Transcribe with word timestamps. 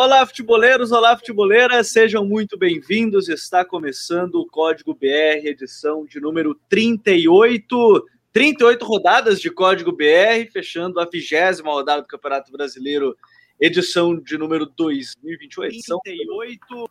Olá, 0.00 0.24
futeboleiros, 0.24 0.92
olá, 0.92 1.16
futeboleiras, 1.16 1.88
sejam 1.88 2.24
muito 2.24 2.56
bem-vindos. 2.56 3.28
Está 3.28 3.64
começando 3.64 4.36
o 4.36 4.46
Código 4.46 4.94
BR, 4.94 5.44
edição 5.44 6.06
de 6.06 6.20
número 6.20 6.54
38. 6.68 8.06
38 8.32 8.86
rodadas 8.86 9.40
de 9.40 9.50
Código 9.50 9.90
BR, 9.90 10.48
fechando 10.52 11.00
a 11.00 11.04
vigésima 11.04 11.72
rodada 11.72 12.02
do 12.02 12.06
Campeonato 12.06 12.52
Brasileiro, 12.52 13.16
edição 13.60 14.14
de 14.14 14.38
número 14.38 14.66
2028. 14.66 15.74
Edição 15.74 15.98
38. 16.04 16.90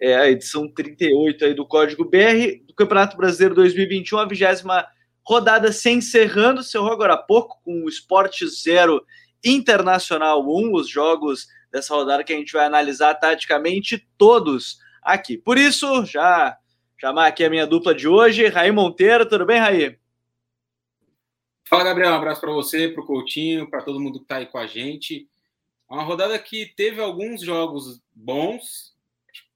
É 0.00 0.16
a 0.16 0.28
edição 0.28 0.66
38 0.66 1.44
aí 1.44 1.54
do 1.54 1.64
Código 1.64 2.04
BR 2.04 2.66
do 2.66 2.74
Campeonato 2.74 3.16
Brasileiro 3.16 3.54
2021, 3.54 4.18
a 4.18 4.26
vigésima 4.26 4.84
rodada 5.24 5.70
se 5.70 5.88
encerrando. 5.88 6.62
Encerrou 6.62 6.90
agora 6.90 7.14
há 7.14 7.16
pouco 7.16 7.60
com 7.64 7.84
o 7.84 7.88
Esporte 7.88 8.44
Zero 8.48 9.06
Internacional 9.44 10.44
1, 10.44 10.74
os 10.74 10.88
jogos 10.88 11.46
dessa 11.70 11.94
rodada 11.94 12.24
que 12.24 12.32
a 12.32 12.36
gente 12.36 12.52
vai 12.52 12.66
analisar 12.66 13.14
taticamente 13.14 14.06
todos 14.16 14.78
aqui. 15.02 15.36
Por 15.36 15.58
isso, 15.58 16.04
já 16.04 16.56
chamar 17.00 17.26
aqui 17.26 17.44
a 17.44 17.50
minha 17.50 17.66
dupla 17.66 17.94
de 17.94 18.08
hoje, 18.08 18.46
Raí 18.48 18.70
Monteiro. 18.72 19.28
Tudo 19.28 19.46
bem, 19.46 19.58
Raí? 19.58 19.98
Fala, 21.68 21.84
Gabriel. 21.84 22.12
Um 22.12 22.16
abraço 22.16 22.40
para 22.40 22.52
você, 22.52 22.88
para 22.88 23.02
o 23.02 23.06
Coutinho, 23.06 23.68
para 23.68 23.82
todo 23.82 24.00
mundo 24.00 24.18
que 24.18 24.24
está 24.24 24.36
aí 24.36 24.46
com 24.46 24.58
a 24.58 24.66
gente. 24.66 25.28
É 25.90 25.94
uma 25.94 26.02
rodada 26.02 26.38
que 26.38 26.72
teve 26.76 27.00
alguns 27.00 27.42
jogos 27.42 28.00
bons. 28.14 28.96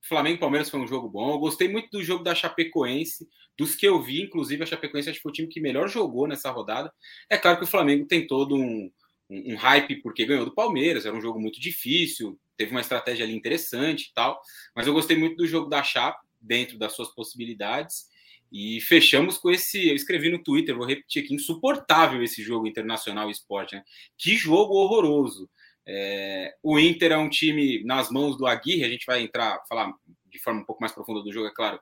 Flamengo 0.02 0.36
e 0.36 0.40
Palmeiras 0.40 0.68
foi 0.68 0.80
um 0.80 0.86
jogo 0.86 1.08
bom. 1.08 1.32
Eu 1.32 1.38
gostei 1.38 1.68
muito 1.68 1.90
do 1.90 2.02
jogo 2.02 2.22
da 2.22 2.34
Chapecoense, 2.34 3.28
dos 3.56 3.74
que 3.74 3.86
eu 3.86 4.00
vi, 4.02 4.22
inclusive 4.22 4.62
a 4.62 4.66
Chapecoense 4.66 5.08
acho 5.08 5.18
que 5.18 5.22
foi 5.22 5.30
o 5.30 5.34
time 5.34 5.48
que 5.48 5.60
melhor 5.60 5.88
jogou 5.88 6.26
nessa 6.26 6.50
rodada. 6.50 6.92
É 7.30 7.38
claro 7.38 7.58
que 7.58 7.64
o 7.64 7.68
Flamengo 7.68 8.06
tem 8.06 8.26
todo 8.26 8.56
um, 8.56 8.90
um, 9.32 9.54
um, 9.54 9.56
hype 9.56 10.02
porque 10.02 10.26
ganhou 10.26 10.44
do 10.44 10.54
Palmeiras, 10.54 11.06
era 11.06 11.16
um 11.16 11.20
jogo 11.20 11.40
muito 11.40 11.60
difícil, 11.60 12.38
teve 12.56 12.70
uma 12.70 12.80
estratégia 12.80 13.24
ali 13.24 13.34
interessante 13.34 14.10
e 14.10 14.14
tal, 14.14 14.40
mas 14.76 14.86
eu 14.86 14.92
gostei 14.92 15.16
muito 15.16 15.36
do 15.36 15.46
jogo 15.46 15.68
da 15.68 15.82
Chape, 15.82 16.26
dentro 16.40 16.78
das 16.78 16.94
suas 16.94 17.14
possibilidades, 17.14 18.06
e 18.52 18.80
fechamos 18.82 19.38
com 19.38 19.50
esse, 19.50 19.88
eu 19.88 19.94
escrevi 19.94 20.30
no 20.30 20.42
Twitter, 20.42 20.76
vou 20.76 20.86
repetir 20.86 21.24
aqui, 21.24 21.34
insuportável 21.34 22.22
esse 22.22 22.42
jogo 22.42 22.66
internacional 22.66 23.30
esporte, 23.30 23.74
né? 23.74 23.82
Que 24.18 24.36
jogo 24.36 24.74
horroroso. 24.74 25.48
É, 25.86 26.54
o 26.62 26.78
Inter 26.78 27.12
é 27.12 27.16
um 27.16 27.30
time 27.30 27.82
nas 27.84 28.10
mãos 28.10 28.36
do 28.36 28.46
Aguirre, 28.46 28.84
a 28.84 28.88
gente 28.90 29.06
vai 29.06 29.22
entrar, 29.22 29.62
falar 29.66 29.92
de 30.26 30.38
forma 30.40 30.60
um 30.60 30.64
pouco 30.64 30.82
mais 30.82 30.92
profunda 30.92 31.22
do 31.22 31.32
jogo, 31.32 31.46
é 31.46 31.54
claro, 31.54 31.80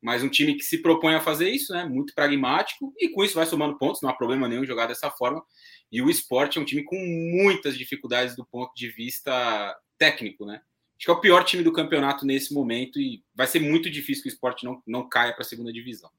mas 0.00 0.22
um 0.22 0.28
time 0.28 0.54
que 0.54 0.62
se 0.62 0.82
propõe 0.82 1.14
a 1.14 1.20
fazer 1.20 1.50
isso, 1.50 1.72
né? 1.72 1.84
Muito 1.84 2.14
pragmático, 2.14 2.92
e 2.98 3.08
com 3.08 3.24
isso 3.24 3.34
vai 3.34 3.46
somando 3.46 3.78
pontos, 3.78 4.00
não 4.02 4.10
há 4.10 4.14
problema 4.14 4.48
nenhum 4.48 4.64
jogar 4.64 4.86
dessa 4.86 5.10
forma. 5.10 5.42
E 5.90 6.02
o 6.02 6.10
esporte 6.10 6.58
é 6.58 6.60
um 6.60 6.64
time 6.64 6.82
com 6.82 6.96
muitas 6.96 7.76
dificuldades 7.76 8.36
do 8.36 8.44
ponto 8.44 8.72
de 8.74 8.88
vista 8.90 9.76
técnico, 9.98 10.44
né? 10.44 10.60
Acho 10.98 11.06
que 11.06 11.10
é 11.10 11.14
o 11.14 11.20
pior 11.20 11.44
time 11.44 11.62
do 11.62 11.72
campeonato 11.72 12.26
nesse 12.26 12.52
momento 12.52 13.00
e 13.00 13.22
vai 13.34 13.46
ser 13.46 13.60
muito 13.60 13.88
difícil 13.88 14.22
que 14.22 14.28
o 14.28 14.32
esporte 14.32 14.64
não, 14.64 14.82
não 14.86 15.08
caia 15.08 15.32
para 15.32 15.42
a 15.42 15.46
segunda 15.46 15.72
divisão. 15.72 16.10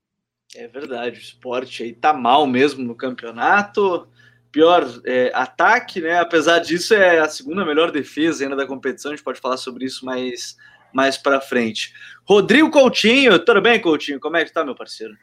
É 0.55 0.67
verdade, 0.67 1.19
o 1.19 1.21
esporte 1.21 1.83
aí 1.83 1.93
tá 1.93 2.13
mal 2.13 2.47
mesmo 2.47 2.83
no 2.83 2.95
campeonato. 2.95 4.07
Pior 4.51 4.83
é, 5.05 5.31
ataque, 5.35 6.01
né? 6.01 6.17
Apesar 6.17 6.59
disso, 6.59 6.95
é 6.95 7.19
a 7.19 7.29
segunda 7.29 7.63
melhor 7.63 7.91
defesa 7.91 8.43
ainda 8.43 8.55
da 8.55 8.65
competição. 8.65 9.11
A 9.11 9.15
gente 9.15 9.23
pode 9.23 9.39
falar 9.39 9.57
sobre 9.57 9.85
isso 9.85 10.03
mais, 10.05 10.57
mais 10.91 11.17
para 11.17 11.39
frente. 11.39 11.93
Rodrigo 12.23 12.71
Coutinho, 12.71 13.37
tudo 13.37 13.61
bem, 13.61 13.79
Coutinho? 13.79 14.19
Como 14.19 14.37
é 14.37 14.45
que 14.45 14.53
tá, 14.53 14.63
meu 14.63 14.73
parceiro? 14.73 15.15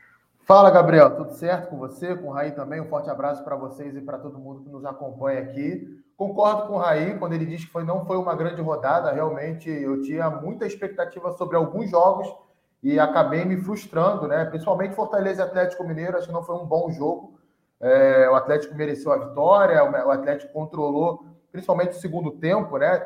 Fala, 0.47 0.71
Gabriel, 0.71 1.17
tudo 1.17 1.33
certo 1.33 1.71
com 1.71 1.77
você? 1.77 2.15
Com 2.15 2.29
o 2.29 2.31
Raí 2.31 2.53
também? 2.53 2.81
Um 2.81 2.87
forte 2.87 3.11
abraço 3.11 3.43
para 3.43 3.57
vocês 3.57 3.97
e 3.97 4.01
para 4.01 4.17
todo 4.17 4.39
mundo 4.39 4.63
que 4.63 4.69
nos 4.71 4.85
acompanha 4.85 5.41
aqui. 5.41 5.85
Concordo 6.17 6.69
com 6.69 6.75
o 6.75 6.79
Raí 6.79 7.19
quando 7.19 7.33
ele 7.33 7.45
diz 7.45 7.65
que 7.65 7.71
foi, 7.73 7.83
não 7.83 8.07
foi 8.07 8.17
uma 8.17 8.33
grande 8.37 8.63
rodada. 8.63 9.11
Realmente, 9.11 9.69
eu 9.69 10.01
tinha 10.03 10.31
muita 10.31 10.65
expectativa 10.65 11.33
sobre 11.33 11.57
alguns 11.57 11.91
jogos 11.91 12.33
e 12.81 12.97
acabei 12.97 13.45
me 13.45 13.57
frustrando, 13.57 14.29
né? 14.29 14.45
Principalmente 14.45 14.95
Fortaleza 14.95 15.43
e 15.43 15.45
Atlético 15.45 15.83
Mineiro, 15.83 16.17
acho 16.17 16.29
que 16.29 16.33
não 16.33 16.45
foi 16.45 16.55
um 16.55 16.65
bom 16.65 16.93
jogo. 16.93 17.41
É, 17.81 18.31
o 18.31 18.37
Atlético 18.37 18.73
mereceu 18.77 19.11
a 19.11 19.17
vitória, 19.17 19.83
o 19.83 20.11
Atlético 20.13 20.53
controlou, 20.53 21.27
principalmente 21.51 21.97
o 21.97 22.01
segundo 22.01 22.31
tempo, 22.31 22.79
né? 22.79 23.01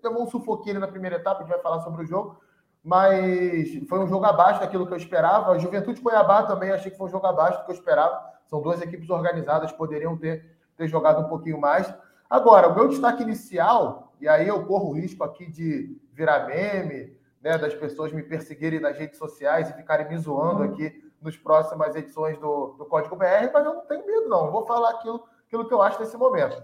Teve 0.00 0.14
um 0.14 0.28
sufoquinho 0.28 0.78
na 0.78 0.86
primeira 0.86 1.16
etapa, 1.16 1.40
a 1.40 1.42
gente 1.42 1.52
vai 1.52 1.60
falar 1.60 1.80
sobre 1.80 2.04
o 2.04 2.06
jogo, 2.06 2.38
mas 2.84 3.82
foi 3.88 3.98
um 3.98 4.06
jogo 4.06 4.26
abaixo 4.26 4.60
daquilo 4.60 4.86
que 4.86 4.92
eu 4.92 4.98
esperava. 4.98 5.52
A 5.52 5.58
Juventude 5.58 6.02
Cuiabá 6.02 6.42
também 6.42 6.70
achei 6.70 6.90
que 6.90 6.98
foi 6.98 7.06
um 7.06 7.10
jogo 7.10 7.26
abaixo 7.26 7.60
do 7.60 7.64
que 7.64 7.70
eu 7.70 7.74
esperava. 7.74 8.22
São 8.46 8.60
duas 8.60 8.82
equipes 8.82 9.08
organizadas, 9.08 9.72
poderiam 9.72 10.18
ter, 10.18 10.54
ter 10.76 10.86
jogado 10.86 11.22
um 11.22 11.28
pouquinho 11.28 11.58
mais. 11.58 11.92
Agora, 12.28 12.68
o 12.68 12.74
meu 12.74 12.86
destaque 12.88 13.22
inicial, 13.22 14.12
e 14.20 14.28
aí 14.28 14.46
eu 14.46 14.66
corro 14.66 14.90
o 14.90 14.92
risco 14.92 15.24
aqui 15.24 15.50
de 15.50 15.98
virar 16.12 16.46
meme, 16.46 17.16
né, 17.40 17.56
das 17.56 17.74
pessoas 17.74 18.12
me 18.12 18.22
perseguirem 18.22 18.80
nas 18.80 18.98
redes 18.98 19.18
sociais 19.18 19.70
e 19.70 19.72
ficarem 19.72 20.06
me 20.06 20.18
zoando 20.18 20.62
aqui 20.62 21.10
nas 21.22 21.36
próximas 21.38 21.96
edições 21.96 22.36
do, 22.36 22.74
do 22.76 22.84
Código 22.84 23.16
BR, 23.16 23.50
mas 23.52 23.64
eu 23.64 23.74
não 23.74 23.86
tenho 23.86 24.06
medo, 24.06 24.28
não. 24.28 24.50
vou 24.50 24.66
falar 24.66 24.90
aquilo, 24.90 25.24
aquilo 25.46 25.66
que 25.66 25.72
eu 25.72 25.80
acho 25.80 25.98
nesse 26.00 26.18
momento. 26.18 26.62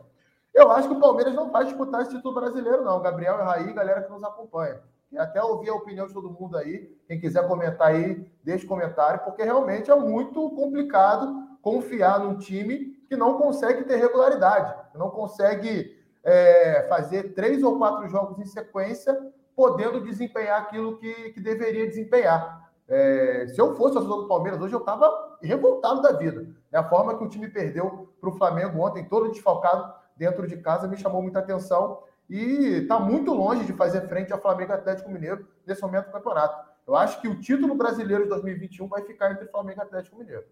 Eu 0.53 0.71
acho 0.71 0.87
que 0.87 0.95
o 0.95 1.01
Palmeiras 1.01 1.35
não 1.35 1.51
vai 1.51 1.65
disputar 1.65 2.03
esse 2.03 2.15
título 2.15 2.35
brasileiro, 2.35 2.85
não. 2.85 3.01
Gabriel 3.01 3.39
e 3.39 3.43
Raí, 3.43 3.73
galera 3.73 4.03
que 4.03 4.11
nos 4.11 4.23
acompanha 4.23 4.81
e 5.13 5.19
até 5.19 5.43
ouvir 5.43 5.71
a 5.71 5.75
opinião 5.75 6.07
de 6.07 6.15
todo 6.15 6.31
mundo 6.31 6.57
aí. 6.57 6.97
Quem 7.07 7.21
quiser 7.21 7.47
comentar 7.47 7.89
aí, 7.89 8.27
deixe 8.45 8.67
comentário, 8.67 9.25
porque 9.25 9.43
realmente 9.43 9.91
é 9.91 9.97
muito 9.97 10.51
complicado 10.51 11.35
confiar 11.61 12.21
num 12.21 12.39
time 12.39 12.97
que 13.09 13.17
não 13.17 13.39
consegue 13.39 13.85
ter 13.85 13.97
regularidade, 13.97 14.75
que 14.93 14.99
não 14.99 15.11
consegue 15.11 15.99
é, 16.23 16.87
fazer 16.89 17.35
três 17.35 17.63
ou 17.63 17.77
quatro 17.77 18.09
jogos 18.09 18.39
em 18.39 18.45
sequência, 18.45 19.19
podendo 19.57 20.01
desempenhar 20.01 20.63
aquilo 20.63 20.97
que, 20.97 21.31
que 21.31 21.41
deveria 21.41 21.87
desempenhar. 21.87 22.71
É, 22.89 23.47
se 23.49 23.61
eu 23.61 23.77
fosse 23.77 23.95
torcedor 23.95 24.23
do 24.23 24.29
Palmeiras 24.29 24.61
hoje, 24.61 24.75
eu 24.75 24.81
estava 24.81 25.39
revoltado 25.43 26.03
da 26.03 26.13
vida. 26.13 26.47
É 26.73 26.79
a 26.79 26.89
forma 26.89 27.17
que 27.17 27.25
o 27.25 27.29
time 27.29 27.49
perdeu 27.49 28.09
para 28.21 28.31
o 28.31 28.37
Flamengo 28.37 28.81
ontem, 28.81 29.05
todo 29.05 29.31
desfalcado 29.31 29.93
dentro 30.17 30.47
de 30.47 30.57
casa, 30.57 30.87
me 30.87 30.97
chamou 30.97 31.23
muita 31.23 31.41
atenção 31.41 32.03
e 32.31 32.83
está 32.83 33.01
muito 33.01 33.35
longe 33.35 33.65
de 33.65 33.73
fazer 33.73 34.09
frente 34.09 34.33
ao 34.33 34.41
Flamengo 34.41 34.73
Atlético 34.73 35.11
Mineiro 35.11 35.49
nesse 35.67 35.83
momento 35.83 36.07
do 36.07 36.13
campeonato. 36.13 36.71
Eu 36.87 36.95
acho 36.95 37.21
que 37.21 37.27
o 37.27 37.41
título 37.41 37.75
brasileiro 37.75 38.23
de 38.23 38.29
2021 38.31 38.87
vai 38.87 39.03
ficar 39.03 39.33
entre 39.33 39.49
Flamengo 39.49 39.81
e 39.81 39.83
Atlético 39.83 40.17
Mineiro. 40.17 40.45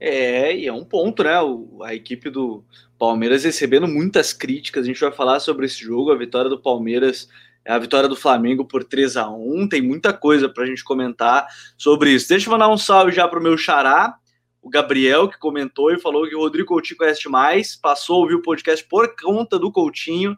É, 0.00 0.54
e 0.54 0.66
é 0.66 0.72
um 0.72 0.84
ponto, 0.84 1.22
né? 1.22 1.40
O, 1.40 1.82
a 1.84 1.94
equipe 1.94 2.28
do 2.28 2.64
Palmeiras 2.98 3.44
recebendo 3.44 3.86
muitas 3.86 4.32
críticas. 4.32 4.82
A 4.82 4.86
gente 4.86 5.00
vai 5.00 5.12
falar 5.12 5.38
sobre 5.38 5.66
esse 5.66 5.78
jogo, 5.78 6.10
a 6.10 6.16
vitória 6.16 6.50
do 6.50 6.60
Palmeiras, 6.60 7.28
a 7.64 7.78
vitória 7.78 8.08
do 8.08 8.16
Flamengo 8.16 8.64
por 8.64 8.82
3 8.82 9.16
a 9.16 9.30
1 9.30 9.68
Tem 9.68 9.80
muita 9.80 10.12
coisa 10.12 10.48
para 10.48 10.64
a 10.64 10.66
gente 10.66 10.82
comentar 10.82 11.46
sobre 11.78 12.10
isso. 12.10 12.28
Deixa 12.28 12.48
eu 12.48 12.52
mandar 12.52 12.68
um 12.68 12.76
salve 12.76 13.12
já 13.12 13.28
para 13.28 13.38
o 13.38 13.42
meu 13.42 13.56
xará, 13.56 14.16
o 14.60 14.68
Gabriel, 14.68 15.28
que 15.28 15.38
comentou 15.38 15.92
e 15.92 16.00
falou 16.00 16.28
que 16.28 16.34
o 16.34 16.40
Rodrigo 16.40 16.68
Coutinho 16.68 16.98
conhece 16.98 17.28
mais, 17.28 17.76
passou 17.76 18.16
a 18.16 18.18
ouvir 18.22 18.34
o 18.34 18.42
podcast 18.42 18.84
por 18.88 19.14
conta 19.16 19.56
do 19.56 19.70
Coutinho 19.70 20.36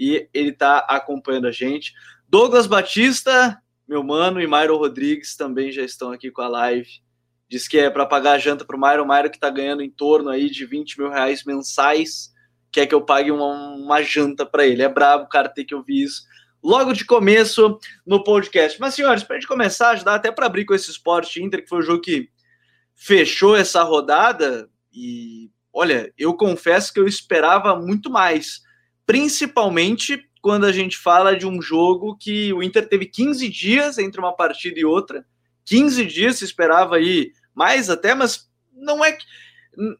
e 0.00 0.26
ele 0.32 0.48
está 0.48 0.78
acompanhando 0.78 1.46
a 1.46 1.52
gente. 1.52 1.92
Douglas 2.26 2.66
Batista, 2.66 3.60
meu 3.86 4.02
mano, 4.02 4.40
e 4.40 4.46
Mairo 4.46 4.78
Rodrigues 4.78 5.36
também 5.36 5.70
já 5.70 5.82
estão 5.82 6.10
aqui 6.10 6.30
com 6.30 6.40
a 6.40 6.48
live. 6.48 6.88
Diz 7.50 7.68
que 7.68 7.78
é 7.78 7.90
para 7.90 8.06
pagar 8.06 8.32
a 8.32 8.38
janta 8.38 8.64
para 8.64 8.76
o 8.76 8.80
Mairo. 8.80 9.04
Mairo 9.04 9.28
que 9.28 9.36
está 9.36 9.50
ganhando 9.50 9.82
em 9.82 9.90
torno 9.90 10.30
aí 10.30 10.48
de 10.48 10.64
20 10.64 10.98
mil 10.98 11.10
reais 11.10 11.44
mensais, 11.44 12.32
quer 12.72 12.86
que 12.86 12.94
eu 12.94 13.02
pague 13.02 13.30
uma, 13.30 13.74
uma 13.74 14.02
janta 14.02 14.46
para 14.46 14.66
ele. 14.66 14.82
É 14.82 14.88
brabo 14.88 15.24
o 15.24 15.28
cara 15.28 15.50
ter 15.50 15.66
que 15.66 15.74
ouvir 15.74 16.04
isso 16.04 16.22
logo 16.62 16.94
de 16.94 17.04
começo 17.04 17.78
no 18.06 18.24
podcast. 18.24 18.80
Mas, 18.80 18.94
senhores, 18.94 19.22
para 19.22 19.36
a 19.36 19.38
gente 19.38 19.48
começar, 19.48 19.96
já 19.96 20.04
dá 20.04 20.14
até 20.14 20.32
para 20.32 20.46
abrir 20.46 20.64
com 20.64 20.72
esse 20.72 20.90
esporte 20.90 21.42
Inter, 21.42 21.62
que 21.62 21.68
foi 21.68 21.80
o 21.80 21.82
jogo 21.82 22.00
que 22.00 22.30
fechou 22.96 23.54
essa 23.54 23.82
rodada. 23.82 24.66
E, 24.90 25.50
olha, 25.74 26.10
eu 26.16 26.32
confesso 26.34 26.90
que 26.90 27.00
eu 27.00 27.06
esperava 27.06 27.76
muito 27.76 28.08
mais 28.08 28.62
principalmente 29.10 30.24
quando 30.40 30.66
a 30.66 30.70
gente 30.70 30.96
fala 30.96 31.36
de 31.36 31.44
um 31.44 31.60
jogo 31.60 32.16
que 32.16 32.52
o 32.52 32.62
Inter 32.62 32.88
teve 32.88 33.06
15 33.06 33.48
dias 33.48 33.98
entre 33.98 34.20
uma 34.20 34.32
partida 34.32 34.78
e 34.78 34.84
outra. 34.84 35.26
15 35.64 36.06
dias 36.06 36.36
se 36.36 36.44
esperava 36.44 36.94
aí 36.94 37.32
mais 37.52 37.90
até, 37.90 38.14
mas 38.14 38.48
não 38.72 39.04
é 39.04 39.10
que 39.10 39.24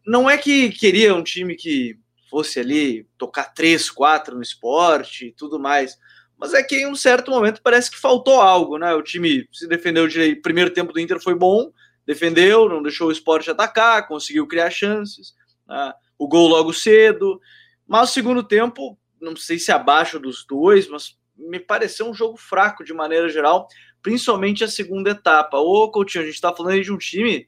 não 0.06 0.30
é 0.30 0.38
que 0.38 0.70
queria 0.70 1.12
um 1.12 1.24
time 1.24 1.56
que 1.56 1.98
fosse 2.30 2.60
ali 2.60 3.04
tocar 3.18 3.52
3, 3.52 3.90
4 3.90 4.36
no 4.36 4.42
esporte 4.42 5.26
e 5.26 5.32
tudo 5.32 5.58
mais. 5.58 5.98
Mas 6.38 6.54
é 6.54 6.62
que 6.62 6.76
em 6.76 6.86
um 6.86 6.94
certo 6.94 7.32
momento 7.32 7.60
parece 7.64 7.90
que 7.90 7.98
faltou 7.98 8.40
algo, 8.40 8.78
né? 8.78 8.94
O 8.94 9.02
time 9.02 9.44
se 9.52 9.66
defendeu 9.66 10.06
direito. 10.06 10.38
O 10.38 10.42
primeiro 10.42 10.70
tempo 10.70 10.92
do 10.92 11.00
Inter 11.00 11.20
foi 11.20 11.34
bom, 11.34 11.72
defendeu, 12.06 12.68
não 12.68 12.80
deixou 12.80 13.08
o 13.08 13.12
esporte 13.12 13.50
atacar, 13.50 14.06
conseguiu 14.06 14.46
criar 14.46 14.70
chances. 14.70 15.34
Né? 15.68 15.92
O 16.16 16.28
gol 16.28 16.46
logo 16.46 16.72
cedo. 16.72 17.40
Mas 17.88 18.10
o 18.10 18.12
segundo 18.12 18.44
tempo 18.44 18.96
não 19.20 19.36
sei 19.36 19.58
se 19.58 19.70
abaixo 19.70 20.18
dos 20.18 20.44
dois, 20.46 20.88
mas 20.88 21.18
me 21.36 21.58
pareceu 21.58 22.08
um 22.08 22.14
jogo 22.14 22.36
fraco 22.36 22.84
de 22.84 22.92
maneira 22.92 23.28
geral, 23.28 23.68
principalmente 24.02 24.64
a 24.64 24.68
segunda 24.68 25.10
etapa. 25.10 25.58
Ô, 25.58 25.90
Coutinho, 25.90 26.22
a 26.22 26.26
gente 26.26 26.34
está 26.34 26.54
falando 26.54 26.72
aí 26.72 26.82
de 26.82 26.92
um 26.92 26.98
time, 26.98 27.46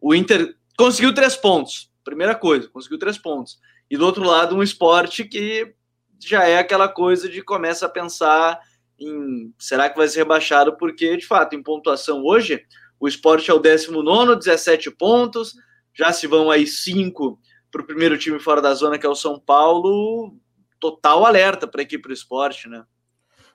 o 0.00 0.14
Inter 0.14 0.56
conseguiu 0.76 1.14
três 1.14 1.36
pontos, 1.36 1.90
primeira 2.04 2.34
coisa, 2.34 2.68
conseguiu 2.68 2.98
três 2.98 3.18
pontos. 3.18 3.58
E 3.90 3.96
do 3.96 4.04
outro 4.04 4.24
lado, 4.24 4.56
um 4.56 4.62
esporte 4.62 5.24
que 5.24 5.74
já 6.18 6.44
é 6.44 6.58
aquela 6.58 6.88
coisa 6.88 7.28
de 7.28 7.42
começa 7.42 7.86
a 7.86 7.88
pensar 7.88 8.58
em 8.98 9.52
será 9.58 9.90
que 9.90 9.96
vai 9.96 10.08
ser 10.08 10.20
rebaixado? 10.20 10.76
Porque, 10.76 11.16
de 11.16 11.26
fato, 11.26 11.54
em 11.54 11.62
pontuação 11.62 12.22
hoje, 12.24 12.64
o 12.98 13.08
esporte 13.08 13.50
é 13.50 13.54
o 13.54 13.58
19, 13.58 14.36
17 14.36 14.90
pontos, 14.92 15.54
já 15.92 16.12
se 16.12 16.26
vão 16.26 16.50
aí 16.50 16.66
cinco 16.66 17.38
para 17.70 17.82
o 17.82 17.86
primeiro 17.86 18.16
time 18.16 18.38
fora 18.38 18.62
da 18.62 18.72
zona, 18.74 18.98
que 18.98 19.06
é 19.06 19.08
o 19.08 19.14
São 19.14 19.38
Paulo. 19.38 20.36
Total 20.80 21.24
alerta 21.24 21.66
para 21.66 21.80
a 21.80 21.84
equipe 21.84 22.08
do 22.08 22.14
esporte, 22.14 22.68
né? 22.68 22.84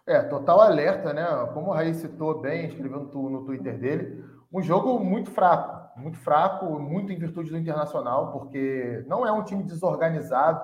É, 0.06 0.24
total 0.24 0.62
alerta, 0.62 1.14
né? 1.14 1.24
Como 1.54 1.68
o 1.68 1.74
Raí 1.74 1.94
citou 1.94 2.42
bem, 2.42 2.66
escreveu 2.66 3.02
no, 3.02 3.30
no 3.30 3.46
Twitter 3.46 3.78
dele, 3.78 4.26
um 4.52 4.62
jogo 4.62 5.00
muito 5.00 5.30
fraco, 5.30 6.00
muito 6.00 6.18
fraco, 6.18 6.80
muito 6.80 7.14
em 7.14 7.20
virtude 7.20 7.52
do 7.52 7.58
Internacional, 7.58 8.32
porque 8.32 9.04
não 9.08 9.24
é 9.26 9.32
um 9.32 9.44
time 9.44 9.62
desorganizado. 9.62 10.60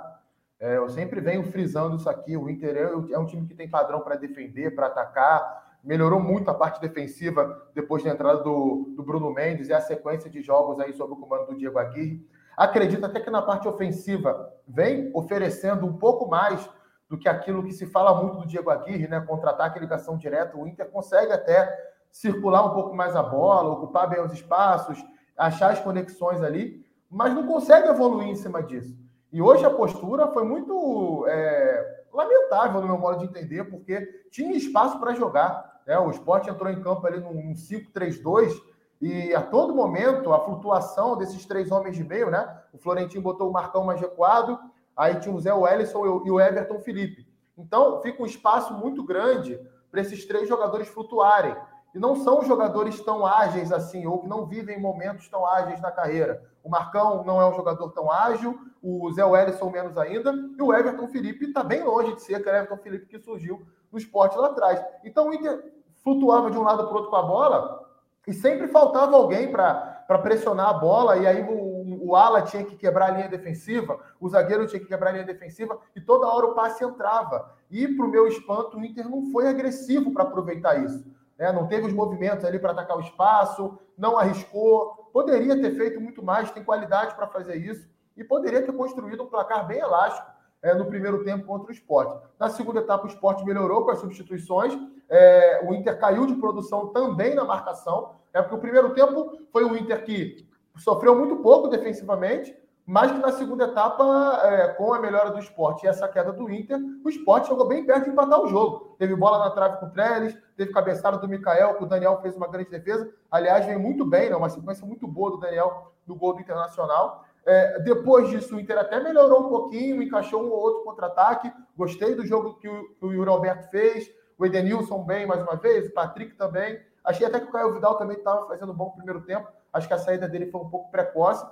É, 0.60 0.78
eu 0.78 0.90
sempre 0.90 1.22
venho 1.22 1.44
frisando 1.44 1.96
isso 1.96 2.10
aqui. 2.10 2.36
O 2.36 2.50
Inter 2.50 2.75
é, 2.75 3.13
é 3.13 3.19
um 3.19 3.28
time 3.28 3.46
que 3.46 3.54
tem 3.54 3.69
padrão 3.69 4.01
para 4.01 4.16
defender, 4.16 4.74
para 4.74 4.88
atacar. 4.88 5.78
Melhorou 5.84 6.19
muito 6.19 6.50
a 6.50 6.54
parte 6.56 6.81
defensiva 6.81 7.69
depois 7.75 8.04
da 8.04 8.10
entrada 8.10 8.42
do, 8.42 8.92
do 8.96 9.04
Bruno 9.04 9.31
Mendes 9.31 9.69
e 9.69 9.74
a 9.74 9.81
sequência 9.81 10.28
de 10.28 10.42
jogos 10.42 10.80
aí 10.80 10.92
sob 10.94 11.13
o 11.13 11.18
comando 11.18 11.51
do 11.51 11.58
Diego 11.58 11.78
Aguirre. 11.78 12.28
Acredito 12.57 13.06
até 13.06 13.19
que 13.19 13.30
na 13.30 13.42
parte 13.42 13.68
ofensiva 13.68 14.54
vem 14.68 15.12
oferecendo 15.13 15.86
um 15.86 15.98
pouco 15.98 16.28
mais 16.30 16.69
do 17.10 17.18
que 17.18 17.30
aquilo 17.30 17.63
que 17.63 17.72
se 17.72 17.86
fala 17.86 18.13
muito 18.22 18.38
do 18.38 18.48
Diego 18.48 18.69
Aguirre, 18.69 19.07
né? 19.07 19.19
Contra-ataque, 19.22 19.80
ligação 19.80 20.18
direta. 20.18 20.57
O 20.57 20.68
Inter 20.68 20.90
consegue 20.90 21.31
até 21.31 21.94
circular 22.12 22.66
um 22.66 22.74
pouco 22.74 22.96
mais 22.96 23.16
a 23.16 23.22
bola, 23.22 23.74
ocupar 23.74 24.10
bem 24.10 24.22
os 24.22 24.31
espaços, 24.31 25.04
achar 25.38 25.72
as 25.72 25.80
conexões 25.80 26.42
ali, 26.42 26.86
mas 27.10 27.34
não 27.34 27.46
consegue 27.46 27.90
evoluir 27.90 28.30
em 28.30 28.36
cima 28.36 28.63
disso. 28.63 28.98
E 29.31 29.42
hoje 29.42 29.66
a 29.66 29.69
postura 29.69 30.28
foi 30.28 30.46
muito 30.46 31.25
é, 31.28 32.06
lamentável, 32.13 32.80
no 32.80 32.88
meu 32.88 32.98
modo 32.98 33.19
de 33.19 33.25
entender, 33.25 33.66
porque 33.66 34.01
tinha 34.31 34.56
espaço 34.56 34.98
para 35.00 35.13
jogar. 35.13 35.81
Né? 35.86 36.00
O 36.00 36.10
esporte 36.10 36.50
entrou 36.50 36.72
em 36.72 36.81
campo 36.81 37.06
ali 37.06 37.19
num 37.19 37.54
5-3-2 37.54 38.54
e 39.02 39.34
a 39.34 39.42
todo 39.42 39.76
momento 39.76 40.34
a 40.34 40.40
flutuação 40.40 41.18
desses 41.18 41.46
três 41.46 41.72
homens 41.72 41.96
de 41.96 42.04
meio, 42.04 42.30
né? 42.30 42.62
O 42.74 42.78
Florentino 42.78 43.22
botou 43.22 43.50
o 43.50 43.54
Marcão 43.54 43.84
mais 43.84 44.00
recuado, 44.00 44.60
aí 44.96 45.20
tinha 45.20 45.34
o 45.34 45.40
Zé 45.40 45.54
Wellison 45.54 46.24
e 46.26 46.32
o 46.32 46.40
Everton 46.40 46.80
Felipe. 46.80 47.28
Então 47.58 48.02
fica 48.02 48.22
um 48.22 48.26
espaço 48.26 48.74
muito 48.74 49.04
grande 49.04 49.60
para 49.92 50.02
esses 50.02 50.26
três 50.26 50.48
jogadores 50.48 50.88
flutuarem. 50.88 51.56
E 51.94 52.00
não 52.00 52.16
são 52.18 52.44
jogadores 52.44 53.00
tão 53.00 53.26
ágeis 53.26 53.72
assim, 53.72 54.06
ou 54.06 54.20
que 54.20 54.28
não 54.28 54.46
vivem 54.46 54.80
momentos 54.80 55.30
tão 55.30 55.46
ágeis 55.46 55.80
na 55.80 55.92
carreira. 55.92 56.44
O 56.62 56.70
Marcão 56.70 57.24
não 57.24 57.42
é 57.42 57.48
um 57.48 57.54
jogador 57.54 57.90
tão 57.92 58.12
ágil, 58.12 58.60
o 58.84 59.10
Zé 59.14 59.24
Wellison 59.24 59.70
menos 59.70 59.98
ainda, 59.98 60.34
e 60.58 60.62
o 60.62 60.74
Everton 60.74 61.08
Felipe 61.08 61.46
está 61.46 61.64
bem 61.64 61.84
longe 61.84 62.16
de 62.16 62.22
ser 62.22 62.36
aquele 62.36 62.58
Everton 62.58 62.78
Felipe 62.78 63.06
que 63.06 63.20
surgiu 63.20 63.66
no 63.90 63.98
esporte 63.98 64.38
lá 64.38 64.48
atrás. 64.48 64.84
Então 65.06 65.30
o 65.30 65.34
Inter 65.34 65.72
flutuava 66.04 66.52
de 66.52 66.58
um 66.58 66.64
lado 66.64 66.84
para 66.84 66.92
o 66.92 66.96
outro 66.96 67.10
com 67.10 67.16
a 67.16 67.24
bola, 67.24 67.85
e 68.27 68.33
sempre 68.33 68.68
faltava 68.68 69.16
alguém 69.16 69.51
para 69.51 70.19
pressionar 70.22 70.69
a 70.69 70.74
bola, 70.74 71.18
e 71.18 71.27
aí 71.27 71.42
o, 71.42 72.10
o 72.10 72.16
ala 72.16 72.42
tinha 72.42 72.63
que 72.63 72.75
quebrar 72.75 73.07
a 73.07 73.12
linha 73.12 73.30
defensiva, 73.30 74.00
o 74.19 74.27
zagueiro 74.30 74.68
tinha 74.68 74.80
que 74.80 74.88
quebrar 74.88 75.10
a 75.10 75.13
linha 75.13 75.25
defensiva, 75.25 75.80
e 75.95 76.01
toda 76.01 76.27
hora 76.27 76.48
o 76.48 76.54
passe 76.56 76.83
entrava. 76.83 77.54
E, 77.69 77.88
para 77.88 78.06
o 78.06 78.10
meu 78.10 78.27
espanto, 78.27 78.77
o 78.77 78.86
Inter 78.86 79.10
não 79.10 79.31
foi 79.31 79.48
agressivo 79.48 80.12
para 80.12 80.24
aproveitar 80.24 80.83
isso. 80.83 81.06
Né? 81.38 81.51
Não 81.51 81.68
teve 81.68 81.88
os 81.88 81.94
movimentos 81.94 82.45
ali 82.45 82.60
para 82.60 82.72
atacar 82.72 82.98
o 82.98 83.01
espaço, 83.01 83.77
não 83.98 84.18
arriscou. 84.18 85.10
Poderia 85.12 85.60
ter 85.60 85.72
feito 85.75 86.00
muito 86.00 86.24
mais, 86.24 86.51
tem 86.51 86.63
qualidade 86.63 87.16
para 87.16 87.27
fazer 87.27 87.56
isso, 87.56 87.89
e 88.16 88.24
poderia 88.24 88.62
ter 88.62 88.72
construído 88.72 89.24
um 89.24 89.27
placar 89.27 89.68
bem 89.68 89.80
elástico 89.80 90.35
é, 90.62 90.74
no 90.74 90.86
primeiro 90.86 91.24
tempo 91.24 91.46
contra 91.46 91.69
o 91.69 91.72
esporte. 91.72 92.25
Na 92.40 92.50
segunda 92.50 92.80
etapa, 92.80 93.06
o 93.06 93.10
esporte 93.10 93.46
melhorou 93.46 93.86
com 93.86 93.92
as 93.92 94.00
substituições. 94.00 94.78
É, 95.10 95.62
o 95.68 95.74
Inter 95.74 96.00
caiu 96.00 96.25
de 96.25 96.36
produção 96.36 96.88
também 96.88 97.36
na 97.36 97.44
marcação. 97.44 98.16
É 98.34 98.42
porque 98.42 98.56
o 98.56 98.60
primeiro 98.60 98.94
tempo 98.94 99.38
foi 99.52 99.63
o 99.63 99.78
Inter 99.78 100.04
que 100.04 100.48
sofreu 100.78 101.16
muito 101.16 101.38
pouco 101.38 101.68
defensivamente, 101.68 102.56
mas 102.86 103.12
que 103.12 103.18
na 103.18 103.31
segunda 103.31 103.66
etapa, 103.66 104.42
é, 104.44 104.68
com 104.74 104.94
a 104.94 105.00
melhora 105.00 105.31
do 105.31 105.40
esporte 105.40 105.86
e 105.86 105.90
essa 105.90 106.07
queda 106.07 106.31
do 106.31 106.50
Inter, 106.52 106.80
o 107.04 107.10
esporte 107.10 107.48
chegou 107.48 107.68
bem 107.68 107.84
perto 107.84 108.04
de 108.04 108.12
empatar 108.12 108.40
o 108.40 108.48
jogo. 108.48 108.96
Teve 109.00 109.16
bola 109.16 109.40
na 109.40 109.50
trave 109.50 109.78
com 109.78 109.88
o 109.88 109.90
Trellis, 109.90 110.38
teve 110.56 110.72
cabeçada 110.72 111.18
do 111.18 111.28
Mikael, 111.28 111.75
que 111.75 111.84
o 111.84 111.88
Daniel 111.88 112.19
fez 112.22 112.36
uma 112.36 112.48
grande 112.48 112.69
defesa. 112.69 113.12
Aliás, 113.31 113.66
veio 113.66 113.80
muito 113.80 114.06
bem, 114.06 114.30
né? 114.30 114.36
uma 114.36 114.50
sequência 114.50 114.86
muito 114.86 115.08
boa 115.08 115.31
do 115.31 115.38
Daniel 115.38 115.94
no 116.06 116.16
gol 116.16 116.34
do 116.34 116.42
Internacional. 116.42 117.25
É, 117.46 117.80
depois 117.80 118.30
disso, 118.30 118.56
o 118.56 118.60
Inter 118.60 118.78
até 118.78 119.00
melhorou 119.00 119.46
um 119.46 119.50
pouquinho, 119.50 120.02
encaixou 120.02 120.44
um 120.44 120.50
ou 120.50 120.60
outro 120.60 120.84
contra-ataque. 120.84 121.52
Gostei 121.78 122.16
do 122.16 122.26
jogo 122.26 122.56
que 122.56 122.68
o, 122.68 122.96
que 122.96 123.06
o 123.06 123.14
Yuri 123.14 123.30
Alberto 123.30 123.70
fez. 123.70 124.10
O 124.38 124.46
Edenilson 124.46 125.04
bem 125.04 125.26
mais 125.26 125.42
uma 125.42 125.56
vez, 125.56 125.88
o 125.88 125.94
Patrick 125.94 126.36
também. 126.36 126.80
Achei 127.04 127.26
até 127.26 127.40
que 127.40 127.46
o 127.46 127.52
Caio 127.52 127.74
Vidal 127.74 127.98
também 127.98 128.18
estava 128.18 128.48
fazendo 128.48 128.72
um 128.72 128.76
bom 128.76 128.90
primeiro 128.90 129.22
tempo. 129.22 129.48
Acho 129.72 129.88
que 129.88 129.94
a 129.94 130.00
saída 130.00 130.28
dele 130.28 130.50
foi 130.52 130.60
um 130.60 130.70
pouco 130.70 130.90
precoce. 130.90 131.46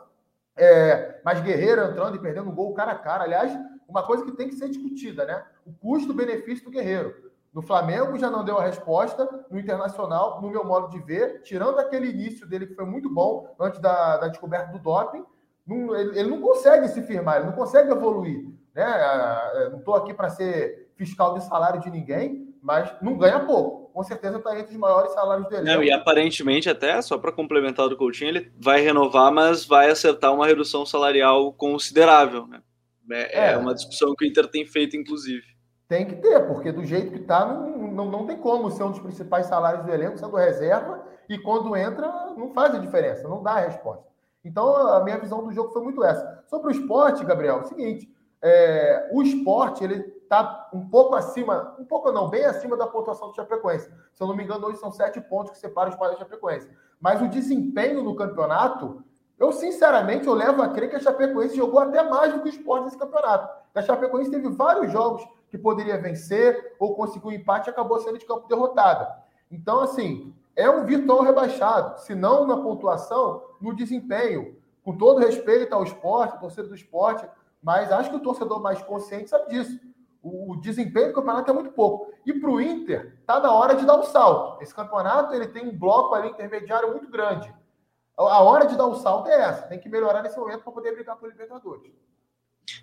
É, 0.55 1.21
mas 1.23 1.41
Guerreiro 1.41 1.81
entrando 1.81 2.15
e 2.15 2.19
perdendo 2.19 2.49
um 2.49 2.55
gol 2.55 2.73
cara 2.73 2.93
a 2.93 2.97
cara. 2.97 3.23
Aliás, 3.23 3.55
uma 3.87 4.03
coisa 4.03 4.25
que 4.25 4.31
tem 4.31 4.49
que 4.49 4.55
ser 4.55 4.69
discutida, 4.69 5.25
né? 5.25 5.45
O 5.65 5.73
custo-benefício 5.73 6.65
do 6.65 6.71
Guerreiro. 6.71 7.31
No 7.53 7.61
Flamengo 7.61 8.17
já 8.17 8.31
não 8.31 8.43
deu 8.43 8.57
a 8.57 8.63
resposta, 8.63 9.29
no 9.51 9.59
Internacional, 9.59 10.41
no 10.41 10.49
meu 10.49 10.65
modo 10.65 10.89
de 10.89 10.99
ver, 10.99 11.43
tirando 11.43 11.77
aquele 11.77 12.09
início 12.09 12.47
dele 12.47 12.65
que 12.65 12.73
foi 12.73 12.85
muito 12.85 13.07
bom 13.07 13.55
antes 13.59 13.79
da, 13.79 14.17
da 14.17 14.27
descoberta 14.27 14.71
do 14.71 14.79
doping, 14.79 15.23
não, 15.65 15.95
ele, 15.95 16.19
ele, 16.19 16.29
não 16.29 16.41
consegue 16.41 16.87
se 16.89 17.01
firmar, 17.01 17.37
ele 17.37 17.45
não 17.45 17.53
consegue 17.53 17.91
evoluir. 17.91 18.45
Né? 18.75 18.83
Ah, 18.83 19.69
não 19.71 19.79
estou 19.79 19.95
aqui 19.95 20.13
para 20.13 20.29
ser 20.29 20.91
fiscal 20.95 21.33
de 21.33 21.43
salário 21.45 21.81
de 21.81 21.89
ninguém, 21.89 22.53
mas 22.61 22.93
não 23.01 23.17
ganha 23.17 23.39
pouco. 23.41 23.91
Com 23.93 24.03
certeza 24.03 24.37
está 24.37 24.57
entre 24.57 24.73
os 24.73 24.79
maiores 24.79 25.11
salários 25.13 25.47
dele. 25.49 25.63
Não, 25.63 25.83
e 25.83 25.91
aparentemente, 25.91 26.69
até 26.69 27.01
só 27.01 27.17
para 27.17 27.31
complementar 27.31 27.87
do 27.89 27.97
Coutinho, 27.97 28.29
ele 28.29 28.51
vai 28.59 28.81
renovar, 28.81 29.31
mas 29.31 29.65
vai 29.65 29.89
acertar 29.89 30.33
uma 30.33 30.47
redução 30.47 30.85
salarial 30.85 31.53
considerável. 31.53 32.47
Né? 32.47 32.61
É, 33.11 33.39
é, 33.39 33.51
é 33.53 33.57
uma 33.57 33.73
discussão 33.73 34.15
que 34.15 34.25
o 34.25 34.27
Inter 34.27 34.47
tem 34.47 34.65
feito, 34.65 34.97
inclusive. 34.97 35.43
Tem 35.87 36.05
que 36.05 36.15
ter, 36.15 36.47
porque 36.47 36.71
do 36.71 36.83
jeito 36.83 37.11
que 37.11 37.19
está, 37.19 37.45
não, 37.45 37.91
não, 37.91 38.05
não 38.09 38.25
tem 38.25 38.37
como 38.37 38.71
ser 38.71 38.83
um 38.83 38.91
dos 38.91 38.99
principais 38.99 39.45
salários 39.45 39.85
do 39.85 39.91
elenco, 39.91 40.17
sendo 40.17 40.35
reserva, 40.35 41.05
e 41.29 41.37
quando 41.37 41.75
entra, 41.75 42.07
não 42.35 42.51
faz 42.51 42.73
a 42.73 42.79
diferença, 42.79 43.27
não 43.27 43.43
dá 43.43 43.51
a 43.51 43.59
resposta. 43.59 44.12
Então, 44.43 44.75
a 44.75 45.03
minha 45.03 45.17
visão 45.17 45.43
do 45.43 45.51
jogo 45.51 45.71
foi 45.71 45.81
muito 45.81 46.03
essa. 46.03 46.43
Sobre 46.47 46.67
o 46.67 46.71
esporte, 46.71 47.23
Gabriel, 47.23 47.57
é 47.57 47.61
o 47.61 47.67
seguinte: 47.67 48.13
é, 48.41 49.09
o 49.13 49.21
esporte 49.21 49.83
ele 49.83 49.95
está 50.23 50.69
um 50.73 50.89
pouco 50.89 51.15
acima, 51.15 51.75
um 51.79 51.85
pouco 51.85 52.11
não, 52.11 52.29
bem 52.29 52.43
acima 52.43 52.75
da 52.75 52.87
pontuação 52.87 53.29
do 53.29 53.35
Chapecoense. 53.35 53.89
Se 54.11 54.21
eu 54.21 54.27
não 54.27 54.35
me 54.35 54.43
engano, 54.43 54.67
hoje 54.67 54.79
são 54.79 54.91
sete 54.91 55.21
pontos 55.21 55.51
que 55.51 55.57
separam 55.57 55.89
os 55.89 55.93
esporte 55.93 56.13
da 56.13 56.19
Chapecoense. 56.19 56.69
Mas 56.99 57.21
o 57.21 57.27
desempenho 57.29 58.03
no 58.03 58.15
campeonato, 58.15 59.03
eu 59.39 59.51
sinceramente 59.51 60.27
eu 60.27 60.33
levo 60.33 60.61
a 60.61 60.69
crer 60.69 60.89
que 60.89 60.95
a 60.95 60.99
Chapecoense 60.99 61.55
jogou 61.55 61.79
até 61.79 62.03
mais 62.03 62.33
do 62.33 62.41
que 62.41 62.49
o 62.49 62.51
esporte 62.51 62.85
nesse 62.85 62.97
campeonato. 62.97 63.49
A 63.73 63.81
Chapecoense 63.81 64.29
teve 64.29 64.49
vários 64.49 64.91
jogos 64.91 65.25
que 65.49 65.57
poderia 65.57 65.97
vencer 65.97 66.75
ou 66.79 66.95
conseguiu 66.95 67.29
um 67.29 67.33
empate 67.33 67.69
e 67.69 67.71
acabou 67.71 67.99
sendo 67.99 68.17
de 68.17 68.25
campo 68.25 68.47
derrotada. 68.47 69.07
Então, 69.51 69.81
assim, 69.81 70.33
é 70.55 70.69
um 70.69 70.85
virtual 70.85 71.21
rebaixado, 71.21 71.99
se 72.01 72.13
não 72.13 72.45
na 72.45 72.57
pontuação, 72.57 73.43
no 73.63 73.75
desempenho. 73.75 74.57
Com 74.83 74.97
todo 74.97 75.19
respeito 75.19 75.73
ao 75.73 75.83
esporte, 75.83 76.39
torcedor 76.39 76.69
do 76.69 76.75
esporte, 76.75 77.25
mas 77.61 77.91
acho 77.91 78.09
que 78.09 78.17
o 78.17 78.19
torcedor 78.19 78.61
mais 78.61 78.81
consciente 78.81 79.29
sabe 79.29 79.49
disso. 79.49 79.79
O, 80.21 80.55
desempenho 80.57 81.07
do 81.07 81.13
campeonato 81.13 81.49
é 81.49 81.53
muito 81.53 81.71
pouco. 81.71 82.13
E 82.25 82.33
para 82.33 82.49
o 82.49 82.61
Inter, 82.61 83.17
está 83.19 83.39
na 83.39 83.51
hora 83.51 83.75
de 83.75 83.85
dar 83.85 83.97
um 83.97 84.03
salto. 84.03 84.61
Esse 84.61 84.73
campeonato 84.73 85.33
ele 85.33 85.47
tem 85.47 85.67
um 85.67 85.77
bloco 85.77 86.15
ali 86.15 86.29
intermediário 86.29 86.91
muito 86.91 87.09
grande. 87.09 87.53
A 88.17 88.41
hora 88.41 88.65
de 88.65 88.77
dar 88.77 88.87
um 88.87 88.95
salto 88.95 89.29
é 89.29 89.41
essa. 89.41 89.63
Tem 89.63 89.79
que 89.79 89.89
melhorar 89.89 90.21
nesse 90.21 90.37
momento 90.37 90.63
para 90.63 90.71
poder 90.71 90.93
brigar 90.93 91.17
o 91.21 91.27
Libertadores. 91.27 91.91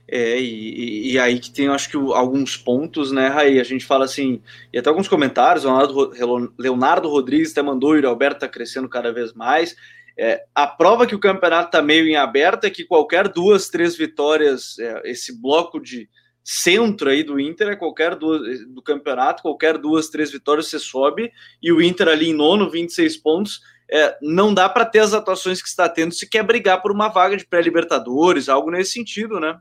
É, 0.07 0.39
e, 0.39 1.13
e, 1.13 1.19
aí 1.19 1.39
que 1.39 1.51
tem, 1.51 1.69
acho 1.69 1.89
que 1.89 1.97
alguns 1.97 2.57
pontos, 2.57 3.13
né, 3.13 3.29
Raí? 3.29 3.61
A 3.61 3.65
gente 3.65 3.87
fala 3.87 4.05
assim, 4.05 4.43
e 4.73 4.79
até 4.79 4.89
alguns 4.89 5.09
comentários, 5.09 5.65
Leonardo, 5.65 6.55
Leonardo 6.59 7.09
Rodrigues 7.09 7.53
até 7.53 7.63
mandou, 7.63 7.95
o 7.95 8.09
Alberto 8.09 8.41
tá 8.41 8.49
crescendo 8.49 8.89
cada 8.89 9.13
vez 9.13 9.33
mais. 9.33 9.77
É, 10.19 10.45
a 10.55 10.67
prova 10.67 11.07
que 11.07 11.15
o 11.15 11.21
campeonato 11.21 11.67
está 11.67 11.83
meio 11.83 12.07
em 12.07 12.17
aberto 12.17 12.65
é 12.65 12.71
que 12.71 12.85
qualquer 12.85 13.29
duas, 13.29 13.69
três 13.69 13.97
vitórias, 13.97 14.79
é, 14.79 15.11
esse 15.11 15.41
bloco 15.41 15.81
de 15.81 16.09
centro 16.43 17.11
aí 17.11 17.23
do 17.23 17.39
Inter 17.39 17.69
é 17.69 17.77
qualquer 17.77 18.17
duas 18.17 18.67
do 18.67 18.83
campeonato, 18.83 19.43
qualquer 19.43 19.79
duas, 19.79 20.09
três 20.09 20.31
vitórias 20.31 20.69
você 20.69 20.79
sobe, 20.79 21.31
e 21.63 21.71
o 21.71 21.81
Inter 21.81 22.09
ali 22.09 22.31
em 22.31 22.35
nono, 22.35 22.71
26 22.71 23.17
pontos, 23.19 23.61
é, 23.91 24.17
não 24.23 24.55
dá 24.55 24.69
para 24.69 24.85
ter 24.85 25.01
as 25.01 25.13
atuações 25.13 25.61
que 25.61 25.69
está 25.69 25.89
tendo 25.89 26.15
se 26.15 26.29
quer 26.29 26.43
brigar 26.45 26.81
por 26.81 26.93
uma 26.93 27.09
vaga 27.09 27.37
de 27.37 27.47
pré-libertadores, 27.47 28.49
algo 28.49 28.71
nesse 28.71 28.93
sentido, 28.93 29.41
né? 29.41 29.61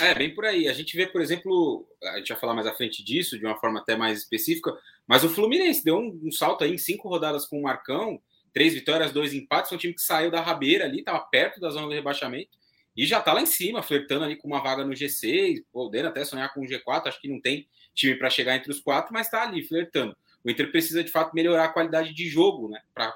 É, 0.00 0.14
bem 0.14 0.34
por 0.34 0.44
aí. 0.44 0.68
A 0.68 0.72
gente 0.72 0.96
vê, 0.96 1.06
por 1.06 1.20
exemplo, 1.20 1.86
a 2.02 2.18
gente 2.18 2.28
vai 2.28 2.38
falar 2.38 2.54
mais 2.54 2.66
à 2.66 2.74
frente 2.74 3.02
disso, 3.04 3.38
de 3.38 3.46
uma 3.46 3.56
forma 3.56 3.80
até 3.80 3.96
mais 3.96 4.18
específica, 4.18 4.72
mas 5.06 5.22
o 5.24 5.28
Fluminense 5.28 5.84
deu 5.84 5.96
um, 5.96 6.20
um 6.24 6.32
salto 6.32 6.64
aí 6.64 6.72
em 6.74 6.78
cinco 6.78 7.08
rodadas 7.08 7.46
com 7.46 7.58
o 7.58 7.62
Marcão, 7.62 8.20
três 8.54 8.72
vitórias, 8.72 9.12
dois 9.12 9.34
empates. 9.34 9.68
Foi 9.68 9.76
um 9.76 9.80
time 9.80 9.92
que 9.92 10.00
saiu 10.00 10.30
da 10.30 10.40
rabeira 10.40 10.84
ali, 10.84 11.00
estava 11.00 11.20
perto 11.20 11.60
da 11.60 11.68
zona 11.68 11.88
do 11.88 11.92
rebaixamento 11.92 12.56
e 12.96 13.04
já 13.04 13.18
está 13.18 13.32
lá 13.32 13.42
em 13.42 13.46
cima, 13.46 13.82
flertando 13.82 14.24
ali 14.24 14.36
com 14.36 14.46
uma 14.46 14.62
vaga 14.62 14.84
no 14.84 14.92
G6, 14.92 15.64
podendo 15.72 16.08
até 16.08 16.24
sonhar 16.24 16.54
com 16.54 16.60
o 16.60 16.64
G4. 16.64 17.08
Acho 17.08 17.20
que 17.20 17.28
não 17.28 17.40
tem 17.40 17.68
time 17.92 18.14
para 18.14 18.30
chegar 18.30 18.54
entre 18.54 18.70
os 18.70 18.80
quatro, 18.80 19.12
mas 19.12 19.26
está 19.26 19.42
ali 19.42 19.64
flertando. 19.64 20.16
O 20.44 20.50
Inter 20.50 20.70
precisa 20.70 21.02
de 21.02 21.10
fato 21.10 21.34
melhorar 21.34 21.64
a 21.64 21.72
qualidade 21.72 22.14
de 22.14 22.28
jogo, 22.28 22.68
né, 22.68 22.80
para 22.94 23.12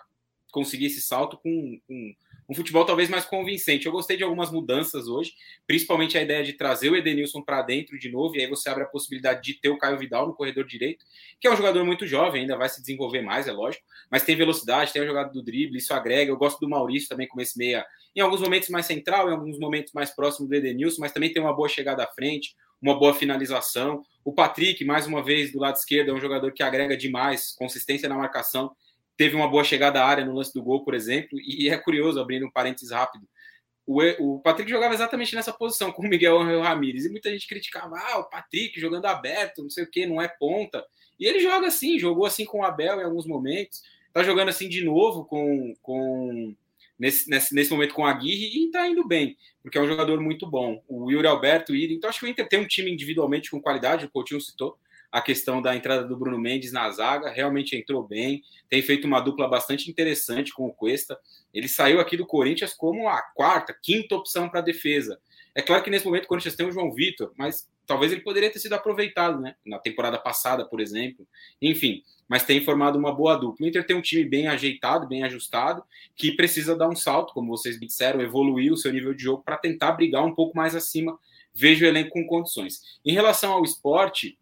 conseguir 0.50 0.87
esse 0.87 1.00
salto 1.00 1.37
com, 1.37 1.80
com 1.87 2.14
um 2.49 2.55
futebol 2.55 2.85
talvez 2.85 3.11
mais 3.11 3.26
convincente. 3.26 3.85
Eu 3.85 3.93
gostei 3.93 4.17
de 4.17 4.25
algumas 4.25 4.50
mudanças 4.50 5.07
hoje, 5.07 5.35
principalmente 5.67 6.17
a 6.17 6.23
ideia 6.23 6.43
de 6.43 6.55
trazer 6.55 6.90
o 6.90 6.97
Edenilson 6.97 7.43
para 7.43 7.61
dentro 7.61 7.99
de 7.99 8.11
novo, 8.11 8.37
e 8.37 8.40
aí 8.40 8.47
você 8.47 8.71
abre 8.71 8.85
a 8.85 8.87
possibilidade 8.87 9.43
de 9.43 9.61
ter 9.61 9.69
o 9.69 9.76
Caio 9.76 9.99
Vidal 9.99 10.26
no 10.26 10.35
corredor 10.35 10.64
direito, 10.64 11.05
que 11.38 11.47
é 11.47 11.52
um 11.52 11.57
jogador 11.57 11.85
muito 11.85 12.07
jovem, 12.07 12.43
ainda 12.43 12.57
vai 12.57 12.69
se 12.69 12.81
desenvolver 12.81 13.21
mais, 13.21 13.47
é 13.47 13.52
lógico, 13.52 13.85
mas 14.11 14.23
tem 14.23 14.35
velocidade, 14.35 14.93
tem 14.93 15.02
a 15.02 15.07
jogada 15.07 15.31
do 15.31 15.43
drible, 15.43 15.76
isso 15.76 15.93
agrega. 15.93 16.31
Eu 16.31 16.37
gosto 16.37 16.59
do 16.59 16.69
Maurício 16.69 17.09
também 17.09 17.28
como 17.28 17.43
esse 17.43 17.59
meia, 17.59 17.85
em 18.17 18.21
alguns 18.21 18.40
momentos 18.40 18.71
mais 18.71 18.87
central, 18.87 19.28
em 19.28 19.33
alguns 19.33 19.59
momentos 19.59 19.93
mais 19.93 20.11
próximo 20.11 20.49
do 20.49 20.55
Edenilson, 20.55 21.00
mas 21.00 21.12
também 21.12 21.33
tem 21.33 21.43
uma 21.43 21.55
boa 21.55 21.69
chegada 21.69 22.02
à 22.05 22.07
frente, 22.07 22.57
uma 22.81 22.99
boa 22.99 23.12
finalização. 23.12 24.02
O 24.25 24.33
Patrick, 24.33 24.85
mais 24.85 25.07
uma 25.07 25.23
vez, 25.23 25.52
do 25.52 25.59
lado 25.59 25.76
esquerdo, 25.76 26.11
é 26.11 26.14
um 26.14 26.21
jogador 26.21 26.52
que 26.52 26.62
agrega 26.62 26.97
demais, 26.97 27.52
consistência 27.52 28.09
na 28.09 28.17
marcação 28.17 28.75
teve 29.19 29.35
uma 29.35 29.49
boa 29.49 29.65
chegada 29.65 30.01
à 30.01 30.07
área 30.07 30.25
no 30.25 30.33
lance 30.33 30.55
do 30.55 30.63
gol, 30.63 30.85
por 30.85 30.95
exemplo, 30.95 31.39
e 31.41 31.69
é 31.69 31.77
curioso, 31.77 32.21
abrindo 32.21 32.47
um 32.47 32.51
parênteses 32.51 32.93
rápido, 32.93 33.29
o, 33.85 34.39
Patrick 34.41 34.71
jogava 34.71 34.95
exatamente 34.95 35.35
nessa 35.35 35.53
posição 35.53 35.91
com 35.91 36.03
o 36.03 36.09
Miguel 36.09 36.39
Ramírez, 36.63 37.05
e 37.05 37.11
muita 37.11 37.31
gente 37.31 37.49
criticava, 37.49 37.97
ah, 37.99 38.19
o 38.19 38.25
Patrick 38.25 38.79
jogando 38.79 39.07
aberto, 39.07 39.63
não 39.63 39.71
sei 39.71 39.85
o 39.85 39.91
que, 39.91 40.07
não 40.07 40.23
é 40.23 40.29
ponta, 40.29 40.85
e 41.19 41.27
ele 41.27 41.41
joga 41.41 41.67
assim, 41.67 41.99
jogou 41.99 42.27
assim 42.27 42.45
com 42.45 42.61
o 42.61 42.65
Abel 42.65 43.01
em 43.01 43.05
alguns 43.05 43.27
momentos, 43.27 43.83
tá 44.13 44.23
jogando 44.23 44.51
assim 44.51 44.69
de 44.69 44.85
novo 44.85 45.25
com, 45.25 45.75
com 45.83 46.55
nesse, 46.99 47.29
nesse, 47.29 47.55
nesse 47.55 47.71
momento 47.73 47.95
com 47.95 48.05
a 48.05 48.11
Aguirre 48.11 48.67
e 48.67 48.71
tá 48.71 48.87
indo 48.87 49.05
bem, 49.05 49.37
porque 49.63 49.79
é 49.79 49.81
um 49.81 49.89
jogador 49.89 50.21
muito 50.21 50.47
bom. 50.47 50.83
O 50.87 51.11
Yuri 51.11 51.27
Alberto, 51.27 51.75
então 51.75 52.09
acho 52.09 52.21
que 52.21 52.27
o 52.27 52.29
Inter 52.29 52.49
tem 52.49 52.61
um 52.61 52.67
time 52.67 52.93
individualmente 52.93 53.51
com 53.51 53.61
qualidade, 53.61 54.05
o 54.05 54.11
Coutinho 54.11 54.41
citou, 54.41 54.79
a 55.11 55.21
questão 55.21 55.62
da 55.62 55.75
entrada 55.75 56.05
do 56.05 56.17
Bruno 56.17 56.38
Mendes 56.38 56.73
na 56.73 56.91
zaga, 56.91 57.31
realmente 57.31 57.77
entrou 57.77 58.07
bem, 58.07 58.43
tem 58.69 58.83
feito 58.83 59.07
uma 59.07 59.21
dupla 59.21 59.49
bastante 59.49 59.91
interessante 59.91 60.53
com 60.53 60.67
o 60.67 60.73
Cuesta. 60.73 61.19
Ele 61.53 61.69
saiu 61.69 62.00
aqui 62.00 62.17
do 62.17 62.27
Corinthians 62.27 62.75
como 62.75 63.09
a 63.09 63.23
quarta, 63.23 63.77
quinta 63.83 64.15
opção 64.15 64.49
para 64.49 64.61
a 64.61 64.62
defesa. 64.62 65.19
É 65.55 65.62
claro 65.62 65.83
que 65.83 65.91
nesse 65.91 66.05
momento 66.05 66.25
o 66.25 66.29
Corinthians 66.29 66.55
tem 66.55 66.67
o 66.67 66.73
João 66.73 66.93
Vitor, 66.93 67.33
mas 67.37 67.69
talvez 67.87 68.12
ele 68.12 68.21
poderia 68.21 68.50
ter 68.50 68.59
sido 68.59 68.75
aproveitado, 68.75 69.41
né? 69.41 69.57
Na 69.65 69.79
temporada 69.79 70.19
passada, 70.19 70.65
por 70.65 70.79
exemplo. 70.79 71.27
Enfim, 71.61 72.03
mas 72.29 72.45
tem 72.45 72.62
formado 72.62 72.99
uma 72.99 73.12
boa 73.12 73.35
dupla. 73.35 73.65
O 73.65 73.69
Inter 73.69 73.85
tem 73.87 73.97
um 73.97 74.03
time 74.03 74.25
bem 74.25 74.47
ajeitado, 74.47 75.09
bem 75.09 75.25
ajustado, 75.25 75.83
que 76.15 76.33
precisa 76.33 76.77
dar 76.77 76.88
um 76.88 76.95
salto, 76.95 77.33
como 77.33 77.49
vocês 77.57 77.81
disseram, 77.81 78.21
evoluir 78.21 78.73
o 78.73 78.77
seu 78.77 78.93
nível 78.93 79.15
de 79.15 79.23
jogo 79.23 79.43
para 79.43 79.57
tentar 79.57 79.93
brigar 79.93 80.25
um 80.25 80.35
pouco 80.35 80.57
mais 80.57 80.77
acima. 80.77 81.19
Vejo 81.55 81.85
o 81.85 81.88
elenco 81.88 82.11
com 82.11 82.27
condições. 82.27 83.00
Em 83.05 83.12
relação 83.12 83.53
ao 83.53 83.65
esporte, 83.65 84.38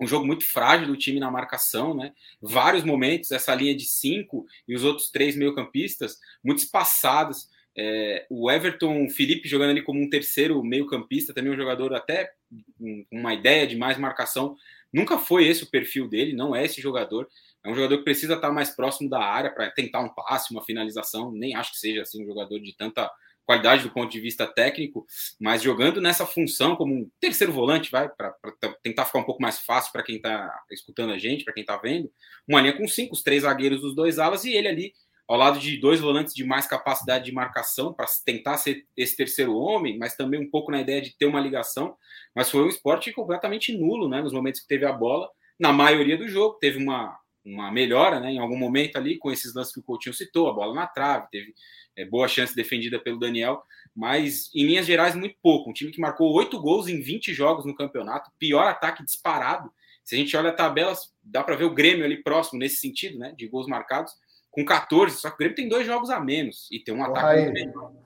um 0.00 0.06
jogo 0.06 0.26
muito 0.26 0.44
frágil 0.44 0.86
do 0.86 0.96
time 0.96 1.18
na 1.18 1.30
marcação, 1.30 1.94
né? 1.94 2.12
Vários 2.40 2.84
momentos, 2.84 3.32
essa 3.32 3.54
linha 3.54 3.74
de 3.74 3.84
cinco 3.84 4.46
e 4.66 4.74
os 4.74 4.84
outros 4.84 5.10
três 5.10 5.36
meio-campistas 5.36 6.18
muito 6.42 6.58
espaçados. 6.58 7.48
É, 7.76 8.26
o 8.28 8.50
Everton 8.50 9.08
Felipe 9.08 9.48
jogando 9.48 9.70
ali 9.70 9.82
como 9.82 10.00
um 10.00 10.10
terceiro 10.10 10.62
meio-campista, 10.64 11.34
também 11.34 11.52
um 11.52 11.56
jogador 11.56 11.94
até 11.94 12.32
com 12.76 13.04
uma 13.10 13.34
ideia 13.34 13.66
de 13.66 13.76
mais 13.76 13.98
marcação. 13.98 14.56
Nunca 14.92 15.18
foi 15.18 15.46
esse 15.46 15.64
o 15.64 15.70
perfil 15.70 16.08
dele, 16.08 16.32
não 16.32 16.54
é 16.54 16.64
esse 16.64 16.80
jogador. 16.80 17.28
É 17.64 17.68
um 17.70 17.74
jogador 17.74 17.98
que 17.98 18.04
precisa 18.04 18.34
estar 18.34 18.50
mais 18.50 18.70
próximo 18.70 19.10
da 19.10 19.22
área 19.22 19.50
para 19.50 19.70
tentar 19.70 20.00
um 20.00 20.08
passe, 20.08 20.52
uma 20.52 20.64
finalização. 20.64 21.30
Nem 21.32 21.54
acho 21.54 21.72
que 21.72 21.78
seja 21.78 22.02
assim 22.02 22.22
um 22.22 22.26
jogador 22.26 22.58
de 22.60 22.74
tanta 22.76 23.10
qualidade 23.48 23.82
do 23.82 23.90
ponto 23.90 24.12
de 24.12 24.20
vista 24.20 24.46
técnico, 24.46 25.06
mas 25.40 25.62
jogando 25.62 26.02
nessa 26.02 26.26
função 26.26 26.76
como 26.76 26.94
um 26.94 27.10
terceiro 27.18 27.50
volante, 27.50 27.90
vai, 27.90 28.06
para 28.06 28.34
tentar 28.82 29.06
ficar 29.06 29.20
um 29.20 29.24
pouco 29.24 29.40
mais 29.40 29.60
fácil 29.60 29.90
para 29.90 30.02
quem 30.02 30.16
está 30.16 30.54
escutando 30.70 31.14
a 31.14 31.18
gente, 31.18 31.44
para 31.44 31.54
quem 31.54 31.62
está 31.62 31.78
vendo, 31.78 32.12
uma 32.46 32.60
linha 32.60 32.76
com 32.76 32.86
cinco, 32.86 33.14
os 33.14 33.22
três 33.22 33.44
zagueiros 33.44 33.80
dos 33.80 33.94
dois 33.94 34.18
alas 34.18 34.44
e 34.44 34.52
ele 34.52 34.68
ali 34.68 34.92
ao 35.26 35.38
lado 35.38 35.58
de 35.58 35.78
dois 35.78 35.98
volantes 35.98 36.34
de 36.34 36.44
mais 36.44 36.66
capacidade 36.66 37.24
de 37.24 37.32
marcação 37.32 37.94
para 37.94 38.04
tentar 38.22 38.58
ser 38.58 38.84
esse 38.94 39.16
terceiro 39.16 39.56
homem, 39.56 39.96
mas 39.96 40.14
também 40.14 40.38
um 40.38 40.50
pouco 40.50 40.70
na 40.70 40.82
ideia 40.82 41.00
de 41.00 41.16
ter 41.16 41.24
uma 41.24 41.40
ligação. 41.40 41.96
Mas 42.34 42.50
foi 42.50 42.62
um 42.62 42.68
esporte 42.68 43.12
completamente 43.12 43.76
nulo, 43.76 44.10
né? 44.10 44.20
Nos 44.20 44.32
momentos 44.32 44.60
que 44.60 44.68
teve 44.68 44.84
a 44.84 44.92
bola, 44.92 45.28
na 45.58 45.72
maioria 45.72 46.18
do 46.18 46.28
jogo 46.28 46.58
teve 46.58 46.82
uma 46.82 47.18
uma 47.48 47.70
melhora, 47.70 48.20
né? 48.20 48.32
Em 48.32 48.38
algum 48.38 48.56
momento 48.56 48.96
ali 48.96 49.18
com 49.18 49.30
esses 49.30 49.54
lances 49.54 49.72
que 49.72 49.80
o 49.80 49.82
Coutinho 49.82 50.14
citou, 50.14 50.48
a 50.48 50.52
bola 50.52 50.74
na 50.74 50.86
trave, 50.86 51.26
teve 51.30 51.54
é, 51.96 52.04
boa 52.04 52.28
chance 52.28 52.54
defendida 52.54 52.98
pelo 52.98 53.18
Daniel, 53.18 53.62
mas 53.94 54.50
em 54.54 54.66
linhas 54.66 54.86
gerais, 54.86 55.14
muito 55.14 55.36
pouco. 55.42 55.70
Um 55.70 55.72
time 55.72 55.90
que 55.90 56.00
marcou 56.00 56.32
oito 56.34 56.60
gols 56.60 56.88
em 56.88 57.00
20 57.00 57.32
jogos 57.32 57.64
no 57.64 57.74
campeonato, 57.74 58.30
pior 58.38 58.66
ataque 58.66 59.04
disparado. 59.04 59.70
Se 60.04 60.14
a 60.14 60.18
gente 60.18 60.36
olha 60.36 60.50
a 60.50 60.54
tabela, 60.54 60.94
dá 61.22 61.42
para 61.42 61.56
ver 61.56 61.64
o 61.64 61.74
Grêmio 61.74 62.04
ali 62.04 62.22
próximo 62.22 62.58
nesse 62.58 62.76
sentido, 62.76 63.18
né? 63.18 63.34
De 63.36 63.48
gols 63.48 63.66
marcados, 63.66 64.12
com 64.50 64.64
14, 64.64 65.16
só 65.16 65.28
que 65.28 65.34
o 65.34 65.38
Grêmio 65.38 65.56
tem 65.56 65.68
dois 65.68 65.86
jogos 65.86 66.10
a 66.10 66.20
menos 66.20 66.68
e 66.70 66.78
tem 66.78 66.94
um 66.94 67.02
ataque. 67.02 67.52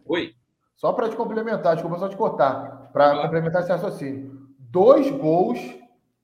Oi. 0.07 0.35
Só 0.77 0.93
para 0.93 1.09
te 1.09 1.15
complementar, 1.15 1.75
desculpa 1.75 1.99
só 1.99 2.09
te 2.09 2.17
cortar, 2.17 2.91
para 2.93 3.23
complementar 3.23 3.63
esse 3.63 3.71
raciocínio. 3.71 4.49
Dois 4.59 5.09
gols 5.11 5.59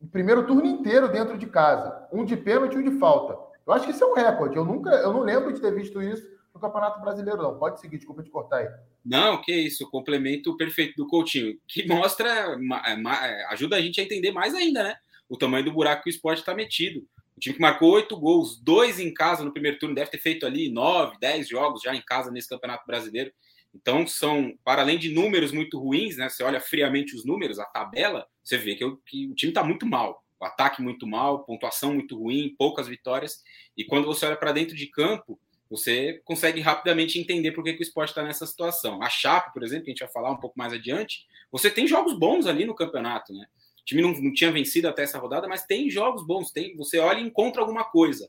o 0.00 0.06
primeiro 0.06 0.46
turno 0.46 0.66
inteiro 0.66 1.08
dentro 1.08 1.36
de 1.36 1.46
casa, 1.46 2.08
um 2.12 2.24
de 2.24 2.36
pênalti 2.36 2.74
e 2.74 2.78
um 2.78 2.82
de 2.82 2.98
falta. 2.98 3.36
Eu 3.66 3.72
acho 3.72 3.84
que 3.84 3.90
isso 3.92 4.04
é 4.04 4.06
um 4.06 4.14
recorde. 4.14 4.56
Eu 4.56 4.64
nunca, 4.64 4.90
eu 4.90 5.12
não 5.12 5.20
lembro 5.20 5.52
de 5.52 5.60
ter 5.60 5.74
visto 5.74 6.00
isso 6.00 6.26
no 6.54 6.60
Campeonato 6.60 7.00
Brasileiro, 7.00 7.42
não. 7.42 7.58
Pode 7.58 7.80
seguir, 7.80 7.98
desculpa 7.98 8.22
te 8.22 8.30
cortar 8.30 8.58
aí. 8.58 8.68
Não, 9.04 9.40
que 9.40 9.52
isso, 9.52 9.88
complemento 9.90 10.56
perfeito 10.56 10.94
do 10.96 11.06
Coutinho, 11.06 11.58
que 11.66 11.86
mostra, 11.86 12.28
é, 12.28 12.92
é, 12.92 13.46
ajuda 13.50 13.76
a 13.76 13.80
gente 13.80 14.00
a 14.00 14.04
entender 14.04 14.32
mais 14.32 14.54
ainda, 14.54 14.82
né? 14.82 14.96
O 15.28 15.36
tamanho 15.36 15.64
do 15.64 15.72
buraco 15.72 16.04
que 16.04 16.10
o 16.10 16.12
esporte 16.12 16.38
está 16.38 16.54
metido. 16.54 17.00
O 17.36 17.40
time 17.40 17.54
que 17.54 17.60
marcou 17.60 17.92
oito 17.92 18.18
gols, 18.18 18.60
dois 18.60 18.98
em 18.98 19.12
casa 19.12 19.44
no 19.44 19.52
primeiro 19.52 19.78
turno, 19.78 19.94
deve 19.94 20.10
ter 20.10 20.18
feito 20.18 20.46
ali 20.46 20.70
nove, 20.70 21.16
dez 21.20 21.48
jogos 21.48 21.82
já 21.82 21.94
em 21.94 22.02
casa 22.02 22.30
nesse 22.30 22.48
Campeonato 22.48 22.86
Brasileiro. 22.86 23.30
Então, 23.80 24.06
são, 24.06 24.52
para 24.64 24.82
além 24.82 24.98
de 24.98 25.12
números 25.12 25.52
muito 25.52 25.78
ruins, 25.78 26.16
né? 26.16 26.28
Você 26.28 26.42
olha 26.42 26.60
friamente 26.60 27.14
os 27.14 27.24
números, 27.24 27.60
a 27.60 27.64
tabela, 27.64 28.26
você 28.42 28.58
vê 28.58 28.74
que, 28.74 28.84
que 29.06 29.28
o 29.28 29.34
time 29.34 29.52
está 29.52 29.62
muito 29.62 29.86
mal. 29.86 30.22
O 30.40 30.44
ataque 30.44 30.82
muito 30.82 31.06
mal, 31.06 31.44
pontuação 31.44 31.94
muito 31.94 32.18
ruim, 32.18 32.54
poucas 32.58 32.88
vitórias. 32.88 33.42
E 33.76 33.84
quando 33.84 34.06
você 34.06 34.26
olha 34.26 34.36
para 34.36 34.52
dentro 34.52 34.76
de 34.76 34.86
campo, 34.88 35.38
você 35.70 36.20
consegue 36.24 36.60
rapidamente 36.60 37.18
entender 37.18 37.52
por 37.52 37.62
que, 37.62 37.74
que 37.74 37.80
o 37.80 37.82
esporte 37.82 38.10
está 38.10 38.22
nessa 38.22 38.46
situação. 38.46 39.02
A 39.02 39.08
Chape, 39.08 39.52
por 39.52 39.62
exemplo, 39.62 39.84
que 39.84 39.90
a 39.90 39.94
gente 39.94 40.04
vai 40.04 40.12
falar 40.12 40.32
um 40.32 40.40
pouco 40.40 40.58
mais 40.58 40.72
adiante, 40.72 41.26
você 41.50 41.70
tem 41.70 41.86
jogos 41.86 42.18
bons 42.18 42.46
ali 42.46 42.64
no 42.64 42.74
campeonato, 42.74 43.32
né? 43.32 43.46
O 43.80 43.84
time 43.84 44.02
não, 44.02 44.12
não 44.12 44.32
tinha 44.32 44.50
vencido 44.50 44.88
até 44.88 45.02
essa 45.02 45.18
rodada, 45.18 45.46
mas 45.46 45.64
tem 45.64 45.88
jogos 45.88 46.26
bons. 46.26 46.50
Tem, 46.50 46.76
você 46.76 46.98
olha 46.98 47.20
e 47.20 47.24
encontra 47.24 47.62
alguma 47.62 47.84
coisa. 47.84 48.28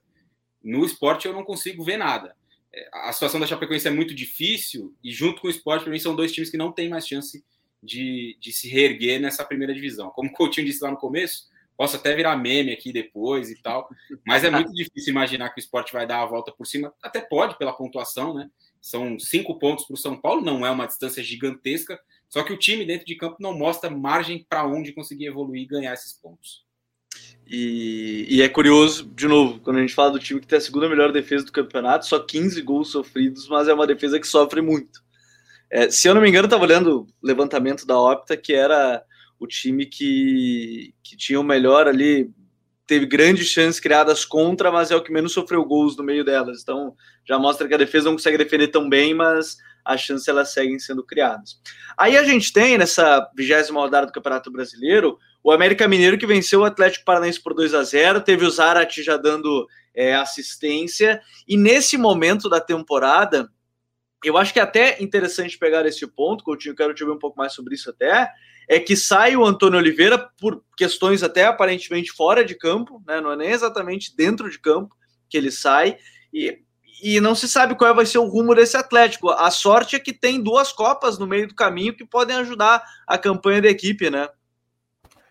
No 0.63 0.85
esporte 0.85 1.27
eu 1.27 1.33
não 1.33 1.43
consigo 1.43 1.83
ver 1.83 1.97
nada. 1.97 2.35
A 2.91 3.11
situação 3.13 3.39
da 3.39 3.47
Chapecoense 3.47 3.87
é 3.87 3.91
muito 3.91 4.13
difícil 4.13 4.95
e 5.03 5.11
junto 5.11 5.41
com 5.41 5.47
o 5.47 5.51
esporte, 5.51 5.83
para 5.83 5.91
mim, 5.91 5.99
são 5.99 6.15
dois 6.15 6.31
times 6.31 6.49
que 6.49 6.57
não 6.57 6.71
têm 6.71 6.89
mais 6.89 7.07
chance 7.07 7.43
de, 7.81 8.37
de 8.39 8.53
se 8.53 8.67
reerguer 8.67 9.19
nessa 9.19 9.45
primeira 9.45 9.73
divisão. 9.73 10.09
Como 10.09 10.29
o 10.29 10.33
Coutinho 10.33 10.67
disse 10.67 10.83
lá 10.83 10.91
no 10.91 10.97
começo, 10.97 11.49
Posso 11.79 11.95
até 11.95 12.13
virar 12.13 12.35
meme 12.35 12.73
aqui 12.73 12.91
depois 12.91 13.49
e 13.49 13.55
tal, 13.55 13.89
mas 14.27 14.43
é 14.43 14.51
muito 14.51 14.69
difícil 14.73 15.11
imaginar 15.11 15.49
que 15.51 15.61
o 15.61 15.63
esporte 15.63 15.93
vai 15.93 16.05
dar 16.05 16.21
a 16.21 16.25
volta 16.25 16.51
por 16.51 16.67
cima. 16.67 16.93
Até 17.01 17.21
pode, 17.21 17.57
pela 17.57 17.71
pontuação, 17.71 18.33
né? 18.33 18.51
São 18.81 19.17
cinco 19.17 19.57
pontos 19.57 19.85
para 19.85 19.93
o 19.93 19.97
São 19.97 20.19
Paulo, 20.19 20.41
não 20.41 20.65
é 20.65 20.69
uma 20.69 20.85
distância 20.85 21.23
gigantesca, 21.23 21.97
só 22.27 22.43
que 22.43 22.51
o 22.51 22.57
time 22.57 22.83
dentro 22.83 23.05
de 23.05 23.15
campo 23.15 23.37
não 23.39 23.57
mostra 23.57 23.89
margem 23.89 24.45
para 24.49 24.67
onde 24.67 24.91
conseguir 24.91 25.27
evoluir 25.27 25.61
e 25.61 25.67
ganhar 25.67 25.93
esses 25.93 26.11
pontos. 26.11 26.65
E, 27.49 28.27
e, 28.29 28.41
é 28.43 28.47
curioso, 28.47 29.09
de 29.15 29.27
novo, 29.27 29.59
quando 29.61 29.77
a 29.77 29.81
gente 29.81 29.95
fala 29.95 30.11
do 30.11 30.19
time 30.19 30.39
que 30.39 30.45
tem 30.45 30.59
a 30.59 30.61
segunda 30.61 30.87
melhor 30.87 31.11
defesa 31.11 31.43
do 31.43 31.51
campeonato, 31.51 32.05
só 32.05 32.19
15 32.19 32.61
gols 32.61 32.91
sofridos, 32.91 33.47
mas 33.49 33.67
é 33.67 33.73
uma 33.73 33.87
defesa 33.87 34.19
que 34.19 34.27
sofre 34.27 34.61
muito. 34.61 35.01
É, 35.71 35.89
se 35.89 36.07
eu 36.07 36.13
não 36.13 36.21
me 36.21 36.29
engano, 36.29 36.45
estava 36.45 36.63
olhando 36.63 37.01
o 37.01 37.07
levantamento 37.25 37.87
da 37.87 37.99
Opta, 37.99 38.37
que 38.37 38.53
era 38.53 39.03
o 39.39 39.47
time 39.47 39.87
que, 39.87 40.93
que 41.01 41.17
tinha 41.17 41.39
o 41.39 41.43
melhor 41.43 41.87
ali, 41.87 42.29
teve 42.85 43.07
grandes 43.07 43.47
chances 43.47 43.79
criadas 43.79 44.25
contra, 44.25 44.71
mas 44.71 44.91
é 44.91 44.95
o 44.95 45.01
que 45.01 45.11
menos 45.11 45.31
sofreu 45.31 45.65
gols 45.65 45.97
no 45.97 46.03
meio 46.03 46.23
delas. 46.23 46.61
Então 46.61 46.95
já 47.27 47.39
mostra 47.39 47.67
que 47.67 47.73
a 47.73 47.77
defesa 47.77 48.05
não 48.05 48.13
consegue 48.13 48.37
defender 48.37 48.67
tão 48.67 48.87
bem, 48.87 49.15
mas 49.15 49.57
as 49.89 50.01
chances 50.01 50.27
elas 50.27 50.53
seguem 50.53 50.77
sendo 50.77 51.03
criadas. 51.03 51.59
Aí 51.97 52.15
a 52.15 52.23
gente 52.23 52.53
tem 52.53 52.77
nessa 52.77 53.27
vigésima 53.35 53.79
rodada 53.79 54.07
do 54.07 54.13
Campeonato 54.13 54.51
Brasileiro 54.51 55.17
o 55.43 55.51
América 55.51 55.87
Mineiro 55.87 56.17
que 56.17 56.27
venceu 56.27 56.61
o 56.61 56.65
Atlético 56.65 57.05
Paranaense 57.05 57.41
por 57.41 57.53
2 57.53 57.73
a 57.73 57.83
0 57.83 58.21
teve 58.21 58.45
o 58.45 58.49
Zarate 58.49 59.01
já 59.01 59.17
dando 59.17 59.67
é, 59.93 60.13
assistência, 60.15 61.21
e 61.47 61.57
nesse 61.57 61.97
momento 61.97 62.47
da 62.47 62.61
temporada, 62.61 63.49
eu 64.23 64.37
acho 64.37 64.53
que 64.53 64.59
é 64.59 64.63
até 64.63 65.01
interessante 65.01 65.57
pegar 65.57 65.85
esse 65.85 66.05
ponto, 66.07 66.43
Coutinho, 66.43 66.75
quero 66.75 66.93
te 66.93 67.03
ver 67.03 67.11
um 67.11 67.19
pouco 67.19 67.37
mais 67.37 67.53
sobre 67.53 67.75
isso 67.75 67.89
até, 67.89 68.31
é 68.67 68.79
que 68.79 68.95
sai 68.95 69.35
o 69.35 69.43
Antônio 69.43 69.79
Oliveira 69.79 70.29
por 70.39 70.63
questões 70.77 71.23
até 71.23 71.45
aparentemente 71.45 72.11
fora 72.11 72.45
de 72.45 72.55
campo, 72.55 73.03
né? 73.07 73.19
não 73.19 73.31
é 73.31 73.35
nem 73.35 73.49
exatamente 73.49 74.15
dentro 74.15 74.49
de 74.49 74.59
campo 74.59 74.95
que 75.27 75.37
ele 75.37 75.51
sai, 75.51 75.97
e, 76.31 76.59
e 77.01 77.19
não 77.19 77.35
se 77.35 77.47
sabe 77.47 77.75
qual 77.75 77.95
vai 77.95 78.05
ser 78.05 78.17
o 78.17 78.27
rumo 78.27 78.55
desse 78.55 78.77
Atlético. 78.77 79.29
A 79.29 79.51
sorte 79.51 79.95
é 79.95 79.99
que 79.99 80.13
tem 80.13 80.41
duas 80.41 80.71
Copas 80.71 81.17
no 81.17 81.27
meio 81.27 81.47
do 81.47 81.55
caminho 81.55 81.95
que 81.95 82.05
podem 82.05 82.35
ajudar 82.37 82.83
a 83.07 83.17
campanha 83.17 83.61
da 83.61 83.69
equipe, 83.69 84.09
né? 84.09 84.29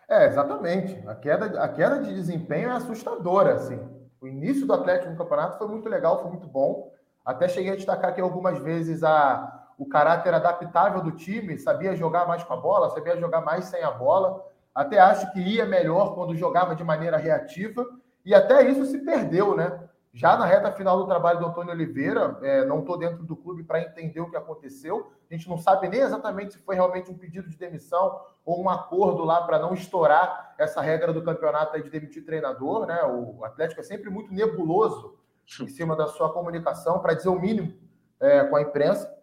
É, 0.09 0.27
exatamente. 0.27 0.99
A 1.07 1.15
queda, 1.15 1.63
a 1.63 1.69
queda 1.69 2.01
de 2.01 2.15
desempenho 2.15 2.71
é 2.71 2.73
assustadora, 2.73 3.55
assim. 3.55 3.79
O 4.21 4.27
início 4.27 4.67
do 4.67 4.73
Atlético 4.73 5.11
no 5.11 5.19
campeonato 5.19 5.59
foi 5.59 5.69
muito 5.69 5.89
legal, 5.89 6.23
foi 6.23 6.31
muito 6.31 6.47
bom. 6.47 6.93
Até 7.25 7.47
cheguei 7.49 7.73
a 7.73 7.77
destacar 7.77 8.11
aqui 8.11 8.21
algumas 8.21 8.59
vezes 8.59 9.05
a, 9.05 9.67
o 9.77 9.87
caráter 9.87 10.33
adaptável 10.33 11.03
do 11.03 11.13
time, 11.13 11.59
sabia 11.59 11.95
jogar 11.95 12.27
mais 12.27 12.43
com 12.43 12.55
a 12.55 12.57
bola, 12.57 12.91
sabia 12.91 13.19
jogar 13.19 13.43
mais 13.43 13.67
sem 13.67 13.83
a 13.85 13.91
bola. 13.91 14.45
Até 14.75 14.99
acho 14.99 15.31
que 15.33 15.41
ia 15.41 15.67
melhor 15.67 16.15
quando 16.15 16.35
jogava 16.35 16.75
de 16.75 16.83
maneira 16.83 17.17
reativa, 17.17 17.87
e 18.25 18.35
até 18.35 18.69
isso 18.69 18.87
se 18.87 18.99
perdeu, 18.99 19.55
né? 19.55 19.79
Já 20.13 20.37
na 20.37 20.47
reta 20.47 20.73
final 20.73 20.97
do 20.97 21.07
trabalho 21.07 21.39
do 21.39 21.47
Antônio 21.47 21.73
Oliveira, 21.73 22.39
é, 22.43 22.65
não 22.65 22.81
estou 22.81 22.99
dentro 22.99 23.23
do 23.25 23.37
clube 23.37 23.63
para 23.63 23.83
entender 23.83 24.21
o 24.21 24.31
que 24.31 24.37
aconteceu. 24.37 25.13
A 25.31 25.35
gente 25.35 25.49
não 25.49 25.59
sabe 25.59 25.89
nem 25.89 26.01
exatamente 26.01 26.55
se 26.55 26.59
foi 26.61 26.75
realmente 26.75 27.11
um 27.11 27.17
pedido 27.17 27.49
de 27.49 27.57
demissão 27.57 28.21
ou 28.45 28.63
um 28.63 28.71
acordo 28.71 29.25
lá 29.25 29.43
para 29.43 29.59
não 29.59 29.75
estourar 29.75 30.55
essa 30.59 30.81
regra 30.81 31.13
do 31.13 31.23
campeonato 31.23 31.81
de 31.81 31.91
demitir 31.91 32.25
treinador. 32.25 32.87
Né? 32.87 33.03
O 33.05 33.45
Atlético 33.45 33.81
é 33.81 33.85
sempre 33.85 34.09
muito 34.09 34.33
nebuloso 34.33 35.19
em 35.61 35.69
cima 35.69 35.95
da 35.95 36.07
sua 36.07 36.33
comunicação, 36.33 36.99
para 37.01 37.15
dizer 37.15 37.29
o 37.29 37.39
mínimo 37.39 37.75
é, 38.21 38.45
com 38.45 38.57
a 38.57 38.63
imprensa. 38.63 39.15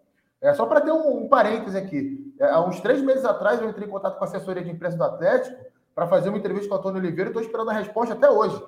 É, 0.41 0.53
só 0.53 0.65
para 0.65 0.81
ter 0.81 0.91
um, 0.91 1.23
um 1.23 1.27
parêntese 1.27 1.77
aqui. 1.77 2.33
É, 2.39 2.49
há 2.49 2.61
uns 2.61 2.79
três 2.79 3.01
meses 3.01 3.25
atrás 3.25 3.59
eu 3.59 3.69
entrei 3.69 3.87
em 3.87 3.91
contato 3.91 4.17
com 4.17 4.23
a 4.23 4.27
assessoria 4.27 4.63
de 4.63 4.69
imprensa 4.69 4.97
do 4.97 5.03
Atlético 5.03 5.57
para 5.93 6.07
fazer 6.07 6.29
uma 6.29 6.37
entrevista 6.37 6.69
com 6.69 6.75
o 6.75 6.77
Antônio 6.77 6.99
Oliveira 6.99 7.29
e 7.29 7.31
estou 7.31 7.41
esperando 7.41 7.69
a 7.71 7.73
resposta 7.73 8.13
até 8.13 8.29
hoje 8.29 8.61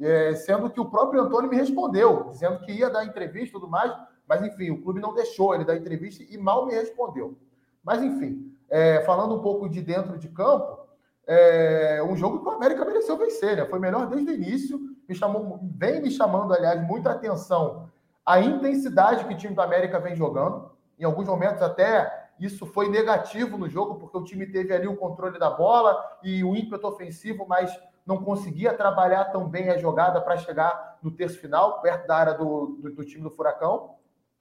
é, 0.00 0.34
sendo 0.34 0.70
que 0.70 0.80
o 0.80 0.90
próprio 0.90 1.22
Antônio 1.22 1.50
me 1.50 1.56
respondeu, 1.56 2.28
dizendo 2.30 2.60
que 2.60 2.72
ia 2.72 2.90
dar 2.90 3.04
entrevista 3.04 3.48
e 3.48 3.60
tudo 3.60 3.68
mais, 3.68 3.92
mas 4.28 4.42
enfim, 4.42 4.70
o 4.70 4.80
clube 4.80 5.00
não 5.00 5.14
deixou 5.14 5.54
ele 5.54 5.64
dar 5.64 5.76
entrevista 5.76 6.24
e 6.28 6.38
mal 6.38 6.66
me 6.66 6.72
respondeu. 6.72 7.36
Mas 7.82 8.02
enfim, 8.02 8.54
é, 8.68 9.00
falando 9.02 9.34
um 9.34 9.42
pouco 9.42 9.68
de 9.68 9.82
dentro 9.82 10.18
de 10.18 10.28
campo, 10.28 10.80
é 11.26 12.02
um 12.02 12.16
jogo 12.16 12.40
que 12.40 12.48
o 12.48 12.50
América 12.50 12.84
mereceu 12.84 13.16
vencer, 13.16 13.56
né? 13.56 13.64
Foi 13.64 13.78
melhor 13.78 14.06
desde 14.08 14.30
o 14.30 14.34
início, 14.34 14.80
me 15.08 15.14
chamou, 15.14 15.60
vem 15.62 16.02
me 16.02 16.10
chamando, 16.10 16.52
aliás, 16.52 16.84
muita 16.84 17.10
atenção 17.12 17.88
a 18.24 18.40
intensidade 18.40 19.24
que 19.24 19.34
o 19.34 19.36
time 19.36 19.54
do 19.54 19.62
América 19.62 19.98
vem 19.98 20.14
jogando. 20.14 20.70
Em 20.98 21.04
alguns 21.04 21.26
momentos 21.26 21.62
até 21.62 22.28
isso 22.38 22.64
foi 22.64 22.88
negativo 22.88 23.58
no 23.58 23.68
jogo, 23.68 23.96
porque 23.96 24.16
o 24.16 24.22
time 24.22 24.46
teve 24.46 24.72
ali 24.72 24.86
o 24.86 24.96
controle 24.96 25.38
da 25.38 25.50
bola 25.50 25.96
e 26.22 26.44
o 26.44 26.54
ímpeto 26.54 26.86
ofensivo, 26.86 27.44
mas 27.48 27.76
não 28.10 28.24
conseguia 28.24 28.74
trabalhar 28.74 29.26
tão 29.26 29.48
bem 29.48 29.70
a 29.70 29.78
jogada 29.78 30.20
para 30.20 30.36
chegar 30.36 30.98
no 31.00 31.12
terço 31.12 31.38
final, 31.38 31.80
perto 31.80 32.08
da 32.08 32.16
área 32.16 32.34
do, 32.34 32.76
do, 32.82 32.90
do, 32.92 33.04
time 33.04 33.22
do 33.22 33.30
Furacão. 33.30 33.94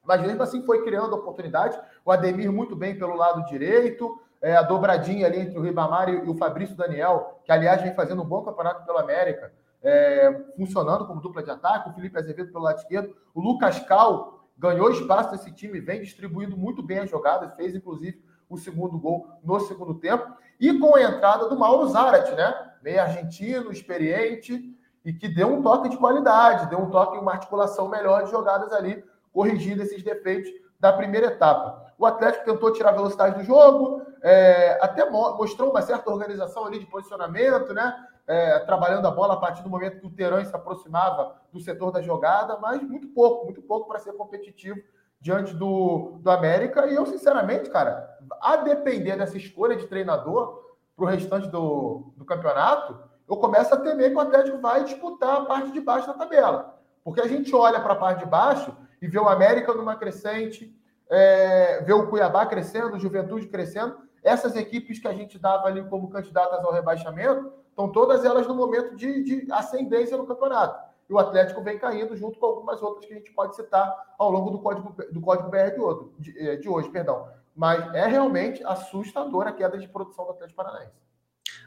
Mas 0.04 0.22
mesmo 0.22 0.42
assim 0.42 0.66
foi 0.66 0.84
criando 0.84 1.14
oportunidade. 1.14 1.80
O 2.04 2.12
Ademir 2.12 2.52
muito 2.52 2.76
bem 2.76 2.98
pelo 2.98 3.16
lado 3.16 3.46
direito, 3.46 4.20
é, 4.42 4.56
a 4.56 4.64
dobradinha 4.64 5.28
ali 5.28 5.42
entre 5.42 5.60
o 5.60 5.62
Ribamar 5.62 6.10
e, 6.10 6.28
o 6.28 6.34
Fabrício 6.34 6.76
Daniel, 6.76 7.42
que 7.46 7.52
aliás 7.52 7.84
vem 7.84 7.94
fazendo 7.94 8.24
um 8.24 8.26
bom 8.26 8.42
campeonato 8.42 8.84
pelo 8.88 8.98
América, 8.98 9.54
é, 9.84 10.46
funcionando 10.58 11.06
como 11.06 11.22
dupla 11.22 11.44
de 11.44 11.52
ataque, 11.52 11.90
o 11.90 11.94
Felipe 11.94 12.18
Azevedo 12.18 12.52
pelo 12.52 12.64
lado 12.64 12.80
esquerdo, 12.80 13.16
o 13.36 13.40
Lucas 13.40 13.80
Cal 13.82 14.48
ganhou 14.58 14.90
espaço 14.90 15.32
nesse 15.32 15.52
time, 15.52 15.80
vem 15.80 16.02
distribuindo 16.02 16.58
muito 16.58 16.82
bem 16.82 17.00
as 17.00 17.10
jogadas, 17.10 17.54
fez 17.54 17.76
inclusive 17.76 18.20
o 18.50 18.58
segundo 18.58 18.98
gol 18.98 19.28
no 19.44 19.60
segundo 19.60 19.94
tempo, 19.94 20.26
e 20.60 20.78
com 20.78 20.96
a 20.96 21.02
entrada 21.02 21.48
do 21.48 21.58
Mauro 21.58 21.88
Zarat, 21.88 22.32
né? 22.36 22.70
meio 22.82 23.02
argentino, 23.02 23.72
experiente, 23.72 24.76
e 25.04 25.14
que 25.14 25.28
deu 25.28 25.48
um 25.48 25.62
toque 25.62 25.90
de 25.90 25.98
qualidade, 25.98 26.70
deu 26.70 26.80
um 26.80 26.90
toque 26.90 27.18
em 27.18 27.22
uma 27.22 27.32
articulação 27.32 27.88
melhor 27.88 28.26
de 28.26 28.32
jogadas 28.32 28.72
ali, 28.74 29.04
corrigindo 29.32 29.82
esses 29.82 30.04
defeitos 30.04 30.52
da 30.80 30.92
primeira 30.94 31.28
etapa. 31.28 31.94
O 31.98 32.06
Atlético 32.06 32.46
tentou 32.46 32.72
tirar 32.72 32.90
a 32.90 32.94
velocidade 32.94 33.38
do 33.38 33.44
jogo, 33.44 34.02
é, 34.22 34.78
até 34.82 35.10
mostrou 35.10 35.72
uma 35.72 35.82
certa 35.82 36.10
organização 36.10 36.66
ali 36.66 36.80
de 36.80 36.86
posicionamento, 36.86 37.74
né? 37.74 37.96
É, 38.28 38.60
trabalhando 38.60 39.08
a 39.08 39.12
bola 39.12 39.34
a 39.34 39.38
partir 39.38 39.64
do 39.64 39.70
momento 39.70 40.00
que 40.00 40.06
o 40.06 40.12
Terãs 40.12 40.48
se 40.48 40.56
aproximava 40.56 41.36
do 41.52 41.60
setor 41.60 41.92
da 41.92 42.00
jogada, 42.00 42.58
mas 42.60 42.80
muito 42.82 43.08
pouco, 43.08 43.46
muito 43.46 43.62
pouco 43.62 43.88
para 43.88 43.98
ser 43.98 44.14
competitivo 44.14 44.80
diante 45.20 45.54
do, 45.54 46.20
do 46.22 46.32
América. 46.32 46.88
E 46.88 46.96
eu, 46.96 47.06
sinceramente, 47.06 47.70
cara, 47.70 48.18
a 48.42 48.58
depender 48.58 49.18
dessa 49.18 49.38
escolha 49.38 49.76
de 49.76 49.88
treinador, 49.88 50.70
para 51.00 51.06
o 51.06 51.08
restante 51.08 51.48
do, 51.48 52.12
do 52.18 52.26
campeonato, 52.26 53.00
eu 53.28 53.38
começo 53.38 53.74
a 53.74 53.78
temer 53.78 54.10
que 54.10 54.18
o 54.18 54.20
Atlético 54.20 54.60
vai 54.60 54.84
disputar 54.84 55.38
a 55.38 55.46
parte 55.46 55.72
de 55.72 55.80
baixo 55.80 56.08
da 56.08 56.14
tabela. 56.14 56.78
Porque 57.04 57.22
a 57.22 57.28
gente 57.28 57.56
olha 57.56 57.80
para 57.80 57.94
a 57.94 57.96
parte 57.96 58.20
de 58.20 58.26
baixo 58.26 58.76
e 59.02 59.08
vê 59.08 59.18
o 59.18 59.30
América 59.30 59.74
numa 59.74 59.96
crescente, 59.96 60.76
é, 61.10 61.82
vê 61.82 61.94
o 61.94 62.08
Cuiabá 62.08 62.46
crescendo, 62.46 62.96
o 62.96 63.00
Juventude 63.00 63.48
crescendo. 63.48 63.98
Essas 64.22 64.56
equipes 64.58 65.00
que 65.00 65.08
a 65.08 65.14
gente 65.14 65.40
dava 65.40 65.68
ali 65.68 65.84
como 65.86 66.10
candidatas 66.10 66.64
ao 66.66 66.74
rebaixamento, 66.74 67.54
estão 67.70 67.90
todas 67.90 68.26
elas 68.26 68.46
no 68.46 68.54
momento 68.54 68.96
de, 68.96 69.24
de 69.24 69.52
ascendência 69.52 70.18
no 70.18 70.28
campeonato. 70.28 70.89
E 71.10 71.14
o 71.14 71.18
Atlético 71.18 71.64
vem 71.64 71.80
caindo 71.80 72.16
junto 72.16 72.38
com 72.38 72.46
algumas 72.46 72.82
outras 72.82 73.06
que 73.06 73.14
a 73.14 73.18
gente 73.18 73.32
pode 73.32 73.56
citar 73.56 74.14
ao 74.18 74.30
longo 74.30 74.52
do 74.52 74.60
código, 74.60 74.96
do 75.12 75.22
código 75.22 75.50
BR 75.50 75.72
de, 75.74 75.80
outro, 75.80 76.14
de, 76.20 76.38
é, 76.40 76.56
de 76.56 76.70
hoje. 76.70 76.90
Perdão 76.90 77.28
mas 77.60 77.94
é 77.94 78.08
realmente 78.08 78.64
assustadora 78.64 79.50
a 79.50 79.54
queda 79.54 79.78
de 79.78 79.86
produção 79.86 80.24
do 80.24 80.32
Atlético 80.32 80.56
Paranaense. 80.56 80.94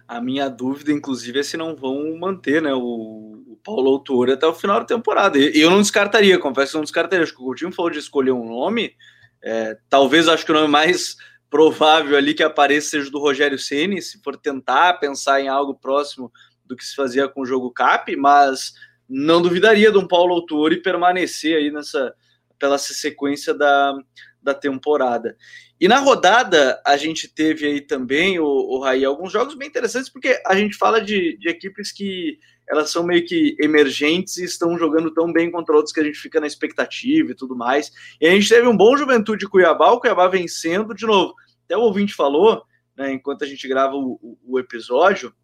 A 0.08 0.22
minha 0.22 0.48
dúvida, 0.48 0.90
inclusive, 0.90 1.40
é 1.40 1.42
se 1.42 1.54
não 1.54 1.76
vão 1.76 2.16
manter 2.18 2.62
né, 2.62 2.72
o, 2.72 3.44
o 3.46 3.58
Paulo 3.62 3.90
Autor 3.90 4.30
até 4.30 4.46
o 4.46 4.54
final 4.54 4.80
da 4.80 4.86
temporada. 4.86 5.36
E 5.38 5.60
eu 5.60 5.68
não 5.68 5.82
descartaria, 5.82 6.38
confesso 6.38 6.72
que 6.72 6.78
não 6.78 6.84
descartaria. 6.84 7.22
Acho 7.22 7.34
que 7.34 7.42
o 7.42 7.44
Coutinho 7.44 7.72
falou 7.72 7.90
de 7.90 7.98
escolher 7.98 8.32
um 8.32 8.48
nome. 8.48 8.94
É, 9.42 9.76
talvez 9.90 10.28
acho 10.28 10.46
que 10.46 10.50
o 10.50 10.54
nome 10.54 10.68
mais 10.68 11.18
provável 11.50 12.16
ali 12.16 12.32
que 12.32 12.42
apareça 12.42 12.88
seja 12.88 13.10
do 13.10 13.20
Rogério 13.20 13.58
Ceni, 13.58 14.00
se 14.00 14.18
for 14.22 14.34
tentar 14.38 14.94
pensar 14.94 15.42
em 15.42 15.48
algo 15.48 15.74
próximo 15.74 16.32
do 16.64 16.74
que 16.74 16.86
se 16.86 16.94
fazia 16.94 17.28
com 17.28 17.42
o 17.42 17.46
jogo 17.46 17.70
CAP, 17.70 18.16
mas 18.16 18.72
não 19.12 19.42
duvidaria 19.42 19.92
de 19.92 19.98
um 19.98 20.08
Paulo 20.08 20.34
Autor 20.34 20.72
e 20.72 20.82
permanecer 20.82 21.56
aí 21.56 21.70
nessa 21.70 22.14
pela 22.58 22.78
sequência 22.78 23.52
da, 23.52 23.92
da 24.40 24.54
temporada. 24.54 25.36
E 25.80 25.88
na 25.88 25.98
rodada, 25.98 26.80
a 26.86 26.96
gente 26.96 27.26
teve 27.26 27.66
aí 27.66 27.80
também, 27.80 28.38
o, 28.38 28.46
o 28.46 28.80
Raí, 28.80 29.04
alguns 29.04 29.32
jogos 29.32 29.56
bem 29.56 29.66
interessantes, 29.66 30.08
porque 30.08 30.40
a 30.46 30.54
gente 30.54 30.76
fala 30.76 31.00
de, 31.00 31.36
de 31.38 31.48
equipes 31.48 31.90
que 31.90 32.38
elas 32.70 32.90
são 32.90 33.02
meio 33.02 33.26
que 33.26 33.56
emergentes 33.60 34.36
e 34.36 34.44
estão 34.44 34.78
jogando 34.78 35.12
tão 35.12 35.32
bem 35.32 35.50
contra 35.50 35.74
outros 35.74 35.92
que 35.92 35.98
a 35.98 36.04
gente 36.04 36.18
fica 36.18 36.40
na 36.40 36.46
expectativa 36.46 37.32
e 37.32 37.34
tudo 37.34 37.56
mais. 37.56 37.90
E 38.20 38.26
a 38.26 38.30
gente 38.30 38.48
teve 38.48 38.66
um 38.68 38.76
bom 38.76 38.96
Juventude 38.96 39.48
Cuiabá, 39.48 39.90
o 39.90 40.00
Cuiabá 40.00 40.28
vencendo 40.28 40.94
de 40.94 41.04
novo. 41.04 41.34
Até 41.64 41.76
o 41.76 41.80
ouvinte 41.80 42.14
falou, 42.14 42.62
né, 42.96 43.12
enquanto 43.12 43.42
a 43.42 43.46
gente 43.46 43.66
grava 43.66 43.96
o, 43.96 44.18
o, 44.22 44.38
o 44.44 44.58
episódio, 44.60 45.34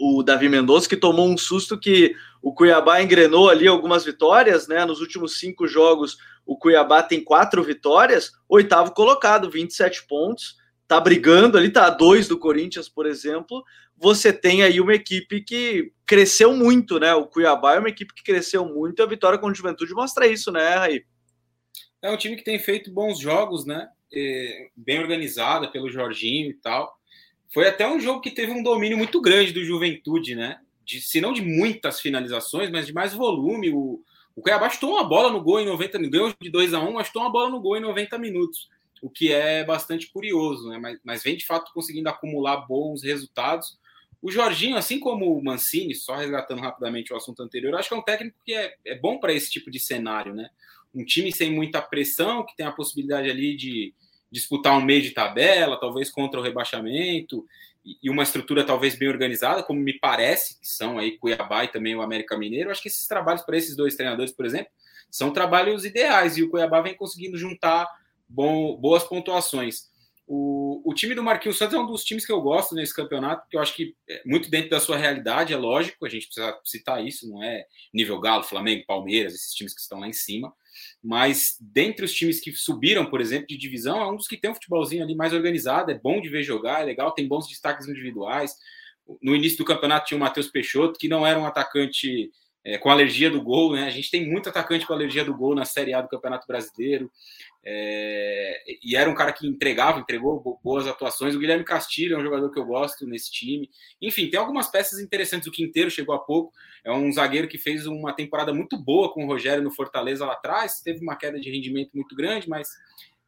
o 0.00 0.22
Davi 0.22 0.48
Mendonça, 0.48 0.88
que 0.88 0.96
tomou 0.96 1.28
um 1.28 1.36
susto 1.36 1.78
que 1.78 2.16
o 2.40 2.54
Cuiabá 2.54 3.02
engrenou 3.02 3.50
ali 3.50 3.68
algumas 3.68 4.02
vitórias, 4.02 4.66
né? 4.66 4.82
Nos 4.86 5.00
últimos 5.00 5.38
cinco 5.38 5.68
jogos, 5.68 6.16
o 6.46 6.56
Cuiabá 6.56 7.02
tem 7.02 7.22
quatro 7.22 7.62
vitórias, 7.62 8.32
oitavo 8.48 8.92
colocado, 8.92 9.50
27 9.50 10.06
pontos, 10.06 10.56
tá 10.88 10.98
brigando 10.98 11.58
ali, 11.58 11.70
tá 11.70 11.86
a 11.86 11.90
dois 11.90 12.26
do 12.26 12.38
Corinthians, 12.38 12.88
por 12.88 13.04
exemplo. 13.04 13.62
Você 13.94 14.32
tem 14.32 14.62
aí 14.62 14.80
uma 14.80 14.94
equipe 14.94 15.42
que 15.42 15.92
cresceu 16.06 16.56
muito, 16.56 16.98
né? 16.98 17.14
O 17.14 17.26
Cuiabá 17.26 17.74
é 17.74 17.78
uma 17.78 17.90
equipe 17.90 18.14
que 18.14 18.22
cresceu 18.22 18.64
muito, 18.64 19.02
a 19.02 19.06
vitória 19.06 19.38
com 19.38 19.48
o 19.48 19.54
Juventude 19.54 19.92
mostra 19.92 20.26
isso, 20.26 20.50
né, 20.50 20.76
Raí? 20.76 21.04
É 22.02 22.10
um 22.10 22.16
time 22.16 22.36
que 22.36 22.44
tem 22.44 22.58
feito 22.58 22.90
bons 22.90 23.20
jogos, 23.20 23.66
né? 23.66 23.86
É, 24.12 24.70
bem 24.74 24.98
organizada 24.98 25.70
pelo 25.70 25.90
Jorginho 25.90 26.50
e 26.50 26.54
tal. 26.54 26.98
Foi 27.52 27.66
até 27.66 27.86
um 27.86 27.98
jogo 27.98 28.20
que 28.20 28.30
teve 28.30 28.52
um 28.52 28.62
domínio 28.62 28.96
muito 28.96 29.20
grande 29.20 29.52
do 29.52 29.64
Juventude, 29.64 30.34
né? 30.34 30.60
De, 30.84 31.00
se 31.00 31.20
não 31.20 31.32
de 31.32 31.42
muitas 31.42 32.00
finalizações, 32.00 32.70
mas 32.70 32.86
de 32.86 32.92
mais 32.92 33.12
volume. 33.12 33.70
O, 33.70 34.02
o 34.36 34.40
Cuiabá 34.40 34.70
chutou 34.70 34.92
uma 34.92 35.04
bola 35.04 35.30
no 35.30 35.42
gol 35.42 35.60
em 35.60 35.66
90 35.66 35.98
minutos, 35.98 36.18
ganhou 36.18 36.34
de 36.40 36.50
2 36.50 36.74
a 36.74 36.80
1 36.80 36.92
mas 36.92 37.08
chutou 37.08 37.22
uma 37.22 37.32
bola 37.32 37.50
no 37.50 37.60
gol 37.60 37.76
em 37.76 37.80
90 37.80 38.16
minutos, 38.18 38.68
o 39.02 39.10
que 39.10 39.32
é 39.32 39.64
bastante 39.64 40.10
curioso, 40.12 40.68
né? 40.68 40.78
Mas, 40.78 41.00
mas 41.02 41.22
vem 41.22 41.36
de 41.36 41.44
fato 41.44 41.72
conseguindo 41.74 42.08
acumular 42.08 42.58
bons 42.58 43.02
resultados. 43.02 43.78
O 44.22 44.30
Jorginho, 44.30 44.76
assim 44.76 45.00
como 45.00 45.36
o 45.36 45.42
Mancini, 45.42 45.94
só 45.94 46.14
resgatando 46.14 46.60
rapidamente 46.60 47.12
o 47.12 47.16
assunto 47.16 47.42
anterior, 47.42 47.74
acho 47.74 47.88
que 47.88 47.94
é 47.94 47.98
um 47.98 48.02
técnico 48.02 48.38
que 48.44 48.54
é, 48.54 48.74
é 48.84 48.94
bom 48.94 49.18
para 49.18 49.32
esse 49.32 49.50
tipo 49.50 49.70
de 49.70 49.80
cenário, 49.80 50.34
né? 50.34 50.50
Um 50.94 51.04
time 51.04 51.32
sem 51.32 51.50
muita 51.50 51.82
pressão, 51.82 52.44
que 52.44 52.54
tem 52.54 52.66
a 52.66 52.72
possibilidade 52.72 53.30
ali 53.30 53.56
de 53.56 53.94
disputar 54.30 54.76
um 54.76 54.82
meio 54.82 55.02
de 55.02 55.10
tabela, 55.10 55.78
talvez 55.78 56.10
contra 56.10 56.38
o 56.38 56.42
rebaixamento, 56.42 57.44
e 57.84 58.10
uma 58.10 58.22
estrutura 58.22 58.64
talvez 58.64 58.94
bem 58.94 59.08
organizada, 59.08 59.62
como 59.62 59.80
me 59.80 59.98
parece 59.98 60.60
que 60.60 60.68
são 60.68 60.98
aí 60.98 61.18
Cuiabá 61.18 61.64
e 61.64 61.68
também 61.68 61.94
o 61.96 62.02
América 62.02 62.36
Mineiro. 62.36 62.70
Acho 62.70 62.82
que 62.82 62.88
esses 62.88 63.06
trabalhos 63.06 63.42
para 63.42 63.56
esses 63.56 63.74
dois 63.74 63.96
treinadores, 63.96 64.32
por 64.32 64.44
exemplo, 64.44 64.70
são 65.10 65.32
trabalhos 65.32 65.84
ideais 65.84 66.36
e 66.36 66.42
o 66.42 66.50
Cuiabá 66.50 66.80
vem 66.80 66.94
conseguindo 66.94 67.38
juntar 67.38 67.88
bom, 68.28 68.76
boas 68.76 69.02
pontuações. 69.02 69.88
O, 70.26 70.80
o 70.84 70.94
time 70.94 71.14
do 71.14 71.24
Marquinhos 71.24 71.58
Santos 71.58 71.74
é 71.74 71.78
um 71.78 71.86
dos 71.86 72.04
times 72.04 72.24
que 72.24 72.30
eu 72.30 72.40
gosto 72.40 72.74
nesse 72.74 72.94
campeonato, 72.94 73.42
porque 73.42 73.56
eu 73.56 73.60
acho 73.60 73.74
que 73.74 73.96
é 74.08 74.22
muito 74.24 74.48
dentro 74.48 74.70
da 74.70 74.78
sua 74.78 74.96
realidade, 74.96 75.52
é 75.52 75.56
lógico, 75.56 76.06
a 76.06 76.08
gente 76.08 76.26
precisa 76.26 76.56
citar 76.64 77.04
isso, 77.04 77.28
não 77.28 77.42
é 77.42 77.64
nível 77.92 78.20
Galo, 78.20 78.44
Flamengo, 78.44 78.84
Palmeiras, 78.86 79.34
esses 79.34 79.52
times 79.52 79.74
que 79.74 79.80
estão 79.80 79.98
lá 79.98 80.06
em 80.06 80.12
cima, 80.12 80.52
mas 81.02 81.56
dentre 81.60 82.04
os 82.04 82.12
times 82.12 82.40
que 82.40 82.52
subiram, 82.52 83.06
por 83.06 83.20
exemplo, 83.20 83.46
de 83.46 83.56
divisão, 83.56 84.00
é 84.00 84.10
um 84.10 84.16
dos 84.16 84.26
que 84.26 84.36
tem 84.36 84.50
um 84.50 84.54
futebolzinho 84.54 85.02
ali 85.02 85.14
mais 85.14 85.32
organizado, 85.32 85.90
é 85.90 85.98
bom 85.98 86.20
de 86.20 86.28
ver 86.28 86.42
jogar, 86.42 86.82
é 86.82 86.84
legal, 86.84 87.12
tem 87.12 87.26
bons 87.28 87.48
destaques 87.48 87.88
individuais. 87.88 88.54
No 89.22 89.34
início 89.34 89.58
do 89.58 89.64
campeonato 89.64 90.06
tinha 90.06 90.18
o 90.18 90.20
Matheus 90.20 90.48
Peixoto, 90.48 90.98
que 90.98 91.08
não 91.08 91.26
era 91.26 91.38
um 91.38 91.46
atacante 91.46 92.30
é, 92.64 92.76
com 92.76 92.90
alergia 92.90 93.30
do 93.30 93.40
gol, 93.40 93.72
né? 93.72 93.84
A 93.84 93.90
gente 93.90 94.10
tem 94.10 94.28
muito 94.28 94.48
atacante 94.48 94.86
com 94.86 94.92
alergia 94.92 95.24
do 95.24 95.34
gol 95.34 95.54
na 95.54 95.64
Série 95.64 95.94
A 95.94 96.02
do 96.02 96.08
Campeonato 96.08 96.46
Brasileiro. 96.46 97.10
É, 97.62 98.62
e 98.82 98.96
era 98.96 99.08
um 99.08 99.14
cara 99.14 99.32
que 99.32 99.46
entregava, 99.46 100.00
entregou 100.00 100.58
boas 100.62 100.86
atuações. 100.86 101.34
O 101.34 101.38
Guilherme 101.38 101.64
Castilho 101.64 102.16
é 102.16 102.18
um 102.18 102.22
jogador 102.22 102.50
que 102.50 102.58
eu 102.58 102.64
gosto 102.64 103.06
nesse 103.06 103.30
time. 103.30 103.70
Enfim, 104.00 104.28
tem 104.28 104.38
algumas 104.38 104.68
peças 104.68 104.98
interessantes. 104.98 105.48
O 105.48 105.52
Quinteiro 105.52 105.90
chegou 105.90 106.14
há 106.14 106.18
pouco, 106.18 106.52
é 106.84 106.92
um 106.92 107.10
zagueiro 107.12 107.48
que 107.48 107.58
fez 107.58 107.86
uma 107.86 108.12
temporada 108.12 108.52
muito 108.52 108.76
boa 108.76 109.12
com 109.12 109.24
o 109.24 109.26
Rogério 109.26 109.62
no 109.62 109.70
Fortaleza 109.70 110.26
lá 110.26 110.34
atrás. 110.34 110.80
Teve 110.80 111.00
uma 111.00 111.16
queda 111.16 111.40
de 111.40 111.50
rendimento 111.50 111.90
muito 111.94 112.14
grande, 112.14 112.48
mas 112.48 112.68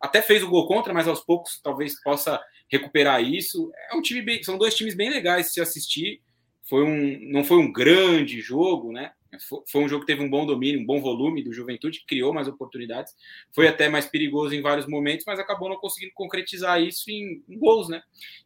até 0.01 0.21
fez 0.21 0.43
o 0.43 0.49
gol 0.49 0.67
contra, 0.67 0.93
mas 0.93 1.09
aos 1.09 1.21
poucos 1.21 1.61
talvez 1.63 2.01
possa 2.03 2.41
recuperar 2.69 3.23
isso. 3.23 3.71
É 3.91 3.95
um 3.95 4.03
time 4.03 4.21
bem, 4.21 4.43
são 4.43 4.59
dois 4.59 4.75
times 4.75 4.95
bem 4.95 5.11
legais 5.11 5.47
de 5.47 5.53
se 5.53 5.61
assistir. 5.61 6.21
Foi 6.65 6.83
um, 6.85 7.19
não 7.31 7.45
foi 7.45 7.59
um 7.59 7.73
grande 7.73 8.41
jogo, 8.41 8.93
né? 8.93 9.13
Foi 9.69 9.83
um 9.83 9.89
jogo 9.89 10.05
que 10.05 10.13
teve 10.13 10.23
um 10.23 10.29
bom 10.29 10.45
domínio, 10.45 10.81
um 10.81 10.85
bom 10.85 11.01
volume 11.01 11.43
do 11.43 11.53
Juventude, 11.53 12.05
criou 12.07 12.35
mais 12.35 12.49
oportunidades, 12.49 13.15
foi 13.53 13.67
até 13.67 13.89
mais 13.89 14.07
perigoso 14.07 14.55
em 14.55 14.61
vários 14.61 14.87
momentos, 14.87 15.25
mas 15.27 15.39
acabou 15.39 15.69
não 15.69 15.77
conseguindo 15.77 16.13
concretizar 16.15 16.83
isso 16.83 17.11
em, 17.11 17.43
em 17.49 17.59
gols, 17.59 17.89
né? 17.89 18.03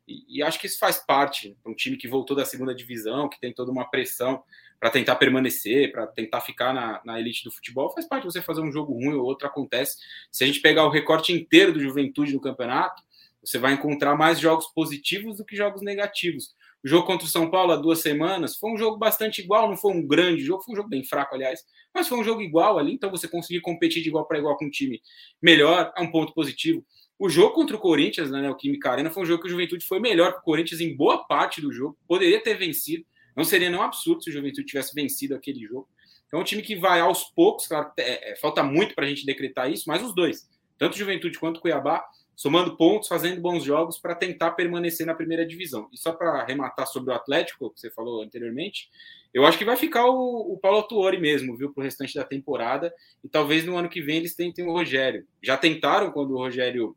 E, 0.07 0.39
e, 0.39 0.43
acho 0.43 0.61
que 0.61 0.67
isso 0.67 0.79
faz 0.79 0.99
parte 0.99 1.57
para 1.63 1.73
um 1.73 1.75
time 1.75 1.97
que 1.97 2.07
voltou 2.07 2.37
da 2.37 2.45
segunda 2.45 2.75
divisão, 2.75 3.29
que 3.29 3.41
tem 3.41 3.53
toda 3.53 3.73
uma 3.73 3.91
pressão 3.91 4.43
para 4.79 4.91
tentar 4.91 5.17
permanecer, 5.17 5.91
para 5.91 6.07
tentar 6.07 6.41
ficar 6.41 6.73
na, 6.73 7.01
na, 7.05 7.19
elite 7.19 7.43
do 7.45 7.51
futebol, 7.51 7.93
faz 7.93 8.07
parte 8.07 8.25
você 8.25 8.43
fazer 8.43 8.61
um 8.61 8.71
jogo 8.71 8.93
ruim 8.93 9.15
ou 9.15 9.25
outro 9.25 9.47
acontece. 9.47 9.97
Se 10.31 10.45
a 10.45 10.47
gente 10.47 10.61
pegar 10.61 10.85
o 10.85 10.91
recorte 10.91 11.33
inteiro 11.33 11.73
do 11.73 11.81
Juventude 11.81 12.33
no 12.33 12.41
campeonato, 12.41 13.03
você 13.43 13.59
vai 13.59 13.73
encontrar 13.73 14.17
mais 14.17 14.39
jogos 14.39 14.67
positivos 14.67 15.39
do 15.39 15.45
que 15.45 15.57
jogos 15.57 15.83
negativos. 15.83 16.55
O 16.85 16.89
jogo 16.89 17.07
contra 17.07 17.27
o 17.27 17.31
São 17.31 17.51
Paulo 17.51 17.73
há 17.73 17.77
duas 17.77 18.01
semanas 18.01 18.57
foi 18.57 18.71
um 18.73 18.77
jogo 18.77 18.97
bastante 18.97 19.41
igual, 19.41 19.69
não 19.69 19.77
foi 19.77 19.93
um 19.93 20.07
grande 20.07 20.43
jogo, 20.43 20.63
foi 20.63 20.75
um 20.75 20.77
jogo 20.77 20.89
bem 20.89 21.05
fraco, 21.05 21.35
aliás, 21.35 21.61
mas 21.93 22.07
foi 22.07 22.19
um 22.19 22.25
jogo 22.25 22.41
igual 22.41 22.79
ali, 22.79 22.93
então 22.93 23.11
você 23.11 23.27
conseguir 23.27 23.61
competir 23.61 24.03
de 24.03 24.09
igual 24.09 24.27
para 24.27 24.39
igual 24.39 24.57
com 24.57 24.67
um 24.67 24.71
time 24.71 25.01
melhor 25.43 25.93
é 25.97 26.01
um 26.01 26.11
ponto 26.11 26.33
positivo. 26.33 26.85
O 27.19 27.29
jogo 27.29 27.55
contra 27.55 27.77
o 27.77 27.81
Corinthians, 27.81 28.31
na 28.31 28.39
né, 28.39 28.43
Neoquímica 28.45 28.91
Arena, 28.91 29.11
foi 29.11 29.23
um 29.23 29.27
jogo 29.27 29.43
que 29.43 29.49
o 29.49 29.51
Juventude 29.51 29.87
foi 29.87 29.99
melhor 29.99 30.33
que 30.35 30.39
o 30.41 30.43
Corinthians 30.43 30.81
em 30.81 30.95
boa 30.95 31.27
parte 31.27 31.61
do 31.61 31.73
jogo, 31.73 31.97
poderia 32.07 32.43
ter 32.43 32.55
vencido, 32.55 33.05
não 33.35 33.43
seria 33.43 33.71
nenhum 33.71 33.83
absurdo 33.83 34.23
se 34.23 34.31
o 34.31 34.33
Juventude 34.33 34.67
tivesse 34.67 34.95
vencido 34.95 35.35
aquele 35.35 35.61
jogo. 35.67 35.89
Então, 36.27 36.41
é 36.41 36.43
um 36.43 36.45
time 36.45 36.63
que 36.63 36.77
vai 36.77 37.01
aos 37.01 37.25
poucos, 37.25 37.67
claro, 37.67 37.91
é, 37.99 38.33
é, 38.33 38.37
falta 38.37 38.63
muito 38.63 38.95
para 38.95 39.07
a 39.07 39.09
gente 39.09 39.25
decretar 39.25 39.71
isso, 39.71 39.85
mas 39.87 40.03
os 40.03 40.15
dois, 40.15 40.49
tanto 40.79 40.97
Juventude 40.97 41.39
quanto 41.39 41.61
Cuiabá, 41.61 42.05
somando 42.37 42.77
pontos, 42.77 43.09
fazendo 43.09 43.41
bons 43.41 43.65
jogos 43.65 43.99
para 43.99 44.15
tentar 44.15 44.51
permanecer 44.51 45.07
na 45.07 45.15
primeira 45.15 45.47
divisão. 45.47 45.89
E 45.91 45.97
só 45.97 46.13
para 46.13 46.43
arrematar 46.43 46.87
sobre 46.87 47.11
o 47.11 47.15
Atlético, 47.15 47.71
que 47.71 47.81
você 47.81 47.91
falou 47.91 48.23
anteriormente, 48.23 48.91
eu 49.33 49.47
acho 49.47 49.57
que 49.57 49.65
vai 49.65 49.77
ficar 49.77 50.05
o, 50.05 50.53
o 50.53 50.59
Paulo 50.59 50.83
Tuori 50.83 51.19
mesmo, 51.19 51.57
viu, 51.57 51.73
para 51.73 51.81
o 51.81 51.85
restante 51.85 52.15
da 52.15 52.25
temporada. 52.25 52.95
E 53.25 53.29
talvez 53.29 53.65
no 53.65 53.77
ano 53.77 53.89
que 53.89 54.03
vem 54.03 54.19
eles 54.19 54.35
tentem 54.35 54.67
o 54.69 54.73
Rogério. 54.73 55.27
Já 55.43 55.57
tentaram 55.57 56.13
quando 56.13 56.33
o 56.33 56.37
Rogério 56.37 56.95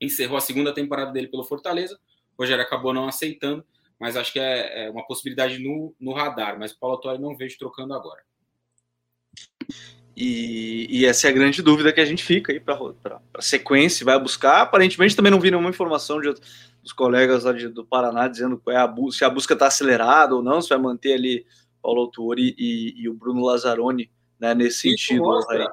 encerrou 0.00 0.38
a 0.38 0.40
segunda 0.40 0.72
temporada 0.72 1.12
dele 1.12 1.28
pelo 1.28 1.44
Fortaleza. 1.44 2.00
O 2.36 2.42
Rogério 2.42 2.64
acabou 2.64 2.94
não 2.94 3.06
aceitando, 3.06 3.62
mas 4.00 4.16
acho 4.16 4.32
que 4.32 4.40
é, 4.40 4.86
é 4.86 4.90
uma 4.90 5.06
possibilidade 5.06 5.58
no, 5.58 5.94
no 6.00 6.14
radar. 6.14 6.58
Mas 6.58 6.72
o 6.72 6.78
Paulo 6.78 6.96
Tuori 6.96 7.20
não 7.20 7.36
vejo 7.36 7.58
trocando 7.58 7.92
agora. 7.92 8.22
E, 10.20 10.88
e, 10.90 11.06
essa 11.06 11.28
é 11.28 11.30
a 11.30 11.32
grande 11.32 11.62
dúvida 11.62 11.92
que 11.92 12.00
a 12.00 12.04
gente 12.04 12.24
fica 12.24 12.50
aí 12.50 12.58
para 12.58 12.76
a 13.34 13.40
sequência, 13.40 14.04
vai 14.04 14.18
buscar. 14.18 14.62
Aparentemente 14.62 15.14
também 15.14 15.30
não 15.30 15.38
vi 15.38 15.48
nenhuma 15.48 15.70
informação 15.70 16.20
de, 16.20 16.34
dos 16.82 16.92
colegas 16.92 17.44
lá 17.44 17.52
de, 17.52 17.68
do 17.68 17.86
Paraná 17.86 18.26
dizendo 18.26 18.60
é 18.68 18.76
a, 18.76 18.92
se 19.12 19.24
a 19.24 19.30
busca 19.30 19.54
está 19.54 19.68
acelerada 19.68 20.34
ou 20.34 20.42
não, 20.42 20.60
se 20.60 20.70
vai 20.70 20.78
manter 20.78 21.12
ali 21.12 21.46
Paulo 21.80 22.00
Autori 22.00 22.52
e, 22.58 22.94
e, 22.96 23.08
o 23.08 23.14
Bruno 23.14 23.44
Lazzaroni 23.44 24.10
né, 24.40 24.56
nesse 24.56 24.88
isso 24.88 25.06
sentido. 25.06 25.22
Mostra, 25.22 25.70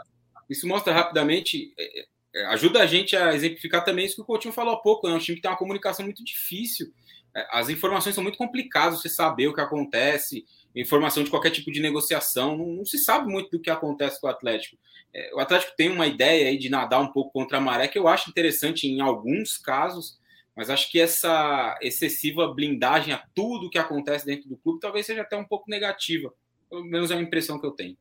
isso 0.47 0.67
mostra 0.67 0.93
rapidamente, 0.93 1.73
é, 1.75 2.05
é, 2.35 2.45
ajuda 2.49 2.83
a 2.83 2.85
gente 2.85 3.15
a 3.15 3.33
exemplificar 3.33 3.83
também 3.83 4.05
isso 4.05 4.17
que 4.17 4.21
o 4.21 4.25
Coutinho 4.25 4.53
falou 4.53 4.75
há 4.75 4.77
pouco, 4.77 5.07
né? 5.07 5.15
um 5.15 5.17
time 5.17 5.37
que 5.37 5.41
tem 5.41 5.49
uma 5.49 5.57
comunicação 5.57 6.05
muito 6.05 6.23
difícil. 6.23 6.93
É, 7.35 7.47
as 7.51 7.69
informações 7.69 8.15
são 8.15 8.23
muito 8.23 8.37
complicadas, 8.37 9.01
você 9.01 9.09
saber 9.09 9.47
o 9.47 9.53
que 9.53 9.61
acontece, 9.61 10.45
informação 10.75 11.23
de 11.23 11.29
qualquer 11.29 11.51
tipo 11.51 11.71
de 11.71 11.81
negociação. 11.81 12.57
Não, 12.57 12.67
não, 12.67 12.85
se 12.85 12.97
sabe 12.97 13.29
muito 13.29 13.51
do 13.51 13.59
que 13.59 13.69
acontece 13.69 14.19
com 14.21 14.27
o 14.27 14.29
Atlético. 14.29 14.77
É, 15.13 15.33
o 15.35 15.39
Atlético 15.39 15.75
tem 15.75 15.91
uma 15.91 16.07
ideia 16.07 16.47
aí 16.47 16.57
de 16.57 16.69
nadar 16.69 17.01
um 17.01 17.11
pouco 17.11 17.31
contra 17.31 17.57
a 17.57 17.61
maré, 17.61 17.87
que 17.87 17.99
eu 17.99 18.07
acho 18.07 18.29
interessante 18.29 18.87
em 18.87 19.01
alguns 19.01 19.57
casos, 19.57 20.17
mas 20.55 20.69
acho 20.69 20.89
que 20.89 20.99
essa 20.99 21.77
excessiva 21.81 22.53
blindagem 22.53 23.13
a 23.13 23.23
tudo 23.35 23.69
que 23.69 23.77
acontece 23.77 24.25
dentro 24.25 24.47
do 24.47 24.57
clube 24.57 24.79
talvez 24.79 25.05
seja 25.05 25.21
até 25.21 25.35
um 25.35 25.43
pouco 25.43 25.69
negativa. 25.69 26.33
Pelo 26.69 26.83
menos 26.83 27.11
é 27.11 27.15
a 27.15 27.21
impressão 27.21 27.59
que 27.59 27.65
eu 27.65 27.71
tenho. 27.71 27.97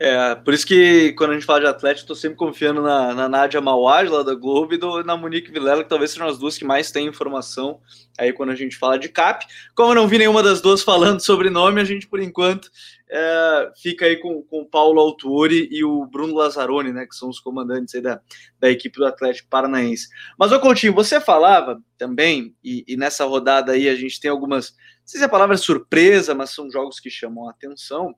É, 0.00 0.34
por 0.34 0.52
isso 0.52 0.66
que 0.66 1.12
quando 1.12 1.30
a 1.30 1.34
gente 1.34 1.46
fala 1.46 1.60
de 1.60 1.66
Atlético, 1.66 2.02
estou 2.02 2.16
sempre 2.16 2.36
confiando 2.36 2.82
na, 2.82 3.14
na 3.14 3.28
Nádia 3.28 3.60
Mauad, 3.60 4.08
lá 4.08 4.22
da 4.24 4.34
Globo, 4.34 4.74
e 4.74 4.76
do, 4.76 5.04
na 5.04 5.16
Monique 5.16 5.52
Vilela, 5.52 5.84
que 5.84 5.88
talvez 5.88 6.10
sejam 6.10 6.26
as 6.26 6.36
duas 6.36 6.58
que 6.58 6.64
mais 6.64 6.90
têm 6.90 7.06
informação 7.06 7.80
aí 8.18 8.32
quando 8.32 8.50
a 8.50 8.56
gente 8.56 8.76
fala 8.76 8.98
de 8.98 9.08
CAP. 9.08 9.46
Como 9.74 9.92
eu 9.92 9.94
não 9.94 10.08
vi 10.08 10.18
nenhuma 10.18 10.42
das 10.42 10.60
duas 10.60 10.82
falando 10.82 11.20
sobre 11.20 11.48
nome, 11.48 11.80
a 11.80 11.84
gente, 11.84 12.08
por 12.08 12.20
enquanto, 12.20 12.68
é, 13.08 13.72
fica 13.80 14.06
aí 14.06 14.16
com, 14.16 14.42
com 14.42 14.62
o 14.62 14.66
Paulo 14.66 15.00
Autuori 15.00 15.68
e 15.70 15.84
o 15.84 16.04
Bruno 16.06 16.34
Lazzaroni, 16.34 16.92
né, 16.92 17.06
que 17.06 17.14
são 17.14 17.28
os 17.28 17.38
comandantes 17.38 18.02
da, 18.02 18.20
da 18.58 18.68
equipe 18.68 18.98
do 18.98 19.06
Atlético 19.06 19.48
Paranaense. 19.48 20.08
Mas, 20.36 20.50
ô 20.50 20.58
Coutinho, 20.58 20.92
você 20.92 21.20
falava 21.20 21.80
também, 21.96 22.52
e, 22.64 22.84
e 22.88 22.96
nessa 22.96 23.24
rodada 23.24 23.70
aí 23.70 23.88
a 23.88 23.94
gente 23.94 24.20
tem 24.20 24.28
algumas, 24.28 24.70
não 24.70 25.06
sei 25.06 25.20
se 25.20 25.24
a 25.24 25.28
palavra 25.28 25.54
é 25.54 25.58
surpresa, 25.58 26.34
mas 26.34 26.50
são 26.50 26.68
jogos 26.68 26.98
que 26.98 27.08
chamam 27.08 27.46
a 27.46 27.52
atenção, 27.52 28.12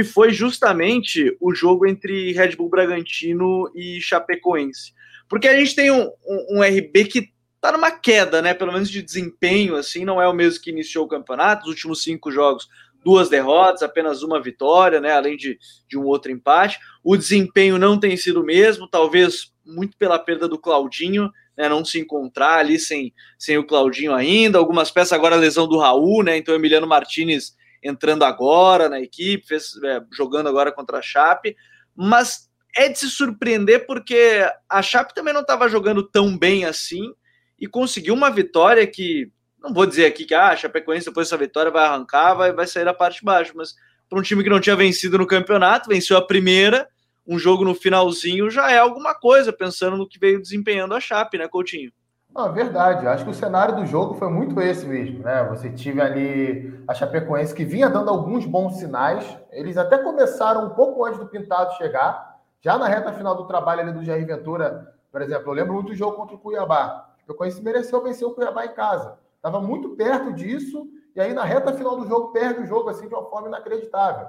que 0.00 0.04
foi 0.04 0.32
justamente 0.32 1.36
o 1.38 1.54
jogo 1.54 1.86
entre 1.86 2.32
Red 2.32 2.56
Bull 2.56 2.70
Bragantino 2.70 3.70
e 3.74 4.00
Chapecoense. 4.00 4.94
Porque 5.28 5.46
a 5.46 5.54
gente 5.54 5.74
tem 5.74 5.90
um, 5.90 6.10
um, 6.26 6.58
um 6.58 6.62
RB 6.62 7.04
que 7.04 7.28
tá 7.60 7.70
numa 7.70 7.90
queda, 7.90 8.40
né? 8.40 8.54
Pelo 8.54 8.72
menos 8.72 8.90
de 8.90 9.02
desempenho, 9.02 9.76
assim, 9.76 10.06
não 10.06 10.20
é 10.20 10.26
o 10.26 10.32
mesmo 10.32 10.62
que 10.62 10.70
iniciou 10.70 11.04
o 11.04 11.08
campeonato. 11.08 11.64
Os 11.64 11.68
últimos 11.68 12.02
cinco 12.02 12.30
jogos, 12.30 12.66
duas 13.04 13.28
derrotas, 13.28 13.82
apenas 13.82 14.22
uma 14.22 14.42
vitória, 14.42 15.02
né? 15.02 15.12
Além 15.12 15.36
de, 15.36 15.58
de 15.86 15.98
um 15.98 16.04
outro 16.04 16.32
empate. 16.32 16.78
O 17.04 17.14
desempenho 17.14 17.76
não 17.76 18.00
tem 18.00 18.16
sido 18.16 18.40
o 18.40 18.46
mesmo, 18.46 18.88
talvez 18.88 19.52
muito 19.66 19.98
pela 19.98 20.18
perda 20.18 20.48
do 20.48 20.58
Claudinho, 20.58 21.30
né? 21.58 21.68
Não 21.68 21.84
se 21.84 22.00
encontrar 22.00 22.56
ali 22.56 22.78
sem, 22.78 23.12
sem 23.38 23.58
o 23.58 23.66
Claudinho 23.66 24.14
ainda. 24.14 24.56
Algumas 24.56 24.90
peças 24.90 25.12
agora 25.12 25.36
a 25.36 25.38
lesão 25.38 25.68
do 25.68 25.76
Raul, 25.76 26.22
né? 26.22 26.38
Então 26.38 26.54
Emiliano 26.54 26.86
Martinez 26.86 27.54
entrando 27.82 28.24
agora 28.24 28.88
na 28.88 29.00
equipe, 29.00 29.46
fez, 29.46 29.72
é, 29.82 30.02
jogando 30.12 30.48
agora 30.48 30.72
contra 30.72 30.98
a 30.98 31.02
Chape, 31.02 31.56
mas 31.94 32.50
é 32.76 32.88
de 32.88 32.98
se 32.98 33.08
surpreender 33.08 33.86
porque 33.86 34.46
a 34.68 34.82
Chape 34.82 35.14
também 35.14 35.34
não 35.34 35.40
estava 35.40 35.68
jogando 35.68 36.02
tão 36.02 36.36
bem 36.36 36.64
assim 36.64 37.12
e 37.58 37.66
conseguiu 37.66 38.14
uma 38.14 38.30
vitória 38.30 38.86
que, 38.86 39.30
não 39.62 39.72
vou 39.72 39.86
dizer 39.86 40.06
aqui 40.06 40.24
que 40.24 40.34
ah, 40.34 40.48
a 40.48 40.56
Chapecoense 40.56 41.06
depois 41.06 41.28
dessa 41.28 41.36
vitória 41.36 41.70
vai 41.70 41.84
arrancar, 41.84 42.34
vai, 42.34 42.52
vai 42.52 42.66
sair 42.66 42.84
da 42.84 42.94
parte 42.94 43.18
de 43.18 43.24
baixo, 43.24 43.52
mas 43.54 43.74
para 44.08 44.18
um 44.18 44.22
time 44.22 44.42
que 44.42 44.50
não 44.50 44.60
tinha 44.60 44.76
vencido 44.76 45.18
no 45.18 45.26
campeonato, 45.26 45.88
venceu 45.88 46.16
a 46.16 46.26
primeira, 46.26 46.88
um 47.26 47.38
jogo 47.38 47.64
no 47.64 47.74
finalzinho 47.74 48.50
já 48.50 48.70
é 48.70 48.78
alguma 48.78 49.14
coisa, 49.14 49.52
pensando 49.52 49.96
no 49.96 50.08
que 50.08 50.18
veio 50.18 50.40
desempenhando 50.40 50.94
a 50.94 51.00
Chape, 51.00 51.38
né, 51.38 51.46
Coutinho? 51.46 51.92
Não, 52.34 52.52
verdade. 52.52 53.06
Acho 53.06 53.24
que 53.24 53.30
o 53.30 53.34
cenário 53.34 53.76
do 53.76 53.86
jogo 53.86 54.14
foi 54.14 54.28
muito 54.28 54.60
esse 54.60 54.86
mesmo, 54.86 55.24
né? 55.24 55.44
Você 55.44 55.68
tive 55.70 56.00
ali 56.00 56.82
a 56.86 56.94
Chapecoense 56.94 57.54
que 57.54 57.64
vinha 57.64 57.90
dando 57.90 58.08
alguns 58.08 58.46
bons 58.46 58.76
sinais. 58.76 59.36
Eles 59.50 59.76
até 59.76 59.98
começaram 59.98 60.66
um 60.66 60.70
pouco 60.70 61.04
antes 61.04 61.18
do 61.18 61.26
Pintado 61.26 61.74
chegar, 61.74 62.38
já 62.60 62.78
na 62.78 62.86
reta 62.86 63.12
final 63.12 63.34
do 63.34 63.46
trabalho 63.46 63.80
ali 63.80 63.92
do 63.92 64.04
Jair 64.04 64.24
Ventura, 64.24 64.94
por 65.10 65.20
exemplo. 65.22 65.48
Eu 65.48 65.54
lembro 65.54 65.74
muito 65.74 65.88
do 65.88 65.94
jogo 65.94 66.16
contra 66.16 66.36
o 66.36 66.38
Cuiabá. 66.38 67.08
A 67.16 67.20
Chapecoense 67.20 67.62
mereceu 67.62 68.02
vencer 68.02 68.26
o 68.26 68.32
Cuiabá 68.32 68.64
em 68.64 68.74
casa. 68.74 69.18
Estava 69.36 69.60
muito 69.60 69.90
perto 69.96 70.32
disso 70.32 70.86
e 71.16 71.20
aí 71.20 71.34
na 71.34 71.42
reta 71.42 71.72
final 71.72 71.96
do 71.96 72.06
jogo 72.06 72.28
perde 72.28 72.60
o 72.60 72.66
jogo 72.66 72.88
assim 72.90 73.08
de 73.08 73.14
uma 73.14 73.24
forma 73.24 73.48
inacreditável. 73.48 74.28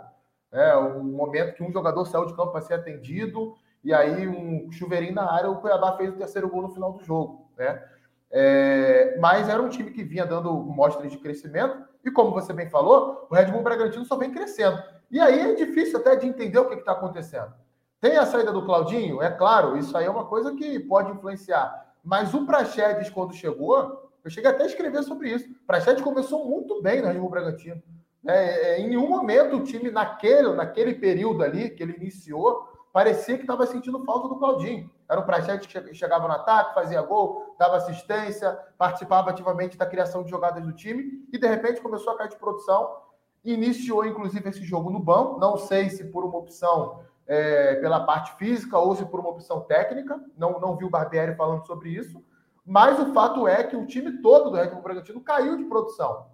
É 0.52 0.76
um 0.76 1.04
momento 1.04 1.54
que 1.54 1.64
um 1.64 1.72
jogador 1.72 2.06
saiu 2.06 2.26
de 2.26 2.34
campo 2.34 2.52
para 2.52 2.62
ser 2.62 2.74
atendido 2.74 3.54
e 3.84 3.94
aí 3.94 4.28
um 4.28 4.72
chuveirinho 4.72 5.16
na 5.16 5.32
área, 5.32 5.50
o 5.50 5.58
Cuiabá 5.58 5.98
fez 5.98 6.14
o 6.14 6.18
terceiro 6.18 6.50
gol 6.50 6.64
no 6.64 6.70
final 6.70 6.94
do 6.94 7.04
jogo, 7.04 7.50
né? 7.62 7.84
É, 8.32 9.18
mas 9.20 9.50
era 9.50 9.62
um 9.62 9.70
time 9.70 9.92
que 9.92 10.04
vinha 10.04 10.26
dando 10.26 10.52
mostras 10.54 11.12
de 11.12 11.18
crescimento, 11.18 11.78
e 12.04 12.10
como 12.10 12.32
você 12.32 12.54
bem 12.54 12.70
falou, 12.70 13.28
o 13.30 13.36
Red 13.36 13.46
Bull 13.46 13.62
Bragantino 13.62 14.06
só 14.06 14.16
vem 14.16 14.32
crescendo. 14.32 14.82
E 15.12 15.20
aí 15.20 15.52
é 15.52 15.54
difícil 15.54 16.00
até 16.00 16.16
de 16.16 16.26
entender 16.26 16.58
o 16.58 16.68
que 16.68 16.76
está 16.76 16.94
acontecendo. 16.94 17.54
Tem 18.00 18.18
a 18.18 18.26
saída 18.26 18.52
do 18.52 18.66
Claudinho, 18.66 19.22
é 19.22 19.30
claro, 19.30 19.78
isso 19.78 19.96
aí 19.96 20.06
é 20.06 20.10
uma 20.10 20.26
coisa 20.26 20.56
que 20.56 20.80
pode 20.80 21.12
influenciar. 21.12 21.94
Mas 22.04 22.34
o 22.34 22.46
Praxedes, 22.46 23.10
quando 23.10 23.34
chegou, 23.34 24.10
eu 24.24 24.32
cheguei 24.32 24.50
até 24.50 24.64
a 24.64 24.68
escrever 24.68 25.04
sobre 25.04 25.30
isso. 25.30 25.48
O 25.52 25.68
Praxedes 25.68 26.02
começou 26.02 26.48
muito 26.48 26.82
bem 26.82 27.02
no 27.02 27.08
Red 27.08 27.20
Bull 27.20 27.30
Bragantino. 27.30 27.82
É, 28.26 28.74
é, 28.74 28.80
em 28.80 28.88
nenhum 28.88 29.08
momento 29.08 29.58
o 29.58 29.64
time, 29.64 29.92
naquele, 29.92 30.54
naquele 30.54 30.96
período 30.96 31.44
ali 31.44 31.70
que 31.70 31.84
ele 31.84 31.94
iniciou, 31.94 32.71
parecia 32.92 33.36
que 33.36 33.44
estava 33.44 33.66
sentindo 33.66 34.04
falta 34.06 34.28
do 34.28 34.38
Claudinho. 34.38 34.90
Era 35.10 35.20
o 35.20 35.26
Prachete 35.26 35.68
que 35.68 35.94
chegava 35.94 36.28
no 36.28 36.34
ataque, 36.34 36.74
fazia 36.74 37.02
gol, 37.02 37.56
dava 37.60 37.78
assistência, 37.78 38.58
participava 38.78 39.30
ativamente 39.30 39.78
da 39.78 39.86
criação 39.86 40.24
de 40.24 40.30
jogadas 40.30 40.64
do 40.64 40.74
time 40.74 41.28
e 41.32 41.38
de 41.38 41.48
repente 41.48 41.82
começou 41.82 42.14
a 42.14 42.18
cair 42.18 42.30
de 42.30 42.38
produção. 42.38 42.98
Iniciou 43.44 44.06
inclusive 44.06 44.50
esse 44.50 44.64
jogo 44.64 44.90
no 44.90 45.00
banco, 45.00 45.40
não 45.40 45.58
sei 45.58 45.90
se 45.90 46.06
por 46.06 46.24
uma 46.24 46.38
opção 46.38 47.04
é, 47.28 47.76
pela 47.76 48.02
parte 48.06 48.34
física 48.36 48.78
ou 48.78 48.96
se 48.96 49.06
por 49.06 49.20
uma 49.20 49.30
opção 49.30 49.62
técnica, 49.62 50.20
não, 50.38 50.60
não 50.60 50.76
vi 50.76 50.86
o 50.86 50.90
Barbieri 50.90 51.36
falando 51.36 51.66
sobre 51.66 51.90
isso, 51.90 52.24
mas 52.66 53.00
o 53.00 53.14
fato 53.14 53.48
é 53.48 53.64
que 53.64 53.76
o 53.76 53.86
time 53.86 54.22
todo 54.22 54.50
do 54.50 54.56
Red 54.56 54.70
Bull 54.70 54.82
Bragantino 54.82 55.22
caiu 55.22 55.58
de 55.58 55.66
produção. 55.66 56.28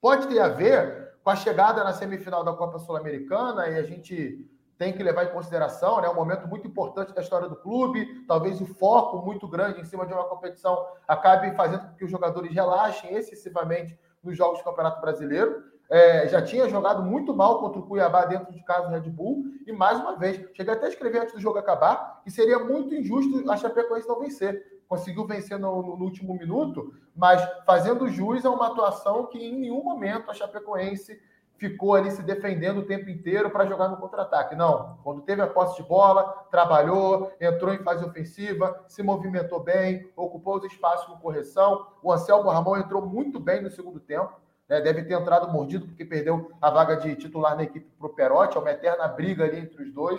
Pode 0.00 0.26
ter 0.28 0.40
a 0.40 0.48
ver 0.48 1.14
com 1.22 1.30
a 1.30 1.36
chegada 1.36 1.84
na 1.84 1.92
semifinal 1.92 2.42
da 2.42 2.52
Copa 2.52 2.78
Sul-Americana 2.78 3.68
e 3.68 3.76
a 3.76 3.82
gente 3.82 4.50
tem 4.80 4.94
que 4.94 5.02
levar 5.02 5.24
em 5.24 5.32
consideração, 5.32 6.00
né, 6.00 6.08
um 6.08 6.14
momento 6.14 6.48
muito 6.48 6.66
importante 6.66 7.12
da 7.12 7.20
história 7.20 7.46
do 7.46 7.54
clube, 7.54 8.24
talvez 8.26 8.62
o 8.62 8.66
foco 8.66 9.18
muito 9.18 9.46
grande 9.46 9.78
em 9.78 9.84
cima 9.84 10.06
de 10.06 10.14
uma 10.14 10.24
competição 10.24 10.74
acabe 11.06 11.54
fazendo 11.54 11.86
com 11.86 11.96
que 11.96 12.04
os 12.06 12.10
jogadores 12.10 12.50
relaxem 12.50 13.14
excessivamente 13.14 13.94
nos 14.24 14.34
jogos 14.34 14.60
do 14.60 14.64
Campeonato 14.64 14.98
Brasileiro. 15.02 15.64
É, 15.90 16.26
já 16.28 16.40
tinha 16.40 16.66
jogado 16.66 17.02
muito 17.02 17.36
mal 17.36 17.60
contra 17.60 17.78
o 17.78 17.86
Cuiabá 17.86 18.24
dentro 18.24 18.50
de 18.54 18.64
casa 18.64 18.88
do 18.88 18.94
Red 18.94 19.10
Bull, 19.10 19.44
e 19.66 19.72
mais 19.72 20.00
uma 20.00 20.16
vez, 20.16 20.38
cheguei 20.54 20.72
até 20.72 20.86
a 20.86 20.88
escrever 20.88 21.18
antes 21.18 21.34
do 21.34 21.40
jogo 21.40 21.58
acabar, 21.58 22.22
que 22.24 22.30
seria 22.30 22.58
muito 22.58 22.94
injusto 22.94 23.50
a 23.50 23.58
Chapecoense 23.58 24.08
não 24.08 24.18
vencer. 24.18 24.80
Conseguiu 24.88 25.26
vencer 25.26 25.58
no, 25.58 25.82
no, 25.82 26.02
último 26.02 26.32
minuto, 26.32 26.94
mas 27.14 27.46
fazendo 27.66 28.08
jus 28.08 28.46
a 28.46 28.50
uma 28.50 28.68
atuação 28.68 29.26
que 29.26 29.36
em 29.36 29.60
nenhum 29.60 29.84
momento 29.84 30.30
a 30.30 30.34
Chapecoense 30.34 31.20
ficou 31.60 31.94
ali 31.94 32.10
se 32.10 32.22
defendendo 32.22 32.78
o 32.78 32.86
tempo 32.86 33.10
inteiro 33.10 33.50
para 33.50 33.66
jogar 33.66 33.88
no 33.88 33.98
contra-ataque. 33.98 34.56
Não. 34.56 34.98
Quando 35.04 35.20
teve 35.20 35.42
a 35.42 35.46
posse 35.46 35.76
de 35.76 35.86
bola, 35.86 36.46
trabalhou, 36.50 37.30
entrou 37.38 37.74
em 37.74 37.82
fase 37.84 38.02
ofensiva, 38.02 38.82
se 38.88 39.02
movimentou 39.02 39.60
bem, 39.60 40.10
ocupou 40.16 40.56
os 40.56 40.64
espaços 40.64 41.06
com 41.06 41.20
correção. 41.20 41.86
O 42.02 42.10
Anselmo 42.10 42.48
Ramon 42.48 42.78
entrou 42.78 43.04
muito 43.04 43.38
bem 43.38 43.60
no 43.60 43.70
segundo 43.70 44.00
tempo. 44.00 44.32
Né? 44.66 44.80
Deve 44.80 45.02
ter 45.02 45.12
entrado 45.12 45.52
mordido 45.52 45.86
porque 45.86 46.02
perdeu 46.02 46.50
a 46.62 46.70
vaga 46.70 46.96
de 46.96 47.14
titular 47.14 47.54
na 47.54 47.64
equipe 47.64 47.86
para 47.98 48.06
o 48.06 48.14
Perotti. 48.14 48.56
É 48.56 48.60
uma 48.60 48.70
eterna 48.70 49.06
briga 49.06 49.44
ali 49.44 49.58
entre 49.58 49.82
os 49.82 49.92
dois. 49.92 50.18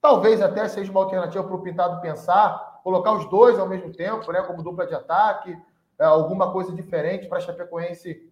Talvez 0.00 0.40
até 0.40 0.66
seja 0.66 0.90
uma 0.90 1.00
alternativa 1.00 1.44
para 1.44 1.56
o 1.56 1.60
Pintado 1.60 2.00
pensar, 2.00 2.80
colocar 2.82 3.12
os 3.12 3.28
dois 3.28 3.58
ao 3.58 3.68
mesmo 3.68 3.92
tempo, 3.92 4.32
né? 4.32 4.40
como 4.40 4.62
dupla 4.62 4.86
de 4.86 4.94
ataque, 4.94 5.54
é, 5.98 6.06
alguma 6.06 6.50
coisa 6.50 6.72
diferente 6.72 7.28
para 7.28 7.36
a 7.36 7.42
Chapecoense 7.42 8.29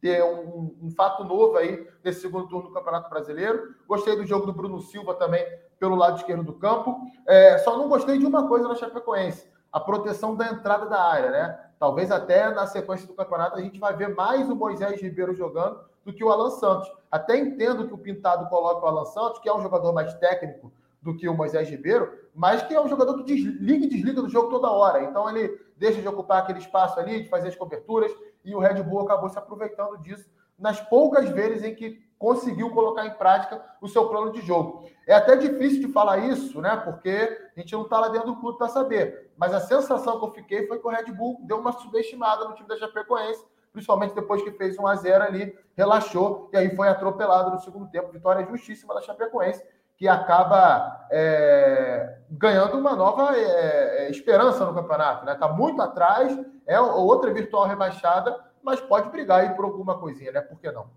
ter 0.00 0.22
um, 0.22 0.76
um, 0.82 0.90
fato 0.90 1.24
novo 1.24 1.56
aí 1.56 1.88
nesse 2.04 2.20
segundo 2.20 2.48
turno 2.48 2.68
do 2.68 2.74
Campeonato 2.74 3.10
Brasileiro. 3.10 3.74
Gostei 3.86 4.16
do 4.16 4.26
jogo 4.26 4.46
do 4.46 4.52
Bruno 4.52 4.80
Silva 4.80 5.14
também 5.14 5.44
pelo 5.78 5.96
lado 5.96 6.18
esquerdo 6.18 6.42
do 6.42 6.54
campo. 6.54 6.96
É, 7.26 7.58
só 7.58 7.76
não 7.76 7.88
gostei 7.88 8.18
de 8.18 8.26
uma 8.26 8.48
coisa 8.48 8.68
na 8.68 8.74
Chapecoense: 8.74 9.48
a 9.72 9.80
proteção 9.80 10.34
da 10.34 10.48
entrada 10.48 10.86
da 10.86 11.02
área, 11.02 11.30
né? 11.30 11.60
Talvez 11.78 12.10
até 12.10 12.50
na 12.50 12.66
sequência 12.66 13.06
do 13.06 13.14
campeonato 13.14 13.56
a 13.56 13.60
gente 13.60 13.78
vai 13.78 13.94
ver 13.94 14.14
mais 14.14 14.48
o 14.48 14.56
Moisés 14.56 15.00
Ribeiro 15.00 15.34
jogando 15.34 15.80
do 16.04 16.12
que 16.12 16.24
o 16.24 16.30
Alan 16.30 16.50
Santos. 16.50 16.90
Até 17.10 17.36
entendo 17.36 17.86
que 17.86 17.94
o 17.94 17.98
Pintado 17.98 18.48
coloca 18.48 18.84
o 18.84 18.88
Alan 18.88 19.04
Santos, 19.04 19.38
que 19.38 19.48
é 19.48 19.54
um 19.54 19.62
jogador 19.62 19.92
mais 19.92 20.12
técnico 20.14 20.72
do 21.00 21.16
que 21.16 21.28
o 21.28 21.34
Moisés 21.34 21.68
Ribeiro, 21.68 22.12
mas 22.34 22.62
que 22.62 22.74
é 22.74 22.80
um 22.80 22.88
jogador 22.88 23.14
que 23.18 23.22
desliga 23.22 23.84
e 23.84 23.88
desliga 23.88 24.20
do 24.20 24.28
jogo 24.28 24.50
toda 24.50 24.70
hora. 24.70 25.04
Então 25.04 25.28
ele 25.28 25.60
deixa 25.76 26.00
de 26.00 26.08
ocupar 26.08 26.42
aquele 26.42 26.58
espaço 26.58 26.98
ali, 26.98 27.22
de 27.22 27.28
fazer 27.28 27.48
as 27.48 27.56
coberturas, 27.56 28.12
e 28.48 28.54
o 28.54 28.58
Red 28.58 28.82
Bull 28.82 29.00
acabou 29.00 29.28
se 29.28 29.38
aproveitando 29.38 29.98
disso 29.98 30.28
nas 30.58 30.80
poucas 30.80 31.28
vezes 31.28 31.62
em 31.62 31.74
que 31.74 32.02
conseguiu 32.18 32.70
colocar 32.70 33.06
em 33.06 33.14
prática 33.14 33.62
o 33.80 33.86
seu 33.86 34.08
plano 34.08 34.32
de 34.32 34.40
jogo. 34.40 34.88
É 35.06 35.14
até 35.14 35.36
difícil 35.36 35.86
de 35.86 35.92
falar 35.92 36.18
isso, 36.18 36.60
né? 36.60 36.76
Porque 36.76 37.50
a 37.56 37.60
gente 37.60 37.72
não 37.72 37.82
está 37.82 38.00
lá 38.00 38.08
dentro 38.08 38.32
do 38.32 38.40
clube 38.40 38.58
para 38.58 38.68
saber. 38.68 39.30
Mas 39.36 39.54
a 39.54 39.60
sensação 39.60 40.18
que 40.18 40.24
eu 40.24 40.32
fiquei 40.32 40.66
foi 40.66 40.78
que 40.80 40.86
o 40.86 40.90
Red 40.90 41.12
Bull 41.12 41.38
deu 41.42 41.58
uma 41.58 41.72
subestimada 41.72 42.44
no 42.48 42.54
time 42.54 42.68
da 42.68 42.76
Chapecoense, 42.76 43.44
principalmente 43.72 44.14
depois 44.14 44.42
que 44.42 44.50
fez 44.50 44.76
1 44.76 44.86
a 44.86 44.96
0 44.96 45.24
ali, 45.24 45.56
relaxou 45.76 46.50
e 46.52 46.56
aí 46.56 46.74
foi 46.74 46.88
atropelado 46.88 47.50
no 47.50 47.60
segundo 47.60 47.88
tempo. 47.88 48.10
Vitória 48.10 48.44
justíssima 48.46 48.94
da 48.94 49.00
Chapecoense, 49.00 49.62
que 49.98 50.06
acaba 50.06 51.08
é, 51.10 52.18
ganhando 52.30 52.78
uma 52.78 52.94
nova 52.94 53.36
é, 53.36 54.06
é 54.06 54.10
esperança 54.10 54.64
no 54.64 54.72
campeonato. 54.72 55.20
Está 55.20 55.32
né? 55.32 55.38
Tá 55.38 55.48
muito 55.48 55.82
atrás, 55.82 56.38
é 56.66 56.80
outra 56.80 57.32
virtual 57.34 57.66
rebaixada, 57.66 58.38
mas 58.62 58.80
pode 58.80 59.10
brigar 59.10 59.40
aí 59.40 59.50
por 59.56 59.64
alguma 59.64 59.98
coisinha, 59.98 60.30
né? 60.30 60.40
Por 60.40 60.60
que 60.60 60.70
não? 60.70 60.88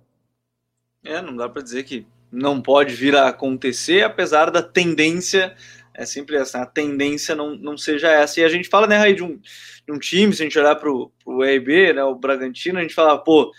É, 1.03 1.19
não 1.19 1.35
dá 1.35 1.49
para 1.49 1.63
dizer 1.63 1.83
que 1.83 2.07
não 2.31 2.61
pode 2.61 2.93
vir 2.93 3.15
a 3.15 3.27
acontecer, 3.27 4.03
apesar 4.03 4.51
da 4.51 4.61
tendência, 4.61 5.55
é 5.95 6.05
sempre 6.05 6.37
essa, 6.37 6.61
a 6.61 6.65
tendência 6.65 7.35
não, 7.35 7.55
não 7.55 7.75
seja 7.75 8.07
essa. 8.07 8.39
E 8.39 8.43
a 8.43 8.49
gente 8.49 8.69
fala, 8.69 8.85
né, 8.85 8.97
Raí, 8.97 9.15
de 9.15 9.23
um, 9.23 9.37
de 9.37 9.91
um 9.91 9.97
time, 9.97 10.31
se 10.31 10.43
a 10.43 10.45
gente 10.45 10.59
olhar 10.59 10.75
para 10.75 10.89
o 10.91 11.43
EIB, 11.43 11.93
né, 11.93 12.03
o 12.03 12.15
Bragantino, 12.15 12.77
a 12.77 12.81
gente 12.83 12.93
fala, 12.93 13.17
pô, 13.17 13.51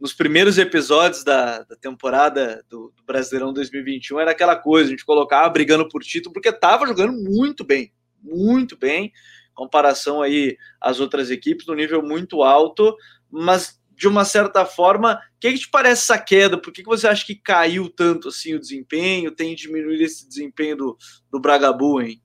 nos 0.00 0.12
primeiros 0.12 0.58
episódios 0.58 1.24
da, 1.24 1.62
da 1.62 1.76
temporada 1.76 2.64
do, 2.68 2.92
do, 2.96 3.02
Brasileirão 3.04 3.52
2021 3.52 4.20
era 4.20 4.30
aquela 4.30 4.56
coisa, 4.56 4.88
a 4.88 4.90
gente 4.90 5.04
colocava 5.04 5.48
brigando 5.50 5.88
por 5.88 6.02
título, 6.02 6.32
porque 6.32 6.50
estava 6.50 6.86
jogando 6.86 7.12
muito 7.12 7.64
bem, 7.64 7.92
muito 8.22 8.76
bem, 8.76 9.12
comparação 9.54 10.22
aí 10.22 10.56
às 10.80 11.00
outras 11.00 11.30
equipes, 11.30 11.66
no 11.66 11.74
nível 11.74 12.02
muito 12.02 12.42
alto, 12.42 12.96
mas 13.28 13.78
de 13.98 14.06
uma 14.06 14.24
certa 14.24 14.64
forma, 14.64 15.14
o 15.14 15.40
que, 15.40 15.52
que 15.52 15.58
te 15.58 15.68
parece 15.68 16.02
essa 16.02 16.22
queda? 16.22 16.56
Por 16.56 16.72
que, 16.72 16.84
que 16.84 16.88
você 16.88 17.08
acha 17.08 17.26
que 17.26 17.34
caiu 17.34 17.90
tanto 17.90 18.28
assim 18.28 18.54
o 18.54 18.60
desempenho? 18.60 19.34
Tem 19.34 19.56
diminuído 19.56 20.04
esse 20.04 20.28
desempenho 20.28 20.76
do, 20.76 20.98
do 21.28 21.40
Bragabu, 21.40 22.00
hein? 22.00 22.22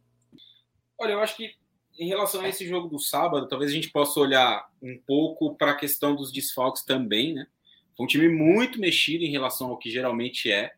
Olha, 1.00 1.14
eu 1.14 1.20
acho 1.20 1.36
que 1.36 1.50
em 1.98 2.08
relação 2.08 2.42
a 2.42 2.50
esse 2.50 2.68
jogo 2.68 2.88
do 2.88 3.00
sábado, 3.00 3.48
talvez 3.48 3.72
a 3.72 3.74
gente 3.74 3.92
possa 3.92 4.20
olhar 4.20 4.68
um 4.82 5.00
pouco 5.06 5.56
para 5.56 5.72
a 5.72 5.76
questão 5.76 6.16
dos 6.16 6.32
desfalques 6.32 6.84
também, 6.84 7.34
né? 7.34 7.48
Foi 7.96 8.04
um 8.06 8.08
time 8.08 8.28
muito 8.28 8.80
mexido 8.80 9.24
em 9.24 9.32
relação 9.32 9.70
ao 9.70 9.78
que 9.78 9.90
geralmente 9.90 10.52
é. 10.52 10.72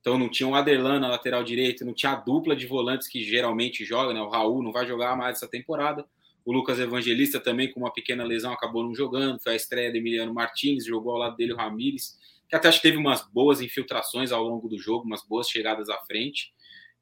Então 0.00 0.18
não 0.18 0.28
tinha 0.28 0.48
o 0.48 0.54
Aderlan 0.54 0.98
na 0.98 1.08
lateral 1.08 1.44
direita, 1.44 1.84
não 1.84 1.94
tinha 1.94 2.12
a 2.12 2.16
dupla 2.16 2.56
de 2.56 2.66
volantes 2.66 3.06
que 3.06 3.22
geralmente 3.22 3.84
joga, 3.84 4.12
né? 4.12 4.20
O 4.20 4.28
Raul 4.28 4.62
não 4.62 4.72
vai 4.72 4.86
jogar 4.86 5.16
mais 5.16 5.36
essa 5.36 5.48
temporada. 5.48 6.04
O 6.44 6.52
Lucas 6.52 6.80
Evangelista 6.80 7.38
também, 7.38 7.70
com 7.70 7.78
uma 7.78 7.92
pequena 7.92 8.24
lesão, 8.24 8.52
acabou 8.52 8.82
não 8.82 8.94
jogando. 8.94 9.40
Foi 9.40 9.52
a 9.52 9.56
estreia 9.56 9.92
do 9.92 9.96
Emiliano 9.96 10.34
Martins, 10.34 10.84
jogou 10.84 11.12
ao 11.12 11.18
lado 11.18 11.36
dele 11.36 11.52
o 11.52 11.56
Ramires, 11.56 12.18
que 12.48 12.56
até 12.56 12.68
acho 12.68 12.78
que 12.78 12.88
teve 12.88 12.96
umas 12.96 13.22
boas 13.22 13.60
infiltrações 13.60 14.32
ao 14.32 14.42
longo 14.42 14.68
do 14.68 14.76
jogo, 14.76 15.06
umas 15.06 15.22
boas 15.24 15.48
chegadas 15.48 15.88
à 15.88 15.96
frente. 15.98 16.52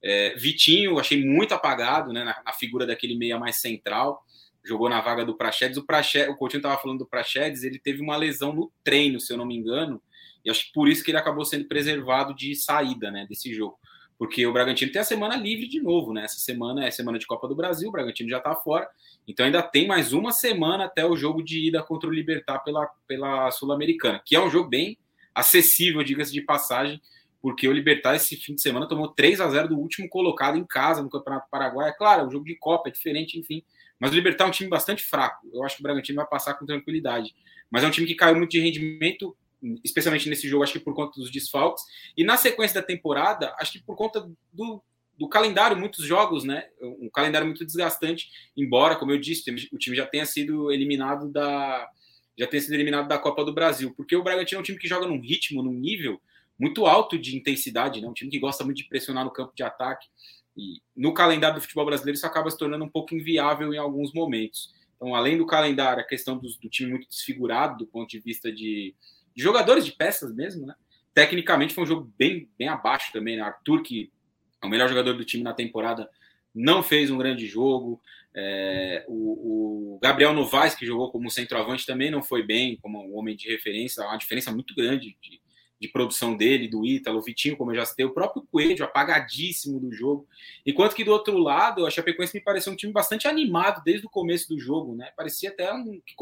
É, 0.03 0.35
Vitinho, 0.35 0.99
achei 0.99 1.23
muito 1.23 1.53
apagado 1.53 2.11
né, 2.11 2.23
na, 2.23 2.41
na, 2.43 2.53
figura 2.53 2.85
daquele 2.85 3.15
meia 3.15 3.37
mais 3.37 3.57
central. 3.57 4.23
Jogou 4.63 4.89
na 4.89 5.01
vaga 5.01 5.25
do 5.25 5.35
Praxedes. 5.35 5.77
O, 5.77 5.85
Praxedes, 5.85 6.29
o 6.29 6.35
Coutinho 6.35 6.59
estava 6.59 6.81
falando 6.81 6.99
do 6.99 7.05
Praxedes, 7.05 7.63
ele 7.63 7.79
teve 7.79 8.01
uma 8.01 8.15
lesão 8.15 8.53
no 8.53 8.71
treino, 8.83 9.19
se 9.19 9.33
eu 9.33 9.37
não 9.37 9.45
me 9.45 9.55
engano. 9.55 10.01
E 10.43 10.49
acho 10.49 10.67
que 10.67 10.73
por 10.73 10.87
isso 10.87 11.03
que 11.03 11.11
ele 11.11 11.17
acabou 11.17 11.45
sendo 11.45 11.67
preservado 11.67 12.33
de 12.35 12.55
saída 12.55 13.11
né, 13.11 13.25
desse 13.29 13.53
jogo 13.53 13.77
porque 14.21 14.45
o 14.45 14.53
Bragantino 14.53 14.91
tem 14.91 15.01
a 15.01 15.03
semana 15.03 15.35
livre 15.35 15.67
de 15.67 15.81
novo, 15.81 16.13
né? 16.13 16.25
Essa 16.25 16.37
semana 16.37 16.85
é 16.85 16.91
semana 16.91 17.17
de 17.17 17.25
Copa 17.25 17.47
do 17.47 17.55
Brasil, 17.55 17.89
o 17.89 17.91
Bragantino 17.91 18.29
já 18.29 18.37
está 18.37 18.53
fora, 18.53 18.87
então 19.27 19.43
ainda 19.43 19.63
tem 19.63 19.87
mais 19.87 20.13
uma 20.13 20.31
semana 20.31 20.85
até 20.85 21.03
o 21.03 21.17
jogo 21.17 21.41
de 21.43 21.69
ida 21.69 21.81
contra 21.81 22.07
o 22.07 22.13
Libertar 22.13 22.59
pela, 22.59 22.85
pela 23.07 23.49
Sul-Americana, 23.49 24.21
que 24.23 24.35
é 24.35 24.39
um 24.39 24.47
jogo 24.47 24.69
bem 24.69 24.95
acessível, 25.33 26.03
diga-se 26.03 26.31
de 26.31 26.41
passagem, 26.43 27.01
porque 27.41 27.67
o 27.67 27.71
Libertar 27.71 28.15
esse 28.15 28.35
fim 28.35 28.53
de 28.53 28.61
semana 28.61 28.87
tomou 28.87 29.07
3 29.07 29.41
a 29.41 29.49
0 29.49 29.69
do 29.69 29.79
último 29.79 30.07
colocado 30.07 30.55
em 30.55 30.67
casa 30.67 31.01
no 31.01 31.09
Campeonato 31.09 31.49
Paraguai. 31.49 31.89
É 31.89 31.93
claro, 31.93 32.21
é 32.21 32.27
um 32.27 32.31
jogo 32.31 32.45
de 32.45 32.55
Copa, 32.57 32.89
é 32.89 32.91
diferente, 32.91 33.39
enfim. 33.39 33.63
Mas 34.01 34.11
o 34.11 34.15
Libertar 34.15 34.45
é 34.45 34.47
um 34.47 34.51
time 34.51 34.67
bastante 34.67 35.03
fraco. 35.03 35.47
Eu 35.53 35.63
acho 35.63 35.75
que 35.75 35.81
o 35.81 35.83
Bragantino 35.83 36.15
vai 36.15 36.27
passar 36.27 36.55
com 36.55 36.65
tranquilidade. 36.65 37.35
Mas 37.69 37.83
é 37.83 37.87
um 37.87 37.91
time 37.91 38.07
que 38.07 38.15
caiu 38.15 38.35
muito 38.35 38.49
de 38.49 38.59
rendimento 38.59 39.37
especialmente 39.83 40.27
nesse 40.27 40.47
jogo, 40.47 40.63
acho 40.63 40.73
que 40.73 40.79
por 40.79 40.95
conta 40.95 41.19
dos 41.19 41.31
desfalques. 41.31 41.83
E 42.17 42.23
na 42.23 42.35
sequência 42.35 42.81
da 42.81 42.87
temporada, 42.87 43.55
acho 43.59 43.73
que 43.73 43.83
por 43.83 43.95
conta 43.95 44.27
do, 44.51 44.81
do 45.17 45.29
calendário, 45.29 45.77
muitos 45.77 46.03
jogos, 46.03 46.43
né? 46.43 46.65
Um 46.81 47.09
calendário 47.09 47.45
muito 47.45 47.63
desgastante, 47.63 48.27
embora, 48.57 48.95
como 48.95 49.11
eu 49.11 49.19
disse, 49.19 49.43
o 49.71 49.77
time 49.77 49.95
já 49.95 50.07
tenha 50.07 50.25
sido 50.25 50.71
eliminado 50.71 51.29
da 51.29 51.87
já 52.39 52.47
tenha 52.47 52.61
sido 52.61 52.73
eliminado 52.73 53.07
da 53.07 53.19
Copa 53.19 53.45
do 53.45 53.53
Brasil, 53.53 53.93
porque 53.95 54.15
o 54.15 54.23
Bragantino 54.23 54.57
é 54.57 54.61
um 54.61 54.63
time 54.63 54.79
que 54.79 54.87
joga 54.87 55.05
num 55.05 55.19
ritmo, 55.19 55.61
num 55.61 55.73
nível 55.73 56.19
muito 56.57 56.85
alto 56.87 57.19
de 57.19 57.35
intensidade, 57.35 58.01
né? 58.01 58.07
Um 58.07 58.13
time 58.13 58.31
que 58.31 58.39
gosta 58.39 58.63
muito 58.63 58.77
de 58.77 58.85
pressionar 58.85 59.23
no 59.23 59.31
campo 59.31 59.51
de 59.55 59.61
ataque. 59.61 60.07
E 60.55 60.81
no 60.95 61.13
calendário 61.13 61.55
do 61.55 61.61
futebol 61.61 61.85
brasileiro 61.85 62.15
isso 62.15 62.25
acaba 62.25 62.49
se 62.49 62.57
tornando 62.57 62.83
um 62.83 62.89
pouco 62.89 63.15
inviável 63.15 63.73
em 63.73 63.77
alguns 63.77 64.13
momentos. 64.13 64.73
Então, 64.95 65.15
além 65.15 65.37
do 65.37 65.45
calendário, 65.45 66.03
a 66.03 66.07
questão 66.07 66.37
do, 66.37 66.47
do 66.61 66.69
time 66.69 66.91
muito 66.91 67.07
desfigurado 67.07 67.77
do 67.77 67.87
ponto 67.87 68.09
de 68.09 68.19
vista 68.19 68.51
de, 68.51 68.93
de 69.35 69.41
jogadores 69.41 69.85
de 69.85 69.93
peças 69.93 70.33
mesmo, 70.33 70.65
né? 70.65 70.75
Tecnicamente 71.13 71.73
foi 71.73 71.83
um 71.83 71.87
jogo 71.87 72.13
bem, 72.17 72.49
bem 72.57 72.67
abaixo 72.67 73.11
também, 73.11 73.35
né? 73.35 73.41
Arthur, 73.41 73.81
que 73.81 74.11
é 74.61 74.65
o 74.65 74.69
melhor 74.69 74.87
jogador 74.87 75.13
do 75.13 75.25
time 75.25 75.43
na 75.43 75.53
temporada, 75.53 76.09
não 76.53 76.83
fez 76.83 77.09
um 77.09 77.17
grande 77.17 77.47
jogo. 77.47 78.01
É, 78.33 79.03
o, 79.07 79.95
o, 79.95 79.99
Gabriel 80.01 80.33
Novaes, 80.33 80.75
que 80.75 80.85
jogou 80.85 81.11
como 81.11 81.31
centroavante, 81.31 81.85
também 81.85 82.11
não 82.11 82.21
foi 82.21 82.43
bem, 82.43 82.77
como 82.77 83.03
um 83.03 83.17
homem 83.17 83.35
de 83.35 83.49
referência, 83.49 84.03
uma 84.03 84.17
diferença 84.17 84.51
muito 84.51 84.75
grande 84.75 85.17
de, 85.21 85.41
de 85.81 85.87
produção 85.87 86.37
dele, 86.37 86.67
do 86.67 86.85
Ítalo, 86.85 87.17
o 87.17 87.23
Vitinho, 87.23 87.57
como 87.57 87.71
eu 87.71 87.75
já 87.75 87.85
citei, 87.85 88.05
o 88.05 88.13
próprio 88.13 88.45
Coelho, 88.51 88.85
apagadíssimo 88.85 89.79
do 89.79 89.91
jogo. 89.91 90.27
Enquanto 90.63 90.93
que 90.93 91.03
do 91.03 91.11
outro 91.11 91.39
lado, 91.39 91.87
a 91.87 91.89
Chapecoense 91.89 92.35
me 92.35 92.43
pareceu 92.43 92.71
um 92.71 92.75
time 92.75 92.93
bastante 92.93 93.27
animado 93.27 93.81
desde 93.83 94.05
o 94.05 94.09
começo 94.09 94.47
do 94.47 94.59
jogo, 94.59 94.95
né? 94.95 95.11
Parecia 95.17 95.49
até 95.49 95.73
um, 95.73 95.99
que 96.05 96.15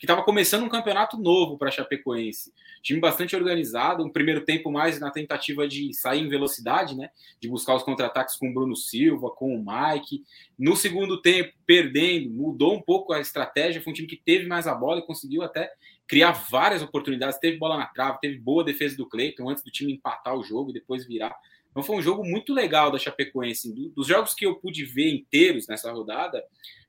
estava 0.00 0.22
começando 0.22 0.62
um 0.62 0.68
campeonato 0.68 1.18
novo 1.18 1.58
para 1.58 1.70
a 1.70 1.72
Chapecoense. 1.72 2.54
Time 2.82 3.00
bastante 3.00 3.34
organizado, 3.34 4.04
um 4.04 4.08
primeiro 4.08 4.44
tempo 4.44 4.70
mais 4.70 5.00
na 5.00 5.10
tentativa 5.10 5.66
de 5.66 5.92
sair 5.92 6.20
em 6.20 6.28
velocidade, 6.28 6.96
né? 6.96 7.10
De 7.40 7.48
buscar 7.48 7.74
os 7.74 7.82
contra-ataques 7.82 8.36
com 8.36 8.48
o 8.48 8.54
Bruno 8.54 8.76
Silva, 8.76 9.28
com 9.30 9.56
o 9.56 9.58
Mike. 9.58 10.22
No 10.56 10.76
segundo 10.76 11.20
tempo, 11.20 11.52
perdendo, 11.66 12.30
mudou 12.30 12.74
um 12.74 12.80
pouco 12.80 13.12
a 13.12 13.20
estratégia, 13.20 13.82
foi 13.82 13.90
um 13.90 13.94
time 13.94 14.06
que 14.06 14.16
teve 14.16 14.46
mais 14.46 14.68
a 14.68 14.74
bola 14.74 15.00
e 15.00 15.06
conseguiu 15.06 15.42
até 15.42 15.72
criar 16.10 16.32
várias 16.32 16.82
oportunidades. 16.82 17.38
Teve 17.38 17.56
bola 17.56 17.78
na 17.78 17.86
trave, 17.86 18.18
teve 18.20 18.36
boa 18.36 18.64
defesa 18.64 18.96
do 18.96 19.08
Cleiton 19.08 19.48
antes 19.48 19.62
do 19.62 19.70
time 19.70 19.92
empatar 19.92 20.36
o 20.36 20.42
jogo 20.42 20.70
e 20.70 20.74
depois 20.74 21.06
virar. 21.06 21.32
Então 21.70 21.84
foi 21.84 21.94
um 21.94 22.02
jogo 22.02 22.24
muito 22.24 22.52
legal 22.52 22.90
da 22.90 22.98
Chapecoense. 22.98 23.72
Dos 23.94 24.08
jogos 24.08 24.34
que 24.34 24.44
eu 24.44 24.56
pude 24.56 24.84
ver 24.84 25.08
inteiros 25.08 25.68
nessa 25.68 25.92
rodada, 25.92 26.38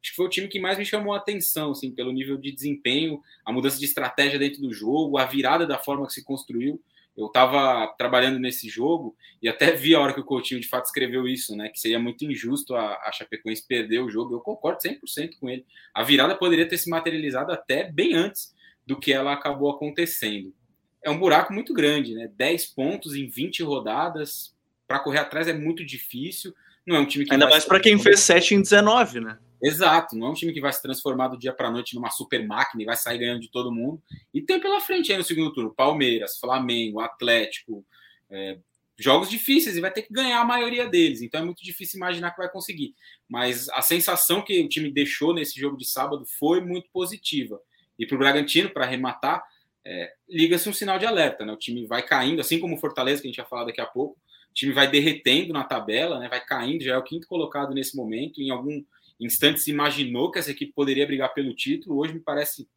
acho 0.02 0.10
que 0.10 0.16
foi 0.16 0.26
o 0.26 0.30
time 0.30 0.48
que 0.48 0.60
mais 0.60 0.80
me 0.80 0.84
chamou 0.84 1.14
a 1.14 1.18
atenção, 1.18 1.70
assim, 1.70 1.92
pelo 1.92 2.12
nível 2.12 2.36
de 2.36 2.52
desempenho, 2.52 3.22
a 3.46 3.54
mudança 3.54 3.78
de 3.78 3.86
estratégia 3.86 4.40
dentro 4.40 4.60
do 4.60 4.74
jogo, 4.74 5.20
a 5.20 5.26
virada 5.26 5.68
da 5.68 5.78
forma 5.78 6.08
que 6.08 6.14
se 6.14 6.26
construiu. 6.26 6.82
Eu 7.16 7.28
estava 7.28 7.94
trabalhando 8.00 8.40
nesse 8.40 8.70
jogo 8.70 9.16
e 9.40 9.48
até 9.48 9.72
vi 9.72 9.94
a 9.94 10.00
hora 10.00 10.16
que 10.16 10.22
o 10.22 10.26
Coutinho 10.26 10.60
de 10.60 10.68
fato 10.68 10.86
escreveu 10.86 11.28
isso, 11.28 11.56
né? 11.56 11.70
Que 11.70 11.80
seria 11.80 12.00
muito 12.00 12.26
injusto 12.26 12.74
a, 12.74 12.96
a 13.06 13.12
Chapecoense 13.12 13.68
perder 13.68 14.00
o 14.00 14.10
jogo. 14.10 14.34
Eu 14.34 14.40
concordo 14.40 14.80
100% 14.82 15.38
com 15.40 15.48
ele. 15.48 15.64
A 15.94 16.02
virada 16.02 16.36
poderia 16.36 16.68
ter 16.68 16.80
se 16.80 16.90
materializado 16.90 17.52
até 17.52 17.84
bem 17.84 18.16
antes 18.16 18.60
do 18.92 19.00
que 19.00 19.14
ela 19.14 19.32
acabou 19.32 19.72
acontecendo. 19.72 20.54
É 21.02 21.10
um 21.10 21.18
buraco 21.18 21.54
muito 21.54 21.74
grande, 21.74 22.14
né? 22.14 22.30
10 22.36 22.66
pontos 22.68 23.16
em 23.16 23.26
20 23.28 23.64
rodadas, 23.64 24.54
para 24.86 25.00
correr 25.00 25.20
atrás 25.20 25.48
é 25.48 25.54
muito 25.54 25.86
difícil. 25.86 26.54
Não 26.86 26.98
é 26.98 27.00
um 27.00 27.06
time 27.06 27.24
que. 27.24 27.32
Ainda 27.32 27.48
mais 27.48 27.64
para 27.64 27.80
quem 27.80 27.98
fez 27.98 28.20
7 28.20 28.56
em 28.56 28.62
19, 28.62 29.22
né? 29.22 29.40
Exato, 29.64 30.18
não 30.18 30.28
é 30.28 30.30
um 30.32 30.34
time 30.34 30.52
que 30.52 30.60
vai 30.60 30.74
se 30.74 30.82
transformar 30.82 31.30
do 31.30 31.38
dia 31.38 31.54
para 31.54 31.68
a 31.68 31.72
noite 31.72 31.96
numa 31.96 32.10
super 32.10 32.46
máquina 32.46 32.82
e 32.84 32.86
vai 32.86 32.98
sair 32.98 33.20
ganhando 33.20 33.40
de 33.40 33.50
todo 33.50 33.72
mundo. 33.72 34.02
E 34.34 34.42
tem 34.42 34.60
pela 34.60 34.82
frente 34.82 35.12
aí 35.12 35.18
no 35.18 35.24
segundo 35.24 35.54
turno: 35.54 35.74
Palmeiras, 35.74 36.38
Flamengo, 36.38 37.00
Atlético, 37.00 37.86
é, 38.30 38.58
jogos 39.00 39.30
difíceis 39.30 39.78
e 39.78 39.82
vai 39.82 39.92
ter 39.92 40.02
que 40.02 40.12
ganhar 40.12 40.42
a 40.42 40.46
maioria 40.46 40.88
deles. 40.88 41.22
Então 41.22 41.40
é 41.40 41.46
muito 41.46 41.64
difícil 41.64 41.98
imaginar 41.98 42.32
que 42.32 42.40
vai 42.40 42.50
conseguir. 42.50 42.94
Mas 43.30 43.70
a 43.70 43.82
sensação 43.82 44.42
que 44.42 44.60
o 44.60 44.68
time 44.68 44.92
deixou 44.92 45.34
nesse 45.34 45.58
jogo 45.58 45.78
de 45.78 45.88
sábado 45.88 46.26
foi 46.38 46.60
muito 46.60 46.90
positiva. 46.92 47.62
E 48.02 48.08
para 48.08 48.16
o 48.16 48.18
Bragantino, 48.18 48.72
para 48.72 48.84
arrematar, 48.84 49.44
é, 49.86 50.12
liga-se 50.28 50.68
um 50.68 50.74
sinal 50.74 50.98
de 50.98 51.06
alerta. 51.06 51.46
Né? 51.46 51.54
O 51.54 51.56
time 51.56 51.86
vai 51.86 52.02
caindo, 52.02 52.42
assim 52.42 52.60
como 52.60 52.76
o 52.76 52.80
Fortaleza, 52.80 53.22
que 53.22 53.28
a 53.28 53.30
gente 53.30 53.38
vai 53.38 53.46
falar 53.46 53.66
daqui 53.66 53.80
a 53.80 53.86
pouco. 53.86 54.20
O 54.50 54.54
time 54.56 54.74
vai 54.74 54.90
derretendo 54.90 55.54
na 55.54 55.64
tabela, 55.64 56.18
né? 56.18 56.28
vai 56.28 56.44
caindo, 56.44 56.84
já 56.84 56.96
é 56.96 56.98
o 56.98 57.04
quinto 57.04 57.28
colocado 57.28 57.76
nesse 57.76 57.96
momento. 57.96 58.42
Em 58.42 58.50
algum 58.50 58.84
instante 59.20 59.60
se 59.60 59.70
imaginou 59.70 60.32
que 60.32 60.40
essa 60.40 60.50
equipe 60.50 60.74
poderia 60.74 61.06
brigar 61.06 61.32
pelo 61.36 61.54
título. 61.54 62.00
Hoje 62.00 62.16
me 62.16 62.20
parece 62.20 62.68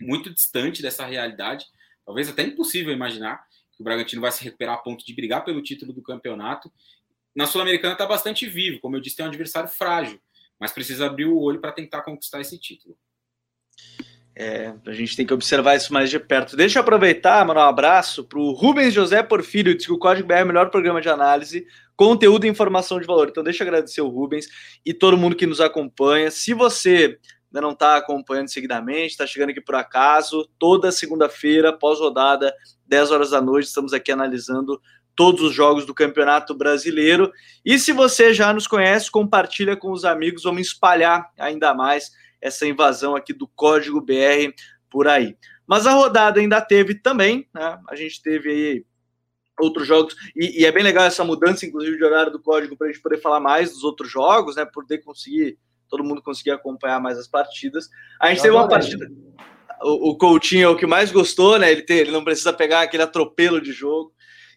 muito 0.00 0.32
distante 0.32 0.80
dessa 0.80 1.04
realidade. 1.04 1.66
Talvez 2.06 2.30
até 2.30 2.42
impossível 2.42 2.94
imaginar 2.94 3.44
que 3.76 3.82
o 3.82 3.84
Bragantino 3.84 4.22
vai 4.22 4.32
se 4.32 4.42
recuperar 4.42 4.76
a 4.76 4.78
ponto 4.78 5.04
de 5.04 5.14
brigar 5.14 5.44
pelo 5.44 5.62
título 5.62 5.92
do 5.92 6.00
campeonato. 6.00 6.72
Na 7.36 7.44
Sul-Americana 7.44 7.92
está 7.92 8.06
bastante 8.06 8.46
vivo, 8.46 8.80
como 8.80 8.96
eu 8.96 9.00
disse, 9.02 9.16
tem 9.16 9.26
um 9.26 9.28
adversário 9.28 9.68
frágil, 9.68 10.18
mas 10.58 10.72
precisa 10.72 11.04
abrir 11.04 11.26
o 11.26 11.38
olho 11.38 11.60
para 11.60 11.72
tentar 11.72 12.00
conquistar 12.00 12.40
esse 12.40 12.58
título. 12.58 12.96
É, 14.34 14.72
a 14.86 14.92
gente 14.92 15.14
tem 15.14 15.26
que 15.26 15.34
observar 15.34 15.76
isso 15.76 15.92
mais 15.92 16.08
de 16.08 16.18
perto. 16.18 16.56
Deixa 16.56 16.78
eu 16.78 16.82
aproveitar, 16.82 17.44
mandar 17.44 17.66
um 17.66 17.68
abraço 17.68 18.24
para 18.24 18.38
o 18.38 18.52
Rubens 18.52 18.94
José 18.94 19.22
Porfírio, 19.22 19.74
diz 19.74 19.84
que 19.84 19.92
o 19.92 19.98
Código 19.98 20.26
BR 20.26 20.34
é 20.36 20.44
o 20.44 20.46
melhor 20.46 20.70
programa 20.70 21.02
de 21.02 21.08
análise, 21.10 21.66
conteúdo 21.94 22.46
e 22.46 22.48
informação 22.48 22.98
de 22.98 23.06
valor. 23.06 23.28
Então, 23.28 23.44
deixa 23.44 23.62
eu 23.62 23.68
agradecer 23.68 24.00
o 24.00 24.08
Rubens 24.08 24.46
e 24.84 24.94
todo 24.94 25.18
mundo 25.18 25.36
que 25.36 25.46
nos 25.46 25.60
acompanha. 25.60 26.30
Se 26.30 26.54
você 26.54 27.18
ainda 27.48 27.60
não 27.60 27.72
está 27.72 27.96
acompanhando 27.96 28.48
seguidamente, 28.48 29.10
está 29.10 29.26
chegando 29.26 29.50
aqui 29.50 29.60
por 29.60 29.74
acaso, 29.74 30.48
toda 30.58 30.90
segunda-feira, 30.90 31.70
pós-rodada, 31.70 32.54
10 32.86 33.10
horas 33.10 33.30
da 33.30 33.40
noite, 33.42 33.66
estamos 33.66 33.92
aqui 33.92 34.10
analisando 34.10 34.80
todos 35.14 35.42
os 35.42 35.54
jogos 35.54 35.84
do 35.84 35.92
Campeonato 35.92 36.54
Brasileiro. 36.54 37.30
E 37.62 37.78
se 37.78 37.92
você 37.92 38.32
já 38.32 38.50
nos 38.54 38.66
conhece, 38.66 39.10
compartilha 39.10 39.76
com 39.76 39.92
os 39.92 40.06
amigos, 40.06 40.44
vamos 40.44 40.62
espalhar 40.62 41.30
ainda 41.38 41.74
mais 41.74 42.10
essa 42.42 42.66
invasão 42.66 43.14
aqui 43.14 43.32
do 43.32 43.46
código 43.46 44.00
BR 44.00 44.52
por 44.90 45.06
aí. 45.06 45.36
Mas 45.66 45.86
a 45.86 45.92
rodada 45.92 46.40
ainda 46.40 46.60
teve 46.60 46.96
também, 46.96 47.48
né? 47.54 47.78
A 47.88 47.94
gente 47.94 48.20
teve 48.20 48.50
aí 48.50 48.84
outros 49.58 49.86
jogos, 49.86 50.16
e, 50.34 50.62
e 50.62 50.66
é 50.66 50.72
bem 50.72 50.82
legal 50.82 51.04
essa 51.04 51.24
mudança, 51.24 51.64
inclusive, 51.64 51.96
de 51.96 52.04
horário 52.04 52.32
do 52.32 52.40
código, 52.40 52.76
para 52.76 52.88
a 52.88 52.90
gente 52.90 53.02
poder 53.02 53.18
falar 53.18 53.38
mais 53.38 53.72
dos 53.72 53.84
outros 53.84 54.10
jogos, 54.10 54.56
né? 54.56 54.64
Poder 54.64 54.98
conseguir, 54.98 55.56
todo 55.88 56.02
mundo 56.04 56.20
conseguir 56.20 56.50
acompanhar 56.50 57.00
mais 57.00 57.16
as 57.16 57.28
partidas. 57.28 57.88
A 58.20 58.28
gente 58.28 58.38
Eu 58.38 58.42
teve 58.42 58.56
uma 58.56 58.68
partida. 58.68 59.08
O, 59.82 60.10
o 60.10 60.18
Coutinho 60.18 60.64
é 60.64 60.68
o 60.68 60.76
que 60.76 60.86
mais 60.86 61.12
gostou, 61.12 61.58
né? 61.58 61.70
Ele, 61.70 61.82
tem, 61.82 61.98
ele 61.98 62.10
não 62.10 62.24
precisa 62.24 62.52
pegar 62.52 62.82
aquele 62.82 63.04
atropelo 63.04 63.60
de 63.60 63.72
jogo. 63.72 64.12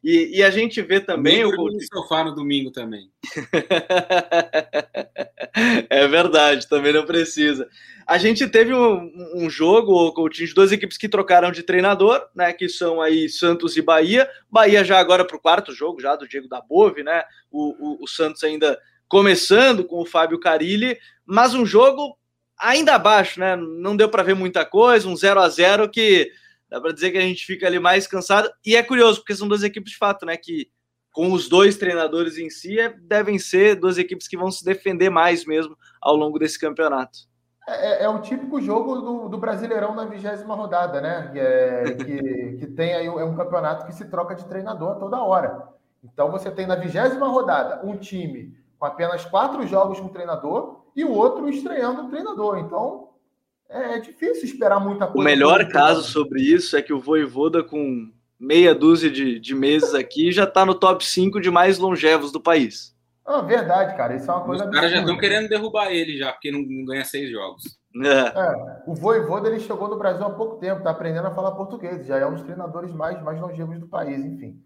E, 0.06 0.38
e, 0.38 0.44
a 0.44 0.52
gente 0.52 0.84
vê 0.84 1.00
também. 1.00 1.44
o 1.44 1.56
Coutinho... 1.56 1.82
sofá 1.91 2.24
no 2.24 2.36
domingo 2.36 2.70
também. 2.70 3.10
é 5.89 6.08
verdade, 6.08 6.70
também 6.70 6.94
não 6.94 7.08
precisa. 7.08 7.68
A 8.06 8.20
gente 8.20 8.48
teve 8.48 8.72
um, 8.72 9.12
um 9.34 9.50
jogo, 9.50 10.13
Coutinho, 10.13 10.48
de 10.48 10.54
duas 10.54 10.72
equipes 10.72 10.96
que 10.96 11.10
trocaram 11.10 11.52
de 11.52 11.63
treinador, 11.63 12.24
né? 12.36 12.54
Que 12.54 12.70
são 12.70 13.02
aí 13.02 13.28
Santos 13.28 13.76
e 13.78 13.82
Bahia. 13.82 14.30
Bahia 14.48 14.84
já 14.84 15.00
agora 15.00 15.26
para 15.26 15.38
o 15.38 15.41
quarto 15.41 15.74
jogo, 15.74 16.00
já 16.00 16.15
do 16.15 16.28
Diego 16.28 16.48
da 16.48 16.62
Bove, 16.62 17.02
né? 17.02 17.24
O, 17.50 17.74
o, 17.80 18.04
o 18.04 18.08
Santos 18.08 18.44
ainda 18.44 18.80
começando 19.08 19.84
com 19.84 20.00
o 20.00 20.06
Fábio 20.06 20.39
Carilli, 20.39 21.00
mas 21.26 21.56
um 21.56 21.65
jogo 21.65 22.15
ainda 22.60 22.94
abaixo, 22.94 23.39
né? 23.39 23.56
Não 23.56 23.98
deu 23.98 24.08
para 24.08 24.22
ver 24.22 24.36
muita 24.36 24.65
coisa, 24.65 25.10
um 25.10 25.15
0 25.15 25.39
a 25.39 25.50
0 25.50 25.89
que 25.89 26.32
dá 26.69 26.80
para 26.82 26.91
dizer 26.91 27.12
que 27.12 27.17
a 27.17 27.21
gente 27.21 27.45
fica 27.45 27.67
ali 27.67 27.80
mais 27.80 28.08
cansado. 28.08 28.49
E 28.65 28.75
é 28.75 28.84
curioso, 28.84 29.19
porque 29.19 29.36
são 29.36 29.47
duas 29.47 29.63
equipes 29.63 29.91
de 29.91 29.97
fato, 29.97 30.25
né? 30.25 30.38
Que 30.38 30.69
com 31.15 31.32
os 31.32 31.47
dois 31.47 31.78
treinadores 31.78 32.38
em 32.38 32.49
si, 32.49 32.78
é, 32.78 32.89
devem 32.89 33.39
ser 33.39 33.75
duas 33.75 33.97
equipes 33.97 34.28
que 34.28 34.36
vão 34.36 34.51
se 34.51 34.65
defender 34.65 35.10
mais 35.10 35.45
mesmo 35.45 35.78
ao 36.01 36.13
longo 36.13 36.38
desse 36.38 36.60
campeonato. 36.60 37.19
É, 37.67 37.88
é, 37.88 38.04
é 38.04 38.10
o 38.10 38.19
típico 38.19 38.60
jogo 38.62 38.97
do, 38.97 39.30
do 39.30 39.38
Brasileirão 39.38 39.95
na 39.95 40.04
vigésima 40.04 40.54
rodada, 40.56 40.99
né? 40.99 41.30
Que, 41.32 41.39
é, 41.39 41.84
que, 41.93 42.58
que, 42.60 42.67
tem 42.67 42.93
aí 42.93 43.08
é 43.08 43.23
um 43.23 43.36
campeonato 43.36 43.86
que 43.86 43.95
se 43.95 44.06
troca 44.06 44.36
de 44.36 44.45
treinador 44.45 44.99
toda 44.99 45.23
hora. 45.23 45.69
Então 46.04 46.30
você 46.30 46.51
tem 46.51 46.67
na 46.67 46.75
vigésima 46.75 47.28
rodada 47.30 47.80
um 47.86 47.95
time 47.95 48.54
com 48.78 48.86
apenas 48.86 49.23
quatro 49.25 49.65
jogos 49.65 49.99
com 50.01 50.10
treinador 50.10 50.82
e 50.95 51.06
o 51.06 51.13
outro 51.13 51.47
estreando 51.49 52.04
o 52.04 52.10
treinador. 52.10 52.60
Então 52.60 53.10
é, 53.69 53.95
é 53.95 53.99
difícil 53.99 54.45
esperar 54.45 54.80
muita 54.80 55.08
coisa. 55.08 55.19
O 55.19 55.23
melhor 55.23 55.67
caso 55.69 56.04
sobre 56.04 56.41
isso 56.41 56.75
é 56.78 56.82
que 56.82 56.93
o 56.93 56.99
Voivoda, 56.99 57.63
com 57.63 58.12
meia 58.39 58.75
dúzia 58.75 59.10
de, 59.10 59.39
de 59.39 59.56
meses 59.56 59.93
aqui, 59.93 60.32
já 60.32 60.43
está 60.43 60.65
no 60.65 60.75
top 60.75 61.06
5 61.06 61.39
de 61.39 61.49
mais 61.49 61.78
longevos 61.78 62.32
do 62.32 62.39
país. 62.39 62.95
Ah, 63.25 63.41
verdade, 63.41 63.97
cara. 63.97 64.15
Isso 64.15 64.30
é 64.30 64.34
uma 64.34 64.43
coisa. 64.43 64.65
Os 64.65 64.71
caras 64.71 64.91
já 64.91 64.99
estão 64.99 65.17
querendo 65.17 65.49
derrubar 65.49 65.91
ele 65.91 66.17
já, 66.17 66.32
porque 66.32 66.51
não, 66.51 66.62
não 66.62 66.86
ganha 66.86 67.04
seis 67.04 67.30
jogos. 67.32 67.63
É. 68.04 68.39
É, 68.39 68.84
o 68.86 68.93
Voivoda 68.93 69.47
ele 69.47 69.60
chegou 69.60 69.88
no 69.88 69.97
Brasil 69.97 70.25
há 70.25 70.30
pouco 70.30 70.58
tempo, 70.58 70.80
está 70.80 70.91
aprendendo 70.91 71.28
a 71.28 71.32
falar 71.32 71.51
português, 71.51 72.06
já 72.06 72.17
é 72.17 72.25
um 72.25 72.34
dos 72.34 72.43
treinadores 72.43 72.93
mais, 72.93 73.21
mais 73.23 73.39
longevos 73.39 73.80
do 73.80 73.88
país, 73.88 74.19
enfim. 74.23 74.62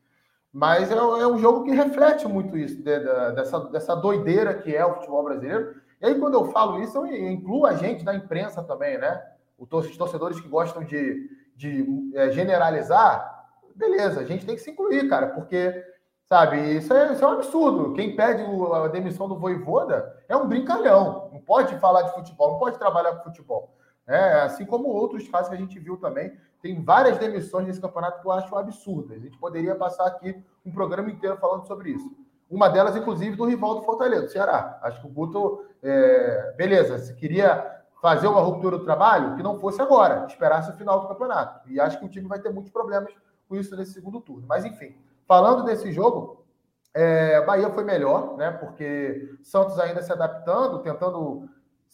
Mas 0.51 0.91
é, 0.91 0.95
é 0.95 1.27
um 1.27 1.37
jogo 1.37 1.63
que 1.63 1.71
reflete 1.71 2.27
muito 2.27 2.57
isso, 2.57 2.77
de, 2.77 2.99
de, 2.99 3.35
dessa, 3.35 3.59
dessa 3.65 3.95
doideira 3.95 4.55
que 4.55 4.75
é 4.75 4.83
o 4.83 4.95
futebol 4.95 5.23
brasileiro. 5.23 5.75
E 6.01 6.05
aí, 6.05 6.15
quando 6.19 6.35
eu 6.35 6.45
falo 6.51 6.81
isso, 6.81 6.97
eu 6.97 7.29
incluo 7.29 7.65
a 7.65 7.73
gente 7.73 8.03
da 8.03 8.15
imprensa 8.15 8.63
também, 8.63 8.97
né? 8.97 9.21
Os 9.57 9.97
torcedores 9.97 10.39
que 10.39 10.47
gostam 10.47 10.83
de, 10.83 11.29
de 11.55 11.85
é, 12.15 12.31
generalizar, 12.31 13.39
beleza, 13.75 14.21
a 14.21 14.25
gente 14.25 14.45
tem 14.45 14.55
que 14.55 14.61
se 14.61 14.71
incluir, 14.71 15.09
cara, 15.09 15.27
porque, 15.27 15.83
sabe, 16.27 16.77
isso 16.77 16.93
é, 16.93 17.11
isso 17.11 17.23
é 17.23 17.27
um 17.27 17.33
absurdo. 17.33 17.93
Quem 17.93 18.15
pede 18.15 18.43
a 18.43 18.87
demissão 18.87 19.27
do 19.27 19.37
Voivoda 19.37 20.23
é 20.27 20.35
um 20.35 20.47
brincalhão. 20.47 21.29
Não 21.33 21.41
pode 21.41 21.77
falar 21.79 22.03
de 22.03 22.13
futebol, 22.13 22.51
não 22.51 22.59
pode 22.59 22.77
trabalhar 22.77 23.15
com 23.15 23.23
futebol. 23.23 23.75
É, 24.07 24.41
assim 24.41 24.65
como 24.65 24.87
outros 24.87 25.27
casos 25.27 25.49
que 25.49 25.55
a 25.55 25.59
gente 25.59 25.77
viu 25.77 25.97
também. 25.97 26.35
Tem 26.61 26.83
várias 26.83 27.17
demissões 27.17 27.67
nesse 27.67 27.79
campeonato 27.79 28.21
que 28.21 28.27
eu 28.27 28.31
acho 28.31 28.53
absurdas. 28.55 29.17
A 29.17 29.19
gente 29.19 29.37
poderia 29.37 29.75
passar 29.75 30.07
aqui 30.07 30.35
um 30.65 30.71
programa 30.71 31.09
inteiro 31.09 31.37
falando 31.37 31.65
sobre 31.67 31.91
isso. 31.91 32.09
Uma 32.49 32.67
delas, 32.67 32.95
inclusive, 32.95 33.35
do 33.35 33.45
rival 33.45 33.75
do 33.75 33.83
Fortaleza, 33.83 34.23
do 34.23 34.31
Ceará. 34.31 34.79
Acho 34.81 35.01
que 35.01 35.07
o 35.07 35.09
Guto, 35.09 35.65
é, 35.83 36.53
beleza, 36.57 36.97
se 36.97 37.13
queria 37.15 37.79
fazer 38.01 38.27
uma 38.27 38.41
ruptura 38.41 38.77
do 38.77 38.85
trabalho, 38.85 39.35
que 39.35 39.43
não 39.43 39.59
fosse 39.59 39.81
agora, 39.81 40.25
esperasse 40.27 40.71
o 40.71 40.75
final 40.75 41.01
do 41.01 41.07
campeonato. 41.07 41.69
E 41.69 41.79
acho 41.79 41.99
que 41.99 42.05
o 42.05 42.09
time 42.09 42.27
vai 42.27 42.39
ter 42.39 42.49
muitos 42.49 42.71
problemas 42.71 43.13
com 43.47 43.55
isso 43.55 43.75
nesse 43.75 43.93
segundo 43.93 44.21
turno. 44.21 44.45
Mas, 44.47 44.65
enfim, 44.65 44.95
falando 45.27 45.63
desse 45.63 45.91
jogo, 45.91 46.45
é, 46.93 47.45
Bahia 47.45 47.69
foi 47.69 47.83
melhor, 47.83 48.35
né? 48.37 48.51
Porque 48.51 49.37
Santos 49.43 49.79
ainda 49.79 50.01
se 50.01 50.11
adaptando, 50.11 50.79
tentando 50.79 51.49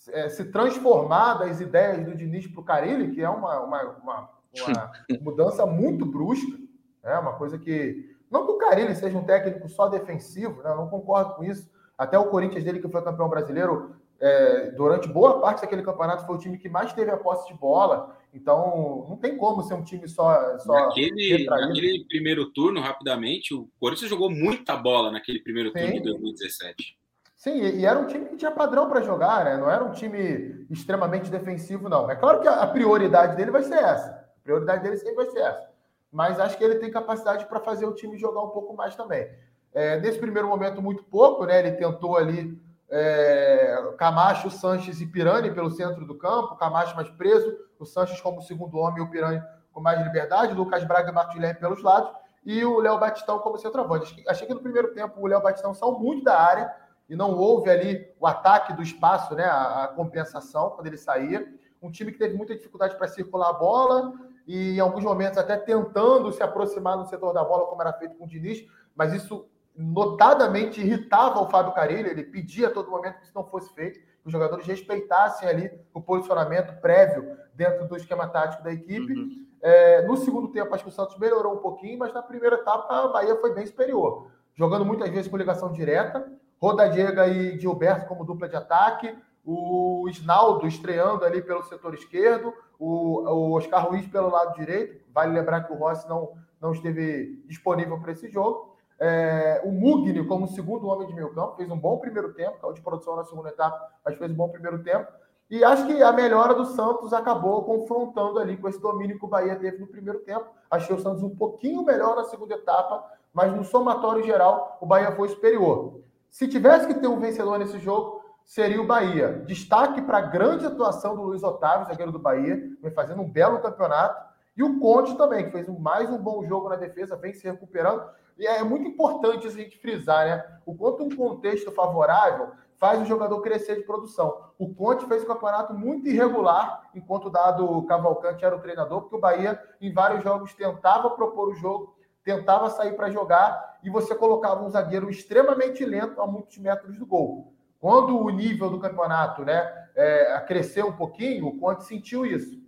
é, 0.10 0.30
se 0.30 0.45
transformar 0.45 1.36
das 1.36 1.60
ideias 1.60 2.06
do 2.06 2.16
Diniz 2.16 2.47
para 2.47 2.62
o 2.62 2.64
Carilli, 2.64 3.12
que 3.12 3.22
é 3.22 3.30
uma, 3.30 3.60
uma, 3.62 3.82
uma, 3.84 4.30
uma 4.53 4.91
mudança 5.22 5.66
muito 5.66 6.06
brusca. 6.06 6.58
É 7.03 7.18
uma 7.18 7.34
coisa 7.34 7.58
que. 7.58 8.14
Não 8.36 8.46
que 8.46 8.52
o 8.52 8.58
Carilli 8.58 8.94
seja 8.94 9.18
um 9.18 9.24
técnico 9.24 9.70
só 9.70 9.88
defensivo, 9.88 10.62
né? 10.62 10.70
Eu 10.70 10.76
não 10.76 10.90
concordo 10.90 11.36
com 11.36 11.44
isso. 11.46 11.70
Até 11.98 12.20
o 12.20 12.26
Corinthians 12.26 12.66
dele, 12.66 12.82
que 12.82 12.90
foi 12.90 13.02
campeão 13.02 13.30
brasileiro, 13.30 13.96
é, 14.20 14.72
durante 14.72 15.08
boa 15.08 15.40
parte 15.40 15.62
daquele 15.62 15.82
campeonato, 15.82 16.26
foi 16.26 16.36
o 16.36 16.40
time 16.40 16.58
que 16.58 16.68
mais 16.68 16.92
teve 16.92 17.10
a 17.12 17.16
posse 17.16 17.48
de 17.48 17.58
bola. 17.58 18.18
Então, 18.34 19.06
não 19.08 19.16
tem 19.16 19.38
como 19.38 19.64
ser 19.64 19.76
um 19.76 19.84
time 19.86 20.06
só. 20.10 20.58
só 20.60 20.74
naquele, 20.74 21.46
naquele 21.46 22.04
primeiro 22.10 22.52
turno, 22.52 22.82
rapidamente, 22.82 23.54
o 23.54 23.70
Corinthians 23.80 24.10
jogou 24.10 24.30
muita 24.30 24.76
bola 24.76 25.10
naquele 25.10 25.40
primeiro 25.40 25.72
Sim. 25.72 25.80
turno 25.80 25.94
de 25.94 26.04
2017. 26.04 26.98
Sim, 27.38 27.58
e 27.58 27.86
era 27.86 27.98
um 27.98 28.08
time 28.08 28.26
que 28.26 28.36
tinha 28.36 28.52
padrão 28.52 28.90
para 28.90 29.02
jogar, 29.02 29.46
né? 29.46 29.56
Não 29.56 29.72
era 29.72 29.82
um 29.82 29.92
time 29.92 30.66
extremamente 30.70 31.32
defensivo, 31.32 31.88
não. 31.88 32.12
É 32.12 32.18
claro 32.18 32.42
que 32.42 32.50
a 32.50 32.68
prioridade 32.68 33.38
dele 33.38 33.52
vai 33.52 33.64
ser 33.64 33.76
essa. 33.76 34.10
A 34.10 34.44
prioridade 34.44 34.84
dele 34.84 34.98
sempre 34.98 35.16
vai 35.16 35.28
ser 35.28 35.40
essa. 35.40 35.75
Mas 36.16 36.39
acho 36.39 36.57
que 36.57 36.63
ele 36.63 36.76
tem 36.76 36.89
capacidade 36.89 37.45
para 37.45 37.59
fazer 37.59 37.86
o 37.86 37.93
time 37.93 38.18
jogar 38.18 38.41
um 38.41 38.51
pouco 38.51 38.74
mais 38.74 38.95
também. 38.95 39.30
É, 39.74 39.99
nesse 39.99 40.18
primeiro 40.18 40.47
momento, 40.47 40.82
muito 40.82 41.03
pouco, 41.03 41.43
né? 41.45 41.59
Ele 41.59 41.74
tentou 41.74 42.16
ali 42.16 42.57
é, 42.89 43.93
Camacho, 43.97 44.49
Sanches 44.49 45.01
e 45.01 45.07
Pirani 45.07 45.51
pelo 45.51 45.70
centro 45.70 46.05
do 46.05 46.18
campo, 46.18 46.55
Camacho 46.55 46.95
mais 46.95 47.09
preso, 47.09 47.53
o 47.78 47.86
Sanches 47.86 48.22
como 48.22 48.41
segundo 48.41 48.78
homem 48.78 49.03
e 49.03 49.05
o 49.05 49.11
Pirani 49.11 49.43
com 49.74 49.82
mais 49.82 50.01
liberdade, 50.01 50.53
Lucas 50.53 50.86
Braga 50.86 51.11
e 51.11 51.13
Marcos 51.13 51.36
Guilherme 51.36 51.59
pelos 51.59 51.84
lados, 51.84 52.09
e 52.45 52.63
o 52.63 52.80
Léo 52.80 52.97
Batistão 52.97 53.39
como 53.39 53.57
centroavante. 53.57 54.24
Achei 54.26 54.47
que 54.47 54.53
no 54.53 54.61
primeiro 54.61 54.93
tempo 54.93 55.20
o 55.20 55.28
Léo 55.28 55.41
Batistão 55.41 55.74
saiu 55.74 55.99
muito 55.99 56.24
da 56.24 56.39
área, 56.39 56.74
e 57.09 57.16
não 57.16 57.38
houve 57.38 57.70
ali 57.70 58.09
o 58.22 58.26
ataque 58.26 58.72
do 58.72 58.82
espaço, 58.82 59.36
né, 59.36 59.43
a, 59.43 59.84
a 59.84 59.88
compensação 59.89 60.70
quando 60.70 60.88
ele 60.88 60.97
saía. 60.97 61.45
Um 61.82 61.91
time 61.91 62.13
que 62.13 62.18
teve 62.18 62.38
muita 62.38 62.55
dificuldade 62.55 62.95
para 62.95 63.09
circular 63.09 63.49
a 63.49 63.53
bola 63.53 64.13
e 64.46 64.76
em 64.76 64.80
alguns 64.80 65.04
momentos 65.04 65.38
até 65.38 65.58
tentando 65.58 66.32
se 66.32 66.41
aproximar 66.43 66.98
no 66.98 67.06
setor 67.06 67.34
da 67.34 67.43
bola, 67.43 67.66
como 67.66 67.82
era 67.82 67.93
feito 67.93 68.16
com 68.16 68.26
o 68.26 68.28
Diniz, 68.28 68.66
mas 68.96 69.14
isso 69.14 69.48
notadamente 69.76 70.80
irritava 70.80 71.41
o 71.41 71.50
Fábio 71.50 71.74
Carilho, 71.74 72.08
ele 72.08 72.24
pedia 72.24 72.68
a 72.68 72.72
todo 72.72 72.89
momento 72.89 73.20
que 73.20 73.26
isso 73.26 73.36
não 73.36 73.43
fosse 73.43 73.74
feito, 73.74 74.00
que 74.00 74.26
os 74.26 74.32
jogadores 74.32 74.66
respeitassem 74.66 75.48
ali 75.48 75.72
o 75.93 76.02
posicionamento 76.02 76.80
prévio 76.80 77.38
dentro 77.54 77.88
do 77.88 77.98
esquema 77.98 78.28
tático 78.28 78.64
da 78.64 78.72
equipe. 78.72 79.14
Uhum. 79.14 79.46
É, 79.62 80.02
no 80.04 80.16
segundo 80.16 80.50
tempo, 80.50 80.74
acho 80.74 80.84
que 80.84 80.89
o 80.89 80.93
Santos 80.93 81.18
melhorou 81.18 81.56
um 81.56 81.60
pouquinho, 81.60 82.00
mas 82.00 82.14
na 82.14 82.22
primeira 82.22 82.56
etapa 82.56 82.93
a 82.93 83.08
Bahia 83.08 83.36
foi 83.38 83.54
bem 83.54 83.66
superior, 83.66 84.28
jogando 84.54 84.86
muitas 84.86 85.10
vezes 85.10 85.30
com 85.30 85.38
ligação 85.38 85.72
direta, 85.72 86.32
Rodadiega 86.62 87.28
e 87.28 87.60
Gilberto 87.60 88.08
como 88.08 88.24
dupla 88.24 88.48
de 88.48 88.56
ataque, 88.56 89.14
o 89.43 90.08
Isnaldo 90.10 90.66
estreando 90.66 91.26
ali 91.26 91.41
pelo 91.41 91.64
setor 91.64 91.93
esquerdo, 91.93 92.54
o, 92.80 93.22
o 93.22 93.52
Oscar 93.54 93.88
Ruiz 93.88 94.08
pelo 94.08 94.30
lado 94.30 94.56
direito. 94.56 95.04
Vale 95.14 95.34
lembrar 95.34 95.62
que 95.62 95.74
o 95.74 95.78
Rossi 95.78 96.08
não, 96.08 96.34
não 96.62 96.72
esteve 96.72 97.44
disponível 97.48 98.00
para 98.00 98.12
esse 98.12 98.30
jogo. 98.30 98.76
É, 99.00 99.62
o 99.66 99.72
Mugni 99.72 100.26
como 100.26 100.48
segundo 100.48 100.88
homem 100.88 101.08
de 101.08 101.14
meio 101.14 101.34
campo, 101.34 101.58
fez 101.58 101.70
um 101.70 101.78
bom 101.78 101.98
primeiro 101.98 102.34
tempo, 102.34 102.60
caiu 102.60 102.74
de 102.74 102.82
produção 102.82 103.16
na 103.16 103.26
segunda 103.26 103.50
etapa, 103.50 103.80
mas 104.06 104.18
fez 104.18 104.32
um 104.32 104.36
bom 104.36 104.50
primeiro 104.50 104.82
tempo. 104.84 105.08
E 105.50 105.64
acho 105.64 105.86
que 105.86 106.02
a 106.02 106.12
melhora 106.12 106.56
do 106.56 106.66
Santos 106.66 107.14
acabou 107.14 107.64
confrontando 107.64 108.40
ali 108.40 108.58
com 108.58 108.68
esse 108.68 108.82
domínio 108.82 109.20
que 109.20 109.26
o 109.26 109.28
Bahia 109.28 109.56
teve 109.56 109.78
no 109.78 109.88
primeiro 109.88 110.20
tempo. 110.20 110.46
Achei 110.72 110.96
o 110.96 111.00
Santos 111.00 111.22
um 111.22 111.36
pouquinho 111.36 111.84
melhor 111.84 112.16
na 112.16 112.24
segunda 112.24 112.56
etapa, 112.56 113.06
mas 113.34 113.54
no 113.54 113.64
somatório 113.64 114.24
geral 114.24 114.78
o 114.82 114.86
Bahia 114.86 115.12
foi 115.12 115.30
superior. 115.30 116.00
Se 116.32 116.48
tivesse 116.48 116.88
que 116.88 116.96
ter 116.96 117.08
um 117.08 117.20
vencedor 117.20 117.60
nesse 117.60 117.78
jogo, 117.80 118.14
seria 118.46 118.80
o 118.82 118.86
Bahia. 118.86 119.43
Destaque 119.46 120.02
para 120.04 120.20
a 120.20 120.22
grande 120.22 120.66
atuação 120.66 121.16
do 121.16 121.24
Luiz 121.24 121.43
Otávio, 121.43 121.88
zagueiro 121.88 122.12
do 122.12 122.20
Bahia, 122.20 122.56
vem 122.82 122.91
fazendo 122.91 123.22
um 123.22 123.30
belo 123.30 123.60
campeonato. 123.60 124.24
E 124.56 124.64
o 124.64 124.80
Conte 124.80 125.18
também, 125.18 125.46
que 125.46 125.52
fez 125.52 125.68
mais 125.68 126.10
um 126.10 126.18
bom 126.18 126.46
jogo 126.46 126.70
na 126.70 126.76
defesa, 126.76 127.18
vem 127.18 127.34
se 127.34 127.43
recuperando. 127.43 128.08
E 128.38 128.46
é 128.46 128.64
muito 128.64 128.88
importante 128.88 129.48
a 129.48 129.50
gente 129.50 129.78
frisar, 129.80 130.26
né? 130.26 130.46
O 130.66 130.76
quanto 130.76 131.04
um 131.04 131.14
contexto 131.14 131.72
favorável 131.72 132.52
faz 132.78 133.02
o 133.02 133.06
jogador 133.06 133.41
crescer 133.41 133.76
de 133.76 133.84
produção. 133.84 134.52
O 134.60 134.74
Conte 134.74 135.06
fez 135.08 135.24
um 135.24 135.28
campeonato 135.28 135.74
muito 135.74 136.08
irregular, 136.08 136.89
enquanto 136.93 137.26
o 137.26 137.30
Dado 137.30 137.82
Cavalcante 137.84 138.46
era 138.46 138.56
o 138.56 138.62
treinador, 138.62 139.02
porque 139.02 139.16
o 139.16 139.20
Bahia, 139.20 139.62
em 139.82 139.91
vários 139.91 140.24
jogos, 140.24 140.54
tentava 140.54 141.10
propor 141.10 141.50
o 141.50 141.56
jogo, 141.56 141.96
tentava 142.24 142.70
sair 142.70 142.93
para 142.93 143.10
jogar 143.10 143.78
e 143.84 143.89
você 143.89 144.14
colocava 144.16 144.64
um 144.64 144.70
zagueiro 144.70 145.10
extremamente 145.10 145.86
lento 145.86 146.22
a 146.22 146.28
muitos 146.28 146.58
metros 146.58 146.98
do 146.98 147.06
gol. 147.06 147.55
Quando 147.80 148.20
o 148.20 148.30
nível 148.30 148.70
do 148.70 148.80
campeonato 148.80 149.44
né, 149.44 149.88
é, 149.96 150.40
cresceu 150.48 150.88
um 150.88 150.96
pouquinho, 150.96 151.48
o 151.48 151.60
Conte 151.60 151.84
sentiu 151.84 152.26
isso. 152.26 152.60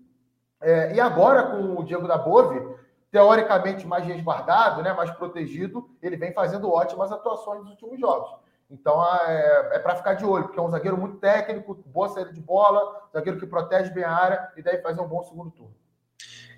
É, 0.61 0.93
e 0.93 0.99
agora, 0.99 1.43
com 1.43 1.79
o 1.79 1.83
Diego 1.83 2.07
da 2.07 2.17
Bove, 2.17 2.75
teoricamente 3.11 3.85
mais 3.87 4.05
resguardado, 4.05 4.81
né, 4.81 4.93
mais 4.93 5.11
protegido, 5.11 5.89
ele 6.01 6.17
vem 6.17 6.33
fazendo 6.33 6.71
ótimas 6.71 7.11
atuações 7.11 7.61
nos 7.61 7.71
últimos 7.71 7.99
jogos. 7.99 8.29
Então 8.69 9.03
é, 9.25 9.75
é 9.75 9.79
para 9.79 9.95
ficar 9.95 10.15
de 10.15 10.25
olho, 10.25 10.45
porque 10.45 10.59
é 10.59 10.61
um 10.61 10.69
zagueiro 10.69 10.97
muito 10.97 11.17
técnico, 11.17 11.75
boa 11.85 12.09
saída 12.09 12.33
de 12.33 12.41
bola, 12.41 13.07
zagueiro 13.13 13.39
que 13.39 13.47
protege 13.47 13.91
bem 13.91 14.03
a 14.03 14.11
área 14.11 14.51
e 14.57 14.61
deve 14.61 14.81
fazer 14.81 14.99
um 14.99 15.07
bom 15.07 15.23
segundo 15.23 15.51
turno. 15.51 15.75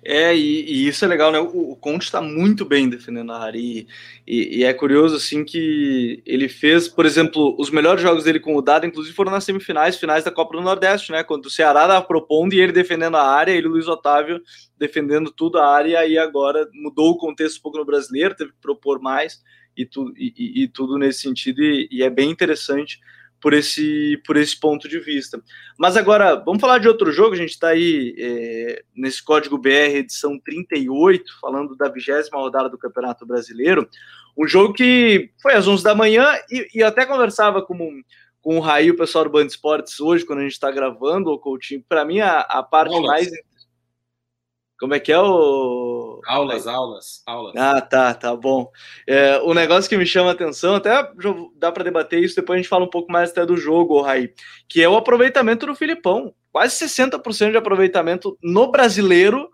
É, 0.02 0.34
e, 0.34 0.64
e, 0.64 0.88
isso 0.88 1.04
é 1.04 1.08
legal, 1.08 1.30
né? 1.30 1.38
O, 1.38 1.72
o 1.72 1.76
Conte 1.76 2.04
está 2.04 2.20
muito 2.20 2.64
bem 2.64 2.88
defendendo 2.88 3.32
a 3.32 3.38
área. 3.38 3.58
E, 3.58 3.86
e, 4.26 4.58
e, 4.58 4.64
é 4.64 4.72
curioso, 4.72 5.16
assim, 5.16 5.44
que 5.44 6.22
ele 6.24 6.48
fez, 6.48 6.88
por 6.88 7.04
exemplo, 7.04 7.54
os 7.58 7.70
melhores 7.70 8.00
jogos 8.00 8.24
dele 8.24 8.40
com 8.40 8.56
o 8.56 8.62
Dado, 8.62 8.86
inclusive, 8.86 9.14
foram 9.14 9.30
nas 9.30 9.44
semifinais, 9.44 9.98
finais 9.98 10.24
da 10.24 10.30
Copa 10.30 10.56
do 10.56 10.62
Nordeste, 10.62 11.12
né? 11.12 11.22
Quando 11.22 11.46
o 11.46 11.50
Ceará 11.50 11.82
estava 11.82 12.04
propondo 12.04 12.54
e 12.54 12.60
ele 12.60 12.72
defendendo 12.72 13.16
a 13.16 13.26
área, 13.26 13.52
ele 13.52 13.66
e 13.66 13.68
o 13.68 13.72
Luiz 13.72 13.88
Otávio 13.88 14.40
defendendo 14.78 15.30
tudo 15.30 15.58
a 15.58 15.66
área, 15.66 16.06
e 16.06 16.16
agora 16.16 16.66
mudou 16.72 17.10
o 17.10 17.18
contexto 17.18 17.58
um 17.58 17.62
pouco 17.62 17.76
no 17.76 17.84
brasileiro, 17.84 18.34
teve 18.34 18.52
que 18.52 18.60
propor 18.62 18.98
mais 19.00 19.42
e, 19.76 19.84
tu, 19.84 20.12
e, 20.16 20.66
tudo 20.68 20.98
nesse 20.98 21.20
sentido, 21.20 21.62
e, 21.62 22.02
é 22.02 22.08
bem 22.08 22.30
interessante 22.30 22.98
por 23.40 23.54
esse, 23.54 24.20
por 24.26 24.36
esse 24.36 24.58
ponto 24.58 24.88
de 24.88 24.98
vista. 25.00 25.42
Mas 25.78 25.96
agora, 25.96 26.34
vamos 26.34 26.60
falar 26.60 26.78
de 26.78 26.88
outro 26.88 27.10
jogo. 27.10 27.34
A 27.34 27.38
gente 27.38 27.50
está 27.50 27.68
aí 27.68 28.14
é, 28.18 28.82
nesse 28.94 29.22
código 29.22 29.58
BR, 29.58 29.96
edição 29.96 30.38
38, 30.38 31.24
falando 31.40 31.74
da 31.76 31.88
vigésima 31.88 32.38
rodada 32.38 32.68
do 32.68 32.78
Campeonato 32.78 33.26
Brasileiro. 33.26 33.88
Um 34.36 34.46
jogo 34.46 34.74
que 34.74 35.30
foi 35.42 35.54
às 35.54 35.66
11 35.66 35.82
da 35.82 35.94
manhã 35.94 36.26
e, 36.50 36.68
e 36.74 36.82
até 36.82 37.06
conversava 37.06 37.62
com, 37.62 38.02
com 38.42 38.58
o 38.58 38.60
Raí, 38.60 38.90
o 38.90 38.96
pessoal 38.96 39.24
do 39.24 39.30
Band 39.30 39.46
Esportes, 39.46 40.00
hoje, 40.00 40.24
quando 40.24 40.40
a 40.40 40.42
gente 40.42 40.52
está 40.52 40.70
gravando, 40.70 41.30
o 41.30 41.38
Coutinho. 41.38 41.84
Para 41.88 42.04
mim, 42.04 42.20
a, 42.20 42.40
a 42.40 42.62
parte 42.62 42.98
mais. 43.00 43.30
Como 44.80 44.94
é 44.94 44.98
que 44.98 45.12
é 45.12 45.18
o 45.18 46.00
Aulas, 46.26 46.66
aulas, 46.66 47.22
aulas. 47.26 47.54
Ah, 47.56 47.80
tá, 47.80 48.14
tá 48.14 48.34
bom. 48.36 48.70
É, 49.06 49.38
o 49.38 49.54
negócio 49.54 49.88
que 49.88 49.96
me 49.96 50.06
chama 50.06 50.30
a 50.30 50.32
atenção, 50.32 50.74
até 50.74 50.90
dá 51.56 51.72
para 51.72 51.84
debater 51.84 52.22
isso, 52.22 52.36
depois 52.36 52.56
a 52.56 52.62
gente 52.62 52.68
fala 52.68 52.84
um 52.84 52.90
pouco 52.90 53.10
mais 53.10 53.30
até 53.30 53.44
do 53.44 53.56
jogo, 53.56 54.00
Raí, 54.00 54.32
que 54.68 54.82
é 54.82 54.88
o 54.88 54.96
aproveitamento 54.96 55.66
do 55.66 55.74
Filipão. 55.74 56.34
Quase 56.52 56.84
60% 56.84 57.52
de 57.52 57.56
aproveitamento 57.56 58.36
no 58.42 58.70
brasileiro. 58.70 59.50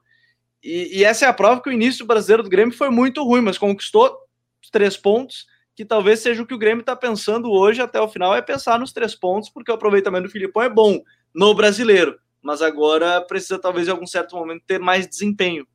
E, 0.63 1.01
e, 1.01 1.05
essa 1.05 1.27
é 1.27 1.29
a 1.29 1.33
prova 1.33 1.61
que 1.61 1.69
o 1.69 1.73
início 1.73 2.05
do 2.05 2.09
brasileiro 2.09 2.43
do 2.43 2.51
Grêmio 2.51 2.75
foi 2.75 2.91
muito 2.91 3.23
ruim, 3.23 3.43
mas 3.43 3.59
conquistou 3.59 4.17
os 4.63 4.71
três 4.71 4.97
pontos, 4.97 5.47
que 5.75 5.85
talvez 5.85 6.21
seja 6.21 6.43
o 6.43 6.47
que 6.47 6.55
o 6.55 6.59
Grêmio 6.59 6.81
está 6.81 6.97
pensando 6.97 7.51
hoje 7.53 7.81
até 7.81 8.01
o 8.01 8.09
final, 8.09 8.35
é 8.35 8.43
pensar 8.43 8.79
nos 8.79 8.93
três 8.93 9.15
pontos, 9.15 9.51
porque 9.51 9.71
o 9.71 9.75
aproveitamento 9.75 10.25
do 10.25 10.33
Filipão 10.33 10.63
é 10.63 10.69
bom 10.69 11.01
no 11.35 11.55
brasileiro. 11.55 12.19
Mas 12.47 12.63
agora 12.63 13.21
precisa, 13.21 13.59
talvez, 13.59 13.89
em 13.89 13.91
algum 13.91 14.07
certo 14.07 14.37
momento, 14.37 14.63
ter 14.65 14.79
mais 14.79 15.09
desempenho. 15.09 15.67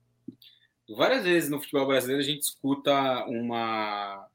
Várias 0.96 1.26
vezes 1.26 1.50
no 1.50 1.60
futebol 1.60 1.86
brasileiro 1.86 2.22
a 2.22 2.26
gente 2.26 2.44
escuta 2.44 3.26
uma, 3.26 4.26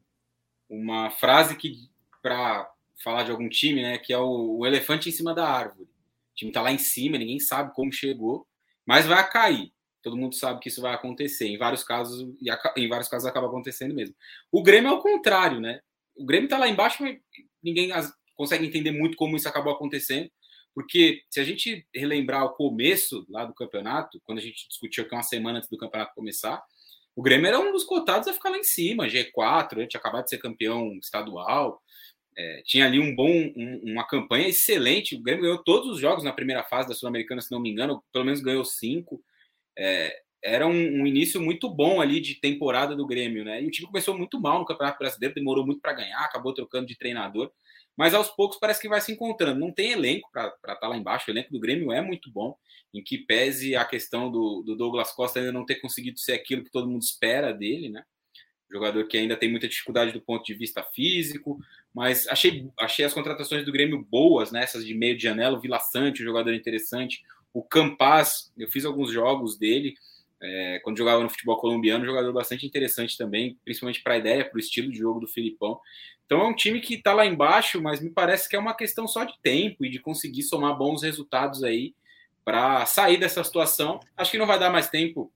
uma 0.68 1.10
frase 1.12 1.56
que 1.56 1.88
para 2.20 2.70
falar 3.02 3.22
de 3.22 3.30
algum 3.30 3.48
time, 3.48 3.80
né, 3.80 3.96
que 3.96 4.12
é 4.12 4.18
o, 4.18 4.58
o, 4.58 4.66
elefante 4.66 5.08
em 5.08 5.12
cima 5.12 5.34
da 5.34 5.48
árvore. 5.48 5.84
O 5.84 6.34
time 6.34 6.50
está 6.50 6.60
lá 6.60 6.70
em 6.70 6.76
cima, 6.76 7.16
ninguém 7.16 7.40
sabe 7.40 7.74
como 7.74 7.90
chegou, 7.90 8.46
mas 8.84 9.06
vai 9.06 9.26
cair. 9.30 9.72
Todo 10.02 10.16
mundo 10.16 10.34
sabe 10.34 10.60
que 10.60 10.68
isso 10.68 10.82
vai 10.82 10.92
acontecer. 10.92 11.46
Em 11.46 11.56
vários 11.56 11.84
casos, 11.84 12.28
em 12.76 12.88
vários 12.88 13.08
casos 13.08 13.26
acaba 13.26 13.46
acontecendo 13.46 13.94
mesmo. 13.94 14.14
O 14.52 14.62
Grêmio 14.62 14.90
é 14.90 14.92
o 14.92 15.00
contrário, 15.00 15.58
né? 15.58 15.80
O 16.14 16.26
Grêmio 16.26 16.46
está 16.46 16.58
lá 16.58 16.68
embaixo, 16.68 17.02
mas 17.02 17.16
ninguém 17.62 17.90
consegue 18.34 18.66
entender 18.66 18.90
muito 18.90 19.16
como 19.16 19.36
isso 19.36 19.48
acabou 19.48 19.72
acontecendo. 19.72 20.30
Porque 20.76 21.22
se 21.30 21.40
a 21.40 21.42
gente 21.42 21.86
relembrar 21.94 22.44
o 22.44 22.50
começo 22.50 23.24
lá 23.30 23.46
do 23.46 23.54
campeonato, 23.54 24.20
quando 24.22 24.40
a 24.40 24.42
gente 24.42 24.68
discutiu 24.68 25.08
que 25.08 25.14
uma 25.14 25.22
semana 25.22 25.56
antes 25.56 25.70
do 25.70 25.78
campeonato 25.78 26.14
começar, 26.14 26.62
o 27.14 27.22
Grêmio 27.22 27.46
era 27.46 27.58
um 27.58 27.72
dos 27.72 27.82
cotados 27.82 28.28
a 28.28 28.32
ficar 28.34 28.50
lá 28.50 28.58
em 28.58 28.62
cima, 28.62 29.08
G4, 29.08 29.78
né? 29.78 29.86
tinha 29.86 29.98
acabado 29.98 30.24
de 30.24 30.30
ser 30.30 30.36
campeão 30.36 30.92
estadual, 30.98 31.80
é, 32.36 32.60
tinha 32.66 32.84
ali 32.84 33.00
um 33.00 33.16
bom, 33.16 33.30
um, 33.56 33.80
uma 33.84 34.06
campanha 34.06 34.48
excelente. 34.48 35.16
O 35.16 35.22
Grêmio 35.22 35.44
ganhou 35.44 35.64
todos 35.64 35.90
os 35.90 35.98
jogos 35.98 36.22
na 36.22 36.32
primeira 36.34 36.62
fase 36.62 36.90
da 36.90 36.94
Sul-Americana, 36.94 37.40
se 37.40 37.50
não 37.50 37.58
me 37.58 37.70
engano, 37.70 38.04
pelo 38.12 38.26
menos 38.26 38.42
ganhou 38.42 38.62
cinco. 38.62 39.24
É, 39.78 40.14
era 40.44 40.66
um, 40.66 40.72
um, 41.00 41.06
início 41.06 41.40
muito 41.40 41.70
bom 41.70 42.02
ali 42.02 42.20
de 42.20 42.34
temporada 42.34 42.94
do 42.94 43.06
Grêmio, 43.06 43.46
né? 43.46 43.62
E 43.62 43.66
o 43.66 43.70
time 43.70 43.86
começou 43.86 44.14
muito 44.14 44.38
mal 44.38 44.58
no 44.58 44.66
Campeonato 44.66 44.98
Brasileiro, 44.98 45.34
demorou 45.34 45.64
muito 45.64 45.80
para 45.80 45.94
ganhar, 45.94 46.20
acabou 46.20 46.52
trocando 46.52 46.86
de 46.86 46.98
treinador 46.98 47.50
mas 47.96 48.14
aos 48.14 48.28
poucos 48.28 48.58
parece 48.58 48.80
que 48.80 48.88
vai 48.88 49.00
se 49.00 49.12
encontrando. 49.12 49.58
Não 49.58 49.72
tem 49.72 49.92
elenco 49.92 50.30
para 50.30 50.48
estar 50.48 50.76
tá 50.76 50.88
lá 50.88 50.96
embaixo, 50.96 51.24
o 51.28 51.32
elenco 51.32 51.52
do 51.52 51.60
Grêmio 51.60 51.92
é 51.92 52.02
muito 52.02 52.30
bom, 52.30 52.56
em 52.92 53.02
que 53.02 53.18
pese 53.18 53.74
a 53.74 53.84
questão 53.84 54.30
do, 54.30 54.62
do 54.62 54.76
Douglas 54.76 55.12
Costa 55.12 55.38
ainda 55.38 55.52
não 55.52 55.64
ter 55.64 55.76
conseguido 55.76 56.18
ser 56.18 56.32
aquilo 56.32 56.64
que 56.64 56.70
todo 56.70 56.88
mundo 56.88 57.02
espera 57.02 57.52
dele, 57.52 57.88
né? 57.88 58.04
Jogador 58.70 59.06
que 59.06 59.16
ainda 59.16 59.36
tem 59.36 59.50
muita 59.50 59.68
dificuldade 59.68 60.12
do 60.12 60.20
ponto 60.20 60.44
de 60.44 60.54
vista 60.54 60.82
físico, 60.82 61.58
mas 61.94 62.26
achei, 62.28 62.68
achei 62.78 63.04
as 63.04 63.14
contratações 63.14 63.64
do 63.64 63.72
Grêmio 63.72 64.04
boas, 64.10 64.50
né? 64.50 64.62
Essas 64.62 64.84
de 64.84 64.94
meio 64.94 65.16
de 65.16 65.22
janela, 65.22 65.56
o 65.56 65.60
Vila 65.60 65.78
Sante, 65.78 66.22
um 66.22 66.26
jogador 66.26 66.52
interessante, 66.52 67.22
o 67.52 67.62
Campaz, 67.62 68.52
eu 68.58 68.68
fiz 68.68 68.84
alguns 68.84 69.10
jogos 69.10 69.56
dele, 69.56 69.94
é, 70.42 70.80
quando 70.84 70.98
jogava 70.98 71.22
no 71.22 71.30
futebol 71.30 71.56
colombiano, 71.56 72.04
um 72.04 72.06
jogador 72.06 72.32
bastante 72.32 72.66
interessante 72.66 73.16
também, 73.16 73.58
principalmente 73.64 74.02
para 74.02 74.14
a 74.14 74.18
ideia, 74.18 74.44
para 74.44 74.56
o 74.56 74.60
estilo 74.60 74.90
de 74.90 74.98
jogo 74.98 75.20
do 75.20 75.26
Filipão. 75.26 75.80
Então 76.26 76.40
é 76.40 76.48
um 76.48 76.54
time 76.54 76.80
que 76.80 76.94
está 76.94 77.14
lá 77.14 77.24
embaixo, 77.24 77.80
mas 77.80 78.00
me 78.00 78.10
parece 78.10 78.48
que 78.48 78.56
é 78.56 78.58
uma 78.58 78.74
questão 78.74 79.06
só 79.06 79.24
de 79.24 79.34
tempo 79.40 79.84
e 79.84 79.88
de 79.88 80.00
conseguir 80.00 80.42
somar 80.42 80.76
bons 80.76 81.02
resultados 81.02 81.62
aí 81.62 81.94
para 82.44 82.84
sair 82.84 83.16
dessa 83.16 83.42
situação. 83.42 84.00
Acho 84.16 84.32
que 84.32 84.38
não 84.38 84.46
vai 84.46 84.58
dar 84.58 84.70
mais 84.70 84.90
tempo 84.90 85.32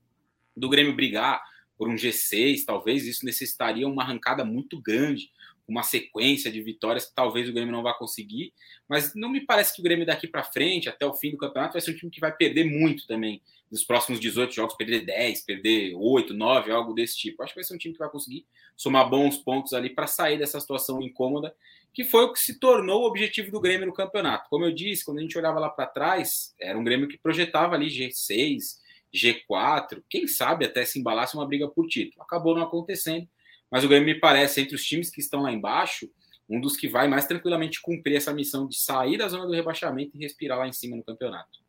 do 0.56 0.68
Grêmio 0.68 0.94
brigar 0.94 1.42
por 1.78 1.88
um 1.88 1.94
G6, 1.94 2.64
talvez 2.66 3.06
isso 3.06 3.24
necessitaria 3.24 3.88
uma 3.88 4.02
arrancada 4.02 4.44
muito 4.44 4.80
grande, 4.82 5.30
uma 5.70 5.82
sequência 5.82 6.50
de 6.50 6.60
vitórias 6.60 7.06
que 7.06 7.14
talvez 7.14 7.48
o 7.48 7.52
Grêmio 7.52 7.72
não 7.72 7.82
vá 7.82 7.94
conseguir, 7.94 8.52
mas 8.88 9.14
não 9.14 9.28
me 9.28 9.40
parece 9.40 9.74
que 9.74 9.80
o 9.80 9.84
Grêmio 9.84 10.04
daqui 10.04 10.26
para 10.26 10.42
frente, 10.42 10.88
até 10.88 11.06
o 11.06 11.14
fim 11.14 11.30
do 11.30 11.38
campeonato, 11.38 11.74
vai 11.74 11.80
ser 11.80 11.92
um 11.92 11.96
time 11.96 12.10
que 12.10 12.20
vai 12.20 12.34
perder 12.36 12.64
muito 12.64 13.06
também 13.06 13.40
nos 13.70 13.84
próximos 13.84 14.18
18 14.18 14.52
jogos, 14.52 14.76
perder 14.76 15.06
10, 15.06 15.44
perder 15.44 15.94
8, 15.94 16.34
9, 16.34 16.72
algo 16.72 16.92
desse 16.92 17.16
tipo. 17.16 17.42
Acho 17.42 17.54
que 17.54 17.60
vai 17.60 17.64
ser 17.64 17.74
um 17.74 17.78
time 17.78 17.94
que 17.94 18.00
vai 18.00 18.10
conseguir 18.10 18.44
somar 18.76 19.08
bons 19.08 19.36
pontos 19.36 19.72
ali 19.72 19.90
para 19.90 20.08
sair 20.08 20.38
dessa 20.38 20.58
situação 20.58 21.00
incômoda, 21.00 21.54
que 21.94 22.02
foi 22.02 22.24
o 22.24 22.32
que 22.32 22.40
se 22.40 22.58
tornou 22.58 23.02
o 23.02 23.06
objetivo 23.06 23.50
do 23.50 23.60
Grêmio 23.60 23.86
no 23.86 23.92
campeonato. 23.92 24.48
Como 24.50 24.64
eu 24.64 24.72
disse, 24.72 25.04
quando 25.04 25.18
a 25.18 25.22
gente 25.22 25.38
olhava 25.38 25.60
lá 25.60 25.68
para 25.68 25.86
trás, 25.86 26.52
era 26.60 26.76
um 26.76 26.82
Grêmio 26.82 27.08
que 27.08 27.18
projetava 27.18 27.76
ali 27.76 27.86
G6, 27.86 28.80
G4, 29.14 30.02
quem 30.08 30.26
sabe 30.26 30.64
até 30.64 30.84
se 30.84 30.98
embalasse 30.98 31.34
uma 31.34 31.46
briga 31.46 31.68
por 31.68 31.86
título. 31.86 32.22
Acabou 32.22 32.54
não 32.54 32.62
acontecendo, 32.62 33.28
mas 33.70 33.84
o 33.84 33.88
Grêmio 33.88 34.06
me 34.06 34.20
parece, 34.20 34.60
entre 34.60 34.74
os 34.74 34.84
times 34.84 35.10
que 35.10 35.20
estão 35.20 35.42
lá 35.42 35.52
embaixo, 35.52 36.10
um 36.48 36.60
dos 36.60 36.76
que 36.76 36.88
vai 36.88 37.06
mais 37.06 37.26
tranquilamente 37.26 37.80
cumprir 37.80 38.16
essa 38.16 38.34
missão 38.34 38.66
de 38.66 38.76
sair 38.76 39.16
da 39.16 39.28
zona 39.28 39.46
do 39.46 39.52
rebaixamento 39.52 40.16
e 40.16 40.20
respirar 40.20 40.58
lá 40.58 40.66
em 40.66 40.72
cima 40.72 40.96
no 40.96 41.04
campeonato. 41.04 41.60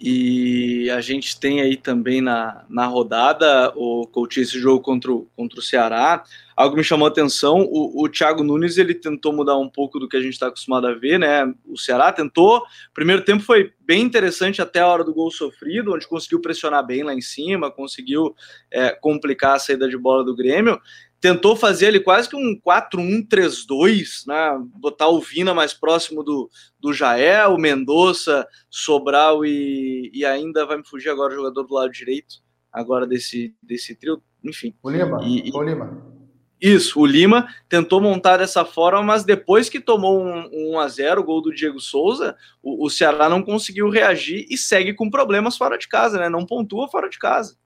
E 0.00 0.88
a 0.90 1.00
gente 1.00 1.40
tem 1.40 1.60
aí 1.60 1.76
também 1.76 2.20
na, 2.20 2.64
na 2.68 2.86
rodada 2.86 3.72
o 3.74 4.06
coach 4.06 4.40
esse 4.40 4.58
jogo 4.58 4.80
contra 4.80 5.12
o, 5.12 5.28
contra 5.34 5.58
o 5.58 5.62
Ceará. 5.62 6.22
Algo 6.56 6.76
me 6.76 6.84
chamou 6.84 7.06
a 7.06 7.10
atenção, 7.10 7.62
o, 7.62 8.04
o 8.04 8.08
Thiago 8.08 8.44
Nunes 8.44 8.78
ele 8.78 8.94
tentou 8.94 9.32
mudar 9.32 9.56
um 9.56 9.68
pouco 9.68 9.98
do 9.98 10.08
que 10.08 10.16
a 10.16 10.20
gente 10.20 10.34
está 10.34 10.48
acostumado 10.48 10.86
a 10.86 10.94
ver, 10.94 11.18
né? 11.18 11.52
O 11.66 11.76
Ceará 11.76 12.12
tentou. 12.12 12.62
Primeiro 12.94 13.24
tempo 13.24 13.42
foi 13.42 13.72
bem 13.80 14.02
interessante 14.02 14.62
até 14.62 14.80
a 14.80 14.86
hora 14.86 15.02
do 15.02 15.14
gol 15.14 15.30
sofrido, 15.32 15.92
onde 15.92 16.06
conseguiu 16.06 16.40
pressionar 16.40 16.86
bem 16.86 17.02
lá 17.02 17.12
em 17.12 17.20
cima, 17.20 17.70
conseguiu 17.70 18.34
é, 18.70 18.90
complicar 18.90 19.56
a 19.56 19.58
saída 19.58 19.88
de 19.88 19.96
bola 19.96 20.24
do 20.24 20.34
Grêmio 20.34 20.80
tentou 21.20 21.56
fazer 21.56 21.88
ali 21.88 22.00
quase 22.00 22.28
que 22.28 22.36
um 22.36 22.58
4-1-3-2, 22.60 24.26
né? 24.26 24.58
botar 24.76 25.08
o 25.08 25.20
Vina 25.20 25.52
mais 25.52 25.74
próximo 25.74 26.22
do, 26.22 26.50
do 26.78 26.92
Jael, 26.92 27.54
o 27.54 27.58
Mendonça, 27.58 28.46
Sobral 28.70 29.44
e, 29.44 30.10
e 30.14 30.24
ainda 30.24 30.64
vai 30.64 30.78
me 30.78 30.86
fugir 30.86 31.10
agora 31.10 31.32
o 31.32 31.36
jogador 31.36 31.64
do 31.64 31.74
lado 31.74 31.90
direito, 31.90 32.36
agora 32.72 33.06
desse, 33.06 33.54
desse 33.62 33.94
trio, 33.94 34.22
enfim. 34.44 34.74
O 34.82 34.90
Lima, 34.90 35.20
e, 35.24 35.50
o 35.52 35.62
Lima. 35.62 36.18
Isso, 36.60 37.00
o 37.00 37.06
Lima 37.06 37.48
tentou 37.68 38.00
montar 38.00 38.36
dessa 38.36 38.64
forma, 38.64 39.02
mas 39.02 39.24
depois 39.24 39.68
que 39.68 39.78
tomou 39.78 40.20
um, 40.20 40.48
um 40.52 40.74
1 40.74 40.78
a 40.80 40.88
0 40.88 41.20
o 41.20 41.24
gol 41.24 41.40
do 41.40 41.54
Diego 41.54 41.80
Souza, 41.80 42.36
o, 42.62 42.84
o 42.86 42.90
Ceará 42.90 43.28
não 43.28 43.42
conseguiu 43.42 43.88
reagir 43.88 44.44
e 44.50 44.56
segue 44.56 44.92
com 44.92 45.08
problemas 45.08 45.56
fora 45.56 45.78
de 45.78 45.86
casa, 45.86 46.18
né? 46.18 46.28
Não 46.28 46.44
pontua 46.44 46.88
fora 46.88 47.08
de 47.08 47.18
casa. 47.18 47.56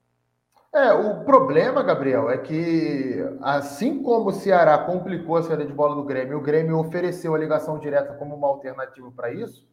É, 0.75 0.91
o 0.91 1.23
problema, 1.23 1.83
Gabriel, 1.83 2.31
é 2.31 2.37
que 2.39 3.23
assim 3.41 4.01
como 4.01 4.29
o 4.29 4.33
Ceará 4.33 4.75
complicou 4.79 5.37
a 5.37 5.43
saída 5.43 5.63
de 5.63 5.71
bola 5.71 5.93
do 5.93 6.03
Grêmio, 6.03 6.39
o 6.39 6.41
Grêmio 6.41 6.79
ofereceu 6.79 7.35
a 7.35 7.37
ligação 7.37 7.77
direta 7.77 8.15
como 8.15 8.35
uma 8.35 8.47
alternativa 8.47 9.11
para 9.11 9.31
isso, 9.31 9.67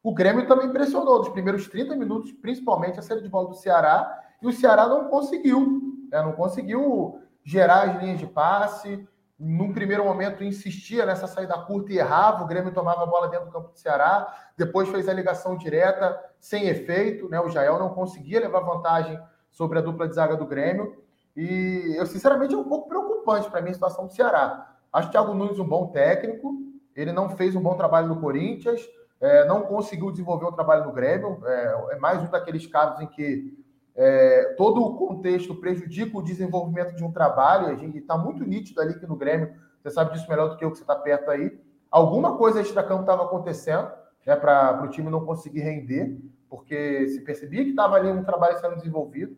o 0.00 0.14
Grêmio 0.14 0.46
também 0.46 0.70
pressionou 0.70 1.18
nos 1.18 1.30
primeiros 1.30 1.66
30 1.66 1.96
minutos, 1.96 2.30
principalmente 2.30 3.00
a 3.00 3.02
saída 3.02 3.20
de 3.20 3.28
bola 3.28 3.48
do 3.48 3.56
Ceará, 3.56 4.16
e 4.40 4.46
o 4.46 4.52
Ceará 4.52 4.86
não 4.86 5.08
conseguiu, 5.08 5.82
né? 6.08 6.22
não 6.22 6.32
conseguiu 6.32 7.20
gerar 7.42 7.88
as 7.88 8.00
linhas 8.00 8.20
de 8.20 8.26
passe. 8.26 9.08
Num 9.36 9.72
primeiro 9.72 10.04
momento 10.04 10.44
insistia 10.44 11.04
nessa 11.04 11.26
saída 11.26 11.58
curta 11.58 11.92
e 11.92 11.98
errava, 11.98 12.44
o 12.44 12.46
Grêmio 12.46 12.72
tomava 12.72 13.02
a 13.02 13.06
bola 13.06 13.26
dentro 13.26 13.46
do 13.46 13.52
campo 13.52 13.72
do 13.72 13.78
Ceará, 13.78 14.32
depois 14.56 14.88
fez 14.88 15.08
a 15.08 15.12
ligação 15.12 15.56
direta 15.56 16.16
sem 16.38 16.68
efeito, 16.68 17.28
né? 17.28 17.40
O 17.40 17.48
Jael 17.48 17.80
não 17.80 17.88
conseguia 17.88 18.38
levar 18.38 18.60
vantagem 18.60 19.18
sobre 19.54 19.78
a 19.78 19.82
dupla 19.82 20.06
de 20.06 20.14
zaga 20.14 20.36
do 20.36 20.46
Grêmio. 20.46 20.94
E 21.34 21.94
eu, 21.96 22.04
sinceramente, 22.04 22.54
é 22.54 22.58
um 22.58 22.64
pouco 22.64 22.88
preocupante 22.88 23.50
para 23.50 23.62
mim 23.62 23.70
a 23.70 23.74
situação 23.74 24.06
do 24.06 24.12
Ceará. 24.12 24.76
Acho 24.92 25.08
o 25.08 25.10
Thiago 25.10 25.32
Nunes 25.32 25.58
um 25.58 25.66
bom 25.66 25.86
técnico, 25.86 26.54
ele 26.94 27.12
não 27.12 27.30
fez 27.30 27.56
um 27.56 27.60
bom 27.62 27.74
trabalho 27.74 28.08
no 28.08 28.20
Corinthians, 28.20 28.80
é, 29.20 29.46
não 29.46 29.62
conseguiu 29.62 30.10
desenvolver 30.10 30.46
um 30.46 30.52
trabalho 30.52 30.84
no 30.84 30.92
Grêmio. 30.92 31.40
É, 31.44 31.94
é 31.94 31.96
mais 31.96 32.22
um 32.22 32.30
daqueles 32.30 32.66
casos 32.66 33.00
em 33.00 33.06
que 33.06 33.56
é, 33.96 34.54
todo 34.56 34.82
o 34.82 34.96
contexto 34.96 35.54
prejudica 35.54 36.18
o 36.18 36.22
desenvolvimento 36.22 36.94
de 36.94 37.04
um 37.04 37.10
trabalho. 37.10 37.68
A 37.68 37.74
gente 37.74 37.98
está 37.98 38.16
muito 38.16 38.44
nítido 38.44 38.80
ali 38.80 38.98
que 38.98 39.06
no 39.06 39.16
Grêmio, 39.16 39.54
você 39.82 39.90
sabe 39.90 40.12
disso 40.12 40.28
melhor 40.28 40.50
do 40.50 40.56
que 40.56 40.64
eu 40.64 40.70
que 40.70 40.76
você 40.76 40.82
está 40.82 40.96
perto 40.96 41.30
aí. 41.30 41.58
Alguma 41.90 42.36
coisa 42.36 42.60
extra-campo 42.60 43.02
estava 43.02 43.24
acontecendo 43.24 43.90
né, 44.26 44.34
para 44.34 44.82
o 44.84 44.88
time 44.88 45.10
não 45.10 45.24
conseguir 45.24 45.60
render, 45.60 46.16
porque 46.48 47.08
se 47.08 47.20
percebia 47.20 47.62
que 47.64 47.70
estava 47.70 47.96
ali 47.96 48.08
um 48.08 48.24
trabalho 48.24 48.58
sendo 48.58 48.76
desenvolvido. 48.76 49.36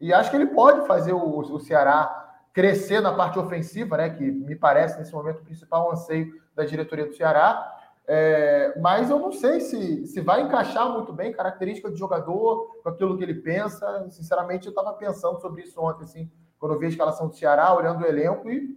E 0.00 0.12
acho 0.12 0.30
que 0.30 0.36
ele 0.36 0.46
pode 0.46 0.86
fazer 0.86 1.12
o, 1.12 1.38
o 1.38 1.60
Ceará 1.60 2.28
crescer 2.52 3.00
na 3.00 3.12
parte 3.12 3.38
ofensiva, 3.38 3.96
né? 3.96 4.10
Que 4.10 4.30
me 4.30 4.56
parece 4.56 4.98
nesse 4.98 5.12
momento 5.12 5.40
o 5.40 5.44
principal 5.44 5.92
anseio 5.92 6.32
da 6.54 6.64
diretoria 6.64 7.06
do 7.06 7.14
Ceará. 7.14 7.76
É, 8.10 8.74
mas 8.80 9.10
eu 9.10 9.18
não 9.18 9.30
sei 9.30 9.60
se, 9.60 10.06
se 10.06 10.20
vai 10.22 10.40
encaixar 10.40 10.90
muito 10.90 11.12
bem 11.12 11.30
característica 11.30 11.90
de 11.90 11.98
jogador, 11.98 12.80
com 12.82 12.88
aquilo 12.88 13.18
que 13.18 13.22
ele 13.22 13.34
pensa. 13.34 14.08
Sinceramente, 14.10 14.66
eu 14.66 14.70
estava 14.70 14.92
pensando 14.94 15.38
sobre 15.40 15.62
isso 15.62 15.80
ontem, 15.80 16.04
assim, 16.04 16.30
quando 16.58 16.74
eu 16.74 16.78
vi 16.78 16.86
a 16.86 16.88
escalação 16.88 17.28
do 17.28 17.36
Ceará, 17.36 17.74
olhando 17.74 18.02
o 18.02 18.06
elenco, 18.06 18.48
e 18.48 18.76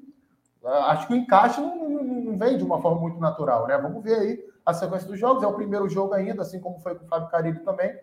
uh, 0.61 0.67
acho 0.67 1.07
que 1.07 1.13
o 1.13 1.15
encaixe 1.15 1.61
não, 1.61 1.89
não, 1.89 2.03
não, 2.03 2.37
vem 2.37 2.57
de 2.57 2.63
uma 2.63 2.81
forma 2.81 2.99
muito 2.99 3.19
natural, 3.19 3.67
né? 3.67 3.77
Vamos 3.77 4.03
ver 4.03 4.15
aí 4.15 4.45
a 4.65 4.73
sequência 4.73 5.07
dos 5.07 5.17
jogos. 5.17 5.41
É 5.43 5.47
o 5.47 5.53
primeiro 5.53 5.87
jogo 5.87 6.13
ainda, 6.13 6.41
assim 6.41 6.59
como 6.59 6.79
foi 6.79 6.93
com 6.95 7.05
o 7.05 7.07
Fábio 7.07 7.29
Carilli 7.29 7.59
também. 7.61 7.97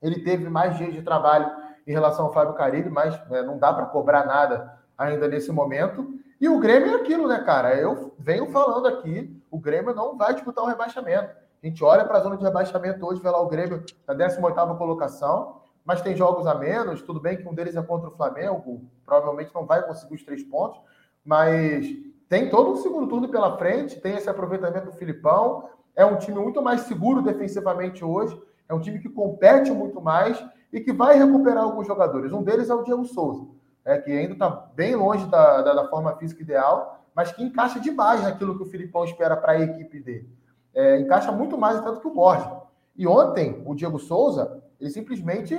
Ele 0.00 0.24
teve 0.24 0.48
mais 0.48 0.78
dias 0.78 0.94
de 0.94 1.02
trabalho 1.02 1.50
em 1.86 1.92
relação 1.92 2.26
ao 2.26 2.32
Fábio 2.32 2.54
Carilli, 2.54 2.88
mas 2.88 3.14
né, 3.28 3.42
não 3.42 3.58
dá 3.58 3.72
para 3.72 3.86
cobrar 3.86 4.26
nada 4.26 4.78
ainda 4.96 5.28
nesse 5.28 5.52
momento. 5.52 6.14
E 6.40 6.48
o 6.48 6.58
Grêmio 6.58 6.92
é 6.92 6.94
aquilo, 6.96 7.28
né, 7.28 7.42
cara? 7.44 7.74
Eu 7.74 8.14
venho 8.18 8.50
falando 8.50 8.86
aqui, 8.86 9.40
o 9.50 9.58
Grêmio 9.58 9.94
não 9.94 10.16
vai 10.16 10.34
disputar 10.34 10.64
o 10.64 10.66
um 10.66 10.70
rebaixamento. 10.70 11.30
A 11.62 11.66
gente 11.66 11.82
olha 11.82 12.04
para 12.04 12.18
a 12.18 12.20
zona 12.20 12.36
de 12.36 12.44
rebaixamento 12.44 13.06
hoje, 13.06 13.22
vê 13.22 13.30
lá 13.30 13.40
o 13.40 13.48
Grêmio 13.48 13.82
na 14.06 14.14
18ª 14.14 14.76
colocação, 14.76 15.62
mas 15.84 16.02
tem 16.02 16.16
jogos 16.16 16.46
a 16.46 16.54
menos, 16.54 17.02
tudo 17.02 17.20
bem 17.20 17.36
que 17.36 17.48
um 17.48 17.54
deles 17.54 17.76
é 17.76 17.82
contra 17.82 18.08
o 18.08 18.12
Flamengo, 18.12 18.82
provavelmente 19.04 19.54
não 19.54 19.64
vai 19.64 19.82
conseguir 19.82 20.14
os 20.14 20.22
três 20.22 20.42
pontos, 20.42 20.80
mas 21.24 21.86
tem 22.28 22.50
todo 22.50 22.70
um 22.70 22.76
segundo 22.76 23.06
turno 23.06 23.28
pela 23.28 23.56
frente, 23.56 24.00
tem 24.00 24.14
esse 24.16 24.28
aproveitamento 24.28 24.86
do 24.86 24.92
Filipão, 24.92 25.68
é 25.94 26.04
um 26.04 26.16
time 26.16 26.38
muito 26.38 26.60
mais 26.60 26.82
seguro 26.82 27.22
defensivamente 27.22 28.04
hoje, 28.04 28.38
é 28.68 28.74
um 28.74 28.80
time 28.80 28.98
que 28.98 29.08
compete 29.08 29.70
muito 29.70 30.00
mais 30.00 30.42
e 30.74 30.80
que 30.80 30.92
vai 30.92 31.16
recuperar 31.16 31.62
alguns 31.62 31.86
jogadores. 31.86 32.32
Um 32.32 32.42
deles 32.42 32.68
é 32.68 32.74
o 32.74 32.82
Diego 32.82 33.04
Souza, 33.04 33.46
é, 33.84 33.96
que 33.96 34.10
ainda 34.10 34.32
está 34.32 34.50
bem 34.50 34.96
longe 34.96 35.24
da, 35.26 35.62
da, 35.62 35.72
da, 35.72 35.88
forma 35.88 36.16
física 36.16 36.42
ideal, 36.42 37.06
mas 37.14 37.30
que 37.30 37.44
encaixa 37.44 37.78
demais 37.78 38.24
naquilo 38.24 38.56
que 38.56 38.64
o 38.64 38.66
Filipão 38.66 39.04
espera 39.04 39.36
para 39.36 39.52
a 39.52 39.60
equipe 39.60 40.00
dele. 40.00 40.28
É, 40.74 40.98
encaixa 40.98 41.30
muito 41.30 41.56
mais 41.56 41.80
tanto 41.80 42.00
que 42.00 42.08
o 42.08 42.12
Borges. 42.12 42.50
E 42.96 43.06
ontem, 43.06 43.62
o 43.64 43.72
Diego 43.72 44.00
Souza, 44.00 44.64
ele 44.80 44.90
simplesmente 44.90 45.56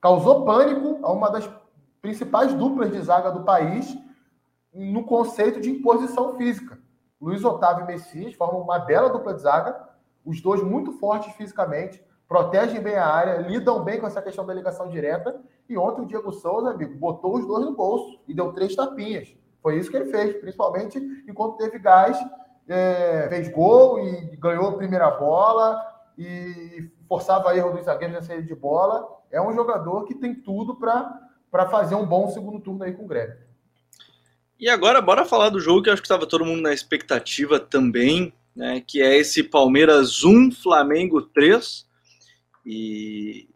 causou 0.00 0.44
pânico 0.44 0.98
a 1.06 1.12
uma 1.12 1.30
das 1.30 1.48
principais 2.02 2.52
duplas 2.54 2.90
de 2.90 3.00
zaga 3.00 3.30
do 3.30 3.44
país 3.44 3.96
no 4.72 5.04
conceito 5.04 5.60
de 5.60 5.70
imposição 5.70 6.36
física. 6.36 6.76
Luiz 7.20 7.44
Otávio 7.44 7.84
e 7.84 7.86
Messias 7.86 8.34
formam 8.34 8.62
uma 8.62 8.80
bela 8.80 9.10
dupla 9.10 9.32
de 9.32 9.42
zaga, 9.42 9.88
os 10.24 10.40
dois 10.40 10.60
muito 10.60 10.90
fortes 10.98 11.32
fisicamente, 11.34 12.04
protegem 12.28 12.80
bem 12.80 12.96
a 12.96 13.06
área, 13.06 13.38
lidam 13.38 13.82
bem 13.82 14.00
com 14.00 14.06
essa 14.06 14.22
questão 14.22 14.44
da 14.44 14.54
ligação 14.54 14.88
direta. 14.88 15.40
E 15.68 15.76
ontem 15.76 16.02
o 16.02 16.06
Diego 16.06 16.32
Souza, 16.32 16.70
amigo, 16.70 16.94
botou 16.96 17.36
os 17.36 17.46
dois 17.46 17.64
no 17.64 17.74
bolso 17.74 18.20
e 18.26 18.34
deu 18.34 18.52
três 18.52 18.74
tapinhas. 18.74 19.34
Foi 19.62 19.78
isso 19.78 19.90
que 19.90 19.96
ele 19.96 20.10
fez, 20.10 20.36
principalmente 20.36 20.98
enquanto 21.26 21.56
teve 21.56 21.78
gás, 21.78 22.18
é, 22.68 23.26
fez 23.28 23.48
gol 23.48 23.98
e 23.98 24.36
ganhou 24.36 24.68
a 24.68 24.76
primeira 24.76 25.10
bola 25.10 25.80
e 26.18 26.90
forçava 27.08 27.56
erro 27.56 27.72
dos 27.72 27.84
zagueiros 27.84 28.16
na 28.16 28.22
saída 28.22 28.42
de 28.42 28.54
bola. 28.54 29.06
É 29.30 29.40
um 29.40 29.54
jogador 29.54 30.04
que 30.04 30.14
tem 30.14 30.34
tudo 30.34 30.76
para 30.76 31.68
fazer 31.70 31.94
um 31.94 32.06
bom 32.06 32.28
segundo 32.28 32.60
turno 32.60 32.84
aí 32.84 32.92
com 32.92 33.04
o 33.04 33.08
Grêmio. 33.08 33.36
E 34.58 34.68
agora, 34.68 35.00
bora 35.00 35.24
falar 35.24 35.48
do 35.48 35.60
jogo 35.60 35.82
que 35.82 35.90
acho 35.90 36.00
que 36.00 36.06
estava 36.06 36.26
todo 36.26 36.44
mundo 36.44 36.62
na 36.62 36.72
expectativa 36.72 37.58
também, 37.58 38.32
né? 38.54 38.82
Que 38.86 39.02
é 39.02 39.16
esse 39.16 39.42
Palmeiras 39.42 40.22
1, 40.22 40.52
Flamengo 40.52 41.20
3. 41.22 41.86
E, 42.64 43.48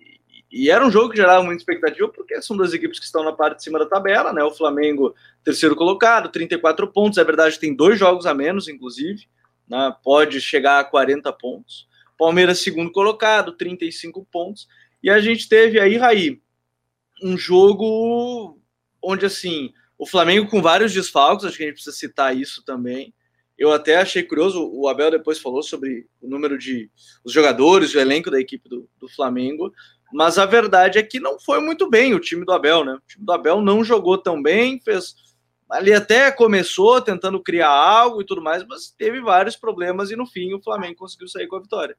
e 0.51 0.71
era 0.71 0.87
um 0.87 0.91
jogo 0.91 1.11
que 1.11 1.17
gerava 1.17 1.43
muita 1.43 1.61
expectativa, 1.61 2.09
porque 2.09 2.41
são 2.41 2.57
duas 2.57 2.73
equipes 2.73 2.99
que 2.99 3.05
estão 3.05 3.23
na 3.23 3.33
parte 3.33 3.59
de 3.59 3.65
cima 3.65 3.79
da 3.79 3.87
tabela, 3.87 4.33
né? 4.33 4.43
O 4.43 4.51
Flamengo, 4.51 5.15
terceiro 5.45 5.77
colocado, 5.77 6.31
34 6.31 6.89
pontos. 6.89 7.19
É 7.19 7.25
verdade, 7.25 7.59
tem 7.59 7.75
dois 7.75 7.99
jogos 7.99 8.27
a 8.27 8.35
menos, 8.35 8.69
inclusive, 8.69 9.27
né? 9.69 9.95
pode 10.03 10.41
chegar 10.41 10.81
a 10.81 10.85
40 10.85 11.33
pontos. 11.35 11.87
Palmeiras, 12.19 12.61
segundo 12.61 12.91
colocado, 12.91 13.53
35 13.53 14.27
pontos. 14.31 14.67
E 15.03 15.11
a 15.11 15.21
gente 15.21 15.49
teve 15.49 15.79
aí, 15.79 15.97
Raí, 15.97 16.41
um 17.23 17.37
jogo 17.37 18.59
onde, 19.03 19.27
assim, 19.27 19.73
o 19.99 20.07
Flamengo 20.07 20.49
com 20.49 20.63
vários 20.63 20.93
desfalques, 20.93 21.45
acho 21.45 21.57
que 21.57 21.63
a 21.63 21.67
gente 21.67 21.75
precisa 21.75 21.97
citar 21.97 22.37
isso 22.37 22.65
também. 22.65 23.15
Eu 23.59 23.73
até 23.73 23.97
achei 23.97 24.23
curioso, 24.23 24.71
o 24.73 24.87
Abel 24.87 25.11
depois 25.11 25.41
falou 25.41 25.63
sobre 25.63 26.07
o 26.21 26.29
número 26.29 26.57
de 26.57 26.89
os 27.25 27.33
jogadores, 27.33 27.93
o 27.95 27.99
elenco 27.99 28.31
da 28.31 28.41
equipe 28.41 28.69
do, 28.69 28.89
do 29.01 29.09
Flamengo, 29.09 29.73
mas 30.13 30.39
a 30.39 30.47
verdade 30.47 30.99
é 30.99 31.03
que 31.03 31.19
não 31.19 31.39
foi 31.41 31.61
muito 31.61 31.91
bem 31.91 32.15
o 32.15 32.21
time 32.21 32.45
do 32.45 32.53
Abel, 32.53 32.85
né? 32.85 32.95
O 32.95 33.03
time 33.07 33.25
do 33.25 33.33
Abel 33.33 33.61
não 33.61 33.83
jogou 33.83 34.17
tão 34.17 34.41
bem, 34.41 34.81
fez 34.81 35.15
ali 35.69 35.93
até 35.93 36.31
começou 36.31 37.01
tentando 37.01 37.43
criar 37.43 37.69
algo 37.69 38.23
e 38.23 38.25
tudo 38.25 38.41
mais, 38.41 38.65
mas 38.67 38.91
teve 38.97 39.21
vários 39.21 39.55
problemas 39.55 40.11
e 40.11 40.17
no 40.17 40.27
fim 40.27 40.55
o 40.55 40.63
Flamengo 40.63 40.97
conseguiu 40.97 41.29
sair 41.29 41.47
com 41.47 41.57
a 41.57 41.61
vitória. 41.61 41.97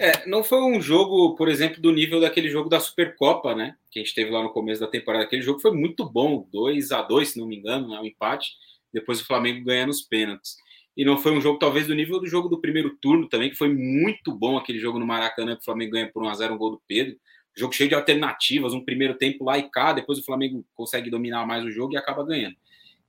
É, 0.00 0.26
não 0.26 0.42
foi 0.42 0.60
um 0.60 0.80
jogo, 0.80 1.36
por 1.36 1.48
exemplo, 1.48 1.80
do 1.80 1.92
nível 1.92 2.20
daquele 2.20 2.48
jogo 2.48 2.68
da 2.68 2.80
Supercopa, 2.80 3.54
né? 3.54 3.76
Que 3.90 4.00
a 4.00 4.02
gente 4.02 4.14
teve 4.14 4.30
lá 4.30 4.42
no 4.42 4.52
começo 4.52 4.80
da 4.80 4.88
temporada. 4.88 5.24
Aquele 5.24 5.42
jogo 5.42 5.60
foi 5.60 5.70
muito 5.70 6.04
bom, 6.04 6.48
2 6.50 6.90
a 6.90 7.02
2 7.02 7.28
se 7.28 7.38
não 7.38 7.46
me 7.46 7.56
engano, 7.56 7.88
né? 7.88 8.00
um 8.00 8.04
empate. 8.04 8.54
Depois 8.94 9.20
o 9.20 9.26
Flamengo 9.26 9.64
ganha 9.64 9.86
nos 9.86 10.00
pênaltis. 10.00 10.56
E 10.96 11.04
não 11.04 11.18
foi 11.18 11.32
um 11.32 11.40
jogo, 11.40 11.58
talvez, 11.58 11.88
do 11.88 11.94
nível 11.94 12.20
do 12.20 12.26
jogo 12.26 12.48
do 12.48 12.60
primeiro 12.60 12.96
turno 13.02 13.28
também, 13.28 13.50
que 13.50 13.56
foi 13.56 13.68
muito 13.68 14.32
bom 14.32 14.56
aquele 14.56 14.78
jogo 14.78 14.98
no 14.98 15.06
Maracanã, 15.06 15.56
que 15.56 15.62
o 15.62 15.64
Flamengo 15.64 15.92
ganha 15.92 16.10
por 16.10 16.22
1x0 16.22 16.52
um 16.52 16.56
gol 16.56 16.70
do 16.70 16.82
Pedro. 16.86 17.16
Jogo 17.56 17.72
cheio 17.72 17.88
de 17.88 17.94
alternativas, 17.94 18.72
um 18.72 18.84
primeiro 18.84 19.14
tempo 19.14 19.44
lá 19.44 19.58
e 19.58 19.68
cá, 19.68 19.92
depois 19.92 20.18
o 20.18 20.24
Flamengo 20.24 20.64
consegue 20.74 21.10
dominar 21.10 21.46
mais 21.46 21.64
o 21.64 21.70
jogo 21.70 21.94
e 21.94 21.96
acaba 21.96 22.24
ganhando. 22.24 22.56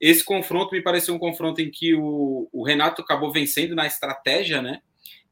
Esse 0.02 0.26
confronto 0.26 0.74
me 0.74 0.82
pareceu 0.82 1.14
um 1.16 1.20
confronto 1.20 1.62
em 1.62 1.70
que 1.70 1.96
o, 1.96 2.50
o 2.52 2.64
Renato 2.64 3.02
acabou 3.02 3.32
vencendo 3.32 3.76
na 3.76 3.86
estratégia, 3.86 4.62
né? 4.62 4.82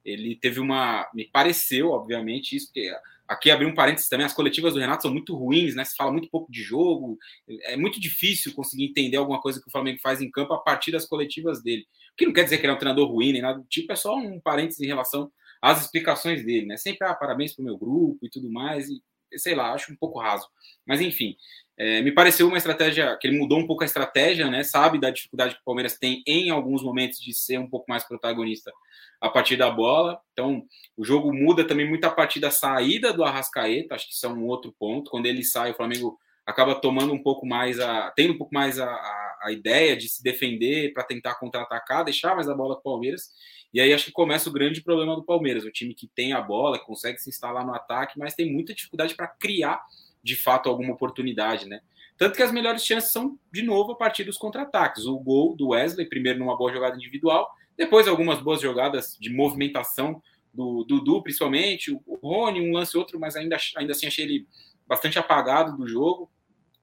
Ele 0.06 0.36
teve 0.36 0.60
uma. 0.60 1.10
Me 1.14 1.26
pareceu, 1.26 1.90
obviamente, 1.90 2.56
isso, 2.56 2.68
porque 2.68 2.92
aqui 3.34 3.52
abrir 3.52 3.66
um 3.66 3.74
parênteses 3.74 4.10
também, 4.10 4.26
as 4.26 4.34
coletivas 4.34 4.74
do 4.74 4.80
Renato 4.80 5.04
são 5.04 5.12
muito 5.12 5.36
ruins, 5.36 5.76
né? 5.76 5.84
Se 5.84 5.96
fala 5.96 6.12
muito 6.12 6.30
pouco 6.30 6.52
de 6.52 6.62
jogo, 6.62 7.18
é 7.64 7.76
muito 7.76 8.00
difícil 8.00 8.54
conseguir 8.54 8.86
entender 8.86 9.18
alguma 9.18 9.42
coisa 9.42 9.60
que 9.62 9.68
o 9.68 9.72
Flamengo 9.72 10.00
faz 10.02 10.22
em 10.22 10.32
campo 10.32 10.54
a 10.54 10.60
partir 10.60 10.92
das 10.92 11.06
coletivas 11.06 11.62
dele. 11.62 11.84
O 12.14 12.16
que 12.18 12.26
não 12.26 12.34
quer 12.34 12.44
dizer 12.44 12.58
que 12.58 12.66
ele 12.66 12.72
é 12.72 12.76
um 12.76 12.80
treinador 12.80 13.10
ruim, 13.10 13.34
nem 13.34 13.42
nada 13.42 13.60
do 13.60 13.66
tipo, 13.66 13.92
é 13.92 13.96
só 13.96 14.16
um 14.16 14.40
parênteses 14.40 14.82
em 14.82 14.88
relação 14.88 15.32
às 15.62 15.82
explicações 15.82 16.44
dele, 16.46 16.66
né? 16.66 16.78
Sempre, 16.78 17.08
ah, 17.08 17.14
parabéns 17.14 17.54
pro 17.54 17.64
meu 17.64 17.78
grupo 17.78 18.26
e 18.26 18.30
tudo 18.30 18.52
mais, 18.52 18.90
e 18.90 19.02
sei 19.38 19.56
lá, 19.56 19.74
acho 19.74 19.92
um 19.92 19.96
pouco 19.96 20.20
raso. 20.20 20.48
Mas 20.86 21.02
enfim, 21.02 21.36
é, 21.78 22.02
me 22.02 22.12
pareceu 22.12 22.48
uma 22.48 22.58
estratégia 22.58 23.18
que 23.18 23.28
ele 23.28 23.38
mudou 23.38 23.60
um 23.60 23.66
pouco 23.66 23.84
a 23.84 23.86
estratégia, 23.86 24.50
né? 24.50 24.64
Sabe 24.64 25.00
da 25.00 25.10
dificuldade 25.10 25.56
que 25.56 25.62
o 25.62 25.66
Palmeiras 25.66 25.98
tem 25.98 26.24
em 26.28 26.50
alguns 26.50 26.84
momentos 26.84 27.20
de 27.20 27.34
ser 27.34 27.58
um 27.58 27.68
pouco 27.68 27.86
mais 27.90 28.04
protagonista 28.04 28.72
a 29.20 29.30
partir 29.30 29.58
da 29.58 29.72
bola. 29.72 30.20
Então, 30.34 30.64
o 30.96 31.04
jogo 31.04 31.34
muda 31.34 31.66
também 31.66 31.88
muito 31.88 32.06
a 32.06 32.12
partir 32.12 32.40
da 32.40 32.52
saída 32.52 33.12
do 33.12 33.24
Arrascaeta, 33.24 33.96
acho 33.96 34.08
que 34.08 34.14
isso 34.14 34.26
é 34.26 34.30
um 34.30 34.46
outro 34.46 34.76
ponto. 34.78 35.10
Quando 35.10 35.26
ele 35.26 35.44
sai, 35.44 35.72
o 35.72 35.76
Flamengo 35.76 36.20
acaba 36.46 36.76
tomando 36.76 37.14
um 37.14 37.22
pouco 37.22 37.46
mais 37.46 37.80
a. 37.80 38.12
tendo 38.16 38.34
um 38.34 38.38
pouco 38.38 38.54
mais 38.54 38.80
a, 38.80 38.86
a, 38.86 39.40
a 39.46 39.52
ideia 39.52 39.96
de 39.96 40.10
se 40.10 40.22
defender 40.22 40.94
para 40.94 41.04
tentar 41.04 41.36
contra-atacar, 41.36 42.04
deixar 42.04 42.36
mais 42.36 42.48
a 42.50 42.54
bola 42.54 42.76
com 42.76 42.82
o 42.82 42.94
Palmeiras. 42.94 43.32
E 43.74 43.82
aí 43.82 43.94
acho 43.94 44.06
que 44.06 44.12
começa 44.12 44.50
o 44.50 44.54
grande 44.54 44.82
problema 44.82 45.16
do 45.16 45.24
Palmeiras, 45.24 45.64
o 45.64 45.72
time 45.72 45.94
que 45.94 46.08
tem 46.08 46.32
a 46.32 46.42
bola, 46.42 46.78
consegue 46.78 47.18
se 47.20 47.30
instalar 47.30 47.66
no 47.66 47.74
ataque, 47.74 48.20
mas 48.20 48.36
tem 48.36 48.52
muita 48.52 48.74
dificuldade 48.74 49.16
para 49.16 49.28
criar 49.28 49.84
de 50.24 50.36
fato 50.36 50.70
alguma 50.70 50.94
oportunidade, 50.94 51.68
né? 51.68 51.82
Tanto 52.18 52.36
que 52.36 52.44
as 52.44 52.52
melhores 52.52 52.86
chances 52.86 53.12
são, 53.12 53.38
de 53.52 53.64
novo, 53.64 53.94
a 53.94 53.96
partir 53.96 54.24
dos 54.24 54.38
contra-ataques. 54.38 55.06
O 55.06 55.18
gol 55.18 55.56
do 55.56 55.70
Wesley, 55.70 56.08
primeiro 56.08 56.40
numa 56.40 56.56
boa 56.56 56.72
jogada 56.72 56.96
individual, 56.96 57.52
depois 57.76 58.08
algumas 58.08 58.40
boas 58.40 58.62
jogadas 58.62 59.18
de 59.20 59.32
movimentação 59.32 60.22
do 60.54 60.84
Dudu, 60.84 61.24
principalmente, 61.24 61.92
o 61.92 62.16
Rony, 62.22 62.62
um 62.62 62.74
lance 62.74 62.96
outro, 62.96 63.20
mas 63.20 63.36
ainda, 63.36 63.58
ainda 63.76 63.92
assim 63.92 64.06
achei 64.06 64.26
ele 64.26 64.48
bastante 64.88 65.18
apagado 65.18 65.76
do 65.76 65.88
jogo. 65.88 66.30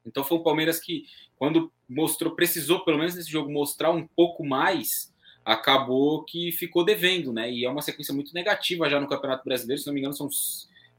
Então 0.04 0.24
foi 0.24 0.38
o 0.38 0.42
Palmeiras 0.42 0.80
que, 0.80 1.04
quando 1.36 1.72
mostrou, 1.88 2.34
precisou, 2.34 2.84
pelo 2.84 2.98
menos 2.98 3.14
nesse 3.14 3.30
jogo, 3.30 3.50
mostrar 3.52 3.92
um 3.92 4.06
pouco 4.06 4.44
mais, 4.44 5.14
acabou 5.50 6.22
que 6.22 6.52
ficou 6.52 6.84
devendo, 6.84 7.32
né? 7.32 7.50
E 7.50 7.64
é 7.64 7.68
uma 7.70 7.82
sequência 7.82 8.14
muito 8.14 8.32
negativa 8.32 8.88
já 8.88 9.00
no 9.00 9.08
Campeonato 9.08 9.44
Brasileiro, 9.44 9.80
se 9.80 9.86
não 9.86 9.92
me 9.92 9.98
engano, 9.98 10.14
são 10.14 10.28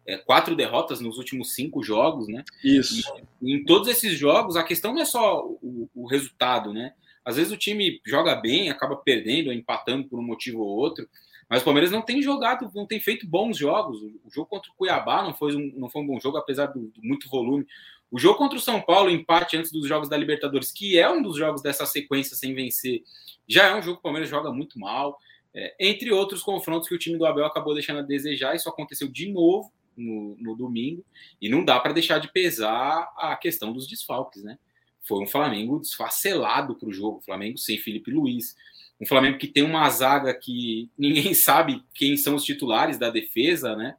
é, 0.05 0.17
quatro 0.17 0.57
derrotas 0.57 0.99
nos 0.99 1.17
últimos 1.17 1.53
cinco 1.53 1.81
jogos, 1.81 2.27
né? 2.27 2.43
Isso. 2.61 3.01
E, 3.41 3.55
em 3.55 3.63
todos 3.63 3.87
esses 3.87 4.17
jogos, 4.17 4.57
a 4.57 4.63
questão 4.63 4.93
não 4.93 5.01
é 5.01 5.05
só 5.05 5.45
o, 5.45 5.89
o, 5.95 6.05
resultado, 6.05 6.73
né? 6.73 6.93
Às 7.23 7.37
vezes 7.37 7.53
o 7.53 7.57
time 7.57 8.01
joga 8.05 8.35
bem, 8.35 8.69
acaba 8.69 8.97
perdendo 8.97 9.47
ou 9.47 9.53
empatando 9.53 10.09
por 10.09 10.19
um 10.19 10.23
motivo 10.23 10.59
ou 10.59 10.67
outro, 10.67 11.07
mas 11.49 11.61
o 11.61 11.65
Palmeiras 11.65 11.91
não 11.91 12.01
tem 12.01 12.21
jogado, 12.21 12.69
não 12.75 12.85
tem 12.85 12.99
feito 12.99 13.25
bons 13.25 13.57
jogos. 13.57 14.01
O 14.01 14.29
jogo 14.29 14.49
contra 14.49 14.69
o 14.69 14.75
Cuiabá 14.75 15.23
não 15.23 15.33
foi 15.33 15.55
um, 15.55 15.71
não 15.77 15.89
foi 15.89 16.01
um 16.01 16.07
bom 16.07 16.19
jogo, 16.19 16.37
apesar 16.37 16.65
do, 16.67 16.79
do 16.79 17.01
muito 17.01 17.29
volume. 17.29 17.65
O 18.12 18.20
jogo 18.20 18.38
contra 18.38 18.57
o 18.57 18.62
São 18.62 18.82
Paulo, 18.82 19.09
empate 19.09 19.55
antes 19.55 19.72
dos 19.72 19.88
jogos 19.88 20.09
da 20.09 20.18
Libertadores, 20.18 20.72
que 20.72 20.99
é 20.99 21.09
um 21.09 21.22
dos 21.22 21.38
jogos 21.38 21.62
dessa 21.62 21.86
sequência 21.86 22.36
sem 22.36 22.53
vencer, 22.53 23.03
já 23.47 23.70
é 23.70 23.76
um 23.76 23.82
jogo 23.82 23.95
que 23.95 24.01
o 24.01 24.03
Palmeiras 24.03 24.30
joga 24.30 24.51
muito 24.51 24.78
mal. 24.78 25.18
É, 25.53 25.76
entre 25.80 26.12
outros 26.12 26.41
confrontos 26.41 26.88
que 26.88 26.95
o 26.95 26.99
time 26.99 27.18
do 27.18 27.26
Abel 27.26 27.45
acabou 27.45 27.74
deixando 27.74 27.99
a 27.99 28.03
desejar, 28.03 28.55
isso 28.55 28.70
aconteceu 28.70 29.07
de 29.07 29.32
novo 29.32 29.72
no, 29.95 30.36
no 30.39 30.55
domingo, 30.55 31.05
e 31.41 31.49
não 31.49 31.64
dá 31.64 31.80
para 31.80 31.93
deixar 31.93 32.20
de 32.20 32.32
pesar 32.32 33.09
a 33.18 33.36
questão 33.36 33.72
dos 33.72 33.88
desfalques, 33.88 34.43
né? 34.43 34.57
Foi 35.01 35.22
um 35.22 35.28
Flamengo 35.28 35.80
desfacelado 35.80 36.76
para 36.76 36.89
o 36.89 36.93
jogo, 36.93 37.22
Flamengo 37.22 37.57
sem 37.57 37.78
Felipe 37.78 38.12
Luiz, 38.12 38.55
um 38.99 39.05
Flamengo 39.05 39.38
que 39.38 39.47
tem 39.47 39.64
uma 39.64 39.89
zaga 39.89 40.34
que 40.34 40.89
ninguém 40.97 41.34
sabe 41.36 41.84
quem 41.93 42.16
são 42.18 42.36
os 42.36 42.43
titulares 42.43 42.97
da 42.97 43.09
defesa, 43.09 43.76
né? 43.76 43.95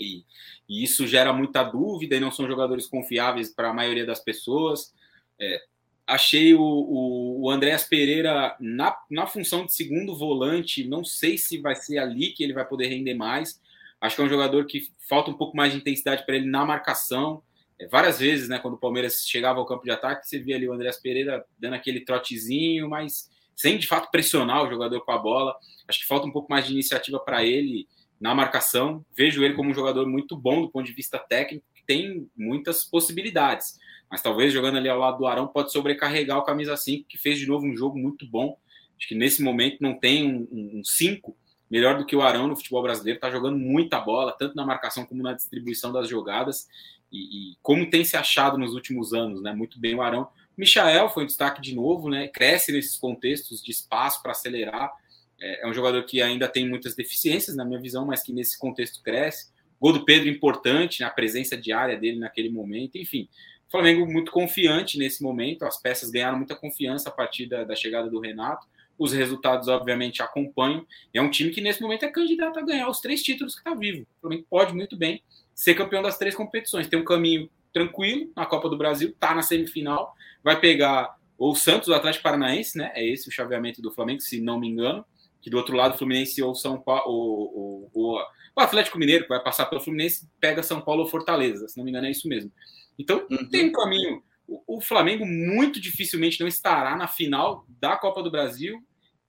E, 0.00 0.24
e 0.68 0.84
isso 0.84 1.06
gera 1.06 1.32
muita 1.32 1.62
dúvida 1.62 2.16
e 2.16 2.20
não 2.20 2.30
são 2.30 2.46
jogadores 2.46 2.86
confiáveis 2.86 3.48
para 3.48 3.70
a 3.70 3.74
maioria 3.74 4.06
das 4.06 4.20
pessoas. 4.20 4.92
É, 5.38 5.62
achei 6.06 6.54
o, 6.54 6.60
o, 6.60 7.42
o 7.42 7.50
Andréas 7.50 7.84
Pereira 7.84 8.56
na, 8.60 8.96
na 9.10 9.26
função 9.26 9.66
de 9.66 9.74
segundo 9.74 10.16
volante, 10.16 10.86
não 10.86 11.04
sei 11.04 11.36
se 11.36 11.58
vai 11.58 11.74
ser 11.74 11.98
ali 11.98 12.30
que 12.30 12.44
ele 12.44 12.52
vai 12.52 12.66
poder 12.66 12.88
render 12.88 13.14
mais. 13.14 13.60
Acho 14.00 14.16
que 14.16 14.22
é 14.22 14.24
um 14.24 14.28
jogador 14.28 14.66
que 14.66 14.88
falta 15.08 15.30
um 15.30 15.34
pouco 15.34 15.56
mais 15.56 15.72
de 15.72 15.78
intensidade 15.78 16.24
para 16.24 16.36
ele 16.36 16.46
na 16.46 16.64
marcação. 16.64 17.42
É, 17.78 17.86
várias 17.88 18.18
vezes, 18.18 18.48
né, 18.48 18.58
quando 18.58 18.74
o 18.74 18.78
Palmeiras 18.78 19.24
chegava 19.26 19.58
ao 19.58 19.66
campo 19.66 19.84
de 19.84 19.90
ataque, 19.90 20.28
você 20.28 20.38
via 20.38 20.56
ali 20.56 20.68
o 20.68 20.72
Andréas 20.72 20.98
Pereira 20.98 21.44
dando 21.58 21.74
aquele 21.74 22.00
trotezinho, 22.00 22.88
mas 22.88 23.30
sem 23.54 23.78
de 23.78 23.86
fato 23.86 24.10
pressionar 24.10 24.64
o 24.64 24.70
jogador 24.70 25.00
com 25.00 25.12
a 25.12 25.18
bola. 25.18 25.56
Acho 25.88 26.00
que 26.00 26.06
falta 26.06 26.26
um 26.26 26.30
pouco 26.30 26.50
mais 26.50 26.66
de 26.66 26.72
iniciativa 26.72 27.18
para 27.18 27.44
ele 27.44 27.88
na 28.20 28.34
marcação. 28.34 29.04
Vejo 29.16 29.44
ele 29.44 29.54
como 29.54 29.70
um 29.70 29.74
jogador 29.74 30.06
muito 30.06 30.36
bom 30.36 30.62
do 30.62 30.70
ponto 30.70 30.86
de 30.86 30.92
vista 30.92 31.18
técnico, 31.18 31.66
que 31.74 31.84
tem 31.84 32.28
muitas 32.36 32.84
possibilidades. 32.84 33.78
Mas 34.10 34.22
talvez 34.22 34.52
jogando 34.52 34.78
ali 34.78 34.88
ao 34.88 34.98
lado 34.98 35.18
do 35.18 35.26
Arão 35.26 35.46
pode 35.46 35.72
sobrecarregar 35.72 36.38
o 36.38 36.44
camisa 36.44 36.76
5, 36.76 37.06
que 37.08 37.18
fez 37.18 37.38
de 37.38 37.46
novo 37.46 37.66
um 37.66 37.76
jogo 37.76 37.98
muito 37.98 38.26
bom. 38.26 38.56
Acho 38.98 39.08
que 39.08 39.14
nesse 39.14 39.42
momento 39.42 39.78
não 39.80 39.94
tem 39.94 40.48
um 40.50 40.82
5 40.84 41.30
um, 41.30 41.34
melhor 41.70 41.98
do 41.98 42.06
que 42.06 42.14
o 42.14 42.22
Arão 42.22 42.46
no 42.46 42.56
futebol 42.56 42.82
brasileiro, 42.82 43.16
está 43.16 43.30
jogando 43.30 43.58
muita 43.58 44.00
bola, 44.00 44.32
tanto 44.32 44.54
na 44.54 44.64
marcação 44.64 45.04
como 45.04 45.22
na 45.22 45.32
distribuição 45.32 45.92
das 45.92 46.08
jogadas, 46.08 46.68
e, 47.10 47.52
e, 47.52 47.56
como 47.62 47.90
tem 47.90 48.04
se 48.04 48.16
achado 48.16 48.56
nos 48.56 48.74
últimos 48.74 49.12
anos, 49.12 49.42
né? 49.42 49.52
Muito 49.52 49.78
bem 49.78 49.94
o 49.94 50.02
Arão. 50.02 50.28
Michael 50.56 51.10
foi 51.10 51.24
um 51.24 51.26
destaque 51.26 51.60
de 51.60 51.74
novo, 51.74 52.08
né? 52.08 52.28
Cresce 52.28 52.72
nesses 52.72 52.96
contextos 52.96 53.62
de 53.62 53.70
espaço 53.70 54.22
para 54.22 54.32
acelerar. 54.32 54.92
É, 55.40 55.64
é, 55.64 55.68
um 55.68 55.74
jogador 55.74 56.02
que 56.04 56.22
ainda 56.22 56.48
tem 56.48 56.68
muitas 56.68 56.94
deficiências, 56.94 57.56
na 57.56 57.64
minha 57.64 57.80
visão, 57.80 58.06
mas 58.06 58.22
que 58.22 58.32
nesse 58.32 58.58
contexto 58.58 59.02
cresce. 59.02 59.50
Gol 59.80 59.92
do 59.92 60.04
Pedro 60.04 60.28
importante, 60.28 61.04
a 61.04 61.10
presença 61.10 61.56
diária 61.56 61.96
dele 61.96 62.18
naquele 62.18 62.48
momento, 62.48 62.96
enfim. 62.96 63.28
O 63.68 63.70
Flamengo 63.70 64.06
muito 64.06 64.30
confiante 64.32 64.98
nesse 64.98 65.22
momento, 65.22 65.64
as 65.64 65.80
peças 65.80 66.10
ganharam 66.10 66.38
muita 66.38 66.54
confiança 66.54 67.08
a 67.08 67.12
partir 67.12 67.46
da, 67.46 67.64
da 67.64 67.74
chegada 67.74 68.08
do 68.08 68.20
Renato 68.20 68.66
os 68.98 69.12
resultados, 69.12 69.68
obviamente, 69.68 70.22
acompanham. 70.22 70.86
É 71.12 71.20
um 71.20 71.30
time 71.30 71.50
que, 71.50 71.60
nesse 71.60 71.82
momento, 71.82 72.04
é 72.04 72.08
candidato 72.08 72.58
a 72.58 72.62
ganhar 72.62 72.88
os 72.88 73.00
três 73.00 73.22
títulos 73.22 73.54
que 73.54 73.60
está 73.60 73.74
vivo. 73.74 74.06
O 74.16 74.20
Flamengo 74.22 74.46
pode 74.48 74.74
muito 74.74 74.96
bem 74.96 75.22
ser 75.54 75.74
campeão 75.74 76.02
das 76.02 76.18
três 76.18 76.34
competições. 76.34 76.88
Tem 76.88 76.98
um 76.98 77.04
caminho 77.04 77.50
tranquilo 77.72 78.30
na 78.34 78.46
Copa 78.46 78.68
do 78.68 78.78
Brasil, 78.78 79.10
está 79.10 79.34
na 79.34 79.42
semifinal, 79.42 80.14
vai 80.42 80.58
pegar 80.58 81.14
ou 81.38 81.52
o 81.52 81.54
Santos, 81.54 81.88
o 81.88 81.94
Atlético 81.94 82.22
Paranaense, 82.22 82.78
né? 82.78 82.90
É 82.94 83.06
esse 83.06 83.28
o 83.28 83.32
chaveamento 83.32 83.82
do 83.82 83.92
Flamengo, 83.92 84.22
se 84.22 84.40
não 84.40 84.58
me 84.58 84.68
engano. 84.68 85.04
Que 85.46 85.50
do 85.50 85.58
outro 85.58 85.76
lado, 85.76 85.94
o 85.94 85.98
Fluminense 85.98 86.42
ou 86.42 86.56
São 86.56 86.76
Paulo, 86.76 87.04
ou, 87.06 87.90
ou, 87.94 88.18
o 88.56 88.60
Atlético 88.60 88.98
Mineiro, 88.98 89.22
que 89.22 89.28
vai 89.28 89.40
passar 89.40 89.66
pelo 89.66 89.80
Fluminense, 89.80 90.28
pega 90.40 90.60
São 90.60 90.80
Paulo 90.80 91.02
ou 91.02 91.08
Fortaleza, 91.08 91.68
se 91.68 91.76
não 91.76 91.84
me 91.84 91.92
engano, 91.92 92.08
é 92.08 92.10
isso 92.10 92.26
mesmo. 92.26 92.50
Então, 92.98 93.24
uhum. 93.30 93.48
tem 93.48 93.68
um 93.68 93.72
caminho 93.72 94.20
o, 94.46 94.78
o 94.78 94.80
Flamengo 94.80 95.26
muito 95.26 95.80
dificilmente 95.80 96.40
não 96.40 96.46
estará 96.46 96.96
na 96.96 97.08
final 97.08 97.66
da 97.80 97.96
Copa 97.96 98.22
do 98.22 98.30
Brasil 98.30 98.82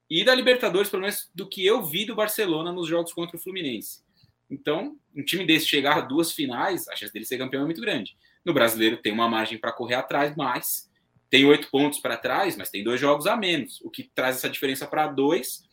e 0.10 0.24
da 0.24 0.34
Libertadores, 0.34 0.90
pelo 0.90 1.02
menos 1.02 1.30
do 1.34 1.48
que 1.48 1.66
eu 1.66 1.84
vi 1.84 2.06
do 2.06 2.16
Barcelona 2.16 2.72
nos 2.72 2.88
jogos 2.88 3.12
contra 3.12 3.36
o 3.36 3.40
Fluminense. 3.40 4.02
Então, 4.50 4.98
um 5.16 5.24
time 5.24 5.46
desse 5.46 5.66
chegar 5.66 5.98
a 5.98 6.02
duas 6.02 6.32
finais, 6.32 6.88
a 6.88 6.96
chance 6.96 7.12
dele 7.12 7.26
ser 7.26 7.38
campeão 7.38 7.64
é 7.64 7.66
muito 7.66 7.82
grande. 7.82 8.16
No 8.46 8.54
brasileiro 8.54 8.98
tem 8.98 9.12
uma 9.12 9.28
margem 9.28 9.58
para 9.58 9.74
correr 9.74 9.96
atrás, 9.96 10.34
mas 10.38 10.90
tem 11.30 11.46
oito 11.46 11.70
pontos 11.70 12.00
para 12.00 12.16
trás, 12.16 12.56
mas 12.56 12.70
tem 12.70 12.84
dois 12.84 13.02
jogos 13.02 13.28
a 13.28 13.36
menos, 13.36 13.82
o 13.82 13.90
que 13.90 14.10
traz 14.16 14.38
essa 14.38 14.50
diferença 14.50 14.88
para 14.88 15.08
dois, 15.08 15.64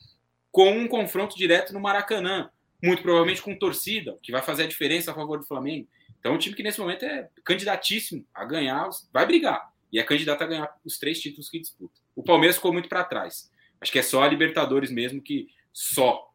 com 0.54 0.70
um 0.70 0.86
confronto 0.86 1.36
direto 1.36 1.72
no 1.72 1.80
Maracanã, 1.80 2.48
muito 2.80 3.02
provavelmente 3.02 3.42
com 3.42 3.58
torcida, 3.58 4.16
que 4.22 4.30
vai 4.30 4.40
fazer 4.40 4.62
a 4.62 4.66
diferença 4.68 5.10
a 5.10 5.14
favor 5.14 5.36
do 5.36 5.44
Flamengo. 5.44 5.88
Então, 6.20 6.30
é 6.30 6.34
um 6.36 6.38
time 6.38 6.54
que 6.54 6.62
nesse 6.62 6.78
momento 6.78 7.04
é 7.04 7.28
candidatíssimo 7.44 8.24
a 8.32 8.44
ganhar, 8.44 8.88
vai 9.12 9.26
brigar, 9.26 9.68
e 9.92 9.98
é 9.98 10.02
candidato 10.04 10.42
a 10.42 10.46
ganhar 10.46 10.72
os 10.84 10.96
três 10.96 11.20
títulos 11.20 11.50
que 11.50 11.58
disputa. 11.58 12.00
O 12.14 12.22
Palmeiras 12.22 12.54
ficou 12.54 12.72
muito 12.72 12.88
para 12.88 13.02
trás. 13.02 13.50
Acho 13.80 13.90
que 13.90 13.98
é 13.98 14.02
só 14.02 14.22
a 14.22 14.28
Libertadores 14.28 14.92
mesmo 14.92 15.20
que 15.20 15.48
só, 15.72 16.30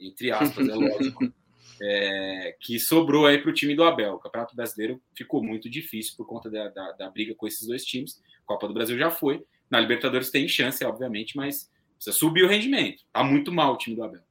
entre 0.00 0.30
aspas, 0.30 0.66
é 0.66 0.74
lógico, 0.74 1.30
é, 1.82 2.56
que 2.60 2.78
sobrou 2.78 3.26
aí 3.26 3.36
para 3.36 3.50
o 3.50 3.54
time 3.54 3.74
do 3.74 3.84
Abel. 3.84 4.14
O 4.14 4.18
Campeonato 4.18 4.56
Brasileiro 4.56 4.98
ficou 5.14 5.44
muito 5.44 5.68
difícil 5.68 6.14
por 6.16 6.26
conta 6.26 6.50
da, 6.50 6.68
da, 6.68 6.92
da, 6.92 7.10
briga 7.10 7.34
com 7.34 7.46
esses 7.46 7.66
dois 7.66 7.84
times. 7.84 8.18
Copa 8.46 8.66
do 8.66 8.72
Brasil 8.72 8.96
já 8.96 9.10
foi. 9.10 9.44
Na 9.70 9.78
Libertadores 9.78 10.30
tem 10.30 10.48
chance, 10.48 10.82
obviamente, 10.86 11.36
mas 11.36 11.70
precisa 11.98 12.16
subir 12.16 12.44
o 12.44 12.48
rendimento. 12.48 13.02
Tá 13.12 13.22
muito 13.22 13.52
mal 13.52 13.74
o 13.74 13.76
time 13.76 13.96
do 13.96 14.04
Abel. 14.04 14.22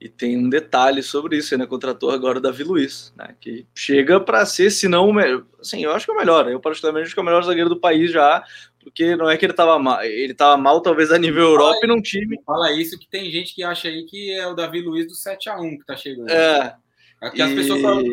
E 0.00 0.08
tem 0.08 0.36
um 0.36 0.50
detalhe 0.50 1.02
sobre 1.02 1.38
isso, 1.38 1.56
né? 1.56 1.66
Contratou 1.66 2.10
agora 2.10 2.38
o 2.38 2.40
Davi 2.40 2.62
Luiz, 2.62 3.12
né? 3.16 3.34
Que 3.40 3.66
chega 3.74 4.20
para 4.20 4.44
ser, 4.44 4.70
se 4.70 4.86
não 4.86 5.08
o 5.08 5.14
melhor. 5.14 5.46
Assim, 5.58 5.82
eu 5.82 5.92
acho 5.92 6.04
que 6.04 6.12
é 6.12 6.14
o 6.14 6.18
melhor. 6.18 6.46
Eu, 6.46 6.60
particularmente, 6.60 7.06
acho 7.06 7.14
que 7.14 7.20
é 7.20 7.22
o 7.22 7.24
melhor 7.24 7.42
zagueiro 7.42 7.70
do 7.70 7.80
país 7.80 8.10
já 8.10 8.44
porque 8.84 9.16
não 9.16 9.30
é 9.30 9.36
que 9.36 9.46
ele 9.46 9.54
estava 9.54 9.78
mal, 9.78 10.04
ele 10.04 10.32
estava 10.32 10.58
mal 10.58 10.80
talvez 10.82 11.10
a 11.10 11.16
nível 11.16 11.42
Europa 11.42 11.80
e 11.82 11.86
num 11.86 12.02
time. 12.02 12.38
Fala 12.44 12.70
isso 12.70 12.98
que 12.98 13.08
tem 13.08 13.30
gente 13.30 13.54
que 13.54 13.62
acha 13.62 13.88
aí 13.88 14.04
que 14.04 14.30
é 14.30 14.46
o 14.46 14.54
Davi 14.54 14.82
Luiz 14.82 15.06
do 15.08 15.14
7 15.14 15.48
a 15.48 15.58
1 15.58 15.70
que 15.70 15.80
está 15.80 15.96
chegando. 15.96 16.28
É. 16.28 16.76
é 17.22 17.30
que 17.30 17.38
e... 17.38 17.42
as 17.42 17.52
pessoas 17.54 17.80
falam, 17.80 18.04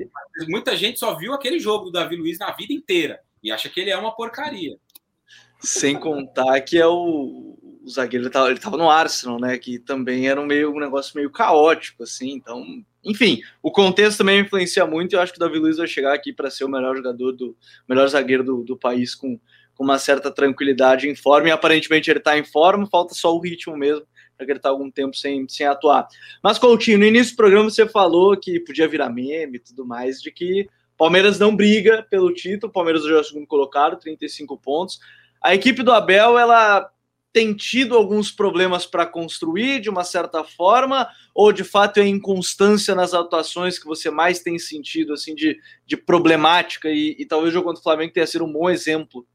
muita 0.47 0.75
gente 0.77 0.97
só 0.97 1.13
viu 1.15 1.33
aquele 1.33 1.59
jogo 1.59 1.85
do 1.85 1.91
Davi 1.91 2.15
Luiz 2.15 2.39
na 2.39 2.51
vida 2.51 2.71
inteira 2.71 3.19
e 3.43 3.51
acha 3.51 3.67
que 3.67 3.81
ele 3.81 3.89
é 3.89 3.97
uma 3.97 4.15
porcaria. 4.15 4.77
Sem 5.59 5.99
contar 5.99 6.61
que 6.61 6.77
é 6.77 6.87
o, 6.87 7.59
o 7.83 7.89
zagueiro, 7.89 8.23
ele 8.23 8.29
estava, 8.29 8.49
ele 8.51 8.77
no 8.77 8.89
Arsenal, 8.89 9.39
né? 9.39 9.57
Que 9.57 9.79
também 9.79 10.27
era 10.27 10.39
um, 10.39 10.45
meio, 10.45 10.73
um 10.73 10.79
negócio 10.79 11.13
meio 11.15 11.31
caótico, 11.31 12.03
assim. 12.03 12.31
Então, 12.33 12.63
enfim, 13.03 13.41
o 13.61 13.71
contexto 13.71 14.19
também 14.19 14.41
influencia 14.41 14.85
muito. 14.85 15.13
E 15.13 15.15
eu 15.15 15.21
acho 15.21 15.33
que 15.33 15.37
o 15.37 15.39
Davi 15.39 15.57
Luiz 15.57 15.77
vai 15.77 15.87
chegar 15.87 16.13
aqui 16.13 16.31
para 16.31 16.49
ser 16.49 16.63
o 16.63 16.69
melhor 16.69 16.95
jogador 16.95 17.31
do 17.31 17.55
melhor 17.87 18.07
zagueiro 18.07 18.43
do, 18.43 18.63
do 18.63 18.77
país 18.77 19.15
com 19.15 19.39
com 19.81 19.85
uma 19.85 19.97
certa 19.97 20.29
tranquilidade 20.29 21.09
em 21.09 21.15
forma, 21.15 21.47
e 21.47 21.51
aparentemente 21.51 22.07
ele 22.07 22.19
está 22.19 22.37
em 22.37 22.43
forma, 22.43 22.85
falta 22.85 23.15
só 23.15 23.35
o 23.35 23.39
ritmo 23.39 23.75
mesmo, 23.75 24.05
para 24.37 24.45
que 24.45 24.51
ele 24.51 24.59
está 24.59 24.69
algum 24.69 24.91
tempo 24.91 25.15
sem, 25.15 25.47
sem 25.49 25.65
atuar. 25.65 26.07
Mas, 26.43 26.59
Coutinho, 26.59 26.99
no 26.99 27.05
início 27.05 27.33
do 27.33 27.37
programa 27.37 27.67
você 27.67 27.87
falou 27.87 28.37
que 28.37 28.59
podia 28.59 28.87
virar 28.87 29.09
meme 29.09 29.57
e 29.57 29.59
tudo 29.59 29.83
mais, 29.83 30.21
de 30.21 30.31
que 30.31 30.67
Palmeiras 30.95 31.39
não 31.39 31.55
briga 31.55 32.05
pelo 32.11 32.31
título, 32.31 32.71
Palmeiras 32.71 33.03
já 33.03 33.15
é 33.15 33.19
o 33.19 33.23
segundo 33.23 33.47
colocado, 33.47 33.99
35 33.99 34.55
pontos. 34.57 34.99
A 35.41 35.55
equipe 35.55 35.81
do 35.81 35.91
Abel, 35.91 36.37
ela 36.37 36.87
tem 37.33 37.53
tido 37.53 37.95
alguns 37.95 38.31
problemas 38.31 38.85
para 38.85 39.05
construir 39.05 39.79
de 39.79 39.89
uma 39.89 40.03
certa 40.03 40.43
forma, 40.43 41.07
ou 41.33 41.51
de 41.51 41.63
fato 41.63 41.99
é 41.99 42.07
inconstância 42.07 42.93
nas 42.93 43.13
atuações 43.13 43.79
que 43.79 43.85
você 43.85 44.09
mais 44.09 44.39
tem 44.39 44.59
sentido 44.59 45.13
assim 45.13 45.33
de, 45.33 45.57
de 45.85 45.95
problemática 45.95 46.89
e, 46.89 47.15
e 47.17 47.25
talvez 47.25 47.51
o 47.51 47.53
jogo 47.53 47.67
contra 47.67 47.79
o 47.79 47.83
Flamengo 47.83 48.13
tenha 48.13 48.27
sido 48.27 48.45
um 48.45 48.51
bom 48.51 48.69
exemplo 48.69 49.25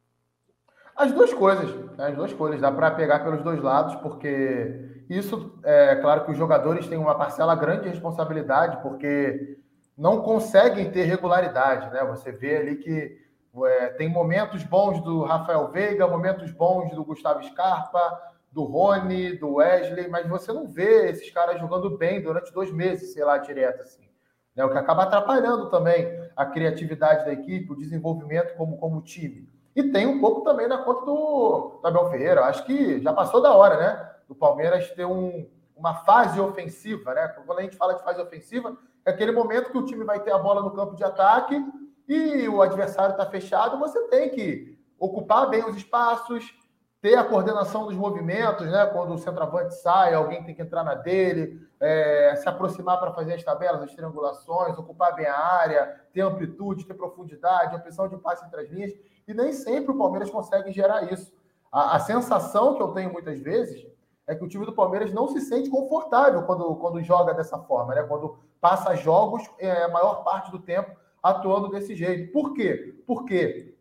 as 0.97 1.13
duas 1.13 1.33
coisas, 1.35 1.75
né? 1.99 2.07
as 2.07 2.17
duas 2.17 2.33
coisas, 2.33 2.59
dá 2.59 2.73
para 2.73 2.91
pegar 2.91 3.19
pelos 3.19 3.43
dois 3.43 3.61
lados, 3.63 3.95
porque 3.97 5.05
isso 5.11 5.53
é 5.63 5.95
claro 5.97 6.25
que 6.25 6.33
os 6.33 6.39
jogadores 6.39 6.87
têm 6.87 6.97
uma 6.97 7.15
parcela 7.15 7.55
grande 7.55 7.83
de 7.83 7.91
responsabilidade, 7.91 8.81
porque 8.83 9.59
não 9.97 10.23
conseguem 10.23 10.91
ter 10.91 11.03
regularidade, 11.03 11.93
né? 11.93 12.03
Você 12.07 12.33
vê 12.33 12.57
ali 12.57 12.77
que 12.77 13.26
é, 13.65 13.89
tem 13.91 14.09
momentos 14.09 14.63
bons 14.65 15.01
do 15.03 15.23
Rafael 15.23 15.69
Veiga, 15.69 16.07
momentos 16.07 16.51
bons 16.51 16.91
do 16.95 17.05
Gustavo 17.05 17.43
Scarpa, 17.45 18.21
do 18.53 18.65
Rony, 18.65 19.37
do 19.37 19.55
Wesley, 19.55 20.09
mas 20.09 20.29
você 20.29 20.53
não 20.53 20.67
vê 20.67 21.11
esses 21.11 21.31
caras 21.31 21.61
jogando 21.61 21.97
bem 21.97 22.21
durante 22.21 22.53
dois 22.53 22.73
meses, 22.73 23.13
sei 23.13 23.25
lá, 23.25 23.39
direto 23.39 23.83
assim. 23.83 24.07
Né? 24.55 24.65
O 24.65 24.71
que 24.71 24.79
acaba 24.79 25.05
atrapalhando 25.05 25.71
também 25.71 26.07
a 26.35 26.45
criatividade 26.45 27.25
da 27.25 27.33
equipe, 27.33 27.73
o 27.73 27.77
desenvolvimento 27.77 28.57
como, 28.57 28.77
como 28.79 29.03
time. 29.03 29.49
E 29.75 29.85
tem 29.93 30.07
um 30.07 30.21
pouco 30.21 30.41
também 30.41 30.67
na 30.67 30.79
conta 30.79 31.05
do, 31.05 31.81
Abel 31.85 32.11
Ferreira. 32.11 32.47
Acho 32.47 32.65
que 32.65 33.01
já 33.01 33.13
passou 33.13 33.43
da 33.43 33.55
hora, 33.55 33.77
né? 33.77 34.11
Do 34.27 34.35
Palmeiras 34.35 34.91
ter 34.93 35.05
um, 35.05 35.47
uma 35.77 35.95
fase 35.95 36.41
ofensiva, 36.41 37.13
né? 37.13 37.29
Quando 37.45 37.59
a 37.59 37.63
gente 37.63 37.77
fala 37.77 37.95
de 37.95 38.03
fase 38.03 38.21
ofensiva, 38.21 38.77
é 39.05 39.11
aquele 39.11 39.33
momento 39.33 39.71
que 39.71 39.79
o 39.79 39.85
time 39.85 40.03
vai 40.03 40.21
ter 40.21 40.33
a 40.33 40.39
bola 40.39 40.63
no 40.63 40.73
campo 40.73 40.97
de 40.97 41.05
ataque 41.05 41.63
e 42.09 42.49
o 42.49 42.63
adversário 42.63 43.13
está 43.13 43.27
fechado, 43.27 43.79
você 43.79 44.07
tem 44.09 44.31
que 44.31 44.79
ocupar 44.99 45.49
bem 45.49 45.65
os 45.65 45.77
espaços, 45.77 46.55
ter 47.01 47.15
a 47.15 47.25
coordenação 47.25 47.87
dos 47.87 47.95
movimentos, 47.95 48.67
né? 48.67 48.87
Quando 48.87 49.15
o 49.15 49.19
centroavante 49.19 49.75
sai, 49.75 50.15
alguém 50.15 50.43
tem 50.43 50.55
que 50.55 50.63
entrar 50.63 50.83
na 50.83 50.95
dele, 50.95 51.61
é, 51.79 52.35
se 52.37 52.49
aproximar 52.49 52.99
para 52.99 53.13
fazer 53.13 53.35
as 53.35 53.45
tabelas, 53.45 53.83
as 53.83 53.95
triangulações, 53.95 54.79
ocupar 54.79 55.15
bem 55.15 55.27
a 55.27 55.39
área, 55.39 56.01
ter 56.13 56.23
amplitude, 56.23 56.87
ter 56.87 56.95
profundidade, 56.95 57.77
opção 57.77 58.09
de 58.09 58.17
passe 58.17 58.45
entre 58.47 58.61
as 58.61 58.71
linhas 58.71 58.93
e 59.29 59.35
nem 59.35 59.53
sempre 59.53 59.93
o 59.93 59.99
Palmeiras 59.99 60.31
consegue 60.31 60.73
gerar 60.73 61.13
isso. 61.13 61.33
A, 61.71 61.97
a, 61.97 61.99
sensação 61.99 62.75
que 62.75 62.83
eu 62.83 62.89
tenho 62.89 63.13
muitas 63.13 63.39
vezes 63.39 63.87
é 64.27 64.35
que 64.35 64.45
o 64.45 64.49
time 64.49 64.65
do 64.65 64.73
Palmeiras 64.73 65.13
não 65.13 65.29
se 65.29 65.41
sente 65.41 65.69
confortável 65.69 66.43
quando, 66.45 66.75
quando 66.77 67.03
joga 67.03 67.35
dessa 67.35 67.59
forma, 67.59 67.95
né? 67.95 68.03
quando 68.05 68.39
passa 68.61 68.95
jogos 68.95 69.43
é, 69.59 69.85
a 69.85 69.89
maior 69.89 70.25
parte 70.25 70.51
do 70.51 70.59
tempo 70.59 70.91
atuando 71.31 71.69
desse 71.69 71.95
jeito. 71.95 72.33
Por 72.33 72.53
quê? 72.53 72.95
Porque 73.07 73.75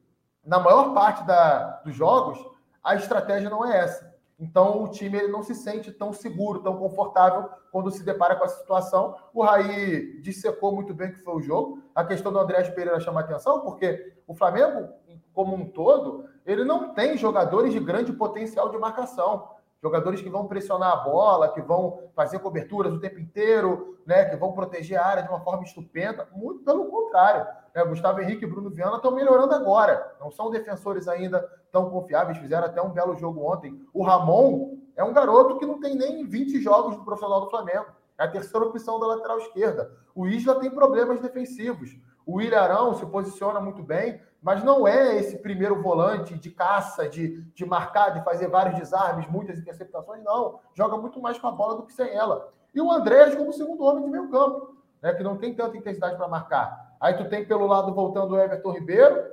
na 0.43 0.59
maior 0.59 0.93
parte 0.93 1.25
da, 1.25 1.81
dos 1.83 1.95
jogos 1.95 2.39
a 2.83 2.95
estratégia 2.95 3.49
não 3.49 3.65
é 3.65 3.77
essa. 3.77 4.13
Então 4.39 4.83
o 4.83 4.89
time 4.89 5.17
ele 5.17 5.31
não 5.31 5.41
se 5.43 5.55
sente 5.55 5.91
tão 5.91 6.11
seguro, 6.11 6.61
tão 6.61 6.77
confortável 6.77 7.49
quando 7.71 7.89
se 7.89 8.03
depara 8.03 8.35
com 8.35 8.45
essa 8.45 8.59
situação. 8.59 9.15
O 9.33 9.43
Raí 9.43 10.19
dissecou 10.21 10.73
muito 10.73 10.93
bem 10.93 11.11
que 11.11 11.19
foi 11.19 11.35
o 11.35 11.41
jogo. 11.41 11.81
A 11.93 12.03
questão 12.03 12.31
do 12.31 12.39
André 12.39 12.61
Pereira 12.71 12.99
chama 12.99 13.21
atenção, 13.21 13.61
porque 13.61 14.13
o 14.27 14.35
Flamengo 14.35 14.89
como 15.35 15.53
um 15.53 15.65
todo, 15.65 16.27
ele 16.45 16.63
não 16.63 16.93
tem 16.93 17.17
jogadores 17.17 17.73
de 17.73 17.79
grande 17.79 18.13
potencial 18.13 18.69
de 18.69 18.77
marcação. 18.77 19.49
Jogadores 19.85 20.19
que 20.19 20.31
vão 20.31 20.47
pressionar 20.47 20.93
a 20.93 20.95
bola, 20.95 21.53
que 21.53 21.61
vão 21.61 21.99
fazer 22.15 22.39
coberturas 22.39 22.91
o 22.91 22.99
tempo 22.99 23.19
inteiro, 23.19 23.99
né, 24.03 24.25
que 24.25 24.35
vão 24.35 24.51
proteger 24.51 24.99
a 24.99 25.05
área 25.05 25.21
de 25.21 25.29
uma 25.29 25.41
forma 25.41 25.63
estupenda. 25.63 26.27
Muito 26.33 26.63
pelo 26.63 26.85
contrário. 26.85 27.45
Né? 27.71 27.85
Gustavo 27.85 28.19
Henrique 28.19 28.45
e 28.45 28.47
Bruno 28.47 28.71
Viana 28.71 28.95
estão 28.95 29.11
melhorando 29.11 29.53
agora. 29.53 30.15
Não 30.19 30.31
são 30.31 30.49
defensores 30.49 31.07
ainda 31.07 31.47
tão 31.71 31.87
confiáveis. 31.91 32.39
Fizeram 32.39 32.65
até 32.65 32.81
um 32.81 32.89
belo 32.89 33.15
jogo 33.15 33.45
ontem. 33.45 33.79
O 33.93 34.03
Ramon 34.03 34.75
é 34.95 35.03
um 35.03 35.13
garoto 35.13 35.59
que 35.59 35.67
não 35.67 35.79
tem 35.79 35.95
nem 35.95 36.25
20 36.25 36.59
jogos 36.63 36.97
no 36.97 37.05
profissional 37.05 37.41
do 37.41 37.51
Flamengo. 37.51 37.85
É 38.17 38.23
a 38.23 38.27
terceira 38.27 38.65
opção 38.65 38.99
da 38.99 39.07
lateral 39.07 39.39
esquerda. 39.39 39.91
O 40.13 40.27
Isla 40.27 40.59
tem 40.59 40.71
problemas 40.71 41.19
defensivos. 41.19 41.97
O 42.25 42.41
Ilharão 42.41 42.95
se 42.95 43.05
posiciona 43.05 43.59
muito 43.59 43.83
bem, 43.83 44.19
mas 44.41 44.63
não 44.63 44.87
é 44.87 45.17
esse 45.17 45.37
primeiro 45.37 45.81
volante 45.81 46.33
de 46.35 46.49
caça, 46.49 47.07
de, 47.07 47.41
de 47.53 47.65
marcar, 47.65 48.09
de 48.09 48.23
fazer 48.23 48.47
vários 48.47 48.79
desarmes, 48.79 49.29
muitas 49.29 49.59
interceptações, 49.59 50.23
não. 50.23 50.59
Joga 50.73 50.97
muito 50.97 51.21
mais 51.21 51.37
com 51.37 51.47
a 51.47 51.51
bola 51.51 51.75
do 51.75 51.85
que 51.85 51.93
sem 51.93 52.09
ela. 52.09 52.51
E 52.73 52.81
o 52.81 52.91
Andrés 52.91 53.35
como 53.35 53.53
segundo 53.53 53.83
homem 53.83 54.03
de 54.03 54.09
meio 54.09 54.29
campo, 54.29 54.75
né, 55.01 55.13
que 55.13 55.23
não 55.23 55.37
tem 55.37 55.53
tanta 55.53 55.77
intensidade 55.77 56.17
para 56.17 56.27
marcar. 56.27 56.95
Aí 56.99 57.13
tu 57.15 57.29
tem 57.29 57.45
pelo 57.45 57.67
lado 57.67 57.93
voltando 57.93 58.33
o 58.33 58.39
Everton 58.39 58.71
Ribeiro, 58.71 59.31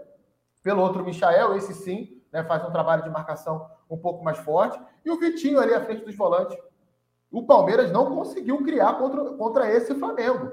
pelo 0.63 0.83
outro 0.83 1.05
Michael, 1.05 1.57
esse 1.57 1.73
sim, 1.73 2.23
né, 2.31 2.45
faz 2.45 2.65
um 2.65 2.71
trabalho 2.71 3.03
de 3.03 3.11
marcação 3.11 3.69
um 3.89 3.97
pouco 3.97 4.23
mais 4.23 4.39
forte, 4.39 4.81
e 5.05 5.11
o 5.11 5.19
Vitinho 5.19 5.61
ali 5.61 5.75
à 5.75 5.81
frente 5.81 6.05
dos 6.05 6.17
volantes. 6.17 6.57
O 7.33 7.45
Palmeiras 7.45 7.91
não 7.91 8.15
conseguiu 8.15 8.63
criar 8.63 8.95
contra, 8.95 9.25
contra 9.33 9.71
esse 9.71 9.95
Flamengo. 9.95 10.53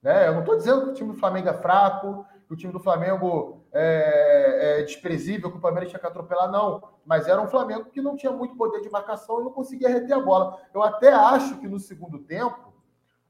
Né? 0.00 0.28
Eu 0.28 0.34
não 0.34 0.40
estou 0.40 0.56
dizendo 0.56 0.84
que 0.84 0.90
o 0.90 0.94
time 0.94 1.12
do 1.12 1.18
Flamengo 1.18 1.48
é 1.48 1.54
fraco, 1.54 2.24
que 2.46 2.54
o 2.54 2.56
time 2.56 2.72
do 2.72 2.80
Flamengo 2.80 3.64
é, 3.72 4.80
é 4.80 4.82
desprezível, 4.82 5.50
que 5.50 5.58
o 5.58 5.60
Palmeiras 5.60 5.90
tinha 5.90 6.00
que 6.00 6.06
atropelar, 6.06 6.50
não. 6.50 6.82
Mas 7.04 7.28
era 7.28 7.40
um 7.40 7.48
Flamengo 7.48 7.86
que 7.86 8.00
não 8.00 8.16
tinha 8.16 8.32
muito 8.32 8.56
poder 8.56 8.80
de 8.80 8.90
marcação 8.90 9.40
e 9.40 9.44
não 9.44 9.50
conseguia 9.50 9.88
reter 9.88 10.16
a 10.16 10.20
bola. 10.20 10.58
Eu 10.72 10.82
até 10.82 11.12
acho 11.12 11.58
que 11.58 11.68
no 11.68 11.78
segundo 11.78 12.18
tempo, 12.20 12.72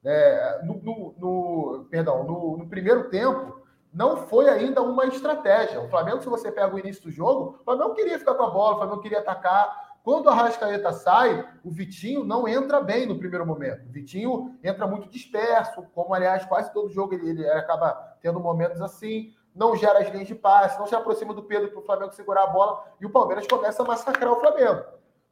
é, 0.05 0.61
no, 0.65 0.75
no, 0.83 1.15
no, 1.19 1.87
perdão, 1.91 2.25
no, 2.25 2.57
no, 2.59 2.69
primeiro 2.69 3.09
tempo, 3.09 3.61
não 3.93 4.17
foi 4.17 4.49
ainda 4.49 4.81
uma 4.83 5.07
estratégia. 5.07 5.81
O 5.81 5.89
Flamengo, 5.89 6.23
se 6.23 6.29
você 6.29 6.51
pega 6.53 6.75
o 6.75 6.79
início 6.79 7.03
do 7.03 7.11
jogo, 7.11 7.59
o 7.61 7.65
Flamengo 7.65 7.95
queria 7.95 8.19
ficar 8.19 8.35
com 8.35 8.45
a 8.45 8.51
bola, 8.51 8.75
o 8.75 8.79
Flamengo 8.79 9.01
queria 9.01 9.19
atacar, 9.19 9.90
quando 10.03 10.31
a 10.31 10.35
Rascaeta 10.35 10.93
sai, 10.93 11.47
o 11.63 11.71
Vitinho 11.71 12.25
não 12.25 12.49
entra 12.49 12.81
bem 12.81 13.07
no 13.07 13.19
primeiro 13.19 13.45
momento. 13.45 13.87
O 13.87 13.93
Vitinho 13.93 14.59
entra 14.65 14.87
muito 14.87 15.09
disperso, 15.09 15.85
como 15.95 16.15
aliás 16.15 16.45
quase 16.47 16.73
todo 16.73 16.89
jogo 16.89 17.15
ele, 17.15 17.31
ele 17.31 17.49
acaba 17.51 17.93
tendo 18.21 18.41
momentos 18.41 18.81
assim. 18.81 19.35
não 19.55 19.77
gera 19.77 19.99
as 19.99 20.09
linhas 20.09 20.29
de 20.29 20.35
passe, 20.35 20.79
não 20.79 20.87
se 20.87 20.95
aproxima 20.95 21.35
do 21.35 21.43
Pedro 21.43 21.71
para 21.71 21.81
o 21.81 21.85
Flamengo 21.85 22.13
segurar 22.13 22.45
a 22.45 22.47
bola 22.47 22.83
e 23.01 23.05
o 23.05 23.11
Palmeiras 23.11 23.47
começa 23.47 23.83
a 23.83 23.87
massacrar 23.87 24.33
o 24.33 24.41
Flamengo. 24.41 24.85